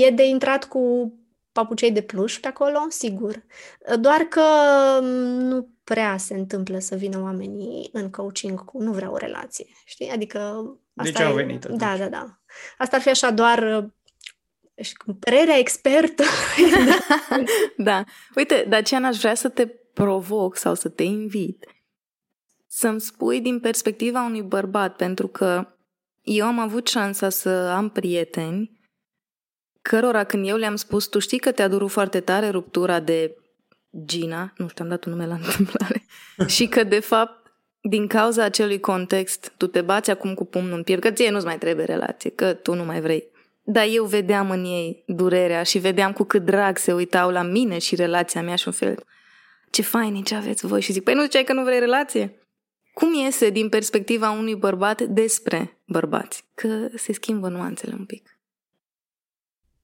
E 0.07 0.11
de 0.11 0.27
intrat 0.27 0.65
cu 0.65 1.13
papucei 1.53 1.93
de 1.93 2.03
pluș 2.03 2.39
pe 2.39 2.49
acolo, 2.49 2.87
sigur. 2.89 3.45
Doar 4.01 4.21
că 4.21 4.43
nu 5.01 5.69
prea 5.85 6.17
se 6.17 6.35
întâmplă 6.35 6.79
să 6.79 6.95
vină 6.95 7.21
oamenii 7.21 7.89
în 7.93 8.11
coaching 8.11 8.65
cu 8.65 8.83
nu 8.83 8.93
vreau 8.93 9.13
o 9.13 9.17
relație, 9.17 9.67
știi? 9.85 10.11
Adică 10.11 10.39
asta 10.97 11.11
de 11.11 11.19
ce 11.19 11.23
au 11.23 11.35
venit 11.35 11.65
atunci? 11.65 11.79
Da, 11.79 11.97
da, 11.97 12.09
da. 12.09 12.41
Asta 12.79 12.97
ar 12.97 13.03
fi 13.03 13.09
așa 13.09 13.31
doar 13.31 13.91
părerea 15.21 15.59
expertă. 15.59 16.23
da. 17.77 18.05
Uite, 18.35 18.67
de 18.69 18.77
aceea 18.77 19.01
n-aș 19.01 19.19
vrea 19.19 19.35
să 19.35 19.49
te 19.49 19.67
provoc 19.93 20.57
sau 20.57 20.75
să 20.75 20.89
te 20.89 21.03
invit 21.03 21.67
să-mi 22.75 23.01
spui 23.01 23.41
din 23.41 23.61
perspectiva 23.61 24.25
unui 24.25 24.43
bărbat, 24.43 24.97
pentru 24.97 25.29
că 25.29 25.67
eu 26.21 26.47
am 26.47 26.59
avut 26.59 26.89
șansa 26.89 27.29
să 27.29 27.49
am 27.49 27.89
prieteni 27.89 28.81
cărora 29.83 30.25
când 30.25 30.49
eu 30.49 30.57
le-am 30.57 30.77
spus, 30.77 31.07
tu 31.07 31.19
știi 31.19 31.39
că 31.39 31.53
te-a 31.53 31.69
durut 31.69 31.91
foarte 31.91 32.21
tare 32.21 32.49
ruptura 32.49 33.01
de 33.01 33.37
Gina, 34.05 34.53
nu 34.57 34.69
știu, 34.69 34.85
am 34.85 34.91
dat 34.91 35.05
un 35.05 35.13
nume 35.13 35.27
la 35.27 35.35
întâmplare, 35.45 36.05
și 36.47 36.67
că 36.67 36.85
de 36.85 37.01
fapt 37.01 37.53
din 37.81 38.07
cauza 38.07 38.45
acelui 38.45 38.81
context, 38.81 39.53
tu 39.57 39.67
te 39.67 39.81
bați 39.81 40.11
acum 40.11 40.35
cu 40.35 40.45
pumnul 40.45 40.77
în 40.77 40.83
piept, 40.83 41.03
că 41.03 41.11
ție 41.11 41.31
nu-ți 41.31 41.45
mai 41.45 41.59
trebuie 41.59 41.85
relație, 41.85 42.31
că 42.31 42.55
tu 42.55 42.75
nu 42.75 42.85
mai 42.85 43.01
vrei. 43.01 43.31
Dar 43.63 43.87
eu 43.91 44.05
vedeam 44.05 44.51
în 44.51 44.65
ei 44.65 45.05
durerea 45.07 45.63
și 45.63 45.79
vedeam 45.79 46.13
cu 46.13 46.25
cât 46.25 46.45
drag 46.45 46.79
se 46.79 46.93
uitau 46.93 47.31
la 47.31 47.43
mine 47.43 47.79
și 47.79 47.95
relația 47.95 48.43
mea 48.43 48.57
și 48.57 48.67
un 48.67 48.73
fel, 48.73 49.05
ce 49.71 49.83
fain 49.83 50.23
ce 50.23 50.35
aveți 50.35 50.67
voi. 50.67 50.81
Și 50.81 50.93
zic, 50.93 51.03
păi 51.03 51.15
nu 51.15 51.23
ziceai 51.23 51.45
că 51.45 51.53
nu 51.53 51.65
vrei 51.65 51.79
relație? 51.79 52.37
Cum 52.95 53.15
iese 53.15 53.51
din 53.51 53.69
perspectiva 53.69 54.31
unui 54.31 54.57
bărbat 54.57 55.03
despre 55.03 55.83
bărbați? 55.85 56.45
Că 56.55 56.89
se 56.95 57.13
schimbă 57.13 57.49
nuanțele 57.49 57.95
un 57.99 58.05
pic. 58.05 58.39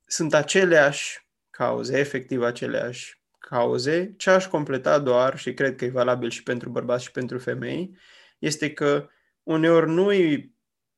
Sunt 0.04 0.34
aceleași 0.34 1.26
cauze, 1.50 1.98
efectiv 1.98 2.42
aceleași 2.42 3.20
cauze. 3.38 4.14
Ce 4.16 4.30
aș 4.30 4.46
completa 4.46 4.98
doar, 4.98 5.38
și 5.38 5.54
cred 5.54 5.76
că 5.76 5.84
e 5.84 5.90
valabil 5.90 6.30
și 6.30 6.42
pentru 6.42 6.70
bărbați 6.70 7.04
și 7.04 7.10
pentru 7.10 7.38
femei, 7.38 7.96
este 8.38 8.72
că 8.72 9.08
uneori 9.42 9.90
nu 9.90 10.12
e 10.12 10.50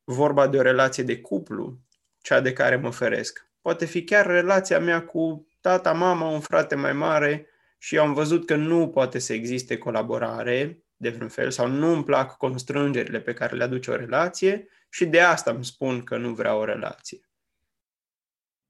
vorba 0.05 0.48
de 0.48 0.57
o 0.57 0.62
relație 0.62 1.02
de 1.02 1.20
cuplu, 1.20 1.78
cea 2.22 2.40
de 2.40 2.52
care 2.52 2.76
mă 2.76 2.90
feresc. 2.90 3.48
Poate 3.60 3.84
fi 3.84 4.05
chiar 4.05 4.26
relația 4.26 4.78
mea 4.78 5.05
cu 5.05 5.47
tata, 5.60 5.92
mama, 5.92 6.28
un 6.28 6.40
frate 6.40 6.74
mai 6.74 6.92
mare 6.92 7.47
și 7.78 7.98
am 7.98 8.12
văzut 8.12 8.47
că 8.47 8.55
nu 8.55 8.88
poate 8.88 9.18
să 9.18 9.32
existe 9.32 9.78
colaborare 9.78 10.84
de 10.97 11.09
vreun 11.09 11.28
fel 11.28 11.51
sau 11.51 11.68
nu 11.68 11.92
îmi 11.92 12.05
plac 12.05 12.36
constrângerile 12.36 13.20
pe 13.20 13.32
care 13.32 13.56
le 13.56 13.64
aduce 13.64 13.90
o 13.90 13.97
relație 13.97 14.68
și 14.88 15.06
de 15.06 15.20
asta 15.20 15.51
îmi 15.51 15.64
spun 15.64 16.02
că 16.02 16.16
nu 16.16 16.34
vreau 16.34 16.60
o 16.60 16.64
relație. 16.64 17.20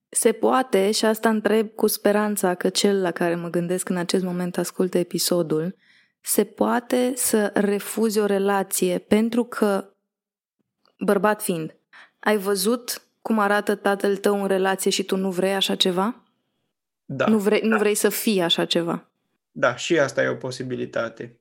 Se 0.08 0.32
poate, 0.32 0.90
și 0.90 1.04
asta 1.04 1.28
întreb 1.28 1.68
cu 1.68 1.86
speranța 1.86 2.54
că 2.54 2.68
cel 2.68 3.00
la 3.00 3.10
care 3.10 3.34
mă 3.34 3.48
gândesc 3.48 3.88
în 3.88 3.96
acest 3.96 4.24
moment 4.24 4.58
ascultă 4.58 4.98
episodul, 4.98 5.76
se 6.20 6.44
poate 6.44 7.12
să 7.16 7.50
refuzi 7.54 8.18
o 8.18 8.26
relație 8.26 8.98
pentru 8.98 9.44
că, 9.44 9.94
bărbat 10.98 11.42
fiind, 11.42 11.76
ai 12.18 12.36
văzut 12.36 13.02
cum 13.22 13.38
arată 13.38 13.74
tatăl 13.74 14.16
tău 14.16 14.40
în 14.40 14.46
relație 14.46 14.90
și 14.90 15.02
tu 15.04 15.16
nu 15.16 15.30
vrei 15.30 15.54
așa 15.54 15.74
ceva? 15.74 16.22
Da. 17.04 17.26
Nu 17.26 17.38
vrei, 17.38 17.60
da. 17.60 17.66
nu 17.66 17.78
vrei 17.78 17.94
să 17.94 18.08
fii 18.08 18.40
așa 18.40 18.64
ceva? 18.64 19.10
Da, 19.50 19.76
și 19.76 19.98
asta 19.98 20.22
e 20.22 20.28
o 20.28 20.34
posibilitate. 20.34 21.40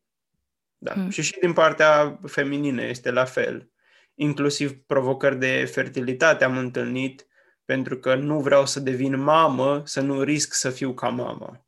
Da. 0.78 0.92
Hmm. 0.92 1.10
Și 1.10 1.22
și 1.22 1.40
din 1.40 1.54
partea 1.54 2.20
feminină 2.26 2.84
este 2.84 3.12
la 3.12 3.26
fel. 3.26 3.72
Inclusiv 4.16 4.72
provocări 4.86 5.40
de 5.40 5.70
fertilitate 5.72 6.44
am 6.44 6.58
întâlnit 6.58 7.28
pentru 7.66 7.98
că 7.98 8.16
nu 8.16 8.40
vreau 8.40 8.66
să 8.66 8.80
devin 8.80 9.22
mamă, 9.22 9.82
să 9.86 10.02
nu 10.02 10.22
risc 10.22 10.54
să 10.54 10.70
fiu 10.70 10.94
ca 10.94 11.10
mama. 11.10 11.66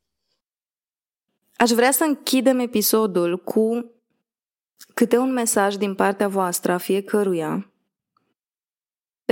Aș 1.56 1.70
vrea 1.70 1.90
să 1.90 2.04
închidem 2.04 2.58
episodul 2.58 3.38
cu 3.38 3.92
câte 4.94 5.16
un 5.16 5.32
mesaj 5.32 5.74
din 5.74 5.94
partea 5.94 6.28
voastră 6.28 6.72
a 6.72 6.78
fiecăruia 6.78 7.71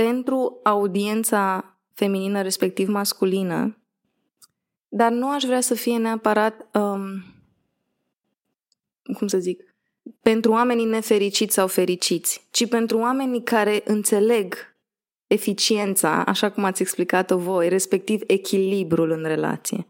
pentru 0.03 0.59
audiența 0.63 1.75
feminină, 1.93 2.41
respectiv 2.41 2.87
masculină, 2.87 3.77
dar 4.87 5.11
nu 5.11 5.29
aș 5.29 5.43
vrea 5.43 5.61
să 5.61 5.73
fie 5.73 5.97
neapărat, 5.97 6.67
um, 6.73 7.23
cum 9.17 9.27
să 9.27 9.37
zic, 9.37 9.75
pentru 10.21 10.51
oamenii 10.51 10.85
nefericiți 10.85 11.53
sau 11.53 11.67
fericiți, 11.67 12.47
ci 12.51 12.67
pentru 12.67 12.97
oamenii 12.97 13.43
care 13.43 13.81
înțeleg 13.85 14.55
eficiența, 15.27 16.23
așa 16.23 16.51
cum 16.51 16.63
ați 16.63 16.81
explicat-o 16.81 17.37
voi, 17.37 17.69
respectiv 17.69 18.21
echilibrul 18.27 19.11
în 19.11 19.23
relație. 19.23 19.87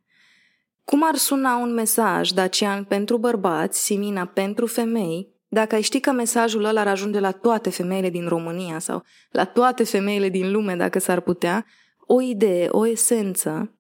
Cum 0.86 1.04
ar 1.04 1.16
suna 1.16 1.58
un 1.58 1.74
mesaj, 1.74 2.30
Dacian, 2.30 2.84
pentru 2.84 3.18
bărbați, 3.18 3.84
Simina, 3.84 4.26
pentru 4.26 4.66
femei, 4.66 5.28
dacă 5.54 5.76
ai 5.76 5.82
ști 5.82 6.00
că 6.00 6.12
mesajul 6.12 6.64
ăla 6.64 6.80
ar 6.80 6.88
ajunge 6.88 7.20
la 7.20 7.32
toate 7.32 7.70
femeile 7.70 8.10
din 8.10 8.28
România 8.28 8.80
sau 8.80 9.04
la 9.32 9.46
toate 9.46 9.84
femeile 9.84 10.30
din 10.30 10.52
lume, 10.52 10.76
dacă 10.76 11.00
s-ar 11.00 11.20
putea, 11.20 11.66
o 11.98 12.22
idee, 12.22 12.68
o 12.70 12.88
esență 12.88 13.76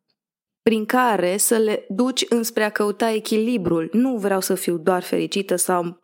prin 0.61 0.85
care 0.85 1.37
să 1.37 1.57
le 1.57 1.85
duci 1.89 2.25
înspre 2.29 2.63
a 2.63 2.69
căuta 2.69 3.11
echilibrul. 3.11 3.89
Nu 3.91 4.17
vreau 4.17 4.41
să 4.41 4.55
fiu 4.55 4.77
doar 4.77 5.03
fericită 5.03 5.55
sau 5.55 5.99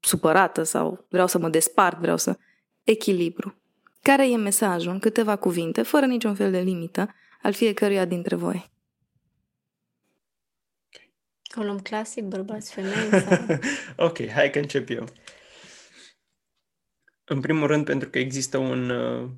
supărată 0.00 0.62
sau 0.62 1.06
vreau 1.08 1.26
să 1.26 1.38
mă 1.38 1.48
despart, 1.48 1.98
vreau 1.98 2.16
să... 2.16 2.36
Echilibru. 2.82 3.54
Care 4.02 4.30
e 4.30 4.36
mesajul 4.36 4.92
în 4.92 4.98
câteva 4.98 5.36
cuvinte, 5.36 5.82
fără 5.82 6.06
niciun 6.06 6.34
fel 6.34 6.50
de 6.50 6.58
limită, 6.58 7.14
al 7.42 7.52
fiecăruia 7.52 8.04
dintre 8.04 8.36
voi? 8.36 8.70
O 11.58 11.62
luăm 11.62 11.80
clasic, 11.80 12.24
bărbați, 12.24 12.72
femei? 12.72 13.20
Sau... 13.20 13.58
ok, 14.06 14.28
hai 14.28 14.50
că 14.50 14.58
încep 14.58 14.88
eu. 14.88 15.08
În 17.24 17.40
primul 17.40 17.66
rând 17.66 17.84
pentru 17.84 18.10
că 18.10 18.18
există 18.18 18.58
un, 18.58 18.90
uh, 18.90 19.30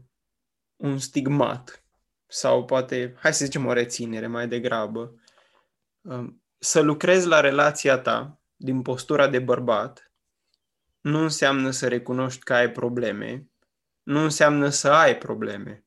un 0.77 0.99
stigmat 0.99 1.85
sau 2.27 2.65
poate, 2.65 3.15
hai 3.19 3.35
să 3.35 3.45
zicem 3.45 3.67
o 3.67 3.73
reținere 3.73 4.27
mai 4.27 4.49
degrabă, 4.49 5.21
um, 6.01 6.43
să 6.59 6.81
lucrezi 6.81 7.27
la 7.27 7.41
relația 7.41 7.99
ta 7.99 8.41
din 8.57 8.83
postura 8.83 9.29
de 9.29 9.39
bărbat 9.39 10.13
nu 11.01 11.19
înseamnă 11.19 11.71
să 11.71 11.89
recunoști 11.89 12.43
că 12.43 12.55
ai 12.55 12.71
probleme, 12.71 13.49
nu 14.03 14.21
înseamnă 14.21 14.69
să 14.69 14.91
ai 14.93 15.19
probleme. 15.19 15.85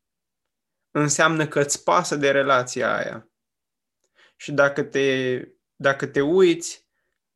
Înseamnă 0.91 1.48
că 1.48 1.60
îți 1.60 1.84
pasă 1.84 2.16
de 2.16 2.32
relația 2.32 2.95
aia. 2.95 3.30
Și 4.36 4.52
dacă 4.52 4.84
te, 4.84 5.38
dacă 5.82 6.06
te 6.06 6.22
uiți 6.22 6.86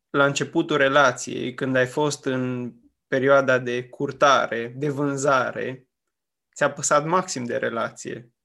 la 0.09 0.25
începutul 0.25 0.77
relației, 0.77 1.53
când 1.53 1.75
ai 1.75 1.87
fost 1.87 2.25
în 2.25 2.73
perioada 3.07 3.57
de 3.57 3.89
curtare, 3.89 4.73
de 4.75 4.89
vânzare, 4.89 5.87
ți-a 6.55 6.71
păsat 6.71 7.05
maxim 7.05 7.43
de 7.43 7.57
relație 7.57 8.35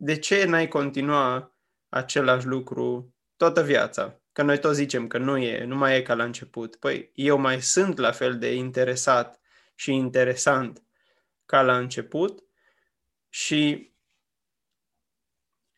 de 0.00 0.18
ce 0.18 0.44
n-ai 0.44 0.68
continua 0.68 1.56
același 1.88 2.46
lucru 2.46 3.14
toată 3.36 3.62
viața? 3.62 4.20
Că 4.32 4.42
noi 4.42 4.58
toți 4.58 4.76
zicem 4.76 5.06
că 5.06 5.18
nu 5.18 5.36
e, 5.36 5.64
nu 5.64 5.76
mai 5.76 5.96
e 5.96 6.02
ca 6.02 6.14
la 6.14 6.24
început. 6.24 6.76
Păi 6.76 7.10
eu 7.14 7.38
mai 7.38 7.62
sunt 7.62 7.98
la 7.98 8.12
fel 8.12 8.38
de 8.38 8.54
interesat 8.54 9.40
și 9.74 9.92
interesant 9.92 10.82
ca 11.46 11.62
la 11.62 11.78
început 11.78 12.42
și 13.28 13.92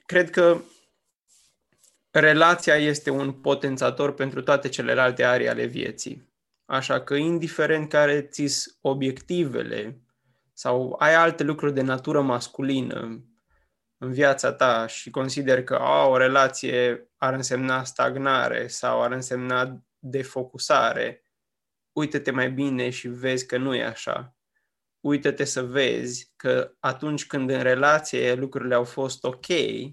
cred 0.06 0.30
că 0.30 0.60
relația 2.10 2.74
este 2.74 3.10
un 3.10 3.32
potențator 3.32 4.14
pentru 4.14 4.42
toate 4.42 4.68
celelalte 4.68 5.24
arii 5.24 5.48
ale 5.48 5.64
vieții. 5.64 6.28
Așa 6.64 7.00
că, 7.00 7.14
indiferent 7.14 7.88
care 7.88 8.20
ți 8.20 8.78
obiectivele 8.80 10.00
sau 10.52 10.96
ai 10.98 11.14
alte 11.14 11.42
lucruri 11.42 11.74
de 11.74 11.82
natură 11.82 12.20
masculină, 12.20 13.24
în 13.98 14.12
viața 14.12 14.52
ta 14.52 14.86
și 14.86 15.10
consider 15.10 15.64
că 15.64 15.74
a, 15.74 16.06
o 16.06 16.16
relație 16.16 17.10
ar 17.16 17.34
însemna 17.34 17.84
stagnare 17.84 18.66
sau 18.66 19.02
ar 19.02 19.12
însemna 19.12 19.84
defocusare, 19.98 21.22
uită-te 21.92 22.30
mai 22.30 22.50
bine 22.50 22.90
și 22.90 23.08
vezi 23.08 23.46
că 23.46 23.56
nu 23.56 23.74
e 23.74 23.84
așa. 23.84 24.34
Uită-te 25.00 25.44
să 25.44 25.62
vezi 25.62 26.32
că 26.36 26.72
atunci 26.78 27.26
când 27.26 27.50
în 27.50 27.62
relație 27.62 28.34
lucrurile 28.34 28.74
au 28.74 28.84
fost 28.84 29.24
ok 29.24 29.46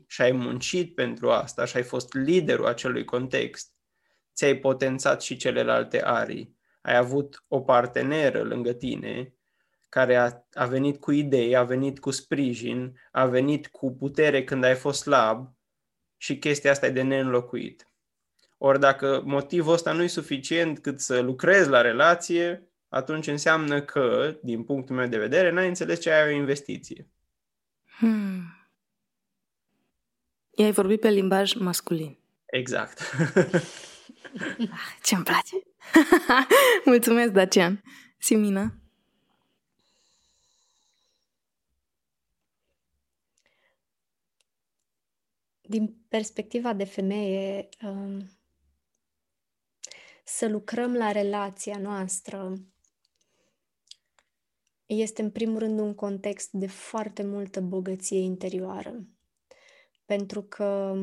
și 0.08 0.22
ai 0.22 0.32
muncit 0.32 0.96
pentru 0.96 1.32
asta 1.32 1.66
și 1.66 1.78
ai 1.78 1.84
fost 1.84 2.14
liderul 2.14 2.66
acelui 2.66 3.06
context, 3.06 3.72
ți-ai 4.36 4.56
potențat 4.56 5.22
și 5.22 5.36
celelalte 5.36 6.04
arii. 6.04 6.56
Ai 6.82 6.96
avut 6.96 7.44
o 7.48 7.62
parteneră 7.62 8.42
lângă 8.42 8.74
tine 8.74 9.34
care 9.90 10.16
a, 10.16 10.32
a 10.54 10.66
venit 10.66 11.00
cu 11.00 11.12
idei, 11.12 11.56
a 11.56 11.64
venit 11.64 12.00
cu 12.00 12.12
sprijin, 12.12 13.00
a 13.12 13.26
venit 13.26 13.68
cu 13.68 13.92
putere 13.92 14.44
când 14.44 14.64
ai 14.64 14.76
fost 14.76 15.02
slab 15.02 15.56
și 16.18 16.40
chestia 16.40 16.72
asta 16.72 16.86
e 16.86 16.90
de 16.90 17.02
neînlocuit. 17.02 17.88
Ori 18.58 18.80
dacă 18.80 19.22
motivul 19.26 19.74
ăsta 19.74 19.92
nu 19.92 20.04
e 20.04 20.08
suficient 20.08 20.80
cât 20.80 21.00
să 21.00 21.20
lucrezi 21.20 21.70
la 21.70 21.82
relație, 21.82 22.72
atunci 22.90 23.28
înseamnă 23.28 23.82
că, 23.82 24.38
din 24.44 24.64
punctul 24.64 24.96
meu 24.96 25.08
de 25.08 25.18
vedere, 25.18 25.50
n-ai 25.52 25.68
înțeles 25.68 26.00
ce 26.00 26.12
ai 26.12 26.34
o 26.34 26.36
investiție. 26.36 27.10
Hmm. 27.98 28.58
I-ai 30.50 30.72
vorbit 30.72 31.00
pe 31.00 31.10
limbaj 31.10 31.54
masculin. 31.54 32.18
Exact. 32.46 33.00
Ah, 34.60 34.98
ce-mi 35.04 35.24
place! 35.24 35.56
Mulțumesc, 36.86 37.32
Dacian! 37.32 37.84
Simina? 38.18 38.74
Din 45.62 46.06
perspectiva 46.08 46.74
de 46.74 46.84
femeie, 46.84 47.70
um, 47.82 48.30
să 50.24 50.48
lucrăm 50.48 50.96
la 50.96 51.12
relația 51.12 51.78
noastră 51.78 52.54
este 54.88 55.22
în 55.22 55.32
primul 55.32 55.60
rând 55.60 55.80
un 55.80 55.94
context 55.94 56.52
de 56.52 56.68
foarte 56.68 57.24
multă 57.24 57.62
bogăție 57.62 58.20
interioară. 58.20 59.08
Pentru 60.06 60.42
că 60.42 60.96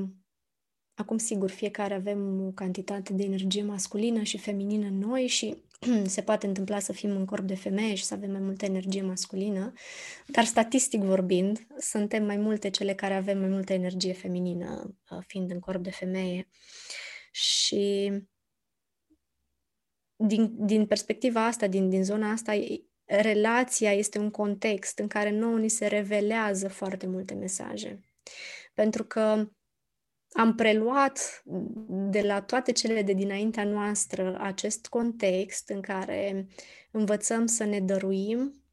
acum, 0.94 1.18
sigur, 1.18 1.50
fiecare 1.50 1.94
avem 1.94 2.46
o 2.46 2.50
cantitate 2.50 3.12
de 3.12 3.22
energie 3.22 3.62
masculină 3.62 4.22
și 4.22 4.38
feminină 4.38 4.86
în 4.86 4.98
noi 4.98 5.26
și 5.26 5.56
se 6.06 6.22
poate 6.22 6.46
întâmpla 6.46 6.78
să 6.78 6.92
fim 6.92 7.10
în 7.10 7.24
corp 7.24 7.44
de 7.44 7.54
femeie 7.54 7.94
și 7.94 8.04
să 8.04 8.14
avem 8.14 8.30
mai 8.30 8.40
multă 8.40 8.64
energie 8.64 9.02
masculină, 9.02 9.72
dar 10.26 10.44
statistic 10.44 11.00
vorbind, 11.00 11.66
suntem 11.78 12.24
mai 12.24 12.36
multe 12.36 12.70
cele 12.70 12.94
care 12.94 13.14
avem 13.14 13.38
mai 13.38 13.48
multă 13.48 13.72
energie 13.72 14.12
feminină 14.12 14.96
uh, 15.10 15.18
fiind 15.26 15.50
în 15.50 15.58
corp 15.58 15.82
de 15.82 15.90
femeie. 15.90 16.48
Și 17.30 18.12
din, 20.16 20.66
din 20.66 20.86
perspectiva 20.86 21.46
asta, 21.46 21.66
din, 21.66 21.88
din 21.88 22.04
zona 22.04 22.30
asta, 22.30 22.52
relația 23.04 23.92
este 23.92 24.18
un 24.18 24.30
context 24.30 24.98
în 24.98 25.06
care 25.06 25.30
nouă 25.30 25.58
ni 25.58 25.68
se 25.68 25.86
revelează 25.86 26.68
foarte 26.68 27.06
multe 27.06 27.34
mesaje. 27.34 28.00
Pentru 28.74 29.04
că 29.04 29.48
am 30.32 30.54
preluat 30.54 31.42
de 31.86 32.20
la 32.20 32.42
toate 32.42 32.72
cele 32.72 33.02
de 33.02 33.12
dinaintea 33.12 33.64
noastră 33.64 34.38
acest 34.40 34.86
context 34.86 35.68
în 35.68 35.80
care 35.80 36.46
învățăm 36.90 37.46
să 37.46 37.64
ne 37.64 37.80
dăruim, 37.80 38.64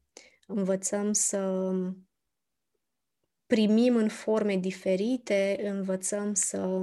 învățăm 0.46 1.12
să 1.12 1.72
primim 3.46 3.96
în 3.96 4.08
forme 4.08 4.56
diferite, 4.56 5.60
învățăm 5.64 6.34
să 6.34 6.82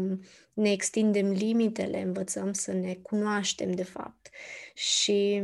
ne 0.54 0.72
extindem 0.72 1.30
limitele, 1.30 2.02
învățăm 2.02 2.54
să 2.54 2.74
ne 2.74 2.96
cunoaștem 2.96 3.72
de 3.72 3.84
fapt. 3.84 4.30
Și 4.74 5.42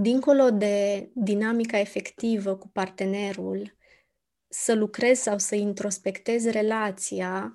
dincolo 0.00 0.50
de 0.50 1.08
dinamica 1.14 1.78
efectivă 1.78 2.56
cu 2.56 2.68
partenerul, 2.68 3.76
să 4.48 4.74
lucrezi 4.74 5.22
sau 5.22 5.38
să 5.38 5.54
introspectezi 5.54 6.50
relația 6.50 7.54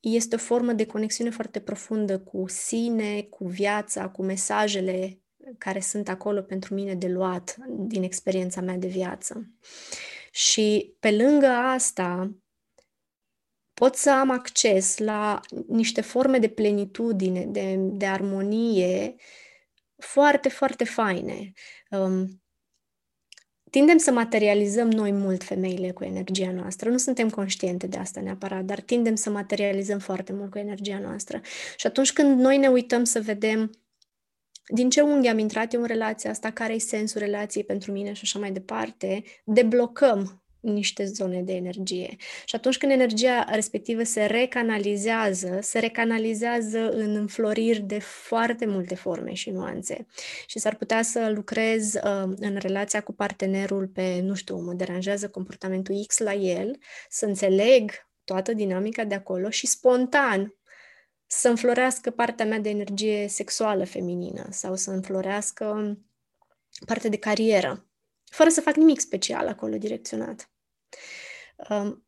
este 0.00 0.34
o 0.34 0.38
formă 0.38 0.72
de 0.72 0.86
conexiune 0.86 1.30
foarte 1.30 1.60
profundă 1.60 2.20
cu 2.20 2.44
sine, 2.46 3.22
cu 3.22 3.46
viața, 3.46 4.08
cu 4.08 4.22
mesajele 4.22 5.20
care 5.58 5.80
sunt 5.80 6.08
acolo 6.08 6.42
pentru 6.42 6.74
mine 6.74 6.94
de 6.94 7.08
luat 7.08 7.56
din 7.68 8.02
experiența 8.02 8.60
mea 8.60 8.76
de 8.76 8.86
viață. 8.86 9.50
Și 10.32 10.94
pe 11.00 11.10
lângă 11.10 11.46
asta, 11.46 12.34
pot 13.74 13.94
să 13.94 14.10
am 14.10 14.30
acces 14.30 14.98
la 14.98 15.40
niște 15.66 16.00
forme 16.00 16.38
de 16.38 16.48
plenitudine, 16.48 17.44
de, 17.44 17.74
de 17.78 18.06
armonie 18.06 19.14
foarte, 19.98 20.48
foarte 20.48 20.84
faine. 20.84 21.52
Um, 21.90 22.42
tindem 23.70 23.96
să 23.96 24.12
materializăm 24.12 24.90
noi 24.90 25.12
mult 25.12 25.44
femeile 25.44 25.90
cu 25.90 26.04
energia 26.04 26.50
noastră. 26.50 26.90
Nu 26.90 26.96
suntem 26.96 27.30
conștiente 27.30 27.86
de 27.86 27.98
asta 27.98 28.20
neapărat, 28.20 28.64
dar 28.64 28.80
tindem 28.80 29.14
să 29.14 29.30
materializăm 29.30 29.98
foarte 29.98 30.32
mult 30.32 30.50
cu 30.50 30.58
energia 30.58 30.98
noastră. 30.98 31.40
Și 31.76 31.86
atunci 31.86 32.12
când 32.12 32.40
noi 32.40 32.56
ne 32.56 32.68
uităm 32.68 33.04
să 33.04 33.20
vedem 33.20 33.70
din 34.66 34.90
ce 34.90 35.00
unghi 35.00 35.28
am 35.28 35.38
intrat 35.38 35.72
eu 35.72 35.80
în 35.80 35.86
relația 35.86 36.30
asta, 36.30 36.50
care 36.50 36.74
e 36.74 36.78
sensul 36.78 37.20
relației 37.20 37.64
pentru 37.64 37.92
mine 37.92 38.12
și 38.12 38.20
așa 38.22 38.38
mai 38.38 38.52
departe, 38.52 39.22
deblocăm 39.44 40.42
niște 40.60 41.04
zone 41.04 41.42
de 41.42 41.52
energie. 41.52 42.16
Și 42.44 42.54
atunci 42.54 42.78
când 42.78 42.92
energia 42.92 43.46
respectivă 43.52 44.02
se 44.02 44.24
recanalizează, 44.24 45.58
se 45.62 45.78
recanalizează 45.78 46.90
în 46.90 47.14
înfloriri 47.14 47.80
de 47.80 47.98
foarte 47.98 48.66
multe 48.66 48.94
forme 48.94 49.32
și 49.32 49.50
nuanțe. 49.50 50.06
Și 50.46 50.58
s-ar 50.58 50.74
putea 50.74 51.02
să 51.02 51.30
lucrez 51.34 51.94
uh, 51.94 52.32
în 52.36 52.56
relația 52.58 53.00
cu 53.00 53.12
partenerul 53.12 53.86
pe, 53.86 54.20
nu 54.20 54.34
știu, 54.34 54.56
mă 54.56 54.72
deranjează 54.72 55.28
comportamentul 55.28 56.04
X 56.06 56.18
la 56.18 56.32
el, 56.32 56.78
să 57.08 57.26
înțeleg 57.26 57.90
toată 58.24 58.52
dinamica 58.52 59.04
de 59.04 59.14
acolo 59.14 59.50
și 59.50 59.66
spontan 59.66 60.54
să 61.26 61.48
înflorească 61.48 62.10
partea 62.10 62.44
mea 62.44 62.58
de 62.58 62.68
energie 62.68 63.28
sexuală 63.28 63.84
feminină 63.84 64.46
sau 64.50 64.76
să 64.76 64.90
înflorească 64.90 65.98
partea 66.86 67.10
de 67.10 67.16
carieră 67.16 67.87
fără 68.30 68.48
să 68.48 68.60
fac 68.60 68.76
nimic 68.76 69.00
special 69.00 69.46
acolo 69.46 69.76
direcționat. 69.76 70.50
Um, 71.70 72.06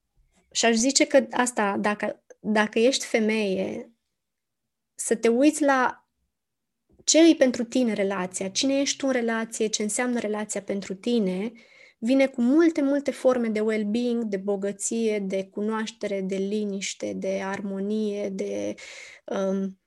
și 0.51 0.65
aș 0.65 0.75
zice 0.75 1.07
că 1.07 1.27
asta, 1.31 1.77
dacă, 1.81 2.25
dacă 2.41 2.79
ești 2.79 3.05
femeie, 3.05 3.93
să 4.95 5.17
te 5.17 5.29
uiți 5.29 5.63
la 5.63 6.09
ce 7.05 7.29
e 7.29 7.35
pentru 7.35 7.65
tine 7.65 7.93
relația, 7.93 8.49
cine 8.49 8.81
ești 8.81 8.97
tu 8.97 9.07
în 9.07 9.13
relație, 9.13 9.67
ce 9.67 9.83
înseamnă 9.83 10.19
relația 10.19 10.63
pentru 10.63 10.95
tine, 10.95 11.53
vine 11.99 12.27
cu 12.27 12.43
multe, 12.43 12.83
multe 12.83 13.11
forme 13.11 13.49
de 13.49 13.61
well-being, 13.61 14.25
de 14.25 14.37
bogăție, 14.37 15.19
de 15.19 15.45
cunoaștere, 15.45 16.21
de 16.21 16.37
liniște, 16.37 17.13
de 17.13 17.41
armonie, 17.45 18.29
de... 18.29 18.75
Um, 19.25 19.81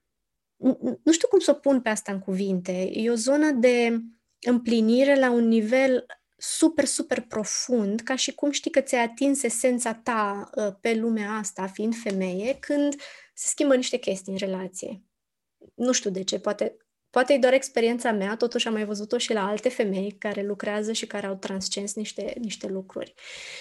nu 1.04 1.12
știu 1.12 1.28
cum 1.28 1.40
să 1.40 1.52
o 1.52 1.54
pun 1.54 1.82
pe 1.82 1.90
asta 1.90 2.12
în 2.12 2.20
cuvinte. 2.20 2.90
E 2.94 3.10
o 3.10 3.16
zonă 3.16 3.52
de 3.52 4.02
împlinire 4.40 5.20
la 5.20 5.32
un 5.32 5.48
nivel 5.48 6.06
super, 6.46 6.86
super 6.86 7.22
profund, 7.22 8.02
ca 8.02 8.16
și 8.16 8.34
cum 8.34 8.52
știi 8.52 8.72
că 8.72 8.82
ți-ai 8.82 9.04
atins 9.04 9.44
esența 9.44 9.94
ta 9.94 10.50
uh, 10.56 10.74
pe 10.82 10.94
lumea 10.94 11.32
asta, 11.32 11.68
fiind 11.68 11.96
femeie, 11.96 12.58
când 12.60 12.96
se 13.34 13.48
schimbă 13.48 13.76
niște 13.76 13.98
chestii 13.98 14.32
în 14.32 14.38
relație. 14.38 15.04
Nu 15.74 15.92
știu 15.92 16.10
de 16.10 16.24
ce, 16.24 16.40
poate, 16.40 16.78
poate 17.10 17.34
e 17.34 17.38
doar 17.38 17.54
experiența 17.54 18.12
mea, 18.12 18.36
totuși 18.36 18.68
am 18.68 18.74
mai 18.74 18.86
văzut-o 18.86 19.18
și 19.18 19.34
la 19.34 19.48
alte 19.48 19.70
femei 19.70 20.12
care 20.12 20.42
lucrează 20.42 20.92
și 20.92 21.08
care 21.08 21.28
au 21.28 21.36
transcens 21.36 21.94
niște, 21.94 22.34
niște 22.40 22.68
lucruri. 22.68 23.14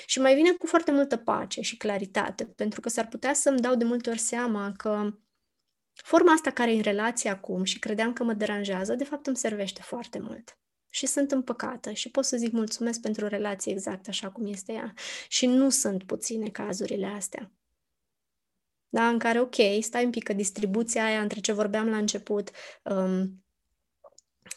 Și 0.07 0.21
mai 0.21 0.35
vine 0.35 0.53
cu 0.53 0.67
foarte 0.67 0.91
multă 0.91 1.17
pace 1.17 1.61
și 1.61 1.77
claritate, 1.77 2.45
pentru 2.45 2.81
că 2.81 2.89
s-ar 2.89 3.09
putea 3.09 3.33
să-mi 3.33 3.61
dau 3.61 3.75
de 3.75 3.85
multe 3.85 4.11
ori 4.11 4.19
seama 4.19 4.73
că 4.77 5.11
forma 5.93 6.33
asta 6.33 6.51
care 6.51 6.71
e 6.71 6.77
în 6.77 6.83
relație 6.83 7.31
acum 7.31 7.65
și 7.65 7.79
credeam 7.79 8.13
că 8.13 8.25
mă 8.25 8.33
deranjează, 8.33 8.95
de 8.95 9.05
fapt 9.05 9.27
îmi 9.27 9.37
servește 9.37 9.83
foarte 9.83 10.19
mult 10.19 10.57
și 10.95 11.07
sunt 11.07 11.31
împăcată 11.33 11.93
și 11.93 12.11
pot 12.11 12.25
să 12.25 12.37
zic 12.37 12.53
mulțumesc 12.53 13.01
pentru 13.01 13.27
relație 13.27 13.73
exact 13.73 14.09
așa 14.09 14.31
cum 14.31 14.47
este 14.47 14.73
ea. 14.73 14.95
Și 15.29 15.47
nu 15.47 15.71
sunt 15.71 16.03
puține 16.03 16.49
cazurile 16.49 17.07
astea. 17.07 17.51
Da, 18.89 19.09
în 19.09 19.19
care, 19.19 19.41
ok, 19.41 19.55
stai 19.81 20.05
un 20.05 20.11
pic 20.11 20.23
că 20.23 20.33
distribuția 20.33 21.05
aia 21.05 21.21
între 21.21 21.41
ce 21.41 21.53
vorbeam 21.53 21.89
la 21.89 21.97
început, 21.97 22.51
um, 22.83 23.45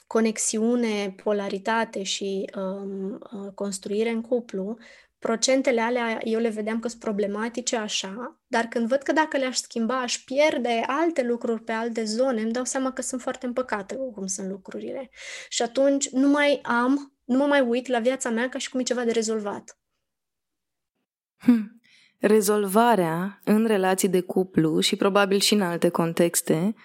conexiune, 0.08 1.12
polaritate 1.24 2.04
și 2.04 2.50
um, 2.56 3.12
uh, 3.14 3.52
construire 3.54 4.10
în 4.10 4.22
cuplu, 4.22 4.78
procentele 5.20 5.82
alea 5.82 6.20
eu 6.24 6.40
le 6.40 6.50
vedeam 6.50 6.80
că 6.80 6.88
sunt 6.88 7.02
problematice 7.02 7.76
așa, 7.76 8.40
dar 8.48 8.66
când 8.66 8.88
văd 8.88 9.02
că 9.02 9.12
dacă 9.12 9.38
le-aș 9.38 9.58
schimba 9.58 10.02
aș 10.02 10.18
pierde 10.18 10.84
alte 10.88 11.24
lucruri 11.24 11.64
pe 11.64 11.72
alte 11.72 12.04
zone, 12.04 12.42
îmi 12.42 12.52
dau 12.52 12.64
seama 12.64 12.92
că 12.92 13.02
sunt 13.02 13.22
foarte 13.22 13.46
împăcate 13.46 13.96
cu 13.96 14.12
cum 14.12 14.28
sunt 14.28 14.50
lucrurile. 14.50 15.10
Și 15.50 15.62
atunci 15.62 16.10
nu 16.10 16.28
mai 16.28 16.60
am, 16.64 17.14
nu 17.24 17.38
mă 17.38 17.46
mai 17.46 17.62
uit 17.62 17.88
la 17.88 18.00
viața 18.00 18.30
mea 18.30 18.50
ca 18.50 18.58
și 18.58 18.70
cum 18.70 18.80
e 18.80 18.84
ceva 18.84 19.04
de 19.04 19.12
rezolvat. 19.12 19.80
Hmm. 21.38 21.80
Rezolvarea 22.20 23.42
în 23.44 23.66
relații 23.66 24.10
de 24.10 24.22
cuplu 24.22 24.80
și 24.80 24.96
probabil 24.96 25.40
și 25.40 25.54
în 25.54 25.62
alte 25.62 25.90
contexte 25.90 26.76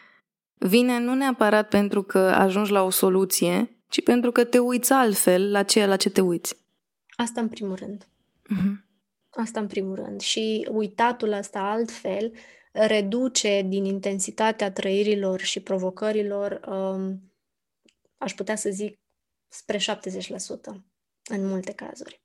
vine 0.55 0.99
nu 0.99 1.15
neapărat 1.15 1.69
pentru 1.69 2.03
că 2.03 2.19
ajungi 2.19 2.73
la 2.73 2.83
o 2.83 2.91
soluție, 2.91 3.83
ci 3.89 4.03
pentru 4.03 4.33
că 4.33 4.45
te 4.45 4.59
uiți 4.59 4.93
altfel 4.93 5.51
la 5.51 5.63
ceea 5.63 5.87
la 5.87 5.97
ce 5.97 6.11
te 6.11 6.21
uiți. 6.21 6.57
Asta 7.17 7.41
în 7.41 7.49
primul 7.49 7.77
rând. 7.77 8.09
Uh-huh. 8.51 8.89
Asta 9.31 9.61
în 9.61 9.67
primul 9.67 9.95
rând. 9.95 10.21
Și 10.21 10.69
uitatul 10.71 11.33
ăsta 11.33 11.59
altfel 11.59 12.33
reduce 12.73 13.63
din 13.63 13.85
intensitatea 13.85 14.73
trăirilor 14.73 15.41
și 15.41 15.61
provocărilor, 15.61 16.61
um, 16.67 17.33
aș 18.19 18.35
putea 18.35 18.57
să 18.57 18.71
zic, 18.71 18.99
spre 19.49 19.79
70% 19.79 19.81
în 21.31 21.47
multe 21.47 21.73
cazuri. 21.73 22.23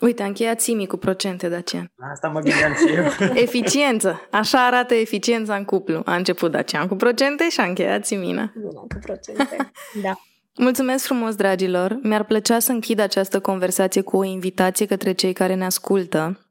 Uite, 0.00 0.22
a 0.22 0.26
încheiat 0.26 0.60
Simi 0.60 0.86
cu 0.86 0.96
procente, 0.96 1.48
Dacian. 1.48 1.92
Asta 2.12 2.28
mă 2.28 2.40
gândeam 2.40 2.74
și 2.74 2.94
eu. 2.94 3.04
Eficiență. 3.46 4.28
Așa 4.30 4.66
arată 4.66 4.94
eficiența 4.94 5.56
în 5.56 5.64
cuplu. 5.64 6.02
A 6.04 6.16
început 6.16 6.50
Dacian 6.50 6.88
cu 6.88 6.94
procente 6.94 7.48
și 7.48 7.60
a 7.60 7.64
încheiat 7.64 8.04
Simina. 8.04 8.52
Bine, 8.54 8.70
cu 8.70 8.98
procente, 9.00 9.72
da. 10.02 10.14
Mulțumesc 10.58 11.04
frumos, 11.04 11.34
dragilor! 11.34 11.98
Mi-ar 12.02 12.24
plăcea 12.24 12.58
să 12.58 12.72
închid 12.72 12.98
această 12.98 13.40
conversație 13.40 14.00
cu 14.00 14.16
o 14.16 14.24
invitație 14.24 14.86
către 14.86 15.12
cei 15.12 15.32
care 15.32 15.54
ne 15.54 15.64
ascultă. 15.64 16.46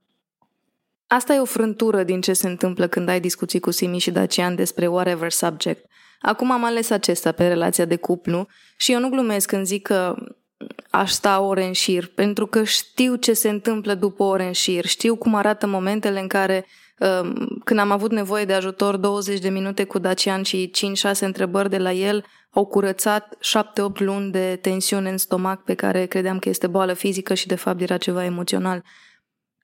Asta 1.07 1.34
e 1.34 1.39
o 1.39 1.45
frântură 1.45 2.03
din 2.03 2.21
ce 2.21 2.34
se 2.34 2.47
întâmplă 2.47 2.88
când 2.88 3.09
ai 3.09 3.19
discuții 3.19 3.59
cu 3.59 3.71
Simi 3.71 3.97
și 3.97 4.11
Dacian 4.11 4.55
despre 4.55 4.88
whatever 4.88 5.31
subject. 5.31 5.85
Acum 6.21 6.51
am 6.51 6.63
ales 6.63 6.89
acesta 6.89 7.31
pe 7.31 7.47
relația 7.47 7.85
de 7.85 7.95
cuplu 7.95 8.47
și 8.77 8.91
eu 8.91 8.99
nu 8.99 9.09
glumesc 9.09 9.47
când 9.47 9.65
zic 9.65 9.81
că 9.81 10.15
aș 10.89 11.11
sta 11.11 11.39
ore 11.39 11.65
în 11.65 11.73
șir, 11.73 12.07
pentru 12.07 12.47
că 12.47 12.63
știu 12.63 13.15
ce 13.15 13.34
se 13.34 13.49
întâmplă 13.49 13.93
după 13.93 14.23
ore 14.23 14.45
în 14.45 14.51
șir, 14.51 14.85
știu 14.85 15.15
cum 15.15 15.35
arată 15.35 15.67
momentele 15.67 16.19
în 16.19 16.27
care 16.27 16.55
um, 16.55 16.71
când 17.63 17.80
am 17.80 17.91
avut 17.91 18.11
nevoie 18.11 18.45
de 18.45 18.53
ajutor 18.53 18.97
20 18.97 19.39
de 19.39 19.49
minute 19.49 19.84
cu 19.84 19.99
Dacian 19.99 20.43
și 20.43 20.71
5-6 21.17 21.19
întrebări 21.19 21.69
de 21.69 21.77
la 21.77 21.91
el, 21.91 22.25
au 22.49 22.65
curățat 22.65 23.35
7-8 23.35 23.97
luni 23.97 24.31
de 24.31 24.59
tensiune 24.61 25.09
în 25.09 25.17
stomac 25.17 25.63
pe 25.63 25.73
care 25.73 26.05
credeam 26.05 26.39
că 26.39 26.49
este 26.49 26.67
boală 26.67 26.93
fizică 26.93 27.34
și 27.34 27.47
de 27.47 27.55
fapt 27.55 27.81
era 27.81 27.97
ceva 27.97 28.23
emoțional. 28.23 28.84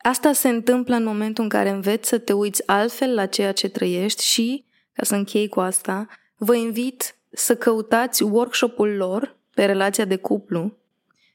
Asta 0.02 0.34
se 0.34 0.49
întâmplă 0.49 0.95
în 0.95 1.03
momentul 1.03 1.44
în 1.44 1.49
care 1.49 1.70
înveți 1.70 2.07
să 2.07 2.18
te 2.18 2.34
uiți 2.34 2.68
altfel 2.68 3.14
la 3.14 3.26
ceea 3.26 3.52
ce 3.52 3.70
trăiești 3.70 4.24
și, 4.24 4.66
ca 4.94 5.03
să 5.03 5.16
închei 5.16 5.48
cu 5.48 5.60
asta, 5.60 6.07
vă 6.38 6.56
invit 6.56 7.16
să 7.32 7.56
căutați 7.56 8.24
workshop-ul 8.24 8.95
lor 8.95 9.38
pe 9.53 9.66
relația 9.66 10.06
de 10.06 10.16
cuplu 10.16 10.78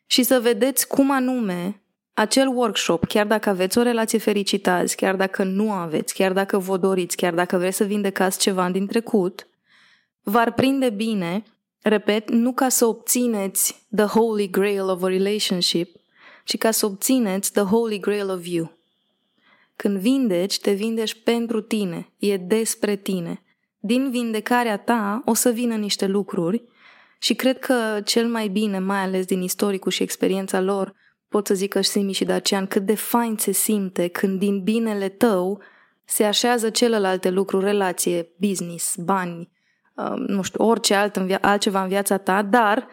și 0.06 0.22
să 0.22 0.40
vedeți 0.40 0.88
cum 0.88 1.10
anume 1.10 1.82
acel 2.14 2.48
workshop, 2.48 3.04
chiar 3.06 3.26
dacă 3.26 3.48
aveți 3.48 3.78
o 3.78 3.82
relație 3.82 4.18
fericită 4.18 4.70
azi, 4.70 4.96
chiar 4.96 5.16
dacă 5.16 5.42
nu 5.42 5.72
aveți, 5.72 6.14
chiar 6.14 6.32
dacă 6.32 6.58
vă 6.58 6.76
doriți, 6.76 7.16
chiar 7.16 7.34
dacă 7.34 7.56
vreți 7.56 7.76
să 7.76 7.84
vindecați 7.84 8.38
ceva 8.38 8.70
din 8.70 8.86
trecut, 8.86 9.46
v-ar 10.22 10.52
prinde 10.52 10.90
bine, 10.90 11.42
repet, 11.82 12.30
nu 12.30 12.52
ca 12.52 12.68
să 12.68 12.86
obțineți 12.86 13.86
the 13.94 14.04
holy 14.04 14.50
grail 14.50 14.88
of 14.88 15.02
a 15.02 15.08
relationship, 15.08 15.96
ci 16.44 16.58
ca 16.58 16.70
să 16.70 16.86
obțineți 16.86 17.52
the 17.52 17.62
holy 17.62 18.00
grail 18.00 18.30
of 18.30 18.46
you. 18.46 18.72
Când 19.76 19.98
vindeci, 19.98 20.58
te 20.58 20.72
vindeci 20.72 21.14
pentru 21.14 21.60
tine, 21.60 22.08
e 22.18 22.36
despre 22.36 22.96
tine. 22.96 23.42
Din 23.78 24.10
vindecarea 24.10 24.78
ta 24.78 25.22
o 25.24 25.34
să 25.34 25.50
vină 25.50 25.74
niște 25.74 26.06
lucruri 26.06 26.62
și 27.18 27.34
cred 27.34 27.58
că 27.58 28.00
cel 28.04 28.28
mai 28.28 28.48
bine, 28.48 28.78
mai 28.78 28.98
ales 28.98 29.26
din 29.26 29.42
istoricul 29.42 29.90
și 29.90 30.02
experiența 30.02 30.60
lor, 30.60 30.94
pot 31.34 31.46
să 31.46 31.54
zică 31.54 31.80
Simi 31.80 32.12
și 32.12 32.24
Dacian 32.24 32.66
cât 32.66 32.82
de 32.82 32.94
fain 32.94 33.36
se 33.38 33.52
simte 33.52 34.08
când 34.08 34.38
din 34.38 34.62
binele 34.62 35.08
tău 35.08 35.62
se 36.04 36.24
așează 36.24 36.70
celelalte 36.70 37.30
lucruri, 37.30 37.64
relație, 37.64 38.28
business, 38.36 38.96
bani, 38.96 39.50
um, 39.94 40.24
nu 40.26 40.42
știu, 40.42 40.64
orice 40.64 40.94
alt 40.94 41.16
în 41.16 41.26
via- 41.26 41.40
altceva 41.40 41.82
în 41.82 41.88
viața 41.88 42.16
ta, 42.16 42.42
dar 42.42 42.88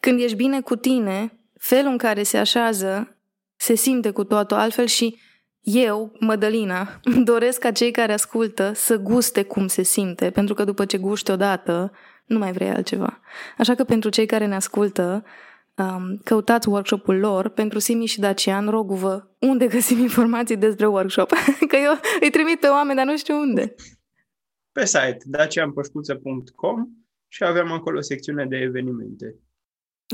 când 0.00 0.20
ești 0.20 0.36
bine 0.36 0.60
cu 0.60 0.76
tine, 0.76 1.40
felul 1.58 1.90
în 1.90 1.98
care 1.98 2.22
se 2.22 2.38
așează 2.38 3.16
se 3.56 3.74
simte 3.74 4.10
cu 4.10 4.24
totul 4.24 4.56
altfel 4.56 4.86
și 4.86 5.18
eu, 5.60 6.12
Mădălina, 6.20 7.00
doresc 7.32 7.60
ca 7.60 7.70
cei 7.70 7.90
care 7.90 8.12
ascultă 8.12 8.72
să 8.74 8.96
guste 8.96 9.42
cum 9.42 9.66
se 9.66 9.82
simte, 9.82 10.30
pentru 10.30 10.54
că 10.54 10.64
după 10.64 10.84
ce 10.84 10.98
guști 10.98 11.30
odată, 11.30 11.92
nu 12.24 12.38
mai 12.38 12.52
vrei 12.52 12.70
altceva. 12.70 13.20
Așa 13.58 13.74
că 13.74 13.84
pentru 13.84 14.08
cei 14.08 14.26
care 14.26 14.46
ne 14.46 14.54
ascultă, 14.54 15.24
um, 15.82 16.20
căutați 16.24 16.68
workshopul 16.68 17.18
lor. 17.18 17.48
Pentru 17.48 17.78
Simi 17.78 18.06
și 18.06 18.20
Dacian, 18.20 18.68
rog-vă, 18.68 19.22
unde 19.38 19.66
găsim 19.66 19.98
informații 19.98 20.56
despre 20.56 20.86
workshop? 20.86 21.30
că 21.68 21.76
eu 21.76 21.92
îi 22.20 22.30
trimit 22.30 22.60
pe 22.60 22.66
oameni, 22.66 22.96
dar 22.96 23.06
nu 23.06 23.16
știu 23.16 23.38
unde. 23.38 23.74
Pe 24.72 24.84
site 24.84 25.18
dacianpășcuță.com 25.24 26.88
și 27.28 27.44
avem 27.44 27.72
acolo 27.72 28.00
secțiune 28.00 28.46
de 28.46 28.56
evenimente. 28.56 29.34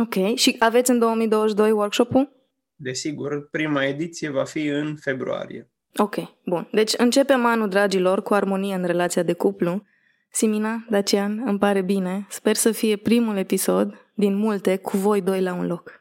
Ok. 0.01 0.37
Și 0.37 0.57
aveți 0.59 0.91
în 0.91 0.99
2022 0.99 1.71
workshop-ul? 1.71 2.33
Desigur, 2.77 3.49
prima 3.51 3.85
ediție 3.85 4.31
va 4.31 4.45
fi 4.45 4.67
în 4.67 4.97
februarie. 4.97 5.71
Ok, 5.97 6.17
bun. 6.45 6.69
Deci 6.73 6.95
începem 6.97 7.45
anul, 7.45 7.69
dragilor, 7.69 8.23
cu 8.23 8.35
armonie 8.35 8.75
în 8.75 8.85
relația 8.85 9.23
de 9.23 9.33
cuplu. 9.33 9.83
Simina, 10.31 10.87
Dacian, 10.91 11.43
îmi 11.47 11.59
pare 11.59 11.83
bine. 11.83 12.27
Sper 12.29 12.55
să 12.55 12.73
fie 12.73 12.97
primul 12.97 13.37
episod 13.37 14.08
din 14.19 14.35
multe 14.35 14.77
cu 14.77 14.97
voi 14.97 15.21
doi 15.21 15.43
la 15.43 15.53
un 15.53 15.67
loc. 15.67 16.01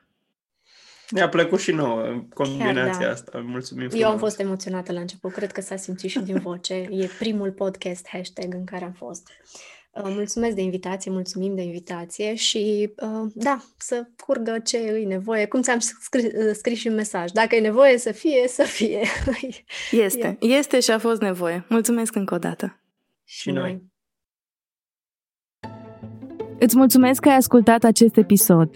Ne-a 1.10 1.30
plăcut 1.30 1.60
și 1.60 1.72
nouă 1.72 2.24
combinația 2.34 2.84
Chiar, 2.84 3.02
da. 3.02 3.10
asta. 3.10 3.40
Mulțumim 3.46 3.84
Eu 3.84 3.90
frumos. 3.90 4.08
am 4.12 4.18
fost 4.18 4.40
emoționată 4.40 4.92
la 4.92 5.00
început, 5.00 5.32
cred 5.32 5.52
că 5.52 5.62
s-a 5.62 5.76
simțit 5.76 6.10
și 6.10 6.20
din 6.20 6.40
voce. 6.40 6.74
E 6.74 7.10
primul 7.20 7.52
podcast 7.52 8.08
hashtag 8.08 8.54
în 8.54 8.66
care 8.66 8.86
am 8.86 8.92
fost. 8.92 9.28
Uh, 9.92 10.04
Mulțumesc 10.06 10.56
de 10.56 10.62
invitație, 10.62 11.12
mulțumim 11.12 11.56
de 11.56 11.62
invitație 11.62 12.36
și 12.36 12.94
uh, 12.96 13.32
da, 13.34 13.64
să 13.78 14.08
curgă 14.26 14.60
ce 14.60 14.78
îi 14.78 15.06
nevoie. 15.06 15.46
Cum 15.46 15.62
ți-am 15.62 15.80
scris, 15.80 16.24
uh, 16.24 16.54
scris 16.54 16.78
și 16.78 16.88
un 16.88 16.96
mesaj. 16.96 17.32
Dacă 17.32 17.56
e 17.56 17.60
nevoie 17.60 17.98
să 17.98 18.12
fie, 18.12 18.48
să 18.48 18.64
fie. 18.64 19.02
Este, 19.92 20.38
este 20.40 20.80
și 20.80 20.92
a 20.92 21.00
fost 21.00 21.22
nevoie. 21.22 21.66
Mulțumesc 21.70 22.16
încă 22.16 22.34
o 22.34 22.38
dată. 22.38 22.82
Și 23.24 23.52
noi. 23.52 23.82
Îți 26.60 26.78
mulțumesc 26.78 27.22
că 27.22 27.30
ai 27.30 27.36
ascultat 27.36 27.84
acest 27.84 28.18
episod. 28.18 28.70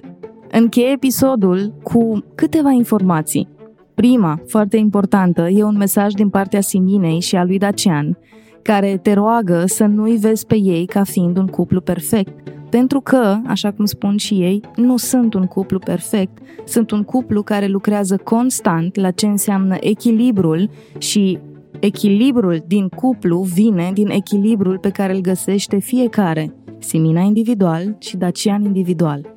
Încheie 0.52 0.92
episodul 0.92 1.74
cu 1.84 2.24
câteva 2.36 2.70
informații. 2.70 3.48
Prima, 3.94 4.42
foarte 4.48 4.78
importantă, 4.78 5.48
e 5.50 5.64
un 5.64 5.78
mesaj 5.78 6.14
din 6.14 6.30
partea 6.30 6.62
Siminei 6.62 7.20
și 7.20 7.36
a 7.36 7.44
lui 7.44 7.58
Dacian, 7.58 8.18
care 8.62 8.98
te 8.98 9.14
roagă 9.14 9.64
să 9.66 9.86
nu-i 9.86 10.18
vezi 10.18 10.46
pe 10.46 10.58
ei 10.58 10.86
ca 10.86 11.04
fiind 11.04 11.38
un 11.38 11.48
cuplu 11.48 11.82
perfect, 11.82 12.50
pentru 12.70 13.02
că, 13.02 13.38
așa 13.46 13.72
cum 13.72 13.86
spun 13.86 14.18
și 14.18 14.34
ei, 14.34 14.62
nu 14.76 14.98
sunt 14.98 15.34
un 15.34 15.46
cuplu 15.46 15.80
perfect, 15.80 16.38
sunt 16.66 16.92
un 16.92 17.04
cuplu 17.04 17.44
care 17.44 17.68
lucrează 17.68 18.18
constant 18.18 18.96
la 18.96 19.12
ce 19.12 19.26
înseamnă 19.26 19.78
echilibrul 19.80 20.70
și 20.98 21.40
echilibrul 21.80 22.64
din 22.68 22.88
cuplu 22.88 23.42
vine 23.42 23.92
din 23.94 24.10
echilibrul 24.10 24.78
pe 24.78 24.90
care 24.90 25.14
îl 25.14 25.22
găsește 25.22 25.80
fiecare, 25.80 26.54
Simina 26.84 27.22
individual 27.22 27.96
și 28.00 28.18
Dacian 28.18 28.64
individual. 28.64 29.36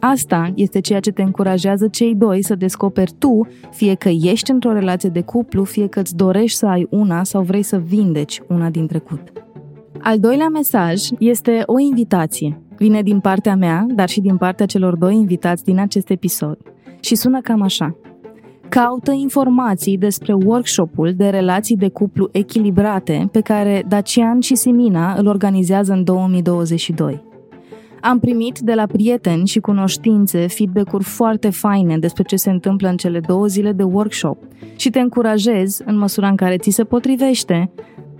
Asta 0.00 0.52
este 0.54 0.80
ceea 0.80 1.00
ce 1.00 1.10
te 1.10 1.22
încurajează 1.22 1.88
cei 1.88 2.14
doi 2.14 2.42
să 2.42 2.54
descoperi 2.54 3.12
tu, 3.18 3.46
fie 3.70 3.94
că 3.94 4.08
ești 4.08 4.50
într-o 4.50 4.72
relație 4.72 5.08
de 5.08 5.20
cuplu, 5.20 5.64
fie 5.64 5.86
că 5.86 6.00
îți 6.00 6.16
dorești 6.16 6.58
să 6.58 6.66
ai 6.66 6.86
una 6.90 7.24
sau 7.24 7.42
vrei 7.42 7.62
să 7.62 7.78
vindeci 7.78 8.40
una 8.48 8.70
din 8.70 8.86
trecut. 8.86 9.20
Al 10.00 10.18
doilea 10.18 10.48
mesaj 10.48 11.02
este 11.18 11.62
o 11.66 11.78
invitație. 11.78 12.60
Vine 12.76 13.02
din 13.02 13.20
partea 13.20 13.56
mea, 13.56 13.86
dar 13.94 14.08
și 14.08 14.20
din 14.20 14.36
partea 14.36 14.66
celor 14.66 14.96
doi 14.96 15.14
invitați 15.14 15.64
din 15.64 15.78
acest 15.78 16.10
episod. 16.10 16.58
Și 17.00 17.14
sună 17.14 17.40
cam 17.40 17.62
așa. 17.62 17.96
Caută 18.68 19.12
informații 19.12 19.98
despre 19.98 20.32
workshopul 20.32 21.12
de 21.16 21.28
relații 21.28 21.76
de 21.76 21.88
cuplu 21.88 22.28
echilibrate 22.32 23.28
pe 23.32 23.40
care 23.40 23.84
Dacian 23.88 24.40
și 24.40 24.54
Simina 24.54 25.14
îl 25.14 25.26
organizează 25.26 25.92
în 25.92 26.04
2022. 26.04 27.24
Am 28.00 28.18
primit 28.18 28.58
de 28.58 28.74
la 28.74 28.86
prieteni 28.86 29.46
și 29.46 29.60
cunoștințe 29.60 30.46
feedback-uri 30.46 31.04
foarte 31.04 31.50
faine 31.50 31.98
despre 31.98 32.22
ce 32.22 32.36
se 32.36 32.50
întâmplă 32.50 32.88
în 32.88 32.96
cele 32.96 33.20
două 33.20 33.46
zile 33.46 33.72
de 33.72 33.82
workshop 33.82 34.38
și 34.76 34.90
te 34.90 35.00
încurajez, 35.00 35.80
în 35.84 35.98
măsura 35.98 36.28
în 36.28 36.36
care 36.36 36.56
ți 36.56 36.70
se 36.70 36.84
potrivește, 36.84 37.70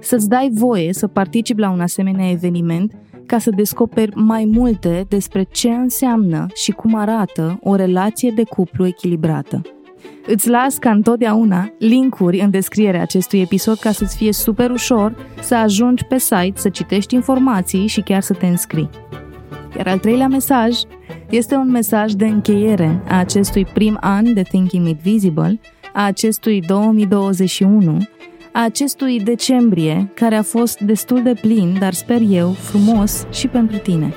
să-ți 0.01 0.28
dai 0.28 0.51
voie 0.52 0.93
să 0.93 1.06
participi 1.06 1.60
la 1.60 1.70
un 1.70 1.81
asemenea 1.81 2.31
eveniment 2.31 2.93
ca 3.27 3.39
să 3.39 3.51
descoperi 3.51 4.12
mai 4.14 4.44
multe 4.52 5.05
despre 5.09 5.43
ce 5.43 5.68
înseamnă 5.68 6.47
și 6.55 6.73
cum 6.73 6.94
arată 6.94 7.59
o 7.62 7.74
relație 7.74 8.32
de 8.35 8.43
cuplu 8.44 8.86
echilibrată. 8.86 9.62
Îți 10.26 10.48
las 10.48 10.78
ca 10.78 10.90
întotdeauna 10.90 11.72
linkuri 11.78 12.40
în 12.40 12.50
descrierea 12.50 13.02
acestui 13.02 13.40
episod 13.40 13.78
ca 13.78 13.92
să-ți 13.92 14.16
fie 14.16 14.32
super 14.32 14.70
ușor 14.70 15.14
să 15.40 15.54
ajungi 15.54 16.04
pe 16.04 16.18
site, 16.18 16.52
să 16.54 16.68
citești 16.68 17.14
informații 17.14 17.86
și 17.86 18.00
chiar 18.00 18.22
să 18.22 18.32
te 18.32 18.46
înscrii. 18.46 18.90
Iar 19.76 19.86
al 19.86 19.98
treilea 19.98 20.28
mesaj 20.28 20.76
este 21.30 21.54
un 21.54 21.70
mesaj 21.70 22.12
de 22.12 22.26
încheiere 22.26 23.02
a 23.08 23.18
acestui 23.18 23.64
prim 23.64 23.96
an 24.00 24.34
de 24.34 24.42
Thinking 24.42 24.84
Made 24.84 25.00
Visible, 25.02 25.60
a 25.92 26.04
acestui 26.04 26.60
2021, 26.60 27.98
a 28.52 28.64
acestui 28.64 29.20
decembrie, 29.20 30.10
care 30.14 30.34
a 30.34 30.42
fost 30.42 30.78
destul 30.78 31.22
de 31.22 31.34
plin, 31.40 31.76
dar 31.78 31.92
sper 31.92 32.20
eu, 32.30 32.50
frumos 32.50 33.26
și 33.30 33.48
pentru 33.48 33.76
tine. 33.76 34.14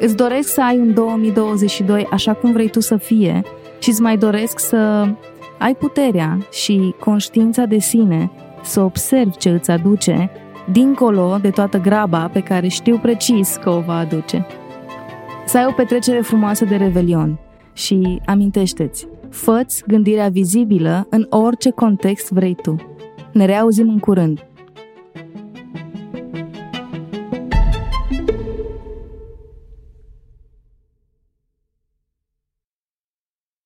Îți 0.00 0.16
doresc 0.16 0.52
să 0.52 0.62
ai 0.62 0.78
un 0.78 0.94
2022 0.94 2.06
așa 2.10 2.32
cum 2.32 2.52
vrei 2.52 2.68
tu 2.68 2.80
să 2.80 2.96
fie 2.96 3.42
și 3.84 3.90
îți 3.90 4.02
mai 4.02 4.16
doresc 4.16 4.58
să 4.58 5.08
ai 5.58 5.74
puterea 5.74 6.38
și 6.50 6.94
conștiința 7.00 7.64
de 7.64 7.78
sine 7.78 8.30
să 8.62 8.80
observi 8.80 9.36
ce 9.36 9.48
îți 9.50 9.70
aduce 9.70 10.30
dincolo 10.72 11.38
de 11.40 11.50
toată 11.50 11.78
graba 11.78 12.28
pe 12.32 12.40
care 12.40 12.68
știu 12.68 12.98
precis 12.98 13.56
că 13.62 13.70
o 13.70 13.80
va 13.80 13.96
aduce. 13.96 14.46
Să 15.46 15.58
ai 15.58 15.66
o 15.68 15.72
petrecere 15.72 16.20
frumoasă 16.20 16.64
de 16.64 16.76
revelion 16.76 17.38
și 17.72 18.20
amintește-ți, 18.26 19.06
fă 19.30 19.66
gândirea 19.86 20.28
vizibilă 20.28 21.06
în 21.10 21.26
orice 21.30 21.70
context 21.70 22.30
vrei 22.30 22.54
tu. 22.62 22.76
Ne 23.32 23.44
reauzim 23.44 23.88
în 23.88 23.98
curând! 23.98 24.53